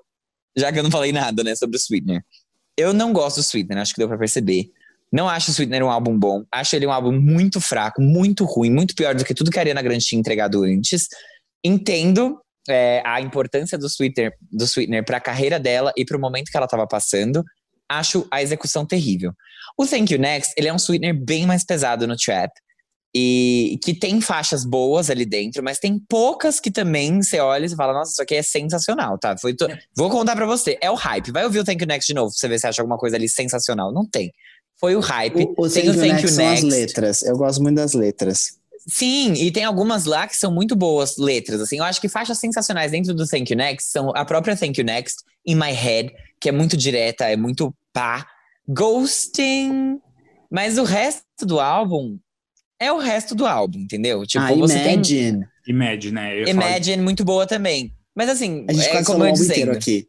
já 0.55 0.71
que 0.71 0.79
eu 0.79 0.83
não 0.83 0.91
falei 0.91 1.11
nada, 1.11 1.43
né, 1.43 1.57
sobre 1.57 1.79
o 1.79 1.81
Sweetener, 1.81 2.23
eu 2.77 2.93
não 2.93 3.15
gosto 3.15 3.37
do 3.37 3.45
Sweetener, 3.45 3.81
acho 3.81 3.95
que 3.95 3.99
deu 3.99 4.09
pra 4.09 4.19
perceber. 4.19 4.67
Não 5.11 5.27
acho 5.27 5.51
o 5.51 5.55
Sweetener 5.55 5.83
um 5.83 5.91
álbum 5.91 6.19
bom. 6.19 6.45
Acho 6.53 6.77
ele 6.77 6.87
um 6.87 6.93
álbum 6.93 7.13
muito 7.13 7.63
fraco, 7.63 8.03
muito 8.03 8.45
ruim, 8.45 8.71
muito 8.71 8.95
pior 8.95 9.15
do 9.15 9.25
que 9.25 9.33
tudo 9.33 9.51
que 9.51 9.59
a 9.59 9.63
Ariana 9.63 9.81
Grande 9.81 10.05
tinha 10.05 10.21
entregado 10.21 10.65
antes. 10.65 11.09
Entendo 11.65 12.39
é, 12.69 13.03
a 13.05 13.21
importância 13.21 13.77
do 13.79 13.87
Sweetener, 13.89 14.33
do 14.51 14.65
Sweetener 14.65 15.05
para 15.05 15.17
a 15.17 15.21
carreira 15.21 15.59
dela 15.59 15.93
e 15.97 16.05
para 16.05 16.17
o 16.17 16.21
momento 16.21 16.51
que 16.51 16.57
ela 16.57 16.67
estava 16.67 16.87
passando. 16.87 17.43
Acho 17.89 18.27
a 18.31 18.43
execução 18.43 18.85
terrível. 18.87 19.33
O 19.79 19.87
Thank 19.87 20.13
You 20.13 20.19
Next, 20.21 20.53
ele 20.57 20.69
é 20.69 20.73
um 20.73 20.79
Sweetener 20.79 21.15
bem 21.15 21.47
mais 21.47 21.65
pesado 21.65 22.07
no 22.07 22.17
trap. 22.17 22.51
E 23.19 23.79
que 23.83 23.95
tem 23.95 24.21
faixas 24.21 24.63
boas 24.65 25.09
ali 25.09 25.25
dentro, 25.25 25.63
mas 25.63 25.79
tem 25.79 25.99
poucas 26.07 26.61
que 26.61 26.71
também 26.71 27.23
você 27.23 27.41
olha 27.41 27.65
e 27.65 27.69
você 27.69 27.75
fala, 27.75 27.95
nossa, 27.95 28.11
isso 28.13 28.21
aqui 28.23 28.35
é 28.35 28.43
sensacional, 28.43 29.17
tá? 29.19 29.35
Foi 29.39 29.55
to- 29.55 29.69
Vou 29.97 30.11
contar 30.11 30.37
pra 30.37 30.45
você, 30.45 30.77
é 30.83 30.91
o 30.91 30.95
hype. 30.95 31.31
Vai 31.33 31.45
ouvir 31.45 31.61
o 31.61 31.65
Thank 31.65 31.83
You 31.83 31.89
Next 31.89 32.07
de 32.07 32.15
novo 32.15 32.31
pra 32.31 32.39
você 32.39 32.49
ver 32.49 32.59
se 32.59 32.67
acha 32.67 32.83
alguma 32.83 32.99
coisa 32.99 33.17
ali 33.17 33.27
sensacional. 33.27 33.91
Não 33.91 34.07
tem. 34.07 34.31
Foi 34.79 34.95
o 34.95 35.01
hype. 35.01 35.45
O, 35.57 35.63
o 35.65 35.71
tem 35.71 35.85
Thank 35.85 35.89
o 35.89 35.93
You 35.93 36.01
Thank 36.01 36.13
Next 36.13 36.27
You 36.27 36.29
são 36.35 36.47
as 36.47 36.63
Next. 36.63 36.69
letras. 36.79 37.23
Eu 37.23 37.37
gosto 37.39 37.63
muito 37.63 37.77
das 37.77 37.95
letras. 37.95 38.59
Sim, 38.89 39.33
e 39.33 39.51
tem 39.51 39.65
algumas 39.65 40.05
lá 40.05 40.29
que 40.29 40.37
são 40.37 40.53
muito 40.53 40.77
boas 40.77 41.17
letras, 41.19 41.61
assim. 41.61 41.79
Eu 41.79 41.85
acho 41.85 42.01
que 42.01 42.09
faixas 42.09 42.39
sensacionais 42.39 42.93
dentro 42.93 43.13
do 43.15 43.27
Thank 43.27 43.53
You 43.53 43.57
Next 43.57 43.91
são 43.91 44.13
a 44.15 44.25
própria 44.25 44.57
Thank 44.57 44.81
You 44.81 44.87
Next, 44.87 45.17
In 45.45 45.57
My 45.57 45.73
Head, 45.73 46.13
que 46.41 46.49
é 46.49 46.53
muito 46.53 46.77
direta, 46.77 47.25
é 47.25 47.37
muito 47.37 47.75
pá. 47.93 48.27
Ghosting. 48.69 49.99
Mas 50.51 50.79
o 50.79 50.85
resto 50.85 51.45
do 51.45 51.59
álbum 51.59 52.19
é 52.81 52.93
o 52.93 52.99
resto 52.99 53.35
do 53.35 53.47
álbum, 53.47 53.81
entendeu? 53.81 54.25
Tipo, 54.25 54.45
ah, 54.45 54.53
você 54.55 54.79
tem 54.79 54.95
Imagine. 54.95 55.47
Imagine, 55.67 56.13
né? 56.15 56.43
Eu 56.43 56.49
Imagine 56.49 57.03
muito 57.03 57.25
boa 57.25 57.47
também. 57.47 57.93
Mas 58.15 58.29
assim, 58.29 58.65
A 58.69 58.73
gente 58.73 58.89
é 58.89 59.05
como 59.05 59.25
eu 59.25 59.33
dizendo. 59.33 59.73
aqui. 59.73 60.07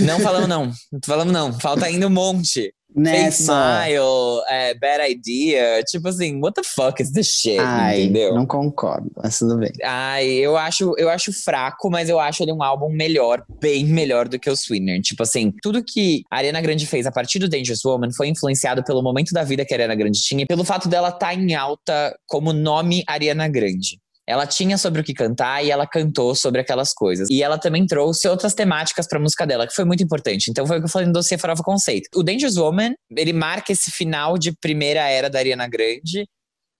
Não 0.00 0.20
falamos 0.20 0.48
não. 0.48 0.66
Não 0.92 1.00
falamos 1.04 1.32
não. 1.32 1.58
Falta 1.58 1.86
ainda 1.86 2.06
um 2.06 2.10
monte. 2.10 2.74
Fake 2.94 3.00
Nessa. 3.00 3.52
Smile, 3.52 4.42
é, 4.48 4.74
Bad 4.74 5.10
Idea. 5.10 5.82
Tipo 5.84 6.08
assim, 6.08 6.40
what 6.40 6.54
the 6.54 6.66
fuck 6.66 7.00
is 7.02 7.12
this 7.12 7.26
shit? 7.26 7.58
Ai, 7.58 8.04
entendeu? 8.04 8.34
não 8.34 8.46
concordo, 8.46 9.10
mas 9.16 9.38
tudo 9.38 9.58
bem. 9.58 9.70
Ai, 9.84 10.26
eu 10.28 10.56
acho, 10.56 10.94
eu 10.96 11.08
acho 11.08 11.32
fraco, 11.32 11.90
mas 11.90 12.08
eu 12.08 12.18
acho 12.18 12.42
ele 12.42 12.52
um 12.52 12.62
álbum 12.62 12.88
melhor, 12.88 13.44
bem 13.60 13.84
melhor 13.84 14.26
do 14.28 14.38
que 14.38 14.48
o 14.48 14.56
Sweetener. 14.56 15.00
Tipo 15.02 15.22
assim, 15.22 15.52
tudo 15.62 15.84
que 15.84 16.22
a 16.30 16.38
Ariana 16.38 16.60
Grande 16.60 16.86
fez 16.86 17.06
a 17.06 17.12
partir 17.12 17.38
do 17.38 17.48
Dangerous 17.48 17.84
Woman 17.84 18.12
foi 18.12 18.28
influenciado 18.28 18.82
pelo 18.82 19.02
momento 19.02 19.32
da 19.32 19.44
vida 19.44 19.64
que 19.64 19.74
a 19.74 19.76
Ariana 19.76 19.94
Grande 19.94 20.20
tinha 20.20 20.42
e 20.42 20.46
pelo 20.46 20.64
fato 20.64 20.88
dela 20.88 21.10
estar 21.10 21.34
em 21.34 21.54
alta 21.54 22.16
como 22.26 22.52
nome 22.52 23.02
Ariana 23.06 23.48
Grande. 23.48 24.00
Ela 24.28 24.46
tinha 24.46 24.76
sobre 24.76 25.00
o 25.00 25.04
que 25.04 25.14
cantar 25.14 25.64
e 25.64 25.70
ela 25.70 25.86
cantou 25.86 26.34
sobre 26.34 26.60
aquelas 26.60 26.92
coisas. 26.92 27.30
E 27.30 27.42
ela 27.42 27.56
também 27.56 27.86
trouxe 27.86 28.28
outras 28.28 28.52
temáticas 28.52 29.08
pra 29.08 29.18
música 29.18 29.46
dela, 29.46 29.66
que 29.66 29.74
foi 29.74 29.86
muito 29.86 30.02
importante. 30.02 30.50
Então 30.50 30.66
foi 30.66 30.76
o 30.76 30.80
que 30.80 30.84
eu 30.84 30.90
falei 30.90 31.06
no 31.06 31.14
dossiê 31.14 31.38
Farofa 31.38 31.62
Conceito. 31.62 32.10
O 32.14 32.22
Dangerous 32.22 32.58
Woman, 32.58 32.94
ele 33.16 33.32
marca 33.32 33.72
esse 33.72 33.90
final 33.90 34.36
de 34.36 34.52
primeira 34.52 35.00
era 35.08 35.30
da 35.30 35.38
Ariana 35.38 35.66
Grande. 35.66 36.28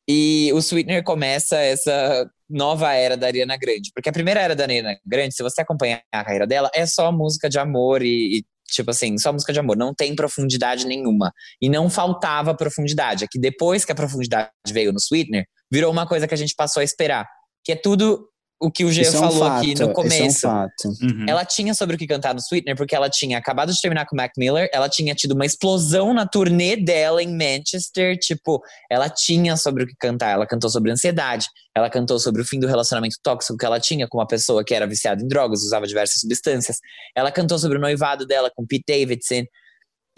E 0.06 0.50
o 0.52 0.58
Sweetener 0.58 1.02
começa 1.02 1.56
essa 1.56 2.30
nova 2.50 2.92
era 2.92 3.16
da 3.16 3.26
Ariana 3.26 3.56
Grande. 3.56 3.90
Porque 3.94 4.10
a 4.10 4.12
primeira 4.12 4.40
era 4.40 4.54
da 4.54 4.64
Ariana 4.64 4.98
Grande, 5.06 5.34
se 5.34 5.42
você 5.42 5.62
acompanhar 5.62 6.02
a 6.12 6.24
carreira 6.24 6.46
dela, 6.46 6.70
é 6.74 6.84
só 6.84 7.10
música 7.10 7.48
de 7.48 7.58
amor 7.58 8.02
e, 8.02 8.40
e, 8.40 8.44
tipo 8.70 8.90
assim, 8.90 9.16
só 9.16 9.32
música 9.32 9.54
de 9.54 9.60
amor. 9.60 9.74
Não 9.74 9.94
tem 9.94 10.14
profundidade 10.14 10.86
nenhuma. 10.86 11.32
E 11.62 11.70
não 11.70 11.88
faltava 11.88 12.54
profundidade. 12.54 13.24
É 13.24 13.26
que 13.26 13.38
depois 13.38 13.86
que 13.86 13.92
a 13.92 13.94
profundidade 13.94 14.50
veio 14.70 14.92
no 14.92 15.00
Sweetener, 15.00 15.46
virou 15.72 15.90
uma 15.90 16.06
coisa 16.06 16.28
que 16.28 16.34
a 16.34 16.38
gente 16.38 16.54
passou 16.54 16.82
a 16.82 16.84
esperar. 16.84 17.26
Que 17.64 17.72
é 17.72 17.76
tudo 17.76 18.28
o 18.60 18.70
que 18.70 18.84
o 18.84 18.90
Gê 18.90 19.02
Isso 19.02 19.16
é 19.16 19.18
um 19.20 19.22
falou 19.22 19.38
fato, 19.38 19.58
aqui 19.58 19.66
no 19.68 19.72
Isso 19.72 19.82
é 19.82 19.86
um 19.86 19.92
começo. 19.92 20.40
fato. 20.40 20.88
Uhum. 21.00 21.26
Ela 21.28 21.44
tinha 21.44 21.72
sobre 21.74 21.94
o 21.94 21.98
que 21.98 22.06
cantar 22.06 22.34
no 22.34 22.40
Sweetener, 22.40 22.76
porque 22.76 22.94
ela 22.94 23.08
tinha 23.08 23.38
acabado 23.38 23.72
de 23.72 23.80
terminar 23.80 24.04
com 24.06 24.16
o 24.16 24.16
Mac 24.16 24.32
Miller, 24.36 24.68
ela 24.72 24.88
tinha 24.88 25.14
tido 25.14 25.32
uma 25.32 25.46
explosão 25.46 26.12
na 26.12 26.26
turnê 26.26 26.74
dela 26.76 27.22
em 27.22 27.28
Manchester, 27.28 28.18
tipo, 28.18 28.60
ela 28.90 29.08
tinha 29.08 29.56
sobre 29.56 29.84
o 29.84 29.86
que 29.86 29.94
cantar, 29.98 30.30
ela 30.30 30.46
cantou 30.46 30.68
sobre 30.68 30.90
ansiedade, 30.90 31.46
ela 31.74 31.88
cantou 31.88 32.18
sobre 32.18 32.42
o 32.42 32.44
fim 32.44 32.58
do 32.58 32.66
relacionamento 32.66 33.16
tóxico 33.22 33.56
que 33.56 33.64
ela 33.64 33.78
tinha 33.78 34.08
com 34.08 34.18
uma 34.18 34.26
pessoa 34.26 34.64
que 34.64 34.74
era 34.74 34.86
viciada 34.86 35.22
em 35.22 35.28
drogas, 35.28 35.62
usava 35.62 35.86
diversas 35.86 36.20
substâncias, 36.20 36.78
ela 37.14 37.30
cantou 37.30 37.58
sobre 37.58 37.78
o 37.78 37.80
noivado 37.80 38.26
dela 38.26 38.50
com 38.54 38.66
Pete 38.66 38.84
Davidson, 38.88 39.44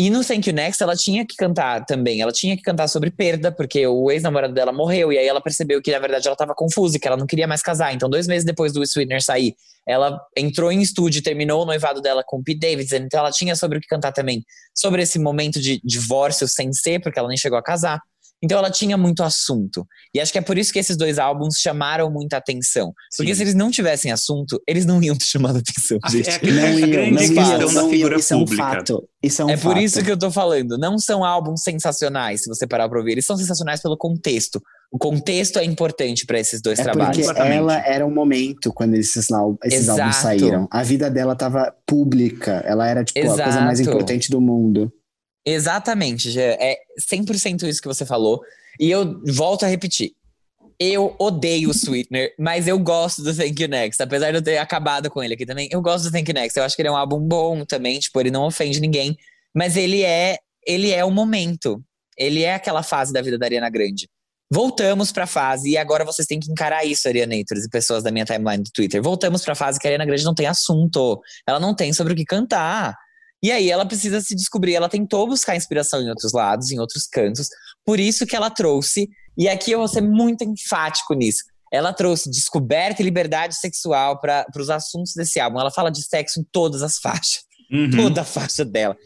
e 0.03 0.09
no 0.09 0.25
Thank 0.25 0.49
You 0.49 0.57
Next 0.57 0.83
ela 0.83 0.97
tinha 0.97 1.27
que 1.27 1.37
cantar 1.37 1.85
também, 1.85 2.23
ela 2.23 2.33
tinha 2.33 2.57
que 2.57 2.63
cantar 2.63 2.89
sobre 2.89 3.11
perda, 3.11 3.53
porque 3.53 3.87
o 3.87 4.11
ex-namorado 4.11 4.55
dela 4.55 4.73
morreu, 4.73 5.13
e 5.13 5.19
aí 5.19 5.27
ela 5.27 5.43
percebeu 5.43 5.83
que 5.83 5.93
na 5.93 5.99
verdade 5.99 6.27
ela 6.27 6.35
tava 6.35 6.55
confusa, 6.55 6.97
e 6.97 6.99
que 6.99 7.07
ela 7.07 7.19
não 7.19 7.27
queria 7.27 7.47
mais 7.47 7.61
casar. 7.61 7.93
Então, 7.93 8.09
dois 8.09 8.27
meses 8.27 8.43
depois 8.43 8.73
do 8.73 8.83
Sweetener 8.83 9.23
sair, 9.23 9.55
ela 9.87 10.19
entrou 10.35 10.73
em 10.73 10.81
estúdio 10.81 11.19
e 11.19 11.23
terminou 11.23 11.65
o 11.65 11.67
noivado 11.67 12.01
dela 12.01 12.23
com 12.27 12.39
o 12.39 12.43
Pete 12.43 12.61
Davidson, 12.61 12.97
então 12.97 13.21
ela 13.21 13.31
tinha 13.31 13.55
sobre 13.55 13.77
o 13.77 13.81
que 13.83 13.89
cantar 13.89 14.11
também, 14.11 14.43
sobre 14.75 15.03
esse 15.03 15.19
momento 15.19 15.61
de 15.61 15.79
divórcio 15.85 16.49
sem 16.49 16.73
ser, 16.73 17.03
porque 17.03 17.19
ela 17.19 17.29
nem 17.29 17.37
chegou 17.37 17.59
a 17.59 17.63
casar. 17.63 18.01
Então 18.43 18.57
ela 18.59 18.71
tinha 18.71 18.97
muito 18.97 19.23
assunto. 19.23 19.87
E 20.15 20.21
acho 20.21 20.33
que 20.33 20.39
é 20.39 20.41
por 20.41 20.57
isso 20.57 20.73
que 20.73 20.79
esses 20.79 20.97
dois 20.97 21.19
álbuns 21.19 21.57
chamaram 21.59 22.11
muita 22.11 22.39
atenção. 22.39 22.93
Porque 23.17 23.33
Sim. 23.33 23.37
se 23.37 23.43
eles 23.43 23.55
não 23.55 23.71
tivessem 23.71 24.11
assunto, 24.11 24.61
eles 24.67 24.87
não 24.87 25.03
iam 25.03 25.15
ter 25.17 25.27
chamado 25.27 25.59
atenção, 25.59 25.99
Ah, 26.03 26.11
gente. 26.11 26.31
é 26.31 26.35
aquele- 26.35 26.53
Não 26.61 26.67
a 26.67 26.71
iam, 26.71 26.91
grande 26.91 27.11
não 27.11 27.19
questão 27.19 27.45
iam, 27.45 27.59
da 27.75 27.81
iam. 27.83 27.91
figura 27.91 28.17
Isso 28.19 28.33
é 28.33 28.37
um 28.37 28.41
pública. 28.41 28.63
fato. 28.63 29.09
Isso 29.23 29.43
é 29.43 29.45
um 29.45 29.51
É 29.51 29.57
por 29.57 29.75
fato. 29.75 29.79
isso 29.83 30.03
que 30.03 30.11
eu 30.11 30.19
tô 30.19 30.31
falando. 30.31 30.79
Não 30.79 30.99
são 30.99 31.23
álbuns 31.25 31.63
sensacionais, 31.63 32.43
se 32.43 32.49
você 32.49 32.67
parar 32.67 32.89
pra 32.89 32.99
ouvir. 32.99 33.13
Eles 33.13 33.27
são 33.27 33.37
sensacionais 33.37 33.81
pelo 33.83 33.97
contexto. 33.97 34.61
O 34.93 34.99
contexto 34.99 35.59
é 35.59 35.65
importante 35.65 36.27
pra 36.27 36.41
esses 36.41 36.61
dois 36.61 36.79
É 36.79 36.83
trabalhos. 36.83 37.25
porque 37.25 37.41
ela 37.41 37.79
era 37.87 38.05
um 38.05 38.13
momento 38.13 38.73
quando 38.73 38.95
esses, 38.95 39.29
esses 39.65 39.81
Exato. 39.81 40.01
álbuns 40.01 40.17
saíram. 40.17 40.67
A 40.71 40.83
vida 40.83 41.09
dela 41.11 41.37
tava 41.37 41.73
pública. 41.87 42.63
Ela 42.67 42.89
era, 42.89 43.05
tipo, 43.05 43.21
a 43.21 43.37
coisa 43.37 43.61
mais 43.61 43.79
Exato. 43.79 43.95
importante 43.97 44.31
do 44.31 44.41
mundo. 44.41 44.93
Exatamente, 45.45 46.31
Gê. 46.31 46.57
É 46.61 46.77
100% 47.11 47.65
isso 47.65 47.81
que 47.81 47.89
você 47.89 48.05
falou. 48.05 48.41
E 48.79 48.91
eu 48.91 49.21
volto 49.27 49.65
a 49.65 49.69
repetir. 49.69 50.13
Eu 50.79 51.15
odeio 51.19 51.69
o 51.69 51.75
Sweetener, 51.75 52.35
mas 52.39 52.67
eu 52.67 52.79
gosto 52.79 53.23
do 53.23 53.35
Thank 53.35 53.63
You 53.63 53.69
Next. 53.69 54.03
Apesar 54.03 54.31
de 54.31 54.39
eu 54.39 54.43
ter 54.43 54.57
acabado 54.57 55.11
com 55.11 55.23
ele 55.23 55.35
aqui 55.35 55.45
também, 55.45 55.69
eu 55.71 55.83
gosto 55.83 56.05
do 56.05 56.11
Thank 56.11 56.31
You 56.31 56.35
Next. 56.35 56.59
Eu 56.59 56.65
acho 56.65 56.75
que 56.75 56.81
ele 56.81 56.89
é 56.89 56.93
um 56.93 56.97
álbum 56.97 57.21
bom 57.21 57.65
também, 57.67 57.99
tipo, 57.99 58.19
ele 58.19 58.31
não 58.31 58.47
ofende 58.47 58.81
ninguém. 58.81 59.17
Mas 59.55 59.77
ele 59.77 60.03
é, 60.03 60.39
ele 60.67 60.91
é 60.91 61.05
o 61.05 61.11
momento. 61.11 61.83
Ele 62.17 62.43
é 62.43 62.55
aquela 62.55 62.83
fase 62.83 63.13
da 63.13 63.21
vida 63.21 63.39
da 63.39 63.47
Ariana 63.47 63.69
Grande. 63.69 64.09
Voltamos 64.53 65.13
pra 65.13 65.27
fase, 65.27 65.71
e 65.71 65.77
agora 65.77 66.05
vocês 66.05 66.27
têm 66.27 66.41
que 66.41 66.51
encarar 66.51 66.85
isso, 66.85 67.07
Arianators 67.07 67.65
e 67.65 67.71
pessoas 67.71 68.03
da 68.03 68.11
minha 68.11 68.25
timeline 68.25 68.65
do 68.65 68.71
Twitter. 68.73 69.01
Voltamos 69.01 69.45
pra 69.45 69.55
fase 69.55 69.79
que 69.79 69.87
a 69.87 69.91
Ariana 69.91 70.05
Grande 70.05 70.25
não 70.25 70.35
tem 70.35 70.47
assunto. 70.47 71.21
Ela 71.47 71.61
não 71.61 71.75
tem 71.75 71.93
sobre 71.93 72.15
o 72.15 72.17
que 72.17 72.25
cantar. 72.25 72.97
E 73.43 73.51
aí 73.51 73.71
ela 73.71 73.87
precisa 73.87 74.21
se 74.21 74.35
descobrir, 74.35 74.75
ela 74.75 74.89
tentou 74.89 75.27
buscar 75.27 75.57
inspiração 75.57 76.03
em 76.03 76.11
outros 76.11 76.33
lados, 76.33 76.71
em 76.71 76.79
outros 76.79 77.07
cantos, 77.07 77.49
por 77.85 77.99
isso 77.99 78.27
que 78.27 78.37
ela 78.37 78.51
trouxe, 78.51 79.09
e 79.37 79.49
aqui 79.49 79.71
eu 79.73 79.79
vou 79.79 79.89
ser 79.89 80.03
muito 80.03 80.45
enfático 80.45 81.15
nisso. 81.15 81.45
Ela 81.73 81.93
trouxe 81.93 82.31
descoberta 82.31 83.01
e 83.01 83.05
liberdade 83.05 83.55
sexual 83.55 84.21
para 84.21 84.47
os 84.57 84.69
assuntos 84.69 85.15
desse 85.15 85.39
álbum. 85.39 85.61
Ela 85.61 85.71
fala 85.71 85.91
de 85.91 86.03
sexo 86.03 86.41
em 86.41 86.45
todas 86.51 86.83
as 86.83 86.99
faixas. 87.01 87.45
Uhum. 87.73 87.91
Toda 87.91 88.23
a 88.23 88.25
faixa 88.25 88.65
dela. 88.65 88.97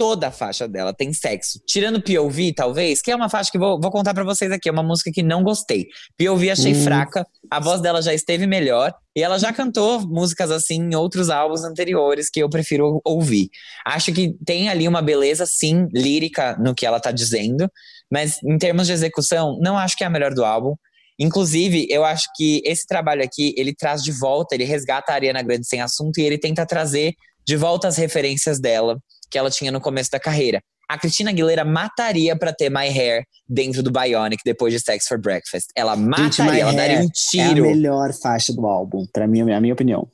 Toda 0.00 0.28
a 0.28 0.30
faixa 0.30 0.66
dela 0.66 0.94
tem 0.94 1.12
sexo. 1.12 1.60
Tirando 1.66 2.00
POV, 2.00 2.54
talvez, 2.54 3.02
que 3.02 3.10
é 3.10 3.14
uma 3.14 3.28
faixa 3.28 3.50
que 3.50 3.58
vou, 3.58 3.78
vou 3.78 3.90
contar 3.90 4.14
para 4.14 4.24
vocês 4.24 4.50
aqui. 4.50 4.66
É 4.66 4.72
uma 4.72 4.82
música 4.82 5.10
que 5.12 5.22
não 5.22 5.42
gostei. 5.42 5.88
POV 6.16 6.50
achei 6.50 6.72
Hum. 6.72 6.84
fraca. 6.84 7.26
A 7.50 7.60
voz 7.60 7.82
dela 7.82 8.00
já 8.00 8.14
esteve 8.14 8.46
melhor. 8.46 8.94
E 9.14 9.22
ela 9.22 9.38
já 9.38 9.52
cantou 9.52 10.00
músicas 10.00 10.50
assim 10.50 10.76
em 10.76 10.94
outros 10.94 11.28
álbuns 11.28 11.64
anteriores 11.64 12.30
que 12.30 12.42
eu 12.42 12.48
prefiro 12.48 13.02
ouvir. 13.04 13.50
Acho 13.84 14.10
que 14.10 14.34
tem 14.46 14.70
ali 14.70 14.88
uma 14.88 15.02
beleza, 15.02 15.44
sim, 15.44 15.86
lírica 15.92 16.56
no 16.58 16.74
que 16.74 16.86
ela 16.86 16.98
tá 16.98 17.10
dizendo. 17.10 17.70
Mas 18.10 18.42
em 18.42 18.56
termos 18.56 18.86
de 18.86 18.94
execução, 18.94 19.58
não 19.60 19.76
acho 19.76 19.98
que 19.98 20.02
é 20.02 20.06
a 20.06 20.10
melhor 20.10 20.32
do 20.32 20.46
álbum. 20.46 20.76
Inclusive, 21.18 21.86
eu 21.90 22.06
acho 22.06 22.26
que 22.34 22.62
esse 22.64 22.86
trabalho 22.86 23.22
aqui, 23.22 23.52
ele 23.54 23.74
traz 23.74 24.02
de 24.02 24.12
volta, 24.12 24.54
ele 24.54 24.64
resgata 24.64 25.12
a 25.12 25.14
Ariana 25.16 25.42
Grande 25.42 25.66
sem 25.66 25.82
assunto 25.82 26.18
e 26.18 26.22
ele 26.22 26.38
tenta 26.38 26.64
trazer 26.64 27.12
de 27.46 27.54
volta 27.54 27.86
as 27.86 27.98
referências 27.98 28.58
dela 28.58 28.96
que 29.30 29.38
ela 29.38 29.50
tinha 29.50 29.70
no 29.70 29.80
começo 29.80 30.10
da 30.10 30.18
carreira. 30.20 30.60
A 30.88 30.98
Cristina 30.98 31.30
Aguilera 31.30 31.64
mataria 31.64 32.36
pra 32.36 32.52
ter 32.52 32.68
My 32.68 32.88
Hair 32.88 33.22
dentro 33.48 33.80
do 33.82 33.92
Bionic 33.92 34.42
depois 34.44 34.72
de 34.74 34.80
Sex 34.80 35.06
for 35.06 35.18
Breakfast. 35.20 35.68
Ela 35.76 35.94
mataria, 35.94 36.52
My 36.52 36.60
ela 36.60 36.72
daria 36.72 36.98
um 36.98 37.02
É 37.02 37.06
a 37.06 37.48
tiro. 37.48 37.62
melhor 37.62 38.12
faixa 38.12 38.52
do 38.52 38.66
álbum, 38.66 39.06
pra 39.12 39.28
mim, 39.28 39.48
é 39.48 39.54
a 39.54 39.60
minha 39.60 39.72
opinião. 39.72 40.10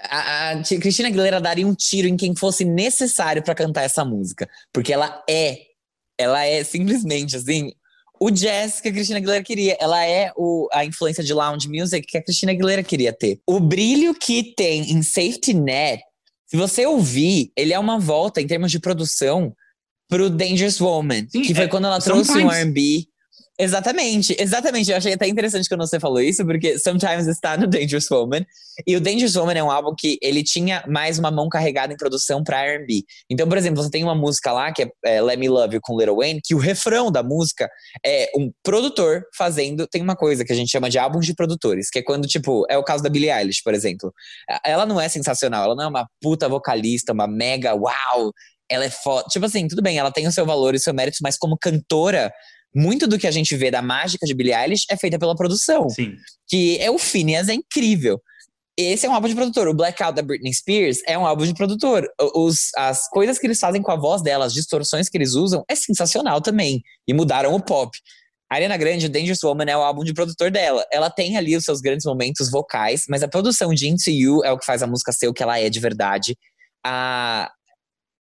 A, 0.00 0.52
a 0.52 0.62
Cristina 0.62 1.08
Aguilera 1.08 1.40
daria 1.40 1.66
um 1.66 1.74
tiro 1.74 2.08
em 2.08 2.16
quem 2.16 2.34
fosse 2.34 2.64
necessário 2.64 3.42
pra 3.42 3.54
cantar 3.54 3.82
essa 3.82 4.04
música. 4.04 4.48
Porque 4.72 4.92
ela 4.92 5.22
é, 5.28 5.58
ela 6.18 6.44
é 6.44 6.64
simplesmente 6.64 7.36
assim, 7.36 7.70
o 8.20 8.30
jazz 8.30 8.80
que 8.80 8.88
a 8.88 8.92
Cristina 8.92 9.18
Aguilera 9.18 9.42
queria. 9.44 9.76
Ela 9.80 10.04
é 10.06 10.32
o, 10.36 10.66
a 10.72 10.84
influência 10.84 11.22
de 11.22 11.34
lounge 11.34 11.68
music 11.68 12.06
que 12.06 12.16
a 12.16 12.22
Cristina 12.22 12.52
Aguilera 12.52 12.82
queria 12.82 13.12
ter. 13.12 13.38
O 13.46 13.60
brilho 13.60 14.14
que 14.14 14.54
tem 14.56 14.90
em 14.92 15.02
Safety 15.02 15.52
Net, 15.52 16.02
se 16.54 16.56
você 16.56 16.86
ouvir, 16.86 17.50
ele 17.56 17.72
é 17.72 17.78
uma 17.80 17.98
volta 17.98 18.40
em 18.40 18.46
termos 18.46 18.70
de 18.70 18.78
produção 18.78 19.52
pro 20.08 20.30
Dangerous 20.30 20.80
Woman, 20.80 21.26
Sim, 21.28 21.42
que 21.42 21.52
foi 21.52 21.64
é, 21.64 21.68
quando 21.68 21.86
ela 21.86 22.00
trouxe 22.00 22.30
um. 22.38 22.48
R&B. 22.48 23.08
Exatamente, 23.56 24.34
exatamente. 24.36 24.90
Eu 24.90 24.96
achei 24.96 25.12
até 25.12 25.28
interessante 25.28 25.68
quando 25.68 25.86
você 25.86 26.00
falou 26.00 26.20
isso, 26.20 26.44
porque 26.44 26.76
Sometimes 26.76 27.28
está 27.28 27.56
no 27.56 27.68
Dangerous 27.68 28.10
Woman. 28.10 28.44
E 28.84 28.96
o 28.96 29.00
Dangerous 29.00 29.36
Woman 29.36 29.52
é 29.52 29.62
um 29.62 29.70
álbum 29.70 29.94
que 29.96 30.18
ele 30.20 30.42
tinha 30.42 30.82
mais 30.88 31.20
uma 31.20 31.30
mão 31.30 31.48
carregada 31.48 31.92
em 31.92 31.96
produção 31.96 32.42
pra 32.42 32.64
R&B. 32.64 33.04
Então, 33.30 33.48
por 33.48 33.56
exemplo, 33.56 33.80
você 33.80 33.90
tem 33.90 34.02
uma 34.02 34.14
música 34.14 34.52
lá, 34.52 34.72
que 34.72 34.82
é, 34.82 34.90
é 35.04 35.22
Let 35.22 35.38
Me 35.38 35.48
Love 35.48 35.76
You 35.76 35.80
com 35.80 35.96
Lil 35.96 36.16
Wayne, 36.16 36.40
que 36.42 36.52
o 36.52 36.58
refrão 36.58 37.12
da 37.12 37.22
música 37.22 37.70
é 38.04 38.28
um 38.36 38.50
produtor 38.60 39.22
fazendo... 39.36 39.86
Tem 39.86 40.02
uma 40.02 40.16
coisa 40.16 40.44
que 40.44 40.52
a 40.52 40.56
gente 40.56 40.72
chama 40.72 40.90
de 40.90 40.98
álbuns 40.98 41.24
de 41.24 41.32
produtores, 41.32 41.90
que 41.90 42.00
é 42.00 42.02
quando, 42.02 42.26
tipo, 42.26 42.66
é 42.68 42.76
o 42.76 42.82
caso 42.82 43.04
da 43.04 43.08
Billie 43.08 43.30
Eilish, 43.30 43.62
por 43.62 43.72
exemplo. 43.72 44.12
Ela 44.64 44.84
não 44.84 45.00
é 45.00 45.08
sensacional, 45.08 45.66
ela 45.66 45.76
não 45.76 45.84
é 45.84 45.88
uma 45.88 46.08
puta 46.20 46.48
vocalista, 46.48 47.12
uma 47.12 47.28
mega 47.28 47.72
uau, 47.72 48.32
ela 48.68 48.84
é 48.84 48.90
foda. 48.90 49.28
Tipo 49.28 49.46
assim, 49.46 49.68
tudo 49.68 49.80
bem, 49.80 49.96
ela 49.96 50.10
tem 50.10 50.26
o 50.26 50.32
seu 50.32 50.44
valor 50.44 50.74
e 50.74 50.78
o 50.78 50.80
seu 50.80 50.92
mérito, 50.92 51.18
mas 51.22 51.36
como 51.36 51.56
cantora, 51.56 52.32
muito 52.74 53.06
do 53.06 53.18
que 53.18 53.26
a 53.26 53.30
gente 53.30 53.54
vê 53.56 53.70
da 53.70 53.80
mágica 53.80 54.26
de 54.26 54.34
Billie 54.34 54.54
Eilish 54.54 54.84
é 54.90 54.96
feita 54.96 55.18
pela 55.18 55.36
produção 55.36 55.88
Sim. 55.88 56.16
que 56.48 56.78
é 56.78 56.90
o 56.90 56.98
Phineas, 56.98 57.48
é 57.48 57.54
incrível. 57.54 58.20
Esse 58.76 59.06
é 59.06 59.08
um 59.08 59.14
álbum 59.14 59.28
de 59.28 59.36
produtor. 59.36 59.68
O 59.68 59.74
Blackout 59.74 60.14
da 60.16 60.22
Britney 60.22 60.52
Spears 60.52 60.98
é 61.06 61.16
um 61.16 61.24
álbum 61.24 61.44
de 61.44 61.54
produtor. 61.54 62.08
Os, 62.34 62.74
as 62.76 63.08
coisas 63.08 63.38
que 63.38 63.46
eles 63.46 63.60
fazem 63.60 63.80
com 63.80 63.92
a 63.92 63.96
voz 63.96 64.20
dela, 64.20 64.44
as 64.44 64.52
distorções 64.52 65.08
que 65.08 65.16
eles 65.16 65.34
usam, 65.34 65.64
é 65.68 65.76
sensacional 65.76 66.40
também. 66.40 66.82
E 67.06 67.14
mudaram 67.14 67.54
o 67.54 67.62
pop. 67.62 67.96
A 68.50 68.56
Ariana 68.56 68.76
Grande, 68.76 69.08
Dangerous 69.08 69.42
Woman, 69.44 69.66
é 69.68 69.76
o 69.76 69.80
álbum 69.80 70.02
de 70.02 70.12
produtor 70.12 70.50
dela. 70.50 70.84
Ela 70.92 71.08
tem 71.08 71.36
ali 71.36 71.56
os 71.56 71.64
seus 71.64 71.80
grandes 71.80 72.04
momentos 72.04 72.50
vocais, 72.50 73.04
mas 73.08 73.22
a 73.22 73.28
produção 73.28 73.72
de 73.72 73.88
Into 73.88 74.10
You 74.10 74.44
é 74.44 74.50
o 74.50 74.58
que 74.58 74.66
faz 74.66 74.82
a 74.82 74.86
música 74.88 75.12
ser 75.12 75.28
o 75.28 75.32
que 75.32 75.42
ela 75.42 75.58
é 75.58 75.70
de 75.70 75.78
verdade. 75.78 76.36
A 76.84 77.52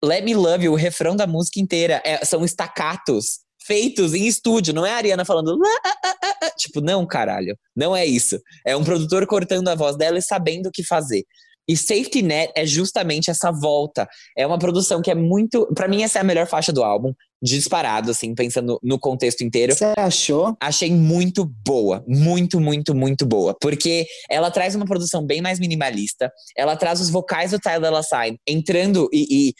Let 0.02 0.24
Me 0.24 0.34
Love 0.34 0.66
You, 0.66 0.72
o 0.72 0.76
refrão 0.76 1.16
da 1.16 1.26
música 1.26 1.58
inteira, 1.58 2.00
é- 2.04 2.24
são 2.24 2.44
estacatos 2.44 3.40
feitos 3.66 4.14
em 4.14 4.26
estúdio. 4.26 4.74
Não 4.74 4.86
é 4.86 4.92
a 4.92 4.96
Ariana 4.96 5.24
falando. 5.24 5.56
"Lá, 5.56 5.68
ah, 5.84 5.96
ah, 6.04 6.16
ah, 6.22 6.36
ah". 6.44 6.50
Tipo, 6.56 6.80
não, 6.80 7.06
caralho. 7.06 7.56
Não 7.74 7.96
é 7.96 8.06
isso. 8.06 8.40
É 8.64 8.76
um 8.76 8.84
produtor 8.84 9.26
cortando 9.26 9.68
a 9.68 9.74
voz 9.74 9.96
dela 9.96 10.18
e 10.18 10.22
sabendo 10.22 10.68
o 10.68 10.72
que 10.72 10.84
fazer. 10.84 11.24
E 11.68 11.76
Safety 11.76 12.22
Net 12.22 12.52
é 12.54 12.64
justamente 12.64 13.30
essa 13.30 13.50
volta. 13.50 14.08
É 14.36 14.46
uma 14.46 14.58
produção 14.58 15.02
que 15.02 15.10
é 15.10 15.14
muito. 15.14 15.66
Pra 15.74 15.88
mim, 15.88 16.02
essa 16.02 16.18
é 16.18 16.20
a 16.20 16.24
melhor 16.24 16.46
faixa 16.46 16.72
do 16.72 16.84
álbum, 16.84 17.12
disparado, 17.42 18.10
assim, 18.10 18.34
pensando 18.34 18.78
no 18.82 18.98
contexto 18.98 19.42
inteiro. 19.42 19.74
Você 19.74 19.92
achou? 19.96 20.56
Achei 20.60 20.92
muito 20.92 21.44
boa. 21.44 22.04
Muito, 22.06 22.60
muito, 22.60 22.94
muito 22.94 23.26
boa. 23.26 23.56
Porque 23.60 24.06
ela 24.30 24.50
traz 24.50 24.76
uma 24.76 24.84
produção 24.84 25.26
bem 25.26 25.42
mais 25.42 25.58
minimalista. 25.58 26.32
Ela 26.56 26.76
traz 26.76 27.00
os 27.00 27.10
vocais 27.10 27.50
do 27.50 27.58
Tyler 27.58 27.90
Lassine 27.90 28.38
entrando 28.46 29.08
e, 29.12 29.48
e 29.48 29.54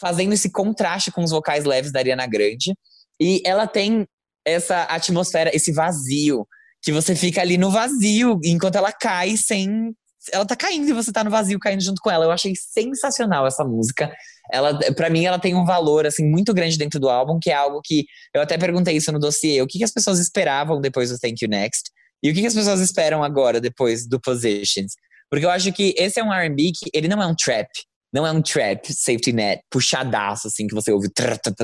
fazendo 0.00 0.32
esse 0.32 0.50
contraste 0.52 1.10
com 1.10 1.24
os 1.24 1.32
vocais 1.32 1.64
leves 1.64 1.90
da 1.90 1.98
Ariana 1.98 2.26
Grande. 2.26 2.72
E 3.20 3.42
ela 3.44 3.66
tem 3.66 4.06
essa 4.46 4.84
atmosfera, 4.84 5.54
esse 5.54 5.72
vazio, 5.72 6.46
que 6.82 6.92
você 6.92 7.14
fica 7.14 7.40
ali 7.40 7.58
no 7.58 7.70
vazio 7.70 8.38
enquanto 8.44 8.76
ela 8.76 8.92
cai 8.92 9.36
sem. 9.36 9.92
Ela 10.32 10.44
tá 10.44 10.56
caindo 10.56 10.88
e 10.88 10.92
você 10.92 11.12
tá 11.12 11.24
no 11.24 11.30
vazio 11.30 11.58
caindo 11.58 11.82
junto 11.82 12.00
com 12.00 12.10
ela. 12.10 12.24
Eu 12.24 12.30
achei 12.30 12.52
sensacional 12.54 13.46
essa 13.46 13.64
música. 13.64 14.12
Ela, 14.52 14.78
para 14.94 15.10
mim, 15.10 15.24
ela 15.24 15.38
tem 15.38 15.54
um 15.54 15.64
valor 15.64 16.06
assim 16.06 16.24
muito 16.24 16.52
grande 16.54 16.78
dentro 16.78 16.98
do 16.98 17.08
álbum, 17.08 17.38
que 17.40 17.50
é 17.50 17.54
algo 17.54 17.80
que 17.84 18.04
eu 18.34 18.40
até 18.40 18.56
perguntei 18.56 18.96
isso 18.96 19.12
no 19.12 19.18
dossiê. 19.18 19.60
O 19.62 19.66
que, 19.66 19.78
que 19.78 19.84
as 19.84 19.92
pessoas 19.92 20.18
esperavam 20.18 20.80
depois 20.80 21.10
do 21.10 21.18
Thank 21.18 21.44
You 21.44 21.50
Next? 21.50 21.90
E 22.22 22.30
o 22.30 22.34
que, 22.34 22.40
que 22.40 22.46
as 22.46 22.54
pessoas 22.54 22.80
esperam 22.80 23.22
agora 23.22 23.60
depois 23.60 24.06
do 24.06 24.20
Positions? 24.20 24.92
Porque 25.30 25.44
eu 25.44 25.50
acho 25.50 25.72
que 25.72 25.94
esse 25.96 26.18
é 26.18 26.24
um 26.24 26.32
R&B 26.32 26.72
que 26.74 26.90
ele 26.92 27.08
não 27.08 27.22
é 27.22 27.26
um 27.26 27.34
trap, 27.34 27.68
não 28.12 28.26
é 28.26 28.32
um 28.32 28.40
trap 28.40 28.92
safety 28.92 29.32
net 29.32 29.62
puxadaço 29.70 30.48
assim 30.48 30.66
que 30.66 30.74
você 30.74 30.90
ouve, 30.90 31.08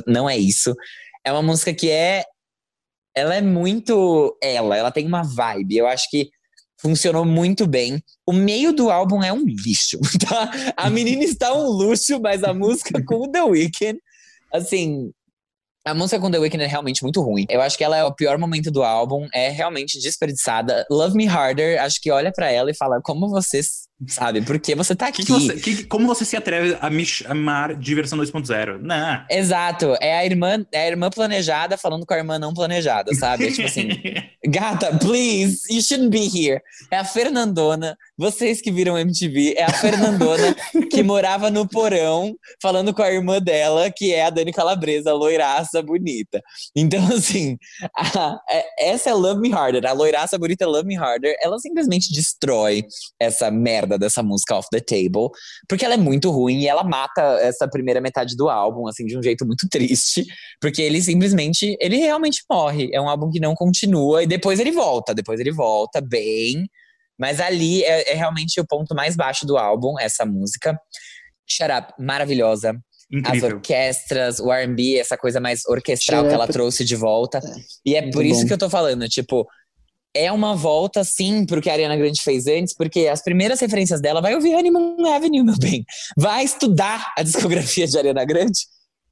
não 0.06 0.28
é 0.28 0.36
isso. 0.36 0.74
É 1.24 1.32
uma 1.32 1.42
música 1.42 1.72
que 1.72 1.90
é 1.90 2.24
ela 3.16 3.34
é 3.34 3.40
muito 3.40 4.36
ela, 4.42 4.76
ela 4.76 4.90
tem 4.90 5.06
uma 5.06 5.22
vibe. 5.22 5.76
Eu 5.76 5.86
acho 5.86 6.08
que 6.10 6.28
funcionou 6.80 7.24
muito 7.24 7.66
bem. 7.66 8.02
O 8.26 8.32
meio 8.32 8.72
do 8.72 8.90
álbum 8.90 9.22
é 9.22 9.32
um 9.32 9.44
lixo, 9.44 9.98
tá? 10.28 10.50
A 10.76 10.90
menina 10.90 11.24
está 11.24 11.54
um 11.54 11.66
luxo, 11.66 12.20
mas 12.20 12.42
a 12.44 12.52
música 12.52 13.02
com 13.04 13.30
The 13.30 13.42
Weeknd, 13.42 13.98
assim, 14.52 15.10
a 15.86 15.94
música 15.94 16.20
com 16.20 16.30
The 16.30 16.38
Weeknd 16.38 16.64
é 16.64 16.66
realmente 16.66 17.02
muito 17.02 17.20
ruim. 17.20 17.46
Eu 17.48 17.60
acho 17.60 17.76
que 17.78 17.84
ela 17.84 17.96
é 17.96 18.04
o 18.04 18.14
pior 18.14 18.38
momento 18.38 18.70
do 18.70 18.82
álbum, 18.82 19.28
é 19.32 19.48
realmente 19.50 20.00
desperdiçada. 20.00 20.84
Love 20.90 21.16
Me 21.16 21.26
Harder, 21.26 21.80
acho 21.82 22.00
que 22.00 22.10
olha 22.10 22.32
pra 22.32 22.50
ela 22.50 22.70
e 22.70 22.76
fala 22.76 23.00
como 23.02 23.28
você 23.28 23.60
sabe, 24.08 24.42
porque 24.42 24.74
você 24.74 24.94
tá 24.94 25.08
aqui. 25.08 25.24
Que 25.24 25.32
você- 25.32 25.54
que- 25.56 25.84
como 25.84 26.06
você 26.06 26.24
se 26.24 26.36
atreve 26.36 26.76
a 26.80 26.90
me 26.90 27.04
chamar 27.06 27.74
de 27.74 27.94
versão 27.94 28.18
2.0? 28.18 28.78
Não. 28.82 29.24
Exato, 29.30 29.96
é 30.00 30.16
a 30.18 30.24
irmã, 30.24 30.64
é 30.72 30.82
a 30.84 30.88
irmã 30.88 31.10
planejada 31.10 31.76
falando 31.76 32.04
com 32.06 32.14
a 32.14 32.18
irmã 32.18 32.38
não 32.38 32.52
planejada, 32.54 33.14
sabe? 33.14 33.46
É 33.48 33.50
tipo 33.50 33.66
assim, 33.66 33.88
gata, 34.46 34.96
please, 34.98 35.60
you 35.70 35.80
shouldn't 35.82 36.10
be 36.10 36.24
here. 36.26 36.60
É 36.90 36.96
a 36.98 37.04
Fernandona, 37.04 37.96
vocês 38.16 38.60
que 38.60 38.70
viram 38.70 38.98
MTV, 38.98 39.54
é 39.56 39.64
a 39.64 39.72
Fernandona 39.72 40.54
que 40.90 41.02
morava 41.02 41.50
no 41.50 41.66
porão 41.68 42.34
falando 42.60 42.92
com 42.94 43.02
a 43.02 43.10
irmã 43.12 43.40
dela, 43.40 43.90
que 43.90 44.12
é 44.12 44.24
a 44.24 44.30
Dani 44.30 44.52
Calabresa, 44.52 45.10
a 45.10 45.14
loiraça 45.14 45.82
bonita. 45.82 46.42
Então, 46.76 47.04
assim, 47.14 47.56
a- 47.96 48.38
é- 48.50 48.90
essa 48.90 49.10
é 49.10 49.14
Love 49.14 49.40
Me 49.40 49.52
Harder, 49.52 49.84
a 49.86 49.92
loiraça 49.92 50.38
bonita 50.38 50.66
Love 50.66 50.86
Me 50.86 50.96
Harder, 50.96 51.34
ela 51.42 51.58
simplesmente 51.58 52.12
destrói 52.12 52.84
essa 53.18 53.50
merda 53.50 53.93
dessa 53.98 54.22
música 54.22 54.56
Off 54.56 54.68
the 54.70 54.80
Table, 54.80 55.28
porque 55.68 55.84
ela 55.84 55.94
é 55.94 55.98
muito 55.98 56.30
ruim 56.30 56.60
e 56.60 56.68
ela 56.68 56.84
mata 56.84 57.22
essa 57.40 57.68
primeira 57.68 58.00
metade 58.00 58.36
do 58.36 58.48
álbum, 58.48 58.86
assim, 58.88 59.04
de 59.06 59.16
um 59.18 59.22
jeito 59.22 59.46
muito 59.46 59.68
triste, 59.70 60.24
porque 60.60 60.82
ele 60.82 61.00
simplesmente, 61.00 61.76
ele 61.80 61.96
realmente 61.96 62.42
morre. 62.50 62.90
É 62.92 63.00
um 63.00 63.08
álbum 63.08 63.30
que 63.30 63.40
não 63.40 63.54
continua 63.54 64.22
e 64.22 64.26
depois 64.26 64.58
ele 64.60 64.72
volta, 64.72 65.14
depois 65.14 65.40
ele 65.40 65.52
volta 65.52 66.00
bem, 66.00 66.64
mas 67.18 67.40
ali 67.40 67.82
é, 67.84 68.12
é 68.12 68.14
realmente 68.14 68.60
o 68.60 68.66
ponto 68.66 68.94
mais 68.94 69.16
baixo 69.16 69.46
do 69.46 69.56
álbum, 69.56 69.98
essa 69.98 70.24
música. 70.24 70.78
Shut 71.46 71.70
Up, 71.70 71.92
maravilhosa. 71.98 72.70
As 72.70 73.18
Incrível. 73.18 73.56
orquestras, 73.56 74.40
o 74.40 74.50
R&B, 74.50 74.96
essa 74.96 75.16
coisa 75.16 75.38
mais 75.38 75.64
orquestral 75.66 76.22
Shut 76.22 76.28
que 76.28 76.34
ela 76.34 76.44
Up. 76.44 76.52
trouxe 76.52 76.84
de 76.84 76.96
volta. 76.96 77.40
E 77.84 77.94
é 77.94 78.02
muito 78.02 78.14
por 78.14 78.24
isso 78.24 78.40
bom. 78.40 78.46
que 78.46 78.52
eu 78.54 78.58
tô 78.58 78.70
falando, 78.70 79.06
tipo, 79.08 79.46
é 80.14 80.30
uma 80.30 80.54
volta, 80.54 81.02
sim, 81.02 81.44
pro 81.44 81.60
que 81.60 81.68
a 81.68 81.72
Ariana 81.72 81.96
Grande 81.96 82.22
fez 82.22 82.46
antes, 82.46 82.74
porque 82.74 83.08
as 83.08 83.22
primeiras 83.22 83.60
referências 83.60 84.00
dela, 84.00 84.20
vai 84.20 84.34
ouvir 84.34 84.54
Honeymoon 84.54 85.06
Avenue, 85.12 85.42
meu 85.42 85.56
bem. 85.58 85.84
Vai 86.16 86.44
estudar 86.44 87.12
a 87.16 87.22
discografia 87.22 87.86
de 87.86 87.98
Ariana 87.98 88.24
Grande, 88.24 88.60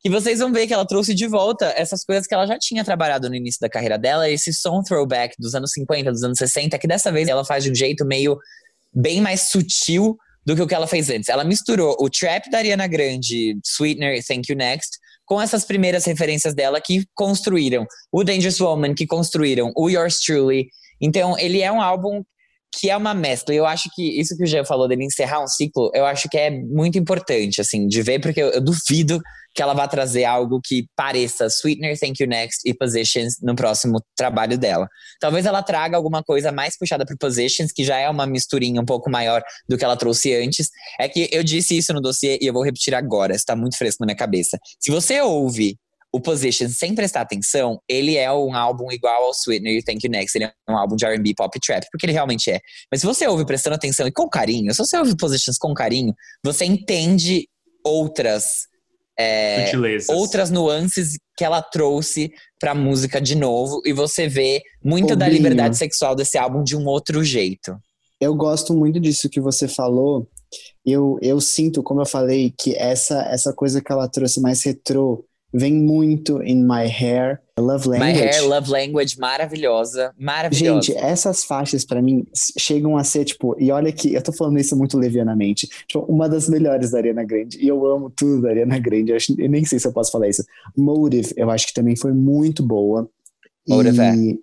que 0.01 0.09
vocês 0.09 0.39
vão 0.39 0.53
ver 0.53 0.67
que 0.67 0.75
ela 0.75 0.87
trouxe 0.87 1.15
de 1.15 1.27
volta 1.27 1.73
essas 1.77 2.05
coisas 2.05 2.27
que 2.27 2.35
ela 2.35 2.47
já 2.47 2.59
tinha 2.59 2.85
trabalhado 2.85 3.29
no 3.29 3.35
início 3.35 3.61
da 3.61 3.69
carreira 3.69 3.99
dela, 3.99 4.31
esse 4.31 4.53
som 4.53 4.83
throwback 4.83 5.35
dos 5.39 5.55
anos 5.55 5.73
50, 5.73 6.11
dos 6.11 6.23
anos 6.23 6.39
60, 6.39 6.79
que 6.79 6.87
dessa 6.87 7.11
vez 7.11 7.29
ela 7.29 7.45
faz 7.45 7.65
de 7.65 7.71
um 7.71 7.75
jeito 7.75 8.05
meio 8.05 8.39
bem 8.95 9.21
mais 9.21 9.43
sutil, 9.43 10.17
do 10.45 10.57
que 10.57 10.63
o 10.63 10.67
que 10.67 10.75
ela 10.75 10.87
fez 10.87 11.09
antes. 11.09 11.29
Ela 11.29 11.45
misturou 11.45 11.97
o 12.01 12.11
trap 12.11 12.51
da 12.51 12.59
Ariana 12.59 12.87
Grande, 12.87 13.57
Sweetener, 13.65 14.23
Thank 14.27 14.51
You 14.51 14.57
Next, 14.57 14.99
com 15.25 15.41
essas 15.41 15.65
primeiras 15.65 16.05
referências 16.05 16.55
dela 16.55 16.81
que 16.81 17.05
construíram 17.15 17.87
o 18.11 18.25
Dangerous 18.25 18.61
Woman, 18.61 18.95
que 18.95 19.07
construíram 19.07 19.73
o 19.77 19.89
Yours 19.89 20.21
Truly. 20.21 20.69
Então, 21.03 21.37
ele 21.39 21.61
é 21.61 21.71
um 21.71 21.81
álbum 21.81 22.23
que 22.75 22.89
é 22.89 22.97
uma 22.97 23.13
mescla. 23.13 23.55
Eu 23.55 23.67
acho 23.67 23.91
que 23.95 24.19
isso 24.19 24.37
que 24.37 24.45
o 24.45 24.47
Jean 24.47 24.65
falou 24.65 24.89
dele 24.89 25.05
encerrar 25.05 25.43
um 25.43 25.47
ciclo, 25.47 25.91
eu 25.95 26.07
acho 26.07 26.29
que 26.29 26.39
é 26.39 26.51
muito 26.51 26.99
importante, 26.99 27.61
assim, 27.61 27.87
de 27.87 28.03
ver, 28.03 28.21
porque 28.21 28.41
eu, 28.41 28.49
eu 28.49 28.61
duvido 28.61 29.21
que 29.55 29.63
ela 29.63 29.75
vá 29.75 29.87
trazer 29.87 30.25
algo 30.25 30.61
que 30.65 30.87
pareça 30.97 31.51
Sweetener, 31.51 31.99
Thank 31.99 32.23
You 32.23 32.29
Next 32.29 32.69
e 32.69 32.73
Positions 32.73 33.35
no 33.43 33.55
próximo 33.55 34.03
trabalho 34.17 34.57
dela. 34.57 34.89
Talvez 35.21 35.45
ela 35.45 35.63
traga 35.63 35.97
alguma 35.97 36.23
coisa 36.23 36.51
mais 36.51 36.77
puxada 36.79 37.05
para 37.05 37.17
Positions, 37.19 37.71
que 37.71 37.85
já 37.85 37.99
é 37.99 38.09
uma 38.09 38.27
misturinha 38.27 38.81
um 38.81 38.85
pouco 38.85 39.11
maior 39.11 39.43
do 39.69 39.77
que 39.77 39.85
ela 39.85 39.97
trouxe 39.97 40.35
antes. 40.35 40.69
É 40.99 41.09
que 41.09 41.29
eu 41.31 41.45
disse 41.45 41.77
isso 41.77 41.93
no 41.93 42.01
dossiê 42.01 42.39
e 42.41 42.47
eu 42.47 42.53
vou 42.55 42.65
repetir 42.65 42.95
agora, 42.95 43.35
está 43.35 43.55
muito 43.55 43.77
fresco 43.77 43.99
na 44.01 44.07
minha 44.07 44.17
cabeça. 44.17 44.59
Se 44.81 44.91
você 44.91 45.21
ouve 45.21 45.77
o 46.13 46.21
Position 46.21 46.69
sem 46.69 46.95
prestar 46.95 47.23
atenção, 47.23 47.81
ele 47.89 48.17
é 48.17 48.31
um 48.31 48.55
álbum 48.55 48.93
igual 48.93 49.25
ao 49.25 49.33
Sweetener 49.33 49.79
e 49.79 49.83
Thank 49.83 50.07
You 50.07 50.11
Next. 50.11 50.37
Ele 50.37 50.45
é 50.45 50.53
um 50.69 50.77
álbum 50.77 50.95
de 50.95 51.07
R&B, 51.07 51.35
pop 51.35 51.59
trap, 51.59 51.87
porque 51.91 52.05
ele 52.05 52.13
realmente 52.13 52.51
é. 52.51 52.61
Mas 52.91 53.01
se 53.01 53.07
você 53.07 53.27
ouve 53.27 53.47
prestando 53.47 53.77
atenção 53.77 54.07
e 54.07 54.13
com 54.13 54.29
carinho, 54.29 54.73
se 54.73 54.79
você 54.79 54.99
ouve 54.99 55.17
Positions 55.17 55.57
com 55.57 55.73
carinho, 55.73 56.15
você 56.45 56.67
entende 56.67 57.49
outras 57.83 58.71
é, 59.19 59.71
outras 60.09 60.51
nuances 60.51 61.19
que 61.37 61.45
ela 61.45 61.61
trouxe 61.63 62.33
pra 62.59 62.75
música 62.75 63.21
de 63.21 63.35
novo 63.35 63.83
e 63.85 63.93
você 63.93 64.27
vê 64.27 64.63
muito 64.83 65.15
da 65.15 65.29
liberdade 65.29 65.77
sexual 65.77 66.15
desse 66.15 66.39
álbum 66.39 66.63
de 66.63 66.77
um 66.77 66.87
outro 66.87 67.23
jeito. 67.23 67.77
Eu 68.21 68.35
gosto 68.35 68.75
muito 68.75 69.01
disso 69.01 69.29
que 69.29 69.41
você 69.41 69.67
falou. 69.67 70.29
Eu, 70.85 71.19
eu 71.21 71.41
sinto, 71.41 71.83
como 71.83 72.01
eu 72.01 72.07
falei, 72.07 72.55
que 72.57 72.75
essa, 72.77 73.23
essa 73.23 73.53
coisa 73.53 73.83
que 73.83 73.91
ela 73.91 74.09
trouxe 74.09 74.41
mais 74.41 74.63
retrô 74.63 75.25
vem 75.53 75.75
muito 75.75 76.43
em 76.43 76.63
My 76.63 76.89
Hair, 76.89 77.41
Love 77.59 77.89
Language. 77.89 78.13
My 78.13 78.19
Hair, 78.19 78.49
Love 78.49 78.71
Language, 78.71 79.19
maravilhosa, 79.19 80.15
maravilhosa. 80.19 80.81
Gente, 80.87 80.97
essas 80.97 81.45
faixas 81.45 81.85
para 81.85 82.01
mim 82.01 82.27
chegam 82.59 82.97
a 82.97 83.05
ser, 83.05 83.25
tipo, 83.25 83.55
e 83.59 83.71
olha 83.71 83.93
que 83.93 84.15
eu 84.15 84.23
tô 84.23 84.33
falando 84.33 84.59
isso 84.59 84.77
muito 84.77 84.99
levianamente, 84.99 85.69
tipo, 85.87 86.01
uma 86.07 86.29
das 86.29 86.49
melhores 86.49 86.91
da 86.91 86.99
Ariana 86.99 87.25
Grande, 87.25 87.59
e 87.63 87.69
eu 87.69 87.85
amo 87.87 88.11
tudo 88.11 88.43
da 88.43 88.51
Ariana 88.51 88.79
Grande, 88.79 89.11
eu, 89.11 89.17
acho, 89.17 89.35
eu 89.39 89.51
nem 89.51 89.65
sei 89.65 89.79
se 89.79 89.87
eu 89.87 89.93
posso 89.93 90.11
falar 90.11 90.29
isso. 90.29 90.45
Motive, 90.77 91.35
eu 91.37 91.51
acho 91.51 91.67
que 91.67 91.75
também 91.75 91.97
foi 91.97 92.13
muito 92.13 92.63
boa. 92.63 93.09
Motive 93.69 94.01
é. 94.01 94.15
e... 94.17 94.41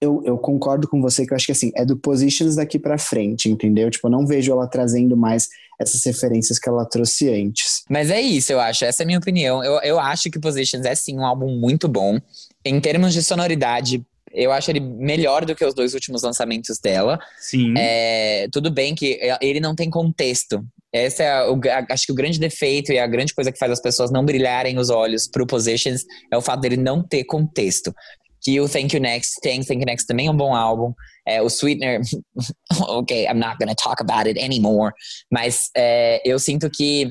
eu, 0.00 0.22
eu 0.24 0.36
concordo 0.36 0.86
com 0.86 1.00
você 1.00 1.26
que 1.26 1.32
eu 1.32 1.36
acho 1.36 1.46
que 1.46 1.52
assim, 1.52 1.72
é 1.74 1.84
do 1.84 1.96
Positions 1.96 2.56
daqui 2.56 2.78
para 2.78 2.98
frente, 2.98 3.48
entendeu? 3.48 3.90
Tipo, 3.90 4.08
eu 4.08 4.10
não 4.10 4.26
vejo 4.26 4.52
ela 4.52 4.66
trazendo 4.66 5.16
mais 5.16 5.48
essas 5.80 6.04
referências 6.04 6.58
que 6.58 6.68
ela 6.68 6.84
trouxe 6.84 7.30
antes. 7.30 7.82
Mas 7.88 8.10
é 8.10 8.20
isso, 8.20 8.52
eu 8.52 8.60
acho. 8.60 8.84
Essa 8.84 9.02
é 9.02 9.04
a 9.04 9.06
minha 9.06 9.18
opinião. 9.18 9.64
Eu, 9.64 9.80
eu 9.82 9.98
acho 9.98 10.30
que 10.30 10.38
Positions 10.38 10.84
é 10.84 10.94
sim 10.94 11.18
um 11.18 11.24
álbum 11.24 11.58
muito 11.58 11.88
bom. 11.88 12.18
Em 12.64 12.78
termos 12.80 13.14
de 13.14 13.22
sonoridade, 13.22 14.04
eu 14.32 14.52
acho 14.52 14.70
ele 14.70 14.80
melhor 14.80 15.46
do 15.46 15.54
que 15.54 15.64
os 15.64 15.74
dois 15.74 15.94
últimos 15.94 16.22
lançamentos 16.22 16.78
dela. 16.78 17.18
Sim. 17.38 17.74
É, 17.76 18.48
tudo 18.52 18.70
bem 18.70 18.94
que 18.94 19.18
ele 19.40 19.60
não 19.60 19.74
tem 19.74 19.88
contexto. 19.88 20.62
Essa 20.92 21.22
é 21.22 21.50
o, 21.50 21.58
acho 21.90 22.06
que 22.06 22.12
o 22.12 22.14
grande 22.14 22.38
defeito 22.38 22.92
e 22.92 22.98
a 22.98 23.06
grande 23.06 23.34
coisa 23.34 23.50
que 23.50 23.58
faz 23.58 23.72
as 23.72 23.80
pessoas 23.80 24.10
não 24.10 24.24
brilharem 24.24 24.78
os 24.78 24.88
olhos 24.88 25.26
pro 25.26 25.46
Positions 25.46 26.04
é 26.30 26.36
o 26.36 26.42
fato 26.42 26.60
dele 26.60 26.76
não 26.76 27.02
ter 27.02 27.24
contexto 27.24 27.94
que 28.46 28.60
o 28.60 28.68
Thank 28.68 28.94
You 28.94 29.02
Next 29.02 29.40
tem. 29.42 29.60
Thank 29.64 29.80
You 29.80 29.86
Next 29.86 30.06
também 30.06 30.28
é 30.28 30.30
um 30.30 30.36
bom 30.36 30.54
álbum. 30.54 30.92
É, 31.26 31.42
o 31.42 31.48
Sweetener, 31.48 32.00
ok, 32.80 33.26
I'm 33.26 33.40
not 33.40 33.56
gonna 33.58 33.74
talk 33.74 34.00
about 34.00 34.28
it 34.28 34.38
anymore. 34.38 34.92
Mas 35.32 35.68
é, 35.76 36.22
eu 36.24 36.38
sinto 36.38 36.70
que 36.70 37.10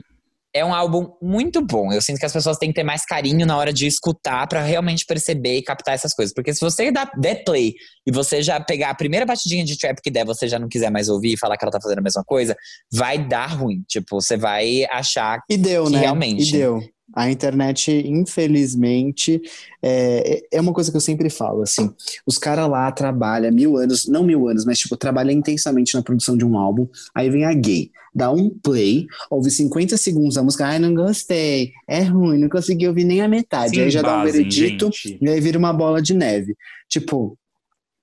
é 0.54 0.64
um 0.64 0.74
álbum 0.74 1.12
muito 1.22 1.62
bom. 1.62 1.92
Eu 1.92 2.02
sinto 2.02 2.18
que 2.18 2.26
as 2.26 2.32
pessoas 2.32 2.58
têm 2.58 2.70
que 2.70 2.76
ter 2.76 2.84
mais 2.84 3.04
carinho 3.04 3.46
na 3.46 3.58
hora 3.58 3.74
de 3.74 3.86
escutar 3.86 4.48
para 4.48 4.62
realmente 4.62 5.06
perceber 5.06 5.58
e 5.58 5.62
captar 5.62 5.94
essas 5.94 6.14
coisas. 6.14 6.34
Porque 6.34 6.54
se 6.54 6.62
você 6.62 6.90
dá, 6.90 7.12
der 7.18 7.44
play 7.44 7.74
e 8.08 8.12
você 8.14 8.42
já 8.42 8.58
pegar 8.62 8.92
a 8.92 8.96
primeira 8.96 9.26
batidinha 9.26 9.66
de 9.66 9.78
trap 9.78 10.00
que 10.02 10.10
der, 10.10 10.24
você 10.24 10.48
já 10.48 10.58
não 10.58 10.70
quiser 10.70 10.90
mais 10.90 11.10
ouvir 11.10 11.34
e 11.34 11.38
falar 11.38 11.58
que 11.58 11.66
ela 11.66 11.72
tá 11.74 11.82
fazendo 11.82 12.00
a 12.00 12.02
mesma 12.04 12.24
coisa, 12.24 12.56
vai 12.90 13.18
dar 13.18 13.48
ruim. 13.48 13.84
Tipo, 13.86 14.22
você 14.22 14.38
vai 14.38 14.86
achar 14.90 15.42
e 15.50 15.58
deu, 15.58 15.88
que 15.88 15.92
né? 15.92 16.00
realmente. 16.00 16.48
E 16.48 16.60
deu. 16.60 16.95
A 17.14 17.30
internet, 17.30 17.92
infelizmente, 17.92 19.40
é, 19.82 20.44
é 20.52 20.60
uma 20.60 20.74
coisa 20.74 20.90
que 20.90 20.98
eu 20.98 21.02
sempre 21.02 21.30
falo, 21.30 21.62
assim, 21.62 21.94
os 22.26 22.38
caras 22.38 22.68
lá 22.68 22.92
trabalham 22.92 23.54
mil 23.54 23.78
anos, 23.78 24.08
não 24.08 24.24
mil 24.24 24.48
anos, 24.48 24.66
mas 24.66 24.80
tipo, 24.80 24.98
trabalham 24.98 25.32
intensamente 25.32 25.94
na 25.94 26.02
produção 26.02 26.36
de 26.36 26.44
um 26.44 26.58
álbum, 26.58 26.88
aí 27.14 27.30
vem 27.30 27.46
a 27.46 27.54
gay, 27.54 27.92
dá 28.14 28.32
um 28.32 28.50
play, 28.50 29.06
ouve 29.30 29.52
50 29.52 29.96
segundos 29.98 30.34
da 30.36 30.44
música, 30.44 30.66
ai, 30.66 30.80
não 30.80 30.96
gostei, 30.96 31.74
é 31.88 32.02
ruim, 32.02 32.40
não 32.40 32.50
consegui 32.50 32.88
ouvir 32.88 33.04
nem 33.04 33.22
a 33.22 33.28
metade, 33.28 33.76
Sim, 33.76 33.82
aí 33.82 33.92
já 33.92 34.02
dá 34.02 34.20
um 34.20 34.24
veredito, 34.24 34.90
gente. 34.92 35.20
e 35.22 35.30
aí 35.30 35.40
vira 35.40 35.60
uma 35.60 35.72
bola 35.72 36.02
de 36.02 36.14
neve. 36.14 36.56
Tipo, 36.90 37.38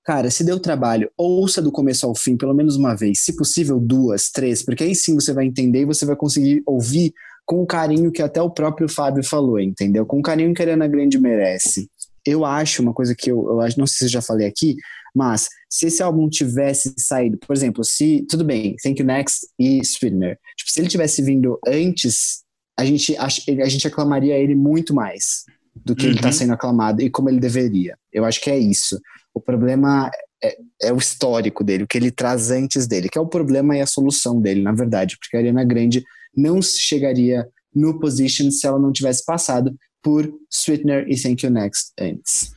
Cara, 0.05 0.29
se 0.29 0.43
deu 0.43 0.59
trabalho, 0.59 1.09
ouça 1.17 1.61
do 1.61 1.71
começo 1.71 2.05
ao 2.05 2.13
fim, 2.13 2.35
pelo 2.35 2.53
menos 2.53 2.75
uma 2.75 2.93
vez, 2.93 3.21
se 3.21 3.37
possível 3.37 3.79
duas, 3.79 4.29
três, 4.29 4.61
porque 4.61 4.83
aí 4.83 4.93
sim 4.93 5.15
você 5.15 5.31
vai 5.31 5.45
entender 5.45 5.79
e 5.79 5.85
você 5.85 6.05
vai 6.05 6.15
conseguir 6.17 6.61
ouvir 6.65 7.13
com 7.45 7.61
o 7.61 7.65
carinho 7.67 8.11
que 8.11 8.21
até 8.21 8.41
o 8.41 8.49
próprio 8.49 8.87
Fábio 8.87 9.23
falou, 9.23 9.59
entendeu? 9.59 10.05
Com 10.05 10.19
o 10.19 10.21
carinho 10.21 10.53
que 10.53 10.61
a 10.61 10.65
Ariana 10.65 10.87
Grande 10.87 11.19
merece. 11.19 11.89
Eu 12.25 12.45
acho 12.45 12.81
uma 12.81 12.93
coisa 12.93 13.13
que 13.13 13.29
eu, 13.29 13.45
eu 13.47 13.61
acho, 13.61 13.77
não 13.77 13.85
sei 13.85 13.97
se 13.97 14.05
eu 14.05 14.09
já 14.09 14.21
falei 14.21 14.47
aqui, 14.47 14.77
mas 15.13 15.49
se 15.69 15.87
esse 15.87 16.01
álbum 16.01 16.29
tivesse 16.29 16.93
saído, 16.97 17.37
por 17.37 17.55
exemplo, 17.55 17.83
se, 17.83 18.25
tudo 18.29 18.45
bem, 18.45 18.75
Thank 18.81 19.01
You 19.01 19.05
Next 19.05 19.47
e 19.59 19.81
Sweetener, 19.81 20.39
tipo, 20.57 20.71
se 20.71 20.79
ele 20.79 20.87
tivesse 20.87 21.21
vindo 21.21 21.59
antes, 21.67 22.43
a 22.77 22.85
gente, 22.85 23.15
a, 23.17 23.25
a 23.25 23.69
gente 23.69 23.87
aclamaria 23.87 24.37
ele 24.37 24.55
muito 24.55 24.93
mais 24.93 25.43
do 25.75 25.95
que 25.95 26.03
tá 26.03 26.05
uhum. 26.05 26.09
ele 26.11 26.19
está 26.19 26.31
sendo 26.31 26.53
aclamado 26.53 27.01
e 27.01 27.09
como 27.09 27.29
ele 27.29 27.39
deveria. 27.39 27.97
Eu 28.11 28.25
acho 28.25 28.39
que 28.41 28.49
é 28.49 28.57
isso. 28.57 28.99
O 29.33 29.41
problema 29.41 30.09
é, 30.43 30.57
é, 30.83 30.93
o 30.93 30.97
histórico 30.97 31.63
dele, 31.63 31.83
o 31.83 31.87
que 31.87 31.97
ele 31.97 32.11
traz 32.11 32.51
antes 32.51 32.85
dele, 32.85 33.09
que 33.09 33.17
é 33.17 33.21
o 33.21 33.27
problema 33.27 33.75
e 33.75 33.81
a 33.81 33.85
solução 33.85 34.41
dele, 34.41 34.61
na 34.61 34.71
verdade, 34.71 35.17
porque 35.17 35.35
a 35.35 35.39
Ariana 35.39 35.63
Grande 35.63 36.03
não 36.35 36.61
chegaria 36.61 37.47
no 37.73 37.99
position 37.99 38.51
se 38.51 38.67
ela 38.67 38.79
não 38.79 38.91
tivesse 38.91 39.25
passado 39.25 39.75
por 40.01 40.31
Sweetener 40.49 41.05
e 41.07 41.19
Thank 41.19 41.45
You 41.45 41.51
Next 41.51 41.93
antes. 41.99 42.51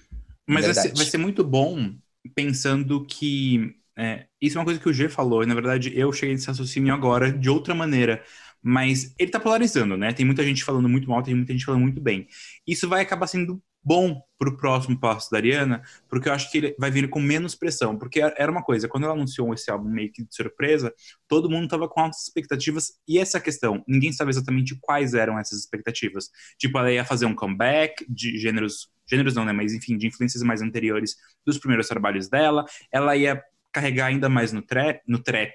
Mas 0.46 0.64
vai 0.64 0.74
ser, 0.74 0.94
vai 0.94 1.06
ser, 1.06 1.18
muito 1.18 1.42
bom 1.42 1.94
pensando 2.34 3.04
que 3.04 3.74
é, 3.96 4.26
isso 4.40 4.58
é 4.58 4.60
uma 4.60 4.64
coisa 4.64 4.80
que 4.80 4.88
o 4.88 4.92
G 4.92 5.08
falou, 5.08 5.42
e 5.42 5.46
na 5.46 5.54
verdade 5.54 5.92
eu 5.96 6.12
cheguei 6.12 6.34
nesse 6.34 6.46
raciocínio 6.46 6.92
agora 6.92 7.32
de 7.32 7.48
outra 7.48 7.74
maneira. 7.74 8.22
Mas 8.62 9.14
ele 9.18 9.30
tá 9.30 9.38
polarizando, 9.38 9.96
né? 9.96 10.12
Tem 10.12 10.26
muita 10.26 10.42
gente 10.42 10.64
falando 10.64 10.88
muito 10.88 11.08
mal, 11.08 11.22
tem 11.22 11.34
muita 11.34 11.52
gente 11.52 11.64
falando 11.64 11.82
muito 11.82 12.00
bem. 12.00 12.26
Isso 12.66 12.88
vai 12.88 13.00
acabar 13.00 13.28
sendo 13.28 13.62
bom 13.86 14.20
para 14.36 14.48
o 14.48 14.56
próximo 14.56 14.98
passo 14.98 15.30
da 15.30 15.38
Ariana, 15.38 15.80
porque 16.08 16.28
eu 16.28 16.32
acho 16.32 16.50
que 16.50 16.58
ele 16.58 16.76
vai 16.76 16.90
vir 16.90 17.08
com 17.08 17.20
menos 17.20 17.54
pressão. 17.54 17.96
Porque 17.96 18.20
era 18.20 18.50
uma 18.50 18.62
coisa, 18.62 18.88
quando 18.88 19.04
ela 19.04 19.12
anunciou 19.12 19.54
esse 19.54 19.70
álbum 19.70 19.88
meio 19.88 20.10
que 20.12 20.24
de 20.24 20.34
surpresa, 20.34 20.92
todo 21.28 21.48
mundo 21.48 21.68
tava 21.68 21.88
com 21.88 22.00
altas 22.00 22.24
expectativas, 22.24 22.94
e 23.06 23.18
essa 23.18 23.40
questão, 23.40 23.84
ninguém 23.86 24.12
sabe 24.12 24.30
exatamente 24.30 24.76
quais 24.80 25.14
eram 25.14 25.38
essas 25.38 25.60
expectativas. 25.60 26.30
Tipo, 26.58 26.78
ela 26.78 26.92
ia 26.92 27.04
fazer 27.04 27.26
um 27.26 27.34
comeback 27.34 28.04
de 28.08 28.36
gêneros, 28.36 28.90
gêneros 29.08 29.34
não, 29.34 29.44
né, 29.44 29.52
mas 29.52 29.72
enfim, 29.72 29.96
de 29.96 30.08
influências 30.08 30.42
mais 30.42 30.60
anteriores 30.60 31.16
dos 31.46 31.56
primeiros 31.56 31.86
trabalhos 31.86 32.28
dela, 32.28 32.64
ela 32.92 33.16
ia 33.16 33.40
carregar 33.72 34.06
ainda 34.06 34.28
mais 34.28 34.52
no 34.52 34.62
trap, 34.62 35.00
no 35.06 35.18
trap. 35.18 35.54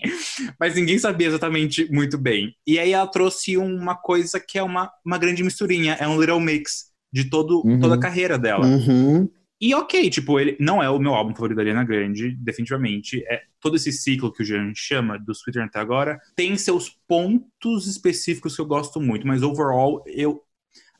mas 0.58 0.74
ninguém 0.74 0.98
sabia 0.98 1.26
exatamente 1.26 1.90
muito 1.92 2.16
bem. 2.16 2.56
E 2.66 2.78
aí 2.78 2.92
ela 2.92 3.06
trouxe 3.06 3.56
uma 3.56 3.96
coisa 3.96 4.40
que 4.40 4.58
é 4.58 4.62
uma, 4.62 4.90
uma 5.04 5.18
grande 5.18 5.42
misturinha, 5.42 5.94
é 6.00 6.06
um 6.08 6.18
little 6.20 6.40
mix 6.40 6.87
de 7.12 7.24
todo, 7.30 7.62
uhum. 7.64 7.80
toda 7.80 7.94
a 7.94 8.00
carreira 8.00 8.38
dela. 8.38 8.66
Uhum. 8.66 9.28
E 9.60 9.74
ok, 9.74 10.08
tipo, 10.08 10.38
ele 10.38 10.56
não 10.60 10.80
é 10.80 10.88
o 10.88 11.00
meu 11.00 11.14
álbum 11.14 11.34
favorito 11.34 11.56
da 11.56 11.62
Ariana 11.62 11.82
Grande, 11.82 12.30
definitivamente. 12.40 13.24
É 13.26 13.42
todo 13.60 13.74
esse 13.74 13.90
ciclo 13.90 14.32
que 14.32 14.42
o 14.42 14.44
Jean 14.44 14.72
chama 14.74 15.18
do 15.18 15.34
Sweeter 15.34 15.64
até 15.64 15.80
agora 15.80 16.18
tem 16.36 16.56
seus 16.56 16.90
pontos 17.08 17.88
específicos 17.88 18.54
que 18.54 18.60
eu 18.60 18.66
gosto 18.66 19.00
muito, 19.00 19.26
mas 19.26 19.42
overall 19.42 20.04
eu 20.06 20.42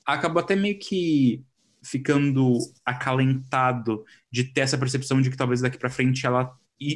acabo 0.04 0.40
até 0.40 0.56
meio 0.56 0.76
que 0.78 1.44
ficando 1.84 2.58
acalentado 2.84 4.04
de 4.30 4.44
ter 4.44 4.62
essa 4.62 4.76
percepção 4.76 5.20
de 5.20 5.30
que 5.30 5.36
talvez 5.36 5.60
daqui 5.60 5.78
para 5.78 5.88
frente 5.88 6.26
ela 6.26 6.52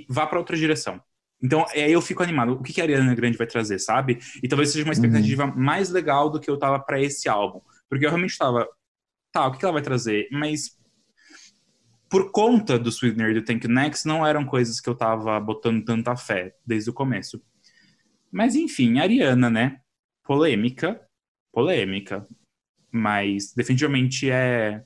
vá 0.09 0.27
para 0.27 0.39
outra 0.39 0.57
direção. 0.57 1.01
Então, 1.43 1.67
aí 1.73 1.93
eu 1.93 2.01
fico 2.01 2.23
animado. 2.23 2.53
O 2.53 2.63
que 2.63 2.81
a 2.81 2.85
Ariana 2.85 3.15
Grande 3.15 3.37
vai 3.37 3.47
trazer, 3.47 3.79
sabe? 3.81 4.19
E 4.43 4.47
talvez 4.47 4.71
seja 4.71 4.85
uma 4.85 4.93
expectativa 4.93 5.45
uhum. 5.45 5.57
mais 5.57 5.91
legal 5.91 6.31
do 6.31 6.39
que 6.39 6.49
eu 6.49 6.57
tava 6.57 6.79
para 6.79 7.01
esse 7.01 7.29
álbum. 7.29 7.61
Porque 7.89 8.07
eu 8.07 8.11
realmente 8.11 8.39
tava, 8.39 8.69
tá, 9.33 9.47
o 9.47 9.53
que 9.53 9.65
ela 9.65 9.73
vai 9.73 9.83
trazer? 9.83 10.29
Mas 10.31 10.77
por 12.13 12.31
conta 12.31 12.79
do 12.79 12.91
Sweetener 12.91 13.31
e 13.31 13.41
do 13.41 13.45
Thank 13.45 13.67
You 13.67 13.73
Next, 13.73 14.07
não 14.07 14.27
eram 14.27 14.45
coisas 14.45 14.81
que 14.81 14.89
eu 14.89 14.95
tava 14.95 15.41
botando 15.41 15.83
tanta 15.83 16.15
fé 16.15 16.55
desde 16.65 16.91
o 16.91 16.93
começo. 16.93 17.43
Mas 18.31 18.55
enfim, 18.55 18.99
Ariana, 18.99 19.49
né? 19.49 19.79
Polêmica, 20.23 21.01
polêmica. 21.51 22.27
Mas 22.91 23.55
definitivamente 23.55 24.31
é. 24.31 24.83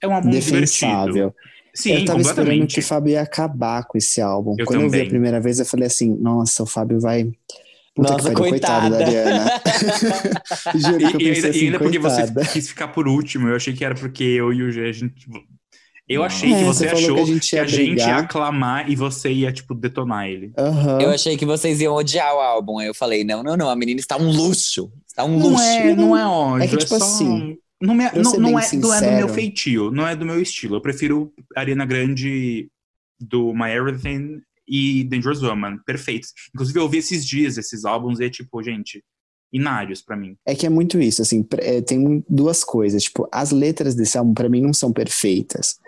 É 0.00 0.08
um 0.08 0.12
álbum 0.12 0.30
divertido. 0.30 1.32
Sim, 1.72 1.92
eu 1.92 2.04
tava 2.04 2.20
esperando 2.20 2.66
que 2.66 2.80
o 2.80 2.82
Fábio 2.82 3.12
ia 3.12 3.22
acabar 3.22 3.84
com 3.84 3.96
esse 3.96 4.20
álbum. 4.20 4.56
Eu 4.58 4.66
Quando 4.66 4.82
eu 4.82 4.90
vi 4.90 4.96
também. 4.96 5.06
a 5.06 5.10
primeira 5.10 5.40
vez, 5.40 5.60
eu 5.60 5.64
falei 5.64 5.86
assim: 5.86 6.16
nossa, 6.16 6.64
o 6.64 6.66
Fábio 6.66 6.98
vai. 6.98 7.30
Puta 7.98 8.12
Nossa, 8.12 8.22
pariu, 8.32 8.38
coitado 8.38 8.90
da 8.90 9.04
coitada. 9.04 9.16
Ariana. 9.18 9.50
Juro 10.78 11.00
E, 11.02 11.08
que 11.10 11.16
eu 11.16 11.20
e 11.20 11.24
pensei 11.24 11.34
ainda, 11.34 11.48
assim, 11.48 11.58
e 11.58 11.64
ainda 11.66 11.78
porque 11.80 11.98
coitada. 11.98 12.44
você 12.44 12.52
quis 12.52 12.68
ficar 12.68 12.88
por 12.88 13.08
último, 13.08 13.48
eu 13.48 13.56
achei 13.56 13.74
que 13.74 13.84
era 13.84 13.94
porque 13.96 14.22
eu 14.22 14.52
e 14.52 14.62
o 14.62 14.70
G, 14.70 14.88
a 14.88 14.92
gente. 14.92 15.26
Eu 16.08 16.20
Não. 16.20 16.26
achei 16.26 16.52
É, 16.52 16.58
que 16.58 16.64
você 16.64 16.88
você 16.88 16.94
achou 16.94 17.16
que 17.16 17.20
a 17.20 17.24
gente 17.26 17.52
ia 17.52 17.64
que 17.66 17.74
a 17.74 17.76
gente 17.76 17.98
ia 17.98 18.16
aclamar 18.18 18.88
e 18.88 18.94
você 18.94 19.30
ia, 19.32 19.52
tipo, 19.52 19.74
detonar 19.74 20.26
ele. 20.28 20.52
Aham. 20.56 21.00
Eu 21.02 21.10
achei 21.10 21.36
que 21.36 21.44
vocês 21.44 21.80
iam 21.80 21.92
odiar 21.94 22.32
o 22.34 22.38
álbum. 22.40 22.78
Aí 22.78 22.86
eu 22.86 22.94
falei, 22.94 23.24
não, 23.24 23.42
não, 23.42 23.56
não. 23.56 23.68
A 23.68 23.74
menina 23.76 23.98
está 23.98 24.16
um 24.16 24.30
luxo. 24.30 24.90
Está 25.06 25.24
um 25.24 25.36
Não 25.38 25.48
luxo. 25.50 25.64
é, 25.64 25.94
não 25.96 26.16
é 26.16 26.24
ódio, 26.24 26.64
É 26.64 26.68
que, 26.68 26.76
tipo 26.76 26.96
só... 26.96 27.04
assim, 27.04 27.58
Não, 27.82 27.94
me, 27.94 28.04
não, 28.14 28.32
não, 28.38 28.58
é, 28.58 28.70
não 28.76 28.94
é 28.94 29.00
do 29.00 29.12
meu 29.16 29.28
feitio, 29.28 29.90
não 29.90 30.06
é 30.06 30.14
do 30.14 30.24
meu 30.24 30.40
estilo. 30.40 30.76
Eu 30.76 30.80
prefiro 30.80 31.32
Ariana 31.56 31.84
Grande 31.84 32.68
do 33.20 33.52
My 33.52 33.70
Everything 33.72 34.40
e 34.68 35.04
Dangerous 35.04 35.42
Woman, 35.42 35.78
perfeitos. 35.86 36.32
Inclusive, 36.54 36.78
eu 36.78 36.82
ouvi 36.84 36.98
esses 36.98 37.24
dias 37.24 37.56
esses 37.56 37.84
álbuns 37.84 38.20
e 38.20 38.24
é 38.24 38.30
tipo, 38.30 38.62
gente, 38.62 39.02
inários 39.52 40.02
pra 40.02 40.16
mim. 40.16 40.36
É 40.46 40.54
que 40.54 40.66
é 40.66 40.68
muito 40.68 41.00
isso, 41.00 41.22
assim, 41.22 41.46
é, 41.58 41.80
tem 41.80 42.24
duas 42.28 42.62
coisas, 42.62 43.02
tipo, 43.02 43.28
as 43.32 43.50
letras 43.50 43.94
desse 43.94 44.18
álbum 44.18 44.34
pra 44.34 44.48
mim 44.48 44.60
não 44.60 44.74
são 44.74 44.92
perfeitas, 44.92 45.78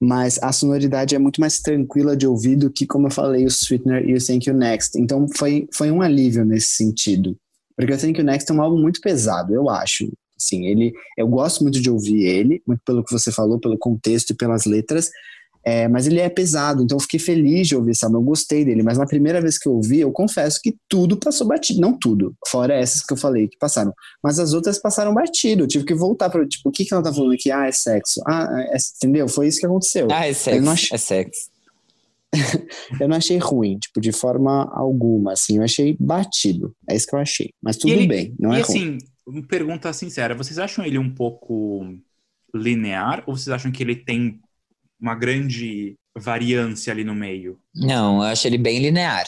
mas 0.00 0.42
a 0.42 0.52
sonoridade 0.52 1.14
é 1.14 1.18
muito 1.18 1.40
mais 1.40 1.60
tranquila 1.60 2.16
de 2.16 2.26
ouvir 2.26 2.56
do 2.56 2.70
que, 2.70 2.86
como 2.86 3.06
eu 3.06 3.10
falei, 3.10 3.44
o 3.44 3.50
Sweetener 3.50 4.08
e 4.08 4.14
o 4.14 4.24
Thank 4.24 4.48
You 4.48 4.56
Next, 4.56 4.98
então 4.98 5.26
foi, 5.36 5.68
foi 5.74 5.90
um 5.90 6.00
alívio 6.00 6.44
nesse 6.44 6.70
sentido, 6.76 7.36
porque 7.76 7.92
o 7.92 7.98
Thank 7.98 8.18
You 8.18 8.24
Next 8.24 8.50
é 8.50 8.54
um 8.54 8.62
álbum 8.62 8.80
muito 8.80 9.00
pesado, 9.00 9.54
eu 9.54 9.68
acho, 9.68 10.10
assim, 10.36 10.66
ele, 10.66 10.94
eu 11.18 11.28
gosto 11.28 11.62
muito 11.62 11.80
de 11.80 11.90
ouvir 11.90 12.24
ele, 12.24 12.62
muito 12.66 12.80
pelo 12.86 13.04
que 13.04 13.12
você 13.12 13.30
falou, 13.30 13.60
pelo 13.60 13.76
contexto 13.76 14.30
e 14.30 14.34
pelas 14.34 14.64
letras, 14.64 15.10
é, 15.64 15.86
mas 15.88 16.06
ele 16.06 16.18
é 16.20 16.28
pesado, 16.28 16.82
então 16.82 16.96
eu 16.96 17.00
fiquei 17.02 17.20
feliz 17.20 17.68
de 17.68 17.76
ouvir 17.76 17.90
esse 17.90 18.04
álbum, 18.04 18.18
eu 18.18 18.22
gostei 18.22 18.64
dele, 18.64 18.82
mas 18.82 18.96
na 18.98 19.06
primeira 19.06 19.40
vez 19.40 19.58
que 19.58 19.68
eu 19.68 19.74
ouvi, 19.74 20.00
eu 20.00 20.10
confesso 20.10 20.58
que 20.62 20.76
tudo 20.88 21.16
passou 21.18 21.46
batido, 21.46 21.80
não 21.80 21.98
tudo, 21.98 22.34
fora 22.48 22.74
essas 22.74 23.02
que 23.02 23.12
eu 23.12 23.16
falei 23.16 23.46
que 23.48 23.58
passaram, 23.58 23.92
mas 24.22 24.38
as 24.38 24.52
outras 24.54 24.78
passaram 24.78 25.12
batido. 25.12 25.64
Eu 25.64 25.68
tive 25.68 25.84
que 25.84 25.94
voltar 25.94 26.30
para 26.30 26.46
tipo, 26.46 26.68
o 26.68 26.72
que, 26.72 26.84
que 26.84 26.94
ela 26.94 27.02
tá 27.02 27.12
falando 27.12 27.32
aqui? 27.34 27.50
Ah, 27.50 27.66
é 27.66 27.72
sexo. 27.72 28.20
Ah, 28.26 28.48
é, 28.72 28.76
entendeu? 28.96 29.28
Foi 29.28 29.46
isso 29.48 29.60
que 29.60 29.66
aconteceu. 29.66 30.08
Ah, 30.10 30.26
é 30.26 30.30
Eu 30.30 30.34
sexo. 30.34 30.60
não 30.62 30.72
acho- 30.72 30.94
É 30.94 30.98
sexo. 30.98 31.50
Eu 33.00 33.08
não 33.08 33.16
achei 33.16 33.38
ruim, 33.38 33.76
tipo, 33.78 34.00
de 34.00 34.12
forma 34.12 34.70
alguma, 34.72 35.32
assim. 35.32 35.56
Eu 35.58 35.64
achei 35.64 35.96
batido. 35.98 36.74
É 36.88 36.94
isso 36.94 37.06
que 37.06 37.14
eu 37.14 37.18
achei. 37.18 37.50
Mas 37.60 37.76
tudo 37.76 37.92
ele- 37.92 38.06
bem, 38.06 38.34
não 38.38 38.52
e 38.54 38.60
é 38.60 38.62
ruim. 38.62 38.76
assim, 38.78 38.98
uma 39.26 39.42
pergunta 39.46 39.92
sincera, 39.92 40.34
vocês 40.34 40.58
acham 40.58 40.84
ele 40.84 40.96
um 40.98 41.12
pouco 41.12 41.84
linear 42.54 43.22
ou 43.26 43.36
vocês 43.36 43.48
acham 43.48 43.70
que 43.70 43.82
ele 43.82 43.96
tem 43.96 44.40
uma 45.00 45.14
grande 45.14 45.94
variância 46.16 46.92
ali 46.92 47.04
no 47.04 47.14
meio? 47.14 47.58
Não, 47.74 48.16
eu 48.16 48.22
acho 48.22 48.46
ele 48.46 48.58
bem 48.58 48.78
linear. 48.78 49.26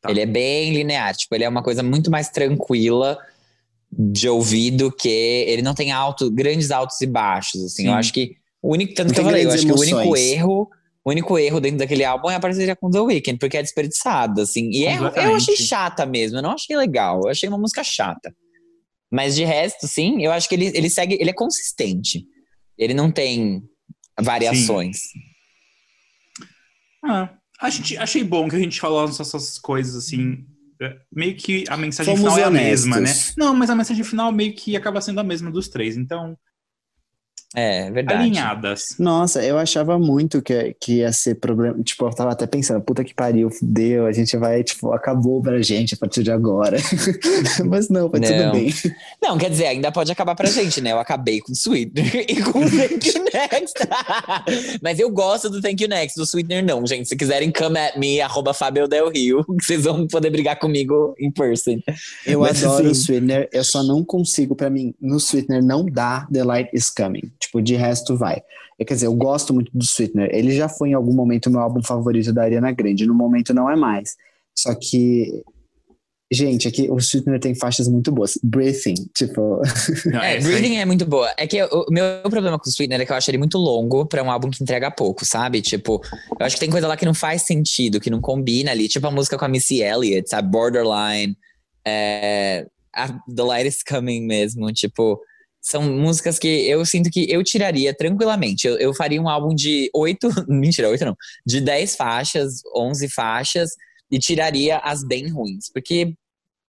Tá. 0.00 0.10
Ele 0.10 0.20
é 0.20 0.26
bem 0.26 0.72
linear. 0.74 1.14
Tipo, 1.16 1.34
ele 1.34 1.44
é 1.44 1.48
uma 1.48 1.62
coisa 1.62 1.82
muito 1.82 2.10
mais 2.10 2.28
tranquila 2.28 3.18
de 3.90 4.28
ouvido 4.28 4.90
que 4.90 5.08
ele 5.08 5.62
não 5.62 5.74
tem 5.74 5.92
alto, 5.92 6.30
grandes 6.30 6.70
altos 6.70 7.00
e 7.00 7.06
baixos. 7.06 7.62
Assim, 7.64 7.82
Sim. 7.84 7.88
eu 7.88 7.94
acho 7.94 8.12
que 8.12 8.36
o 8.60 8.72
único 8.72 8.94
tanto 8.94 9.08
Não 9.08 9.14
que 9.14 9.20
eu 9.20 9.24
falei, 9.24 9.44
eu 9.44 9.50
acho 9.50 9.64
que 9.66 9.72
o 9.72 9.78
único 9.78 10.00
emoções. 10.00 10.20
erro, 10.32 10.68
o 11.04 11.10
único 11.10 11.38
erro 11.38 11.60
dentro 11.60 11.78
daquele 11.78 12.02
álbum 12.04 12.30
é 12.30 12.34
a 12.34 12.40
parceria 12.40 12.74
com 12.74 12.90
The 12.90 13.00
Weeknd, 13.00 13.38
porque 13.38 13.56
é 13.58 13.62
desperdiçado, 13.62 14.40
assim. 14.40 14.70
E 14.70 14.84
é- 14.86 14.96
eu 14.98 15.36
achei 15.36 15.56
chata 15.56 16.04
mesmo, 16.06 16.38
eu 16.38 16.42
não 16.42 16.52
achei 16.52 16.76
legal, 16.76 17.20
eu 17.24 17.28
achei 17.30 17.48
uma 17.48 17.58
música 17.58 17.84
chata. 17.84 18.34
Mas 19.12 19.36
de 19.36 19.44
resto, 19.44 19.86
sim, 19.86 20.22
eu 20.24 20.32
acho 20.32 20.48
que 20.48 20.54
ele, 20.56 20.66
ele 20.74 20.90
segue, 20.90 21.16
ele 21.20 21.30
é 21.30 21.34
consistente. 21.34 22.24
Ele 22.76 22.94
não 22.94 23.12
tem 23.12 23.62
variações. 24.20 24.98
Ah, 27.04 27.30
a 27.60 27.70
gente, 27.70 27.96
achei 27.96 28.24
bom 28.24 28.48
que 28.48 28.56
a 28.56 28.58
gente 28.58 28.80
falou 28.80 29.04
essas 29.04 29.58
coisas 29.58 29.94
assim. 29.94 30.44
é, 30.80 30.96
Meio 31.12 31.36
que 31.36 31.64
a 31.68 31.76
mensagem 31.76 32.16
Fomos 32.16 32.32
final 32.32 32.38
é 32.38 32.44
a 32.44 32.48
honestos. 32.48 32.86
mesma, 32.86 33.00
né? 33.00 33.12
Não, 33.36 33.54
mas 33.54 33.70
a 33.70 33.74
mensagem 33.76 34.04
final 34.04 34.32
meio 34.32 34.54
que 34.54 34.76
acaba 34.76 35.00
sendo 35.00 35.20
a 35.20 35.24
mesma 35.24 35.50
dos 35.50 35.68
três. 35.68 35.96
Então, 35.96 36.36
É, 37.54 37.90
verdade. 37.90 38.22
alinhadas. 38.22 38.96
Nossa, 38.98 39.42
eu 39.44 39.56
achava 39.56 39.98
muito 39.98 40.42
que, 40.42 40.74
que 40.80 40.94
ia 40.96 41.12
ser 41.12 41.36
problema. 41.36 41.80
Tipo, 41.82 42.06
eu 42.06 42.10
tava 42.10 42.32
até 42.32 42.46
pensando, 42.46 42.80
puta 42.82 43.04
que 43.04 43.14
pariu, 43.14 43.48
fudeu, 43.50 44.06
a 44.06 44.12
gente 44.12 44.36
vai, 44.36 44.62
tipo, 44.64 44.92
acabou 44.92 45.40
pra 45.40 45.62
gente 45.62 45.94
a 45.94 45.96
partir 45.96 46.22
de 46.22 46.30
agora. 46.32 46.76
Mas 47.66 47.88
não, 47.88 48.10
foi 48.10 48.20
tudo 48.20 48.36
Não. 48.36 48.52
bem. 48.52 48.74
Não, 49.22 49.38
quer 49.38 49.50
dizer, 49.50 49.66
ainda 49.66 49.92
pode 49.92 50.10
acabar 50.10 50.34
pra 50.34 50.48
gente, 50.48 50.80
né? 50.80 50.92
Eu 50.92 50.98
acabei 50.98 51.40
com 51.40 51.52
o 51.52 51.54
Sweetener 51.54 52.24
e 52.28 52.42
com 52.42 52.58
o 52.58 52.70
Thank 52.70 53.08
You 53.08 53.24
Next. 53.32 53.74
Mas 54.82 54.98
eu 54.98 55.10
gosto 55.10 55.48
do 55.48 55.60
Thank 55.60 55.82
You 55.82 55.88
Next, 55.88 56.18
do 56.18 56.24
Sweetener 56.26 56.64
não, 56.64 56.84
gente. 56.86 57.08
Se 57.08 57.16
quiserem, 57.16 57.52
come 57.52 57.78
at 57.78 57.96
me, 57.96 58.20
arroba 58.20 58.52
Fabio 58.52 58.88
Del 58.88 59.08
Rio, 59.10 59.44
que 59.44 59.64
vocês 59.64 59.84
vão 59.84 60.06
poder 60.06 60.30
brigar 60.30 60.58
comigo 60.58 61.14
em 61.18 61.30
person. 61.30 61.78
Eu 62.26 62.40
Mas, 62.40 62.64
adoro 62.64 62.88
o 62.88 62.90
assim- 62.90 63.00
Sweetener, 63.00 63.48
eu 63.52 63.62
só 63.64 63.82
não 63.82 64.04
consigo, 64.04 64.54
pra 64.56 64.68
mim, 64.68 64.94
no 65.00 65.18
Sweetener 65.18 65.62
não 65.62 65.84
dá 65.86 66.26
The 66.32 66.42
Light 66.44 66.70
is 66.72 66.90
Coming. 66.90 67.30
Tipo, 67.44 67.62
de 67.62 67.74
resto 67.76 68.16
vai. 68.16 68.40
É, 68.78 68.84
quer 68.84 68.94
dizer, 68.94 69.06
eu 69.06 69.14
gosto 69.14 69.52
muito 69.54 69.70
do 69.72 69.84
Sweetener. 69.84 70.28
Ele 70.32 70.50
já 70.54 70.68
foi 70.68 70.90
em 70.90 70.94
algum 70.94 71.12
momento 71.14 71.46
o 71.46 71.50
meu 71.50 71.60
álbum 71.60 71.82
favorito 71.82 72.32
da 72.32 72.42
Ariana 72.42 72.72
Grande. 72.72 73.06
No 73.06 73.14
momento 73.14 73.52
não 73.54 73.70
é 73.70 73.76
mais. 73.76 74.16
Só 74.56 74.74
que. 74.74 75.42
Gente, 76.32 76.66
aqui 76.66 76.88
o 76.90 76.98
Sweetener 76.98 77.38
tem 77.38 77.54
faixas 77.54 77.86
muito 77.86 78.10
boas. 78.10 78.36
Breathing, 78.42 78.94
tipo. 79.16 79.60
Não, 80.06 80.20
É, 80.20 80.32
aí- 80.36 80.42
Breathing 80.42 80.76
é 80.78 80.84
muito 80.84 81.04
boa. 81.06 81.32
É 81.36 81.46
que 81.46 81.62
o 81.62 81.84
o 81.88 81.92
meu 81.92 82.04
problema 82.30 82.58
com 82.58 82.66
o 82.66 82.72
Sweetener 82.72 83.00
é 83.02 83.06
que 83.06 83.12
eu 83.12 83.16
acho 83.16 83.30
ele 83.30 83.38
muito 83.38 83.58
longo 83.58 84.06
pra 84.06 84.22
um 84.22 84.30
álbum 84.30 84.50
que 84.50 84.62
entrega 84.62 84.90
pouco, 84.90 85.24
sabe? 85.24 85.60
Tipo, 85.60 86.00
eu 86.40 86.46
acho 86.46 86.56
que 86.56 86.60
tem 86.60 86.70
coisa 86.70 86.88
lá 86.88 86.96
que 86.96 87.04
não 87.04 87.14
faz 87.14 87.42
sentido, 87.42 88.00
que 88.00 88.10
não 88.10 88.20
combina 88.20 88.70
ali. 88.72 88.88
Tipo 88.88 89.06
a 89.06 89.10
música 89.10 89.36
com 89.38 89.44
a 89.44 89.48
Missy 89.48 89.80
Elliott, 89.82 90.28
sabe? 90.28 90.48
Borderline, 90.50 91.36
é, 91.86 92.66
a 92.92 93.08
The 93.08 93.42
Light 93.42 93.68
is 93.68 93.82
Coming 93.84 94.22
mesmo. 94.26 94.72
Tipo, 94.72 95.20
são 95.64 95.82
músicas 95.82 96.38
que 96.38 96.68
eu 96.68 96.84
sinto 96.84 97.10
que 97.10 97.30
eu 97.32 97.42
tiraria 97.42 97.96
tranquilamente. 97.96 98.66
Eu, 98.66 98.76
eu 98.76 98.92
faria 98.92 99.20
um 99.20 99.30
álbum 99.30 99.54
de 99.54 99.90
oito, 99.94 100.28
mentira, 100.46 100.90
oito 100.90 101.06
não, 101.06 101.16
de 101.46 101.58
dez 101.58 101.96
faixas, 101.96 102.60
onze 102.76 103.08
faixas, 103.08 103.70
e 104.10 104.18
tiraria 104.18 104.76
as 104.78 105.02
bem 105.02 105.26
ruins. 105.30 105.70
Porque 105.72 106.14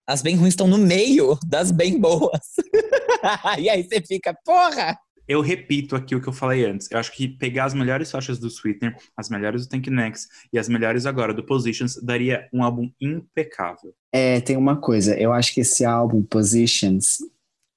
as 0.05 0.23
bem 0.23 0.35
ruins 0.35 0.55
estão 0.55 0.67
no 0.67 0.77
meio 0.77 1.39
das 1.47 1.71
bem 1.71 2.01
boas. 2.01 2.41
e 3.61 3.71
aí 3.71 3.85
você 3.85 4.03
fica, 4.03 4.37
porra! 4.45 4.99
Eu 5.29 5.41
repito 5.41 5.95
aqui 5.95 6.17
o 6.17 6.21
que 6.21 6.29
eu 6.29 6.33
falei 6.33 6.65
antes. 6.65 6.91
Eu 6.91 6.99
acho 6.99 7.13
que 7.13 7.29
pegar 7.29 7.67
as 7.67 7.75
melhores 7.75 8.11
faixas 8.11 8.41
do 8.41 8.49
Sweetener, 8.49 8.97
as 9.17 9.29
melhores 9.29 9.65
do 9.65 9.69
Tank 9.69 9.87
Next 9.87 10.27
e 10.53 10.59
as 10.59 10.69
melhores 10.69 11.07
agora 11.07 11.33
do 11.33 11.45
Positions 11.45 11.95
daria 12.03 12.49
um 12.53 12.65
álbum 12.65 12.91
impecável. 13.01 13.95
É, 14.13 14.41
tem 14.41 14.57
uma 14.57 14.77
coisa. 14.77 15.17
Eu 15.17 15.33
acho 15.33 15.55
que 15.55 15.61
esse 15.61 15.85
álbum, 15.85 16.25
Positions, 16.25 17.19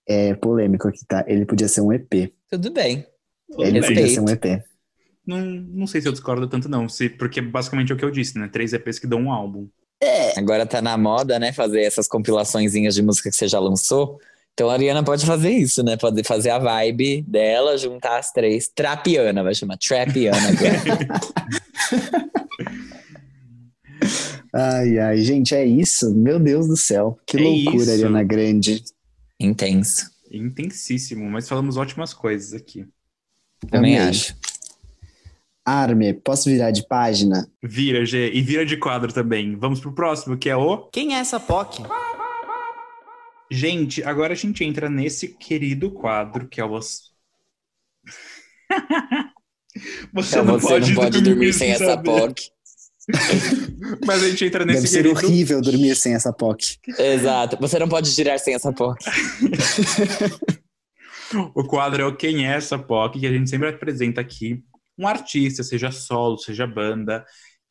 é 0.07 0.33
polêmico 0.35 0.87
aqui, 0.87 1.05
tá? 1.07 1.23
Ele 1.27 1.45
podia 1.45 1.67
ser 1.67 1.81
um 1.81 1.91
EP. 1.91 2.33
Tudo 2.49 2.71
bem. 2.71 3.05
Ele 3.57 3.79
bem. 3.79 3.89
podia 3.89 4.07
ser 4.07 4.19
um 4.19 4.29
EP. 4.29 4.63
Não, 5.25 5.39
não 5.39 5.87
sei 5.87 6.01
se 6.01 6.07
eu 6.07 6.11
discordo 6.11 6.47
tanto, 6.47 6.67
não. 6.67 6.89
Se, 6.89 7.09
porque 7.09 7.41
basicamente 7.41 7.91
é 7.91 7.95
o 7.95 7.97
que 7.97 8.03
eu 8.03 8.11
disse, 8.11 8.37
né? 8.37 8.49
Três 8.51 8.73
EPs 8.73 8.99
que 8.99 9.07
dão 9.07 9.21
um 9.21 9.31
álbum. 9.31 9.67
Agora 10.37 10.65
tá 10.65 10.81
na 10.81 10.97
moda, 10.97 11.39
né? 11.39 11.53
Fazer 11.53 11.81
essas 11.81 12.07
compilaçõezinhas 12.07 12.93
de 12.93 13.01
música 13.01 13.29
que 13.29 13.35
você 13.35 13.47
já 13.47 13.59
lançou. 13.59 14.19
Então 14.53 14.69
a 14.69 14.73
Ariana 14.73 15.03
pode 15.03 15.25
fazer 15.25 15.49
isso, 15.51 15.81
né? 15.81 15.95
Pode 15.97 16.23
fazer 16.23 16.49
a 16.49 16.59
vibe 16.59 17.23
dela, 17.23 17.77
juntar 17.77 18.17
as 18.19 18.31
três. 18.31 18.67
Trapiana, 18.67 19.43
vai 19.43 19.55
chamar. 19.55 19.77
Trapiana. 19.77 20.37
agora. 20.49 22.33
Ai, 24.55 24.99
ai, 24.99 25.17
gente, 25.17 25.55
é 25.55 25.65
isso? 25.65 26.13
Meu 26.13 26.39
Deus 26.39 26.67
do 26.67 26.77
céu. 26.77 27.17
Que 27.25 27.37
É 27.37 27.41
loucura, 27.41 27.75
isso. 27.75 27.91
Ariana 27.91 28.23
Grande. 28.23 28.83
Intenso. 29.43 30.09
Intensíssimo, 30.31 31.29
mas 31.29 31.47
falamos 31.47 31.77
ótimas 31.77 32.13
coisas 32.13 32.53
aqui. 32.53 32.87
Também 33.69 33.97
Amei. 33.97 34.09
acho. 34.09 34.35
Arme, 35.65 36.13
posso 36.13 36.49
virar 36.49 36.71
de 36.71 36.85
página? 36.87 37.49
Vira, 37.61 38.05
G, 38.05 38.31
e 38.33 38.41
vira 38.41 38.65
de 38.65 38.75
quadro 38.77 39.13
também. 39.13 39.55
Vamos 39.55 39.79
pro 39.79 39.93
próximo, 39.93 40.37
que 40.37 40.49
é 40.49 40.55
o. 40.55 40.89
Quem 40.89 41.15
é 41.15 41.19
essa 41.19 41.39
POC? 41.39 41.83
Gente, 43.49 44.03
agora 44.03 44.33
a 44.33 44.35
gente 44.35 44.63
entra 44.63 44.89
nesse 44.89 45.29
querido 45.29 45.91
quadro 45.91 46.47
que 46.47 46.59
é 46.59 46.65
o. 46.65 46.71
Você, 50.13 50.39
você, 50.39 50.39
Então 50.39 50.59
você 50.59 50.79
não 50.79 50.95
pode 50.95 51.21
dormir 51.21 51.51
sem 51.51 51.71
essa 51.71 51.85
saber. 51.85 52.03
POC. 52.03 52.51
Mas 54.05 54.23
a 54.23 54.29
gente 54.29 54.45
entra 54.45 54.65
nesse 54.65 54.81
Deve 54.83 54.87
ser 54.87 55.03
querido. 55.03 55.19
horrível 55.19 55.61
dormir 55.61 55.95
sem 55.95 56.13
essa 56.13 56.31
POC. 56.31 56.77
Exato. 56.97 57.57
Você 57.59 57.77
não 57.79 57.89
pode 57.89 58.09
girar 58.09 58.39
sem 58.39 58.53
essa 58.53 58.71
POC. 58.71 59.03
O 61.55 61.63
quadro 61.63 62.03
é 62.03 62.05
o 62.05 62.15
Quem 62.15 62.47
é 62.47 62.51
essa 62.53 62.77
POC, 62.77 63.19
que 63.19 63.25
a 63.25 63.31
gente 63.31 63.49
sempre 63.49 63.67
apresenta 63.67 64.21
aqui 64.21 64.63
um 64.97 65.07
artista, 65.07 65.63
seja 65.63 65.91
solo, 65.91 66.37
seja 66.37 66.67
banda, 66.67 67.25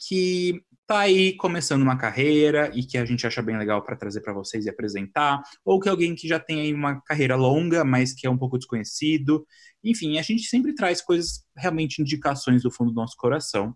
que 0.09 0.61
tá 0.87 1.01
aí 1.01 1.37
começando 1.37 1.83
uma 1.83 1.97
carreira 1.97 2.71
e 2.75 2.85
que 2.85 2.99
a 2.99 3.05
gente 3.05 3.27
acha 3.27 3.41
bem 3.41 3.57
legal 3.57 3.83
para 3.83 3.97
trazer 3.97 4.21
para 4.21 4.33
vocês 4.33 4.67
e 4.67 4.71
apresentar, 4.71 5.41
ou 5.65 5.79
que 5.79 5.89
alguém 5.89 6.15
que 6.15 6.27
já 6.27 6.41
tem 6.41 6.61
aí 6.61 6.75
uma 6.75 7.01
carreira 7.03 7.37
longa, 7.37 7.85
mas 7.85 8.13
que 8.13 8.27
é 8.27 8.31
um 8.31 8.37
pouco 8.37 8.59
desconhecido. 8.59 9.47
Enfim, 9.85 10.19
a 10.19 10.23
gente 10.23 10.43
sempre 10.43 10.75
traz 10.75 11.01
coisas, 11.01 11.45
realmente 11.57 12.03
indicações 12.03 12.63
do 12.63 12.71
fundo 12.71 12.91
do 12.91 12.97
nosso 12.97 13.17
coração. 13.17 13.75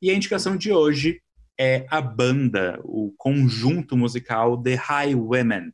E 0.00 0.10
a 0.10 0.14
indicação 0.14 0.56
de 0.56 0.70
hoje 0.70 1.22
é 1.58 1.86
a 1.90 2.02
banda, 2.02 2.78
o 2.84 3.14
conjunto 3.16 3.96
musical 3.96 4.62
The 4.62 4.74
Highwomen. 4.74 5.72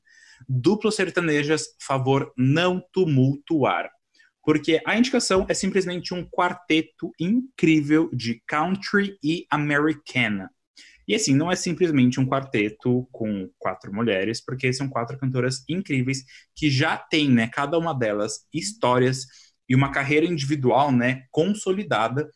Duplo 0.49 0.93
sertanejas, 0.93 1.65
favor 1.81 2.33
não 2.37 2.83
tumultuar. 2.93 3.91
Porque 4.45 4.81
a 4.87 4.97
indicação 4.97 5.47
é 5.49 5.55
simplesmente 5.55 6.15
um 6.15 6.25
quarteto 6.25 7.11
incrível 7.19 8.11
de 8.13 8.41
country 8.47 9.17
e 9.23 9.47
americana. 9.51 10.51
E 11.07 11.15
assim, 11.15 11.35
não 11.35 11.51
é 11.51 11.57
simplesmente 11.57 12.21
um 12.21 12.27
quarteto 12.27 13.09
com 13.11 13.51
quatro 13.59 13.93
mulheres, 13.93 14.41
porque 14.41 14.73
são 14.73 14.89
quatro 14.89 15.19
cantoras 15.19 15.65
incríveis 15.69 16.25
que 16.55 16.71
já 16.71 16.97
têm, 16.97 17.29
né, 17.29 17.49
cada 17.49 17.77
uma 17.77 17.93
delas, 17.93 18.47
histórias 18.55 19.27
e 19.69 19.75
uma 19.75 19.91
carreira 19.91 20.27
individual, 20.27 20.93
né, 20.93 21.25
consolidada. 21.31 22.31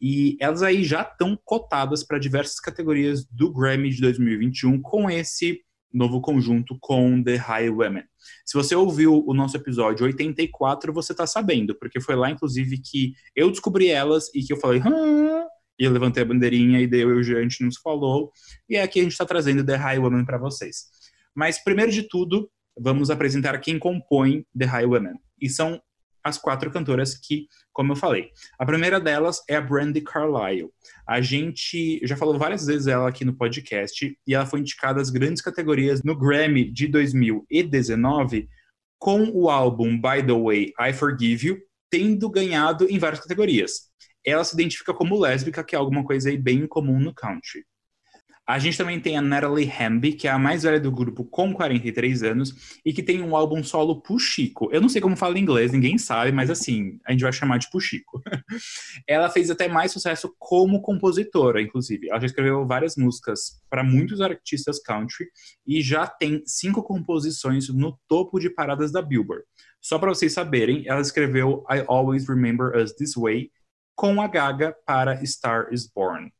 E 0.00 0.36
elas 0.40 0.62
aí 0.62 0.84
já 0.84 1.02
estão 1.02 1.38
cotadas 1.44 2.04
para 2.04 2.18
diversas 2.18 2.60
categorias 2.60 3.24
do 3.26 3.52
Grammy 3.52 3.90
de 3.90 4.00
2021 4.00 4.80
com 4.82 5.10
esse 5.10 5.60
novo 5.92 6.20
conjunto 6.20 6.76
com 6.80 7.22
The 7.22 7.36
Highwomen. 7.36 8.04
Se 8.44 8.56
você 8.56 8.74
ouviu 8.74 9.24
o 9.26 9.32
nosso 9.32 9.56
episódio 9.56 10.04
84, 10.04 10.92
você 10.92 11.12
está 11.12 11.26
sabendo, 11.26 11.74
porque 11.74 12.00
foi 12.00 12.14
lá, 12.14 12.30
inclusive, 12.30 12.78
que 12.78 13.14
eu 13.34 13.50
descobri 13.50 13.88
elas 13.88 14.28
e 14.34 14.42
que 14.42 14.52
eu 14.52 14.58
falei, 14.58 14.80
Hã? 14.80 15.46
e 15.78 15.84
eu 15.84 15.92
levantei 15.92 16.22
a 16.22 16.26
bandeirinha 16.26 16.80
e 16.80 16.86
deu 16.86 17.10
eu 17.10 17.18
o 17.18 17.22
gente 17.22 17.64
nos 17.64 17.76
falou. 17.78 18.30
E 18.68 18.76
é 18.76 18.82
aqui 18.82 19.00
a 19.00 19.02
gente 19.02 19.12
está 19.12 19.24
trazendo 19.24 19.64
The 19.64 19.76
Highwomen 19.76 20.24
para 20.24 20.38
vocês. 20.38 20.86
Mas, 21.34 21.62
primeiro 21.62 21.92
de 21.92 22.02
tudo, 22.02 22.50
vamos 22.78 23.10
apresentar 23.10 23.58
quem 23.58 23.78
compõe 23.78 24.44
The 24.58 24.64
Highwomen. 24.64 25.14
E 25.40 25.48
são 25.48 25.80
as 26.26 26.38
quatro 26.38 26.70
cantoras 26.70 27.16
que, 27.16 27.46
como 27.72 27.92
eu 27.92 27.96
falei. 27.96 28.30
A 28.58 28.66
primeira 28.66 29.00
delas 29.00 29.42
é 29.48 29.56
a 29.56 29.60
Brandy 29.60 30.00
Carlile. 30.00 30.70
A 31.06 31.20
gente 31.20 32.00
já 32.04 32.16
falou 32.16 32.36
várias 32.36 32.66
vezes 32.66 32.88
ela 32.88 33.08
aqui 33.08 33.24
no 33.24 33.36
podcast 33.36 34.18
e 34.26 34.34
ela 34.34 34.44
foi 34.44 34.60
indicada 34.60 35.00
às 35.00 35.08
grandes 35.08 35.40
categorias 35.40 36.02
no 36.02 36.18
Grammy 36.18 36.70
de 36.70 36.88
2019 36.88 38.48
com 38.98 39.30
o 39.32 39.48
álbum 39.48 40.00
By 40.00 40.26
the 40.26 40.32
Way 40.32 40.72
I 40.80 40.92
Forgive 40.92 41.46
You, 41.46 41.58
tendo 41.88 42.28
ganhado 42.28 42.90
em 42.90 42.98
várias 42.98 43.20
categorias. 43.20 43.90
Ela 44.24 44.42
se 44.42 44.54
identifica 44.54 44.92
como 44.92 45.20
lésbica, 45.20 45.62
que 45.62 45.76
é 45.76 45.78
alguma 45.78 46.02
coisa 46.02 46.28
aí 46.28 46.36
bem 46.36 46.66
comum 46.66 46.98
no 46.98 47.14
country. 47.14 47.64
A 48.46 48.60
gente 48.60 48.78
também 48.78 49.00
tem 49.00 49.18
a 49.18 49.20
Natalie 49.20 49.68
Hamby, 49.68 50.12
que 50.12 50.28
é 50.28 50.30
a 50.30 50.38
mais 50.38 50.62
velha 50.62 50.78
do 50.78 50.92
grupo 50.92 51.24
com 51.24 51.52
43 51.52 52.22
anos 52.22 52.78
e 52.84 52.92
que 52.92 53.02
tem 53.02 53.20
um 53.20 53.34
álbum 53.34 53.60
solo 53.64 54.00
Puxico. 54.00 54.68
Eu 54.70 54.80
não 54.80 54.88
sei 54.88 55.00
como 55.00 55.16
fala 55.16 55.36
em 55.36 55.42
inglês, 55.42 55.72
ninguém 55.72 55.98
sabe, 55.98 56.30
mas 56.30 56.48
assim, 56.48 57.00
a 57.04 57.10
gente 57.10 57.22
vai 57.22 57.32
chamar 57.32 57.58
de 57.58 57.68
Puxico. 57.68 58.22
ela 59.08 59.28
fez 59.28 59.50
até 59.50 59.66
mais 59.66 59.90
sucesso 59.90 60.32
como 60.38 60.80
compositora, 60.80 61.60
inclusive. 61.60 62.08
Ela 62.08 62.20
já 62.20 62.26
escreveu 62.26 62.64
várias 62.64 62.94
músicas 62.96 63.60
para 63.68 63.82
muitos 63.82 64.20
artistas 64.20 64.80
country 64.80 65.26
e 65.66 65.82
já 65.82 66.06
tem 66.06 66.42
cinco 66.46 66.84
composições 66.84 67.68
no 67.68 67.98
topo 68.06 68.38
de 68.38 68.48
paradas 68.48 68.92
da 68.92 69.02
Billboard. 69.02 69.44
Só 69.80 69.98
para 69.98 70.10
vocês 70.10 70.32
saberem, 70.32 70.84
ela 70.86 71.00
escreveu 71.00 71.64
I 71.68 71.84
Always 71.88 72.28
Remember 72.28 72.76
Us 72.76 72.92
This 72.92 73.14
Way 73.16 73.50
com 73.96 74.20
a 74.20 74.28
Gaga 74.28 74.76
para 74.86 75.24
Star 75.24 75.72
Is 75.72 75.90
Born. 75.92 76.30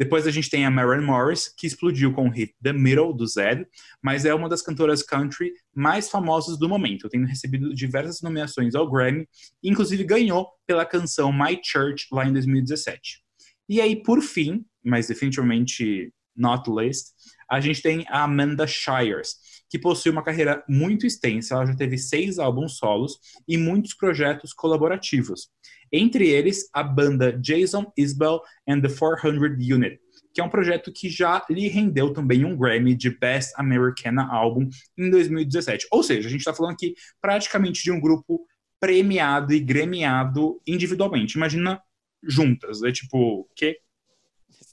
Depois 0.00 0.26
a 0.26 0.30
gente 0.30 0.48
tem 0.48 0.64
a 0.64 0.70
Maren 0.70 1.02
Morris, 1.02 1.52
que 1.54 1.66
explodiu 1.66 2.10
com 2.10 2.26
o 2.26 2.30
hit 2.30 2.54
The 2.62 2.72
Middle, 2.72 3.12
do 3.12 3.26
Zed, 3.26 3.66
mas 4.02 4.24
é 4.24 4.32
uma 4.32 4.48
das 4.48 4.62
cantoras 4.62 5.02
country 5.02 5.52
mais 5.74 6.08
famosas 6.08 6.58
do 6.58 6.66
momento, 6.66 7.06
tendo 7.10 7.26
recebido 7.26 7.74
diversas 7.74 8.22
nomeações 8.22 8.74
ao 8.74 8.90
Grammy, 8.90 9.28
inclusive 9.62 10.02
ganhou 10.02 10.48
pela 10.66 10.86
canção 10.86 11.30
My 11.30 11.60
Church 11.62 12.06
lá 12.10 12.26
em 12.26 12.32
2017. 12.32 13.20
E 13.68 13.78
aí, 13.78 14.02
por 14.02 14.22
fim, 14.22 14.64
mas 14.82 15.08
definitivamente 15.08 16.10
not 16.34 16.70
least, 16.70 17.08
a 17.50 17.60
gente 17.60 17.82
tem 17.82 18.06
a 18.08 18.22
Amanda 18.22 18.66
Shires, 18.66 19.34
que 19.68 19.78
possui 19.78 20.10
uma 20.10 20.24
carreira 20.24 20.64
muito 20.66 21.06
extensa, 21.06 21.56
ela 21.56 21.66
já 21.66 21.76
teve 21.76 21.98
seis 21.98 22.38
álbuns 22.38 22.78
solos 22.78 23.18
e 23.46 23.58
muitos 23.58 23.92
projetos 23.92 24.54
colaborativos 24.54 25.50
entre 25.92 26.28
eles 26.28 26.68
a 26.72 26.82
banda 26.82 27.32
Jason 27.32 27.92
Isbell 27.96 28.40
and 28.68 28.80
the 28.80 28.88
400 28.88 29.56
Unit, 29.58 30.00
que 30.32 30.40
é 30.40 30.44
um 30.44 30.48
projeto 30.48 30.92
que 30.92 31.08
já 31.08 31.44
lhe 31.50 31.68
rendeu 31.68 32.12
também 32.12 32.44
um 32.44 32.56
Grammy 32.56 32.94
de 32.94 33.10
Best 33.10 33.52
Americana 33.56 34.26
Album 34.30 34.68
em 34.96 35.10
2017. 35.10 35.86
Ou 35.90 36.02
seja, 36.02 36.28
a 36.28 36.30
gente 36.30 36.40
está 36.40 36.54
falando 36.54 36.72
aqui 36.72 36.94
praticamente 37.20 37.82
de 37.82 37.90
um 37.90 38.00
grupo 38.00 38.46
premiado 38.78 39.52
e 39.52 39.60
gremiado 39.60 40.60
individualmente. 40.66 41.36
Imagina 41.36 41.80
juntas, 42.22 42.82
é 42.82 42.92
tipo, 42.92 43.48
que 43.54 43.78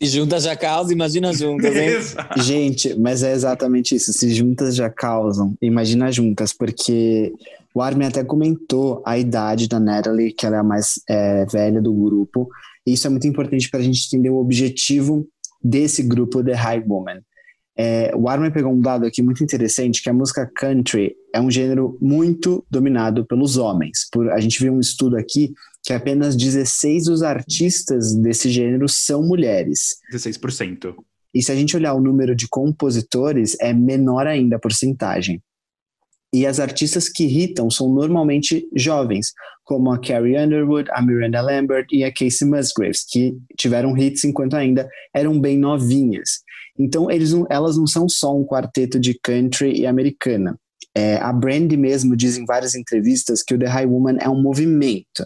juntas 0.01 0.43
já 0.43 0.55
causam, 0.55 0.91
imagina 0.91 1.33
juntas, 1.33 1.75
hein? 1.75 1.89
Gente, 2.43 2.97
mas 2.99 3.23
é 3.23 3.33
exatamente 3.33 3.95
isso. 3.95 4.13
Se 4.13 4.33
juntas 4.33 4.75
já 4.75 4.89
causam, 4.89 5.55
imagina 5.61 6.11
juntas, 6.11 6.53
porque 6.53 7.33
o 7.73 7.81
Armin 7.81 8.05
até 8.05 8.23
comentou 8.23 9.01
a 9.05 9.17
idade 9.17 9.67
da 9.67 9.79
Natalie, 9.79 10.31
que 10.31 10.45
ela 10.45 10.57
é 10.57 10.59
a 10.59 10.63
mais 10.63 11.01
é, 11.09 11.45
velha 11.45 11.81
do 11.81 11.93
grupo. 11.93 12.49
E 12.85 12.93
isso 12.93 13.07
é 13.07 13.09
muito 13.09 13.27
importante 13.27 13.69
para 13.69 13.79
a 13.79 13.83
gente 13.83 14.05
entender 14.07 14.29
o 14.29 14.37
objetivo 14.37 15.27
desse 15.63 16.03
grupo, 16.03 16.43
The 16.43 16.53
High 16.53 16.83
Woman. 16.87 17.21
É, 17.77 18.11
o 18.15 18.27
Armin 18.27 18.49
pegou 18.49 18.73
um 18.73 18.81
dado 18.81 19.05
aqui 19.05 19.21
muito 19.21 19.43
interessante, 19.43 20.01
que 20.01 20.09
a 20.09 20.13
música 20.13 20.49
country 20.55 21.15
é 21.33 21.39
um 21.39 21.51
gênero 21.51 21.95
muito 22.01 22.65
dominado 22.71 23.23
pelos 23.25 23.57
homens. 23.57 24.07
Por, 24.11 24.31
a 24.31 24.39
gente 24.39 24.59
viu 24.59 24.73
um 24.73 24.79
estudo 24.79 25.15
aqui 25.15 25.53
que 25.87 25.93
apenas 25.93 26.35
16 26.35 27.05
dos 27.05 27.23
artistas 27.23 28.13
desse 28.13 28.49
gênero 28.49 28.89
são 28.89 29.23
mulheres. 29.23 29.95
16%. 30.11 30.93
E 31.33 31.41
se 31.41 31.49
a 31.49 31.55
gente 31.55 31.77
olhar 31.77 31.93
o 31.93 32.01
número 32.01 32.35
de 32.35 32.45
compositores, 32.49 33.55
é 33.61 33.71
menor 33.71 34.27
ainda 34.27 34.57
a 34.57 34.59
porcentagem. 34.59 35.41
E 36.33 36.45
as 36.45 36.59
artistas 36.59 37.07
que 37.07 37.23
irritam 37.23 37.71
são 37.71 37.87
normalmente 37.87 38.67
jovens, 38.75 39.31
como 39.63 39.89
a 39.89 39.97
Carrie 39.97 40.37
Underwood, 40.37 40.89
a 40.91 41.01
Miranda 41.01 41.39
Lambert 41.39 41.85
e 41.89 42.03
a 42.03 42.11
Casey 42.11 42.45
Musgraves, 42.45 43.05
que 43.09 43.37
tiveram 43.57 43.97
hits 43.97 44.25
enquanto 44.25 44.57
ainda 44.57 44.89
eram 45.13 45.39
bem 45.39 45.57
novinhas. 45.57 46.41
Então, 46.77 47.09
eles 47.09 47.31
não, 47.31 47.47
elas 47.49 47.77
não 47.77 47.87
são 47.87 48.09
só 48.09 48.37
um 48.37 48.43
quarteto 48.43 48.99
de 48.99 49.17
country 49.23 49.71
e 49.71 49.85
americana. 49.85 50.59
É, 50.93 51.15
a 51.15 51.31
Brandy 51.31 51.77
mesmo 51.77 52.13
diz 52.13 52.37
em 52.37 52.45
várias 52.45 52.75
entrevistas 52.75 53.41
que 53.41 53.53
o 53.53 53.57
The 53.57 53.67
High 53.67 53.85
Woman 53.85 54.17
é 54.19 54.27
um 54.27 54.41
movimento. 54.41 55.25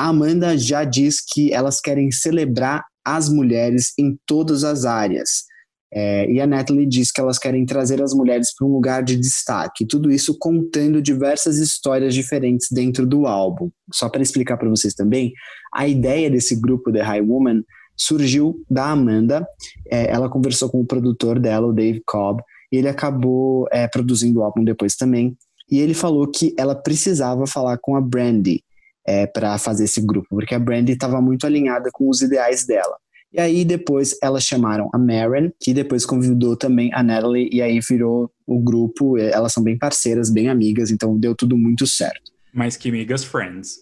A 0.00 0.08
Amanda 0.08 0.56
já 0.56 0.82
diz 0.82 1.20
que 1.20 1.52
elas 1.52 1.78
querem 1.78 2.10
celebrar 2.10 2.82
as 3.04 3.28
mulheres 3.28 3.92
em 3.98 4.18
todas 4.24 4.64
as 4.64 4.86
áreas. 4.86 5.44
É, 5.92 6.26
e 6.32 6.40
a 6.40 6.46
Natalie 6.46 6.86
diz 6.86 7.12
que 7.12 7.20
elas 7.20 7.38
querem 7.38 7.66
trazer 7.66 8.02
as 8.02 8.14
mulheres 8.14 8.48
para 8.56 8.66
um 8.66 8.72
lugar 8.72 9.02
de 9.02 9.14
destaque, 9.14 9.86
tudo 9.86 10.10
isso 10.10 10.38
contando 10.38 11.02
diversas 11.02 11.58
histórias 11.58 12.14
diferentes 12.14 12.68
dentro 12.72 13.06
do 13.06 13.26
álbum. 13.26 13.68
Só 13.92 14.08
para 14.08 14.22
explicar 14.22 14.56
para 14.56 14.70
vocês 14.70 14.94
também, 14.94 15.34
a 15.70 15.86
ideia 15.86 16.30
desse 16.30 16.58
grupo 16.58 16.90
The 16.90 17.02
High 17.02 17.20
Woman 17.20 17.62
surgiu 17.94 18.64
da 18.70 18.86
Amanda. 18.86 19.46
É, 19.92 20.10
ela 20.10 20.30
conversou 20.30 20.70
com 20.70 20.80
o 20.80 20.86
produtor 20.86 21.38
dela, 21.38 21.66
o 21.66 21.74
Dave 21.74 22.02
Cobb, 22.06 22.42
e 22.72 22.78
ele 22.78 22.88
acabou 22.88 23.68
é, 23.70 23.86
produzindo 23.86 24.40
o 24.40 24.44
álbum 24.44 24.64
depois 24.64 24.96
também. 24.96 25.36
E 25.70 25.78
ele 25.78 25.92
falou 25.92 26.26
que 26.26 26.54
ela 26.56 26.74
precisava 26.74 27.46
falar 27.46 27.76
com 27.76 27.96
a 27.96 28.00
Brandy 28.00 28.64
é, 29.10 29.26
para 29.26 29.58
fazer 29.58 29.84
esse 29.84 30.00
grupo, 30.00 30.28
porque 30.30 30.54
a 30.54 30.58
Brandy 30.58 30.92
estava 30.92 31.20
muito 31.20 31.44
alinhada 31.44 31.90
com 31.92 32.08
os 32.08 32.22
ideais 32.22 32.64
dela. 32.64 32.96
E 33.32 33.40
aí 33.40 33.64
depois 33.64 34.16
elas 34.22 34.44
chamaram 34.44 34.88
a 34.92 34.98
Maren, 34.98 35.50
que 35.60 35.74
depois 35.74 36.06
convidou 36.06 36.56
também 36.56 36.92
a 36.94 37.02
Natalie, 37.02 37.48
e 37.52 37.60
aí 37.60 37.80
virou 37.80 38.30
o 38.46 38.60
grupo. 38.60 39.18
Elas 39.18 39.52
são 39.52 39.64
bem 39.64 39.76
parceiras, 39.76 40.30
bem 40.30 40.48
amigas, 40.48 40.92
então 40.92 41.18
deu 41.18 41.34
tudo 41.34 41.56
muito 41.56 41.88
certo. 41.88 42.30
Mais 42.54 42.76
que 42.76 42.88
amigas 42.88 43.24
friends. 43.24 43.80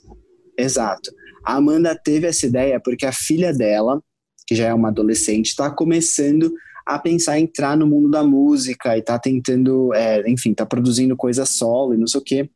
Exato. 0.56 1.10
A 1.44 1.56
Amanda 1.56 1.94
teve 1.94 2.26
essa 2.26 2.46
ideia 2.46 2.80
porque 2.82 3.04
a 3.04 3.12
filha 3.12 3.52
dela, 3.52 4.02
que 4.46 4.54
já 4.54 4.68
é 4.68 4.74
uma 4.74 4.88
adolescente, 4.88 5.48
está 5.48 5.70
começando 5.70 6.52
a 6.86 6.98
pensar 6.98 7.38
em 7.38 7.44
entrar 7.44 7.76
no 7.76 7.86
mundo 7.86 8.10
da 8.10 8.24
música 8.24 8.96
e 8.96 9.02
tá 9.02 9.18
tentando, 9.18 9.92
é, 9.92 10.28
enfim, 10.30 10.54
tá 10.54 10.64
produzindo 10.64 11.14
coisa 11.14 11.44
solo 11.44 11.92
e 11.92 11.98
não 11.98 12.06
sei 12.06 12.20
o 12.20 12.24
quê. 12.24 12.50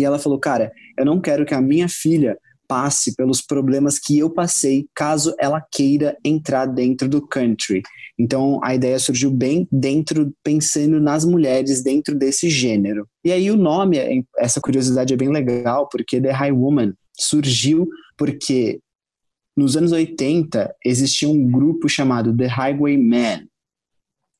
E 0.00 0.04
ela 0.04 0.18
falou, 0.18 0.38
cara, 0.38 0.72
eu 0.98 1.04
não 1.04 1.20
quero 1.20 1.44
que 1.44 1.54
a 1.54 1.60
minha 1.60 1.88
filha 1.88 2.38
passe 2.66 3.16
pelos 3.16 3.42
problemas 3.42 3.98
que 3.98 4.18
eu 4.18 4.30
passei 4.30 4.86
caso 4.94 5.34
ela 5.40 5.60
queira 5.60 6.16
entrar 6.24 6.66
dentro 6.66 7.08
do 7.08 7.20
country. 7.26 7.82
Então 8.18 8.60
a 8.62 8.74
ideia 8.74 8.98
surgiu 8.98 9.30
bem 9.30 9.66
dentro, 9.72 10.32
pensando 10.42 11.00
nas 11.00 11.24
mulheres 11.24 11.82
dentro 11.82 12.14
desse 12.14 12.48
gênero. 12.48 13.08
E 13.24 13.32
aí 13.32 13.50
o 13.50 13.56
nome, 13.56 14.24
essa 14.38 14.60
curiosidade 14.60 15.12
é 15.12 15.16
bem 15.16 15.30
legal, 15.30 15.88
porque 15.90 16.20
The 16.20 16.30
High 16.30 16.52
Woman 16.52 16.94
surgiu 17.18 17.88
porque 18.16 18.78
nos 19.56 19.76
anos 19.76 19.90
80 19.90 20.72
existia 20.84 21.28
um 21.28 21.50
grupo 21.50 21.88
chamado 21.88 22.34
The 22.34 22.46
Highwaymen, 22.46 23.48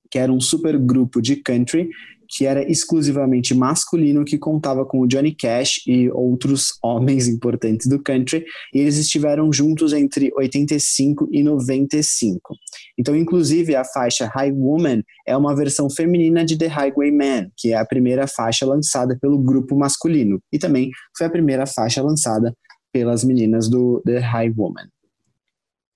que 0.08 0.18
era 0.18 0.32
um 0.32 0.40
super 0.40 0.78
grupo 0.78 1.20
de 1.20 1.36
country 1.36 1.90
que 2.30 2.46
era 2.46 2.70
exclusivamente 2.70 3.54
masculino, 3.54 4.24
que 4.24 4.38
contava 4.38 4.86
com 4.86 5.00
o 5.00 5.06
Johnny 5.06 5.34
Cash 5.34 5.80
e 5.86 6.08
outros 6.10 6.78
homens 6.82 7.26
importantes 7.26 7.88
do 7.88 8.00
country, 8.00 8.44
e 8.72 8.78
eles 8.78 8.96
estiveram 8.96 9.52
juntos 9.52 9.92
entre 9.92 10.30
85 10.36 11.28
e 11.32 11.42
95. 11.42 12.54
Então, 12.96 13.16
inclusive, 13.16 13.74
a 13.74 13.84
faixa 13.84 14.30
High 14.32 14.52
Woman 14.52 15.02
é 15.26 15.36
uma 15.36 15.56
versão 15.56 15.90
feminina 15.90 16.44
de 16.44 16.56
The 16.56 16.68
Highwayman, 16.68 17.50
que 17.56 17.72
é 17.72 17.76
a 17.76 17.84
primeira 17.84 18.26
faixa 18.28 18.64
lançada 18.64 19.18
pelo 19.20 19.38
grupo 19.38 19.76
masculino, 19.76 20.40
e 20.52 20.58
também 20.58 20.90
foi 21.16 21.26
a 21.26 21.30
primeira 21.30 21.66
faixa 21.66 22.00
lançada 22.02 22.54
pelas 22.92 23.24
meninas 23.24 23.68
do 23.68 24.00
The 24.04 24.18
High 24.18 24.52
Woman. 24.56 24.88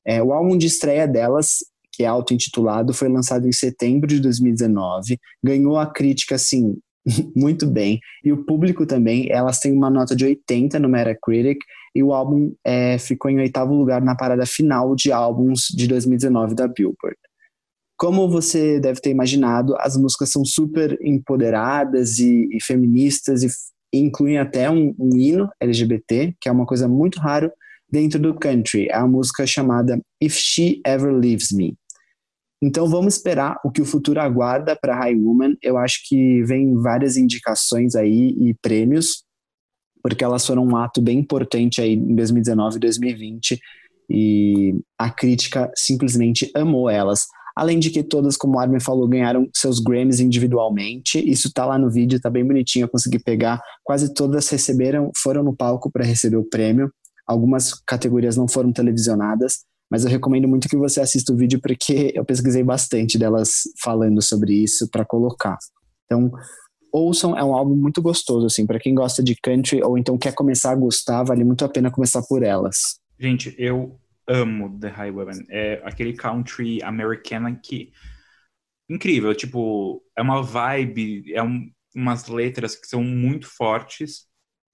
É, 0.07 0.23
o 0.23 0.33
álbum 0.33 0.59
de 0.59 0.67
estreia 0.67 1.09
delas 1.09 1.59
que 1.95 2.03
é 2.03 2.07
auto-intitulado, 2.07 2.93
foi 2.93 3.09
lançado 3.09 3.47
em 3.47 3.53
setembro 3.53 4.07
de 4.07 4.21
2019, 4.21 5.19
ganhou 5.43 5.79
a 5.79 5.87
crítica, 5.87 6.35
assim, 6.35 6.77
muito 7.37 7.67
bem, 7.67 8.01
e 8.25 8.33
o 8.33 8.45
público 8.45 8.87
também, 8.87 9.31
elas 9.31 9.59
têm 9.59 9.73
uma 9.73 9.91
nota 9.91 10.17
de 10.17 10.25
80 10.25 10.79
no 10.79 10.89
Metacritic, 10.89 11.59
e 11.95 12.03
o 12.03 12.13
álbum 12.13 12.53
é, 12.65 12.99
ficou 12.99 13.31
em 13.31 13.39
oitavo 13.39 13.73
lugar 13.73 14.03
na 14.03 14.17
parada 14.17 14.45
final 14.45 14.97
de 14.97 15.13
álbuns 15.13 15.69
de 15.69 15.87
2019 15.87 16.55
da 16.55 16.67
Billboard. 16.67 17.17
Como 17.97 18.29
você 18.29 18.81
deve 18.81 19.01
ter 19.01 19.11
imaginado, 19.11 19.77
as 19.79 19.97
músicas 19.97 20.31
são 20.31 20.45
super 20.45 20.99
empoderadas 21.01 22.19
e, 22.19 22.49
e 22.51 22.61
feministas 22.61 23.45
e 23.45 23.49
incluem 23.93 24.39
até 24.39 24.69
um, 24.69 24.93
um 24.99 25.17
hino 25.17 25.49
LGBT, 25.61 26.35
que 26.41 26.49
é 26.49 26.53
uma 26.53 26.67
coisa 26.67 26.89
muito 26.89 27.21
rara 27.21 27.53
dentro 27.89 28.19
do 28.19 28.35
country. 28.35 28.89
É 28.89 28.97
a 28.97 29.07
música 29.07 29.47
chamada 29.47 30.01
If 30.21 30.35
She 30.35 30.81
Ever 30.85 31.13
Leaves 31.13 31.53
Me. 31.53 31.77
Então 32.65 32.89
vamos 32.89 33.17
esperar 33.17 33.61
o 33.63 33.71
que 33.71 33.83
o 33.83 33.85
futuro 33.85 34.19
aguarda 34.19 34.75
para 34.75 34.97
High 34.97 35.17
Woman. 35.17 35.55
Eu 35.63 35.77
acho 35.77 35.99
que 36.09 36.43
vem 36.45 36.73
várias 36.81 37.15
indicações 37.15 37.95
aí 37.95 38.35
e 38.39 38.55
prêmios, 38.55 39.23
porque 40.03 40.25
elas 40.25 40.47
foram 40.47 40.65
um 40.65 40.75
ato 40.75 41.03
bem 41.03 41.19
importante 41.19 41.83
aí 41.83 41.93
em 41.93 42.15
2019 42.15 42.77
e 42.77 42.81
2020 42.81 43.61
e 44.09 44.81
a 44.99 45.11
crítica 45.11 45.71
simplesmente 45.77 46.51
amou 46.57 46.89
elas. 46.89 47.27
Além 47.55 47.79
de 47.79 47.91
que 47.91 48.03
todas, 48.03 48.35
como 48.35 48.59
Armin 48.59 48.81
falou, 48.81 49.07
ganharam 49.07 49.47
seus 49.55 49.79
Grammys 49.79 50.19
individualmente. 50.19 51.19
Isso 51.19 51.53
tá 51.53 51.67
lá 51.67 51.79
no 51.79 51.91
vídeo, 51.91 52.19
tá 52.19 52.31
bem 52.31 52.47
bonitinho, 52.47 52.85
eu 52.85 52.89
consegui 52.89 53.19
pegar. 53.19 53.61
Quase 53.85 54.15
todas 54.15 54.49
receberam, 54.49 55.11
foram 55.19 55.45
no 55.45 55.55
palco 55.55 55.93
para 55.93 56.03
receber 56.03 56.39
o 56.39 56.49
prêmio. 56.49 56.91
Algumas 57.27 57.75
categorias 57.87 58.39
não 58.39 58.49
foram 58.49 58.73
televisionadas. 58.73 59.67
Mas 59.95 60.05
eu 60.05 60.11
recomendo 60.11 60.49
muito 60.49 60.69
que 60.69 60.77
você 60.77 61.01
assista 61.01 61.33
o 61.33 61.37
vídeo 61.37 61.61
porque 61.61 62.11
eu 62.17 62.25
pesquisei 62.25 62.65
bastante 62.65 63.17
delas 63.17 63.63
falando 63.81 64.21
sobre 64.21 64.53
isso 64.53 64.91
para 64.91 65.05
colocar. 65.05 65.57
Então, 66.05 66.33
ouçam, 66.93 67.39
é 67.39 67.45
um 67.45 67.55
álbum 67.55 67.77
muito 67.77 68.03
gostoso 68.03 68.47
assim, 68.47 68.67
para 68.67 68.81
quem 68.81 68.93
gosta 68.93 69.23
de 69.23 69.37
country 69.37 69.81
ou 69.85 69.97
então 69.97 70.19
quer 70.19 70.35
começar 70.35 70.73
a 70.73 70.75
gostar, 70.75 71.23
vale 71.23 71.45
muito 71.45 71.65
a 71.65 71.69
pena 71.69 71.93
começar 71.93 72.23
por 72.23 72.43
elas. 72.43 72.99
Gente, 73.21 73.55
eu 73.57 73.97
amo 74.27 74.77
The 74.81 74.89
Highwayman. 74.89 75.47
É 75.49 75.81
aquele 75.85 76.15
country 76.15 76.83
americana 76.83 77.55
que 77.55 77.93
incrível, 78.91 79.33
tipo, 79.33 80.03
é 80.19 80.23
uma 80.23 80.43
vibe, 80.43 81.33
é 81.33 81.41
um, 81.41 81.71
umas 81.95 82.27
letras 82.27 82.75
que 82.75 82.89
são 82.89 83.05
muito 83.05 83.47
fortes 83.47 84.27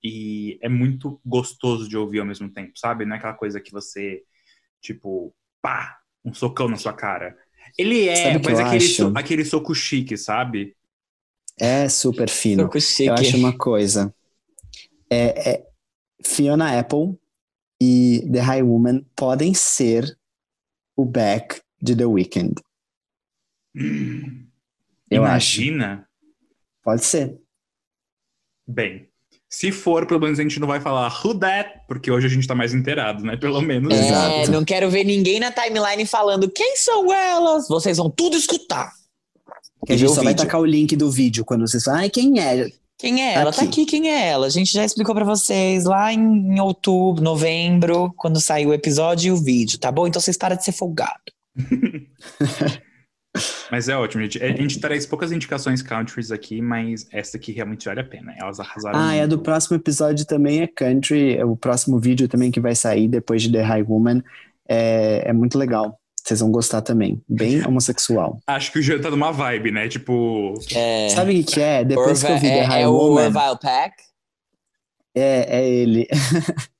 e 0.02 0.58
é 0.62 0.68
muito 0.70 1.20
gostoso 1.22 1.86
de 1.86 1.98
ouvir 1.98 2.20
ao 2.20 2.26
mesmo 2.26 2.50
tempo, 2.50 2.72
sabe? 2.76 3.04
Não 3.04 3.16
é 3.16 3.18
aquela 3.18 3.34
coisa 3.34 3.60
que 3.60 3.70
você 3.70 4.22
Tipo, 4.80 5.34
pá, 5.60 5.98
um 6.24 6.32
socão 6.32 6.68
na 6.68 6.76
sua 6.76 6.92
cara. 6.92 7.36
Ele 7.78 8.08
é, 8.08 8.38
mas 8.38 8.58
aquele, 8.58 8.80
so, 8.80 9.12
aquele 9.14 9.44
soco 9.44 9.74
chique, 9.74 10.16
sabe? 10.16 10.76
É 11.58 11.88
super 11.88 12.28
fino. 12.28 12.62
Soco 12.62 12.80
chique. 12.80 13.06
Eu 13.06 13.14
acho 13.14 13.36
uma 13.36 13.56
coisa. 13.56 14.14
É, 15.10 15.50
é, 15.50 15.66
Fiona 16.24 16.78
Apple 16.78 17.18
e 17.80 18.28
The 18.32 18.40
High 18.40 18.62
Woman 18.62 19.04
podem 19.14 19.54
ser 19.54 20.18
o 20.96 21.04
back 21.04 21.60
de 21.80 21.96
The 21.96 22.06
Weeknd. 22.06 22.54
Hum, 23.74 24.46
eu 25.10 25.22
imagina? 25.22 25.94
Acho. 25.94 26.06
Pode 26.82 27.04
ser. 27.04 27.40
Bem, 28.66 29.09
se 29.50 29.72
for, 29.72 30.06
pelo 30.06 30.20
menos 30.20 30.38
a 30.38 30.42
gente 30.42 30.60
não 30.60 30.68
vai 30.68 30.80
falar 30.80 31.12
who 31.24 31.34
that, 31.34 31.80
porque 31.88 32.08
hoje 32.08 32.28
a 32.28 32.30
gente 32.30 32.46
tá 32.46 32.54
mais 32.54 32.72
inteirado, 32.72 33.24
né? 33.24 33.36
Pelo 33.36 33.60
menos. 33.60 33.92
É, 33.92 34.06
Exato. 34.06 34.52
não 34.52 34.64
quero 34.64 34.88
ver 34.88 35.02
ninguém 35.02 35.40
na 35.40 35.50
timeline 35.50 36.06
falando 36.06 36.48
quem 36.48 36.76
são 36.76 37.12
elas. 37.12 37.66
Vocês 37.66 37.96
vão 37.96 38.08
tudo 38.08 38.36
escutar. 38.36 38.92
Que 39.84 39.94
a 39.94 39.96
gente 39.96 40.14
só 40.14 40.22
vai 40.22 40.36
tacar 40.36 40.60
o 40.60 40.64
link 40.64 40.94
do 40.94 41.10
vídeo 41.10 41.44
quando 41.44 41.66
vocês 41.66 41.82
falam, 41.82 42.00
ai, 42.00 42.10
quem 42.10 42.38
é? 42.38 42.70
Quem 42.96 43.22
é 43.22 43.34
ela? 43.34 43.44
Tá 43.44 43.48
aqui. 43.50 43.58
Tá 43.58 43.64
aqui, 43.64 43.86
quem 43.86 44.10
é 44.10 44.28
ela? 44.28 44.46
A 44.46 44.50
gente 44.50 44.72
já 44.72 44.84
explicou 44.84 45.14
para 45.14 45.24
vocês 45.24 45.84
lá 45.84 46.12
em, 46.12 46.20
em, 46.20 46.60
outubro, 46.60 47.24
novembro, 47.24 48.12
quando 48.16 48.40
saiu 48.40 48.68
o 48.68 48.74
episódio 48.74 49.28
e 49.28 49.32
o 49.32 49.42
vídeo, 49.42 49.78
tá 49.78 49.90
bom? 49.90 50.06
Então 50.06 50.20
vocês 50.20 50.36
param 50.36 50.54
de 50.54 50.64
ser 50.64 50.72
folgado. 50.72 51.18
Mas 53.70 53.88
é 53.88 53.96
ótimo, 53.96 54.22
gente. 54.22 54.42
A 54.42 54.48
gente 54.48 54.80
traz 54.80 55.06
poucas 55.06 55.30
indicações 55.30 55.82
countries 55.82 56.32
aqui, 56.32 56.60
mas 56.60 57.06
essa 57.12 57.36
aqui 57.36 57.52
realmente 57.52 57.84
vale 57.84 58.00
a 58.00 58.04
pena. 58.04 58.34
Elas 58.36 58.58
arrasaram. 58.58 58.98
Ah, 58.98 59.14
é 59.14 59.26
do 59.26 59.38
próximo 59.38 59.76
episódio 59.76 60.26
também 60.26 60.62
é 60.62 60.66
country. 60.66 61.36
É 61.36 61.44
o 61.44 61.56
próximo 61.56 61.98
vídeo 61.98 62.26
também 62.26 62.50
que 62.50 62.60
vai 62.60 62.74
sair 62.74 63.06
depois 63.06 63.42
de 63.42 63.52
The 63.52 63.62
High 63.62 63.84
Woman 63.84 64.22
é, 64.68 65.22
é 65.26 65.32
muito 65.32 65.58
legal. 65.58 65.98
Vocês 66.22 66.40
vão 66.40 66.50
gostar 66.50 66.82
também. 66.82 67.20
Bem 67.28 67.62
homossexual. 67.66 68.40
Acho 68.46 68.72
que 68.72 68.78
o 68.78 68.82
Jean 68.82 69.00
tá 69.00 69.10
numa 69.10 69.32
vibe, 69.32 69.72
né? 69.72 69.88
Tipo. 69.88 70.54
É... 70.72 71.08
Sabe 71.10 71.40
o 71.40 71.44
que, 71.44 71.60
é? 71.60 71.84
Depois 71.84 72.22
Orva, 72.22 72.26
que 72.26 72.32
eu 72.32 72.38
vi 72.38 72.46
The 72.48 72.58
é, 72.58 72.64
High 72.64 72.82
é 72.82 72.88
Woman. 72.88 73.22
É 73.22 73.24
o 73.24 73.26
Orville 73.26 73.58
Pack? 73.60 73.94
É, 75.14 75.58
é 75.58 75.68
ele. 75.68 76.06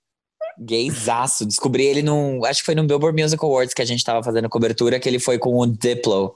Gaysaço. 0.60 1.46
Descobri 1.46 1.84
ele 1.84 2.02
num. 2.02 2.44
Acho 2.44 2.60
que 2.60 2.66
foi 2.66 2.74
no 2.74 2.86
Billboard 2.86 3.20
Music 3.20 3.42
Awards 3.42 3.72
que 3.72 3.82
a 3.82 3.86
gente 3.86 4.04
tava 4.04 4.22
fazendo 4.22 4.48
cobertura, 4.48 5.00
que 5.00 5.08
ele 5.08 5.18
foi 5.18 5.38
com 5.38 5.56
o 5.58 5.66
Diplo. 5.66 6.34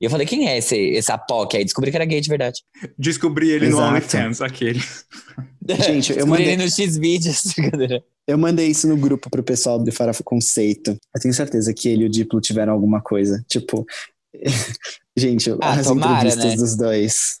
E 0.00 0.06
eu 0.06 0.10
falei, 0.10 0.26
quem 0.26 0.48
é 0.48 0.56
esse, 0.56 0.76
esse 0.76 1.12
Apoc? 1.12 1.54
Aí 1.54 1.62
descobri 1.62 1.90
que 1.90 1.96
era 1.96 2.06
gay 2.06 2.22
de 2.22 2.28
verdade. 2.28 2.62
Descobri 2.98 3.50
ele 3.50 3.66
Exato. 3.66 3.82
no 3.82 3.88
OnlyFans, 3.88 4.40
aquele. 4.40 4.80
Gente, 5.84 6.18
eu 6.18 6.26
mandei 6.26 6.54
ele 6.54 6.64
no 6.64 6.70
X-Vídeos. 6.70 7.54
eu 8.26 8.38
mandei 8.38 8.68
isso 8.68 8.88
no 8.88 8.96
grupo 8.96 9.28
pro 9.28 9.42
pessoal 9.42 9.78
do 9.78 9.92
Farofa 9.92 10.24
Conceito. 10.24 10.92
Eu 11.14 11.20
tenho 11.20 11.34
certeza 11.34 11.74
que 11.74 11.86
ele 11.86 12.04
e 12.04 12.06
o 12.06 12.10
Diplo 12.10 12.40
tiveram 12.40 12.72
alguma 12.72 13.02
coisa. 13.02 13.44
Tipo, 13.46 13.84
gente, 15.14 15.50
ah, 15.60 15.72
as 15.74 15.86
tomara, 15.86 16.12
entrevistas 16.28 16.52
né? 16.52 16.56
dos 16.56 16.76
dois. 16.76 17.40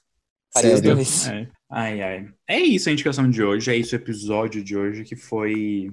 Sério. 0.54 0.82
Dois. 0.82 1.28
É. 1.28 1.48
Ai, 1.70 2.02
ai. 2.02 2.26
É 2.46 2.58
isso 2.58 2.90
a 2.90 2.92
indicação 2.92 3.30
de 3.30 3.42
hoje, 3.42 3.70
é 3.70 3.76
isso 3.76 3.94
o 3.94 3.98
episódio 3.98 4.62
de 4.62 4.76
hoje, 4.76 5.04
que 5.04 5.16
foi 5.16 5.90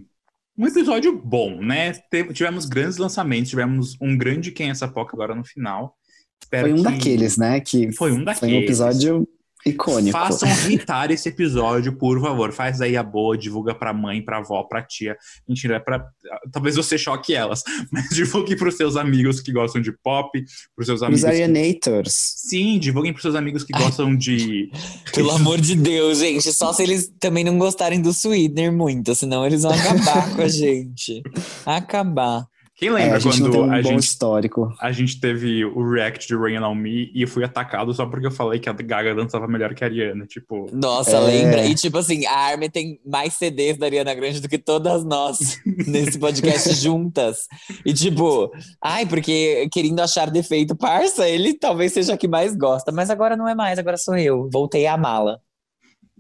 um 0.58 0.66
episódio 0.66 1.18
bom, 1.18 1.62
né? 1.62 1.94
Tivemos 2.34 2.66
grandes 2.66 2.98
lançamentos, 2.98 3.50
tivemos 3.50 3.96
um 4.02 4.18
grande 4.18 4.52
Quem 4.52 4.68
é 4.68 4.72
essa 4.72 4.88
Poca 4.88 5.16
agora 5.16 5.36
no 5.36 5.44
final. 5.44 5.96
Espero 6.42 6.70
foi 6.70 6.74
um 6.74 6.78
que... 6.78 6.84
daqueles, 6.84 7.38
né? 7.38 7.60
Que 7.60 7.92
foi 7.92 8.12
um 8.12 8.24
daqueles. 8.24 8.40
Foi 8.40 8.60
um 8.60 8.64
episódio 8.64 9.28
icônico. 9.68 10.18
Façam 10.18 10.50
irritar 10.66 11.12
esse 11.12 11.30
episódio, 11.30 11.94
por 11.94 12.20
favor. 12.22 12.52
Faz 12.52 12.82
aí 12.82 12.98
a 12.98 13.04
boa, 13.04 13.38
divulga 13.38 13.74
pra 13.76 13.94
mãe, 13.94 14.22
pra 14.22 14.38
avó, 14.38 14.64
pra 14.64 14.82
tia. 14.82 15.18
Mentira, 15.48 15.76
é 15.76 15.80
pra. 15.80 16.06
Talvez 16.52 16.76
você 16.76 16.98
choque 16.98 17.34
elas, 17.34 17.64
mas 17.92 18.10
divulgue 18.10 18.56
pros 18.56 18.76
seus 18.76 18.96
amigos 18.96 19.40
que 19.40 19.52
gostam 19.52 19.82
de 19.82 19.92
pop, 19.92 20.30
pros 20.76 20.88
seus 20.88 21.02
amigos. 21.02 21.22
Os 21.22 21.26
Arianators. 21.26 22.34
Que... 22.42 22.50
Sim, 22.50 22.80
divulguem 22.80 23.14
pros 23.14 23.22
seus 23.22 23.36
amigos 23.36 23.64
que 23.64 23.74
gostam 23.74 24.16
de. 24.16 24.70
Pelo 25.14 25.32
amor 25.32 25.60
de 25.60 25.76
Deus, 25.76 26.20
gente. 26.20 26.52
Só 26.54 26.74
se 26.74 26.84
eles 26.84 27.12
também 27.20 27.44
não 27.44 27.58
gostarem 27.58 28.02
do 28.02 28.10
Sweetener 28.10 28.72
muito, 28.72 29.14
senão 29.16 29.46
eles 29.46 29.64
vão 29.64 29.72
acabar 29.72 30.36
com 30.36 30.42
a 30.42 30.48
gente. 30.48 31.22
Acabar. 31.66 32.48
Quem 32.78 32.92
lembra 32.92 33.16
é, 33.16 33.18
a 33.18 33.22
quando 33.22 33.60
um 33.60 33.72
a 33.72 33.82
gente 33.82 34.04
histórico. 34.04 34.72
A 34.80 34.92
gente 34.92 35.20
teve 35.20 35.66
o 35.66 35.90
react 35.90 36.28
de 36.28 36.36
Rain 36.36 36.60
on 36.60 36.76
Me 36.76 37.12
e 37.12 37.24
eu 37.24 37.28
fui 37.28 37.44
atacado 37.44 37.92
só 37.92 38.06
porque 38.06 38.28
eu 38.28 38.32
falei 38.32 38.60
que 38.60 38.70
a 38.70 38.74
Gaga 38.74 39.16
dançava 39.16 39.48
melhor 39.48 39.74
que 39.74 39.84
a 39.84 39.88
Ariana, 39.88 40.28
tipo. 40.28 40.68
Nossa, 40.72 41.18
é... 41.18 41.20
lembra? 41.20 41.66
E 41.66 41.74
tipo 41.74 41.98
assim, 41.98 42.24
a 42.28 42.38
Armin 42.38 42.70
tem 42.70 43.00
mais 43.04 43.34
CDs 43.34 43.80
da 43.80 43.88
Ariana 43.88 44.14
Grande 44.14 44.40
do 44.40 44.48
que 44.48 44.60
todas 44.60 45.04
nós 45.04 45.60
nesse 45.88 46.20
podcast 46.20 46.72
juntas. 46.76 47.48
E 47.84 47.92
tipo, 47.96 48.52
ai, 48.80 49.08
porque 49.08 49.68
querendo 49.72 50.00
achar 50.00 50.30
defeito, 50.30 50.76
parça, 50.76 51.28
ele 51.28 51.56
talvez 51.56 51.94
seja 51.94 52.14
a 52.14 52.18
que 52.18 52.28
mais 52.28 52.56
gosta, 52.56 52.92
mas 52.92 53.10
agora 53.10 53.36
não 53.36 53.48
é 53.48 53.56
mais, 53.56 53.80
agora 53.80 53.98
sou 53.98 54.16
eu. 54.16 54.48
Voltei 54.54 54.86
a 54.86 54.94
amá-la. 54.94 55.40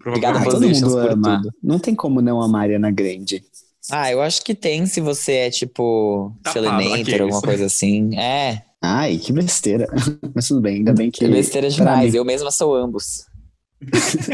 Obrigada 0.03 0.43
por 0.43 0.53
tudo. 0.55 1.51
Não 1.61 1.77
tem 1.77 1.93
como 1.93 2.19
não 2.19 2.41
amar 2.41 2.61
a 2.61 2.63
Ariana 2.63 2.89
Grande. 2.89 3.43
Ah, 3.91 4.11
eu 4.11 4.21
acho 4.21 4.43
que 4.43 4.53
tem 4.53 4.85
se 4.85 4.99
você 4.99 5.33
é 5.33 5.49
tipo 5.49 6.33
Selinator, 6.51 7.21
alguma 7.21 7.41
coisa 7.41 7.65
assim. 7.65 8.17
É. 8.17 8.63
Ai, 8.81 9.17
que 9.17 9.31
besteira. 9.31 9.87
Mas 10.35 10.47
tudo 10.47 10.61
bem, 10.61 10.77
ainda 10.77 10.93
bem 10.93 11.09
que. 11.09 11.19
Que 11.19 11.27
besteira 11.27 11.69
demais. 11.69 12.13
Eu 12.13 12.25
mesma 12.25 12.51
sou 12.51 12.75
ambos. 12.75 13.25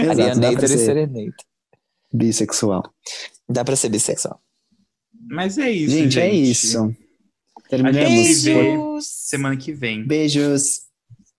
Arianator 0.10 0.64
e 0.64 0.68
Serenator. 0.78 1.46
Bissexual. 2.14 2.84
Dá 3.50 3.64
pra 3.64 3.76
ser 3.76 3.90
bissexual. 3.90 4.40
Mas 5.30 5.58
é 5.58 5.72
isso, 5.72 5.96
gente, 5.96 6.12
gente. 6.12 6.20
é 6.20 6.34
isso. 6.34 6.78
A 6.80 6.88
gente 6.88 6.98
Terminamos. 7.70 8.28
se 8.28 8.44
vê 8.44 8.54
Beijos! 8.54 9.06
semana 9.08 9.58
que 9.58 9.72
vem. 9.74 10.06
Beijos. 10.06 10.82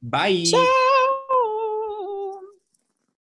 Bye! 0.02 0.44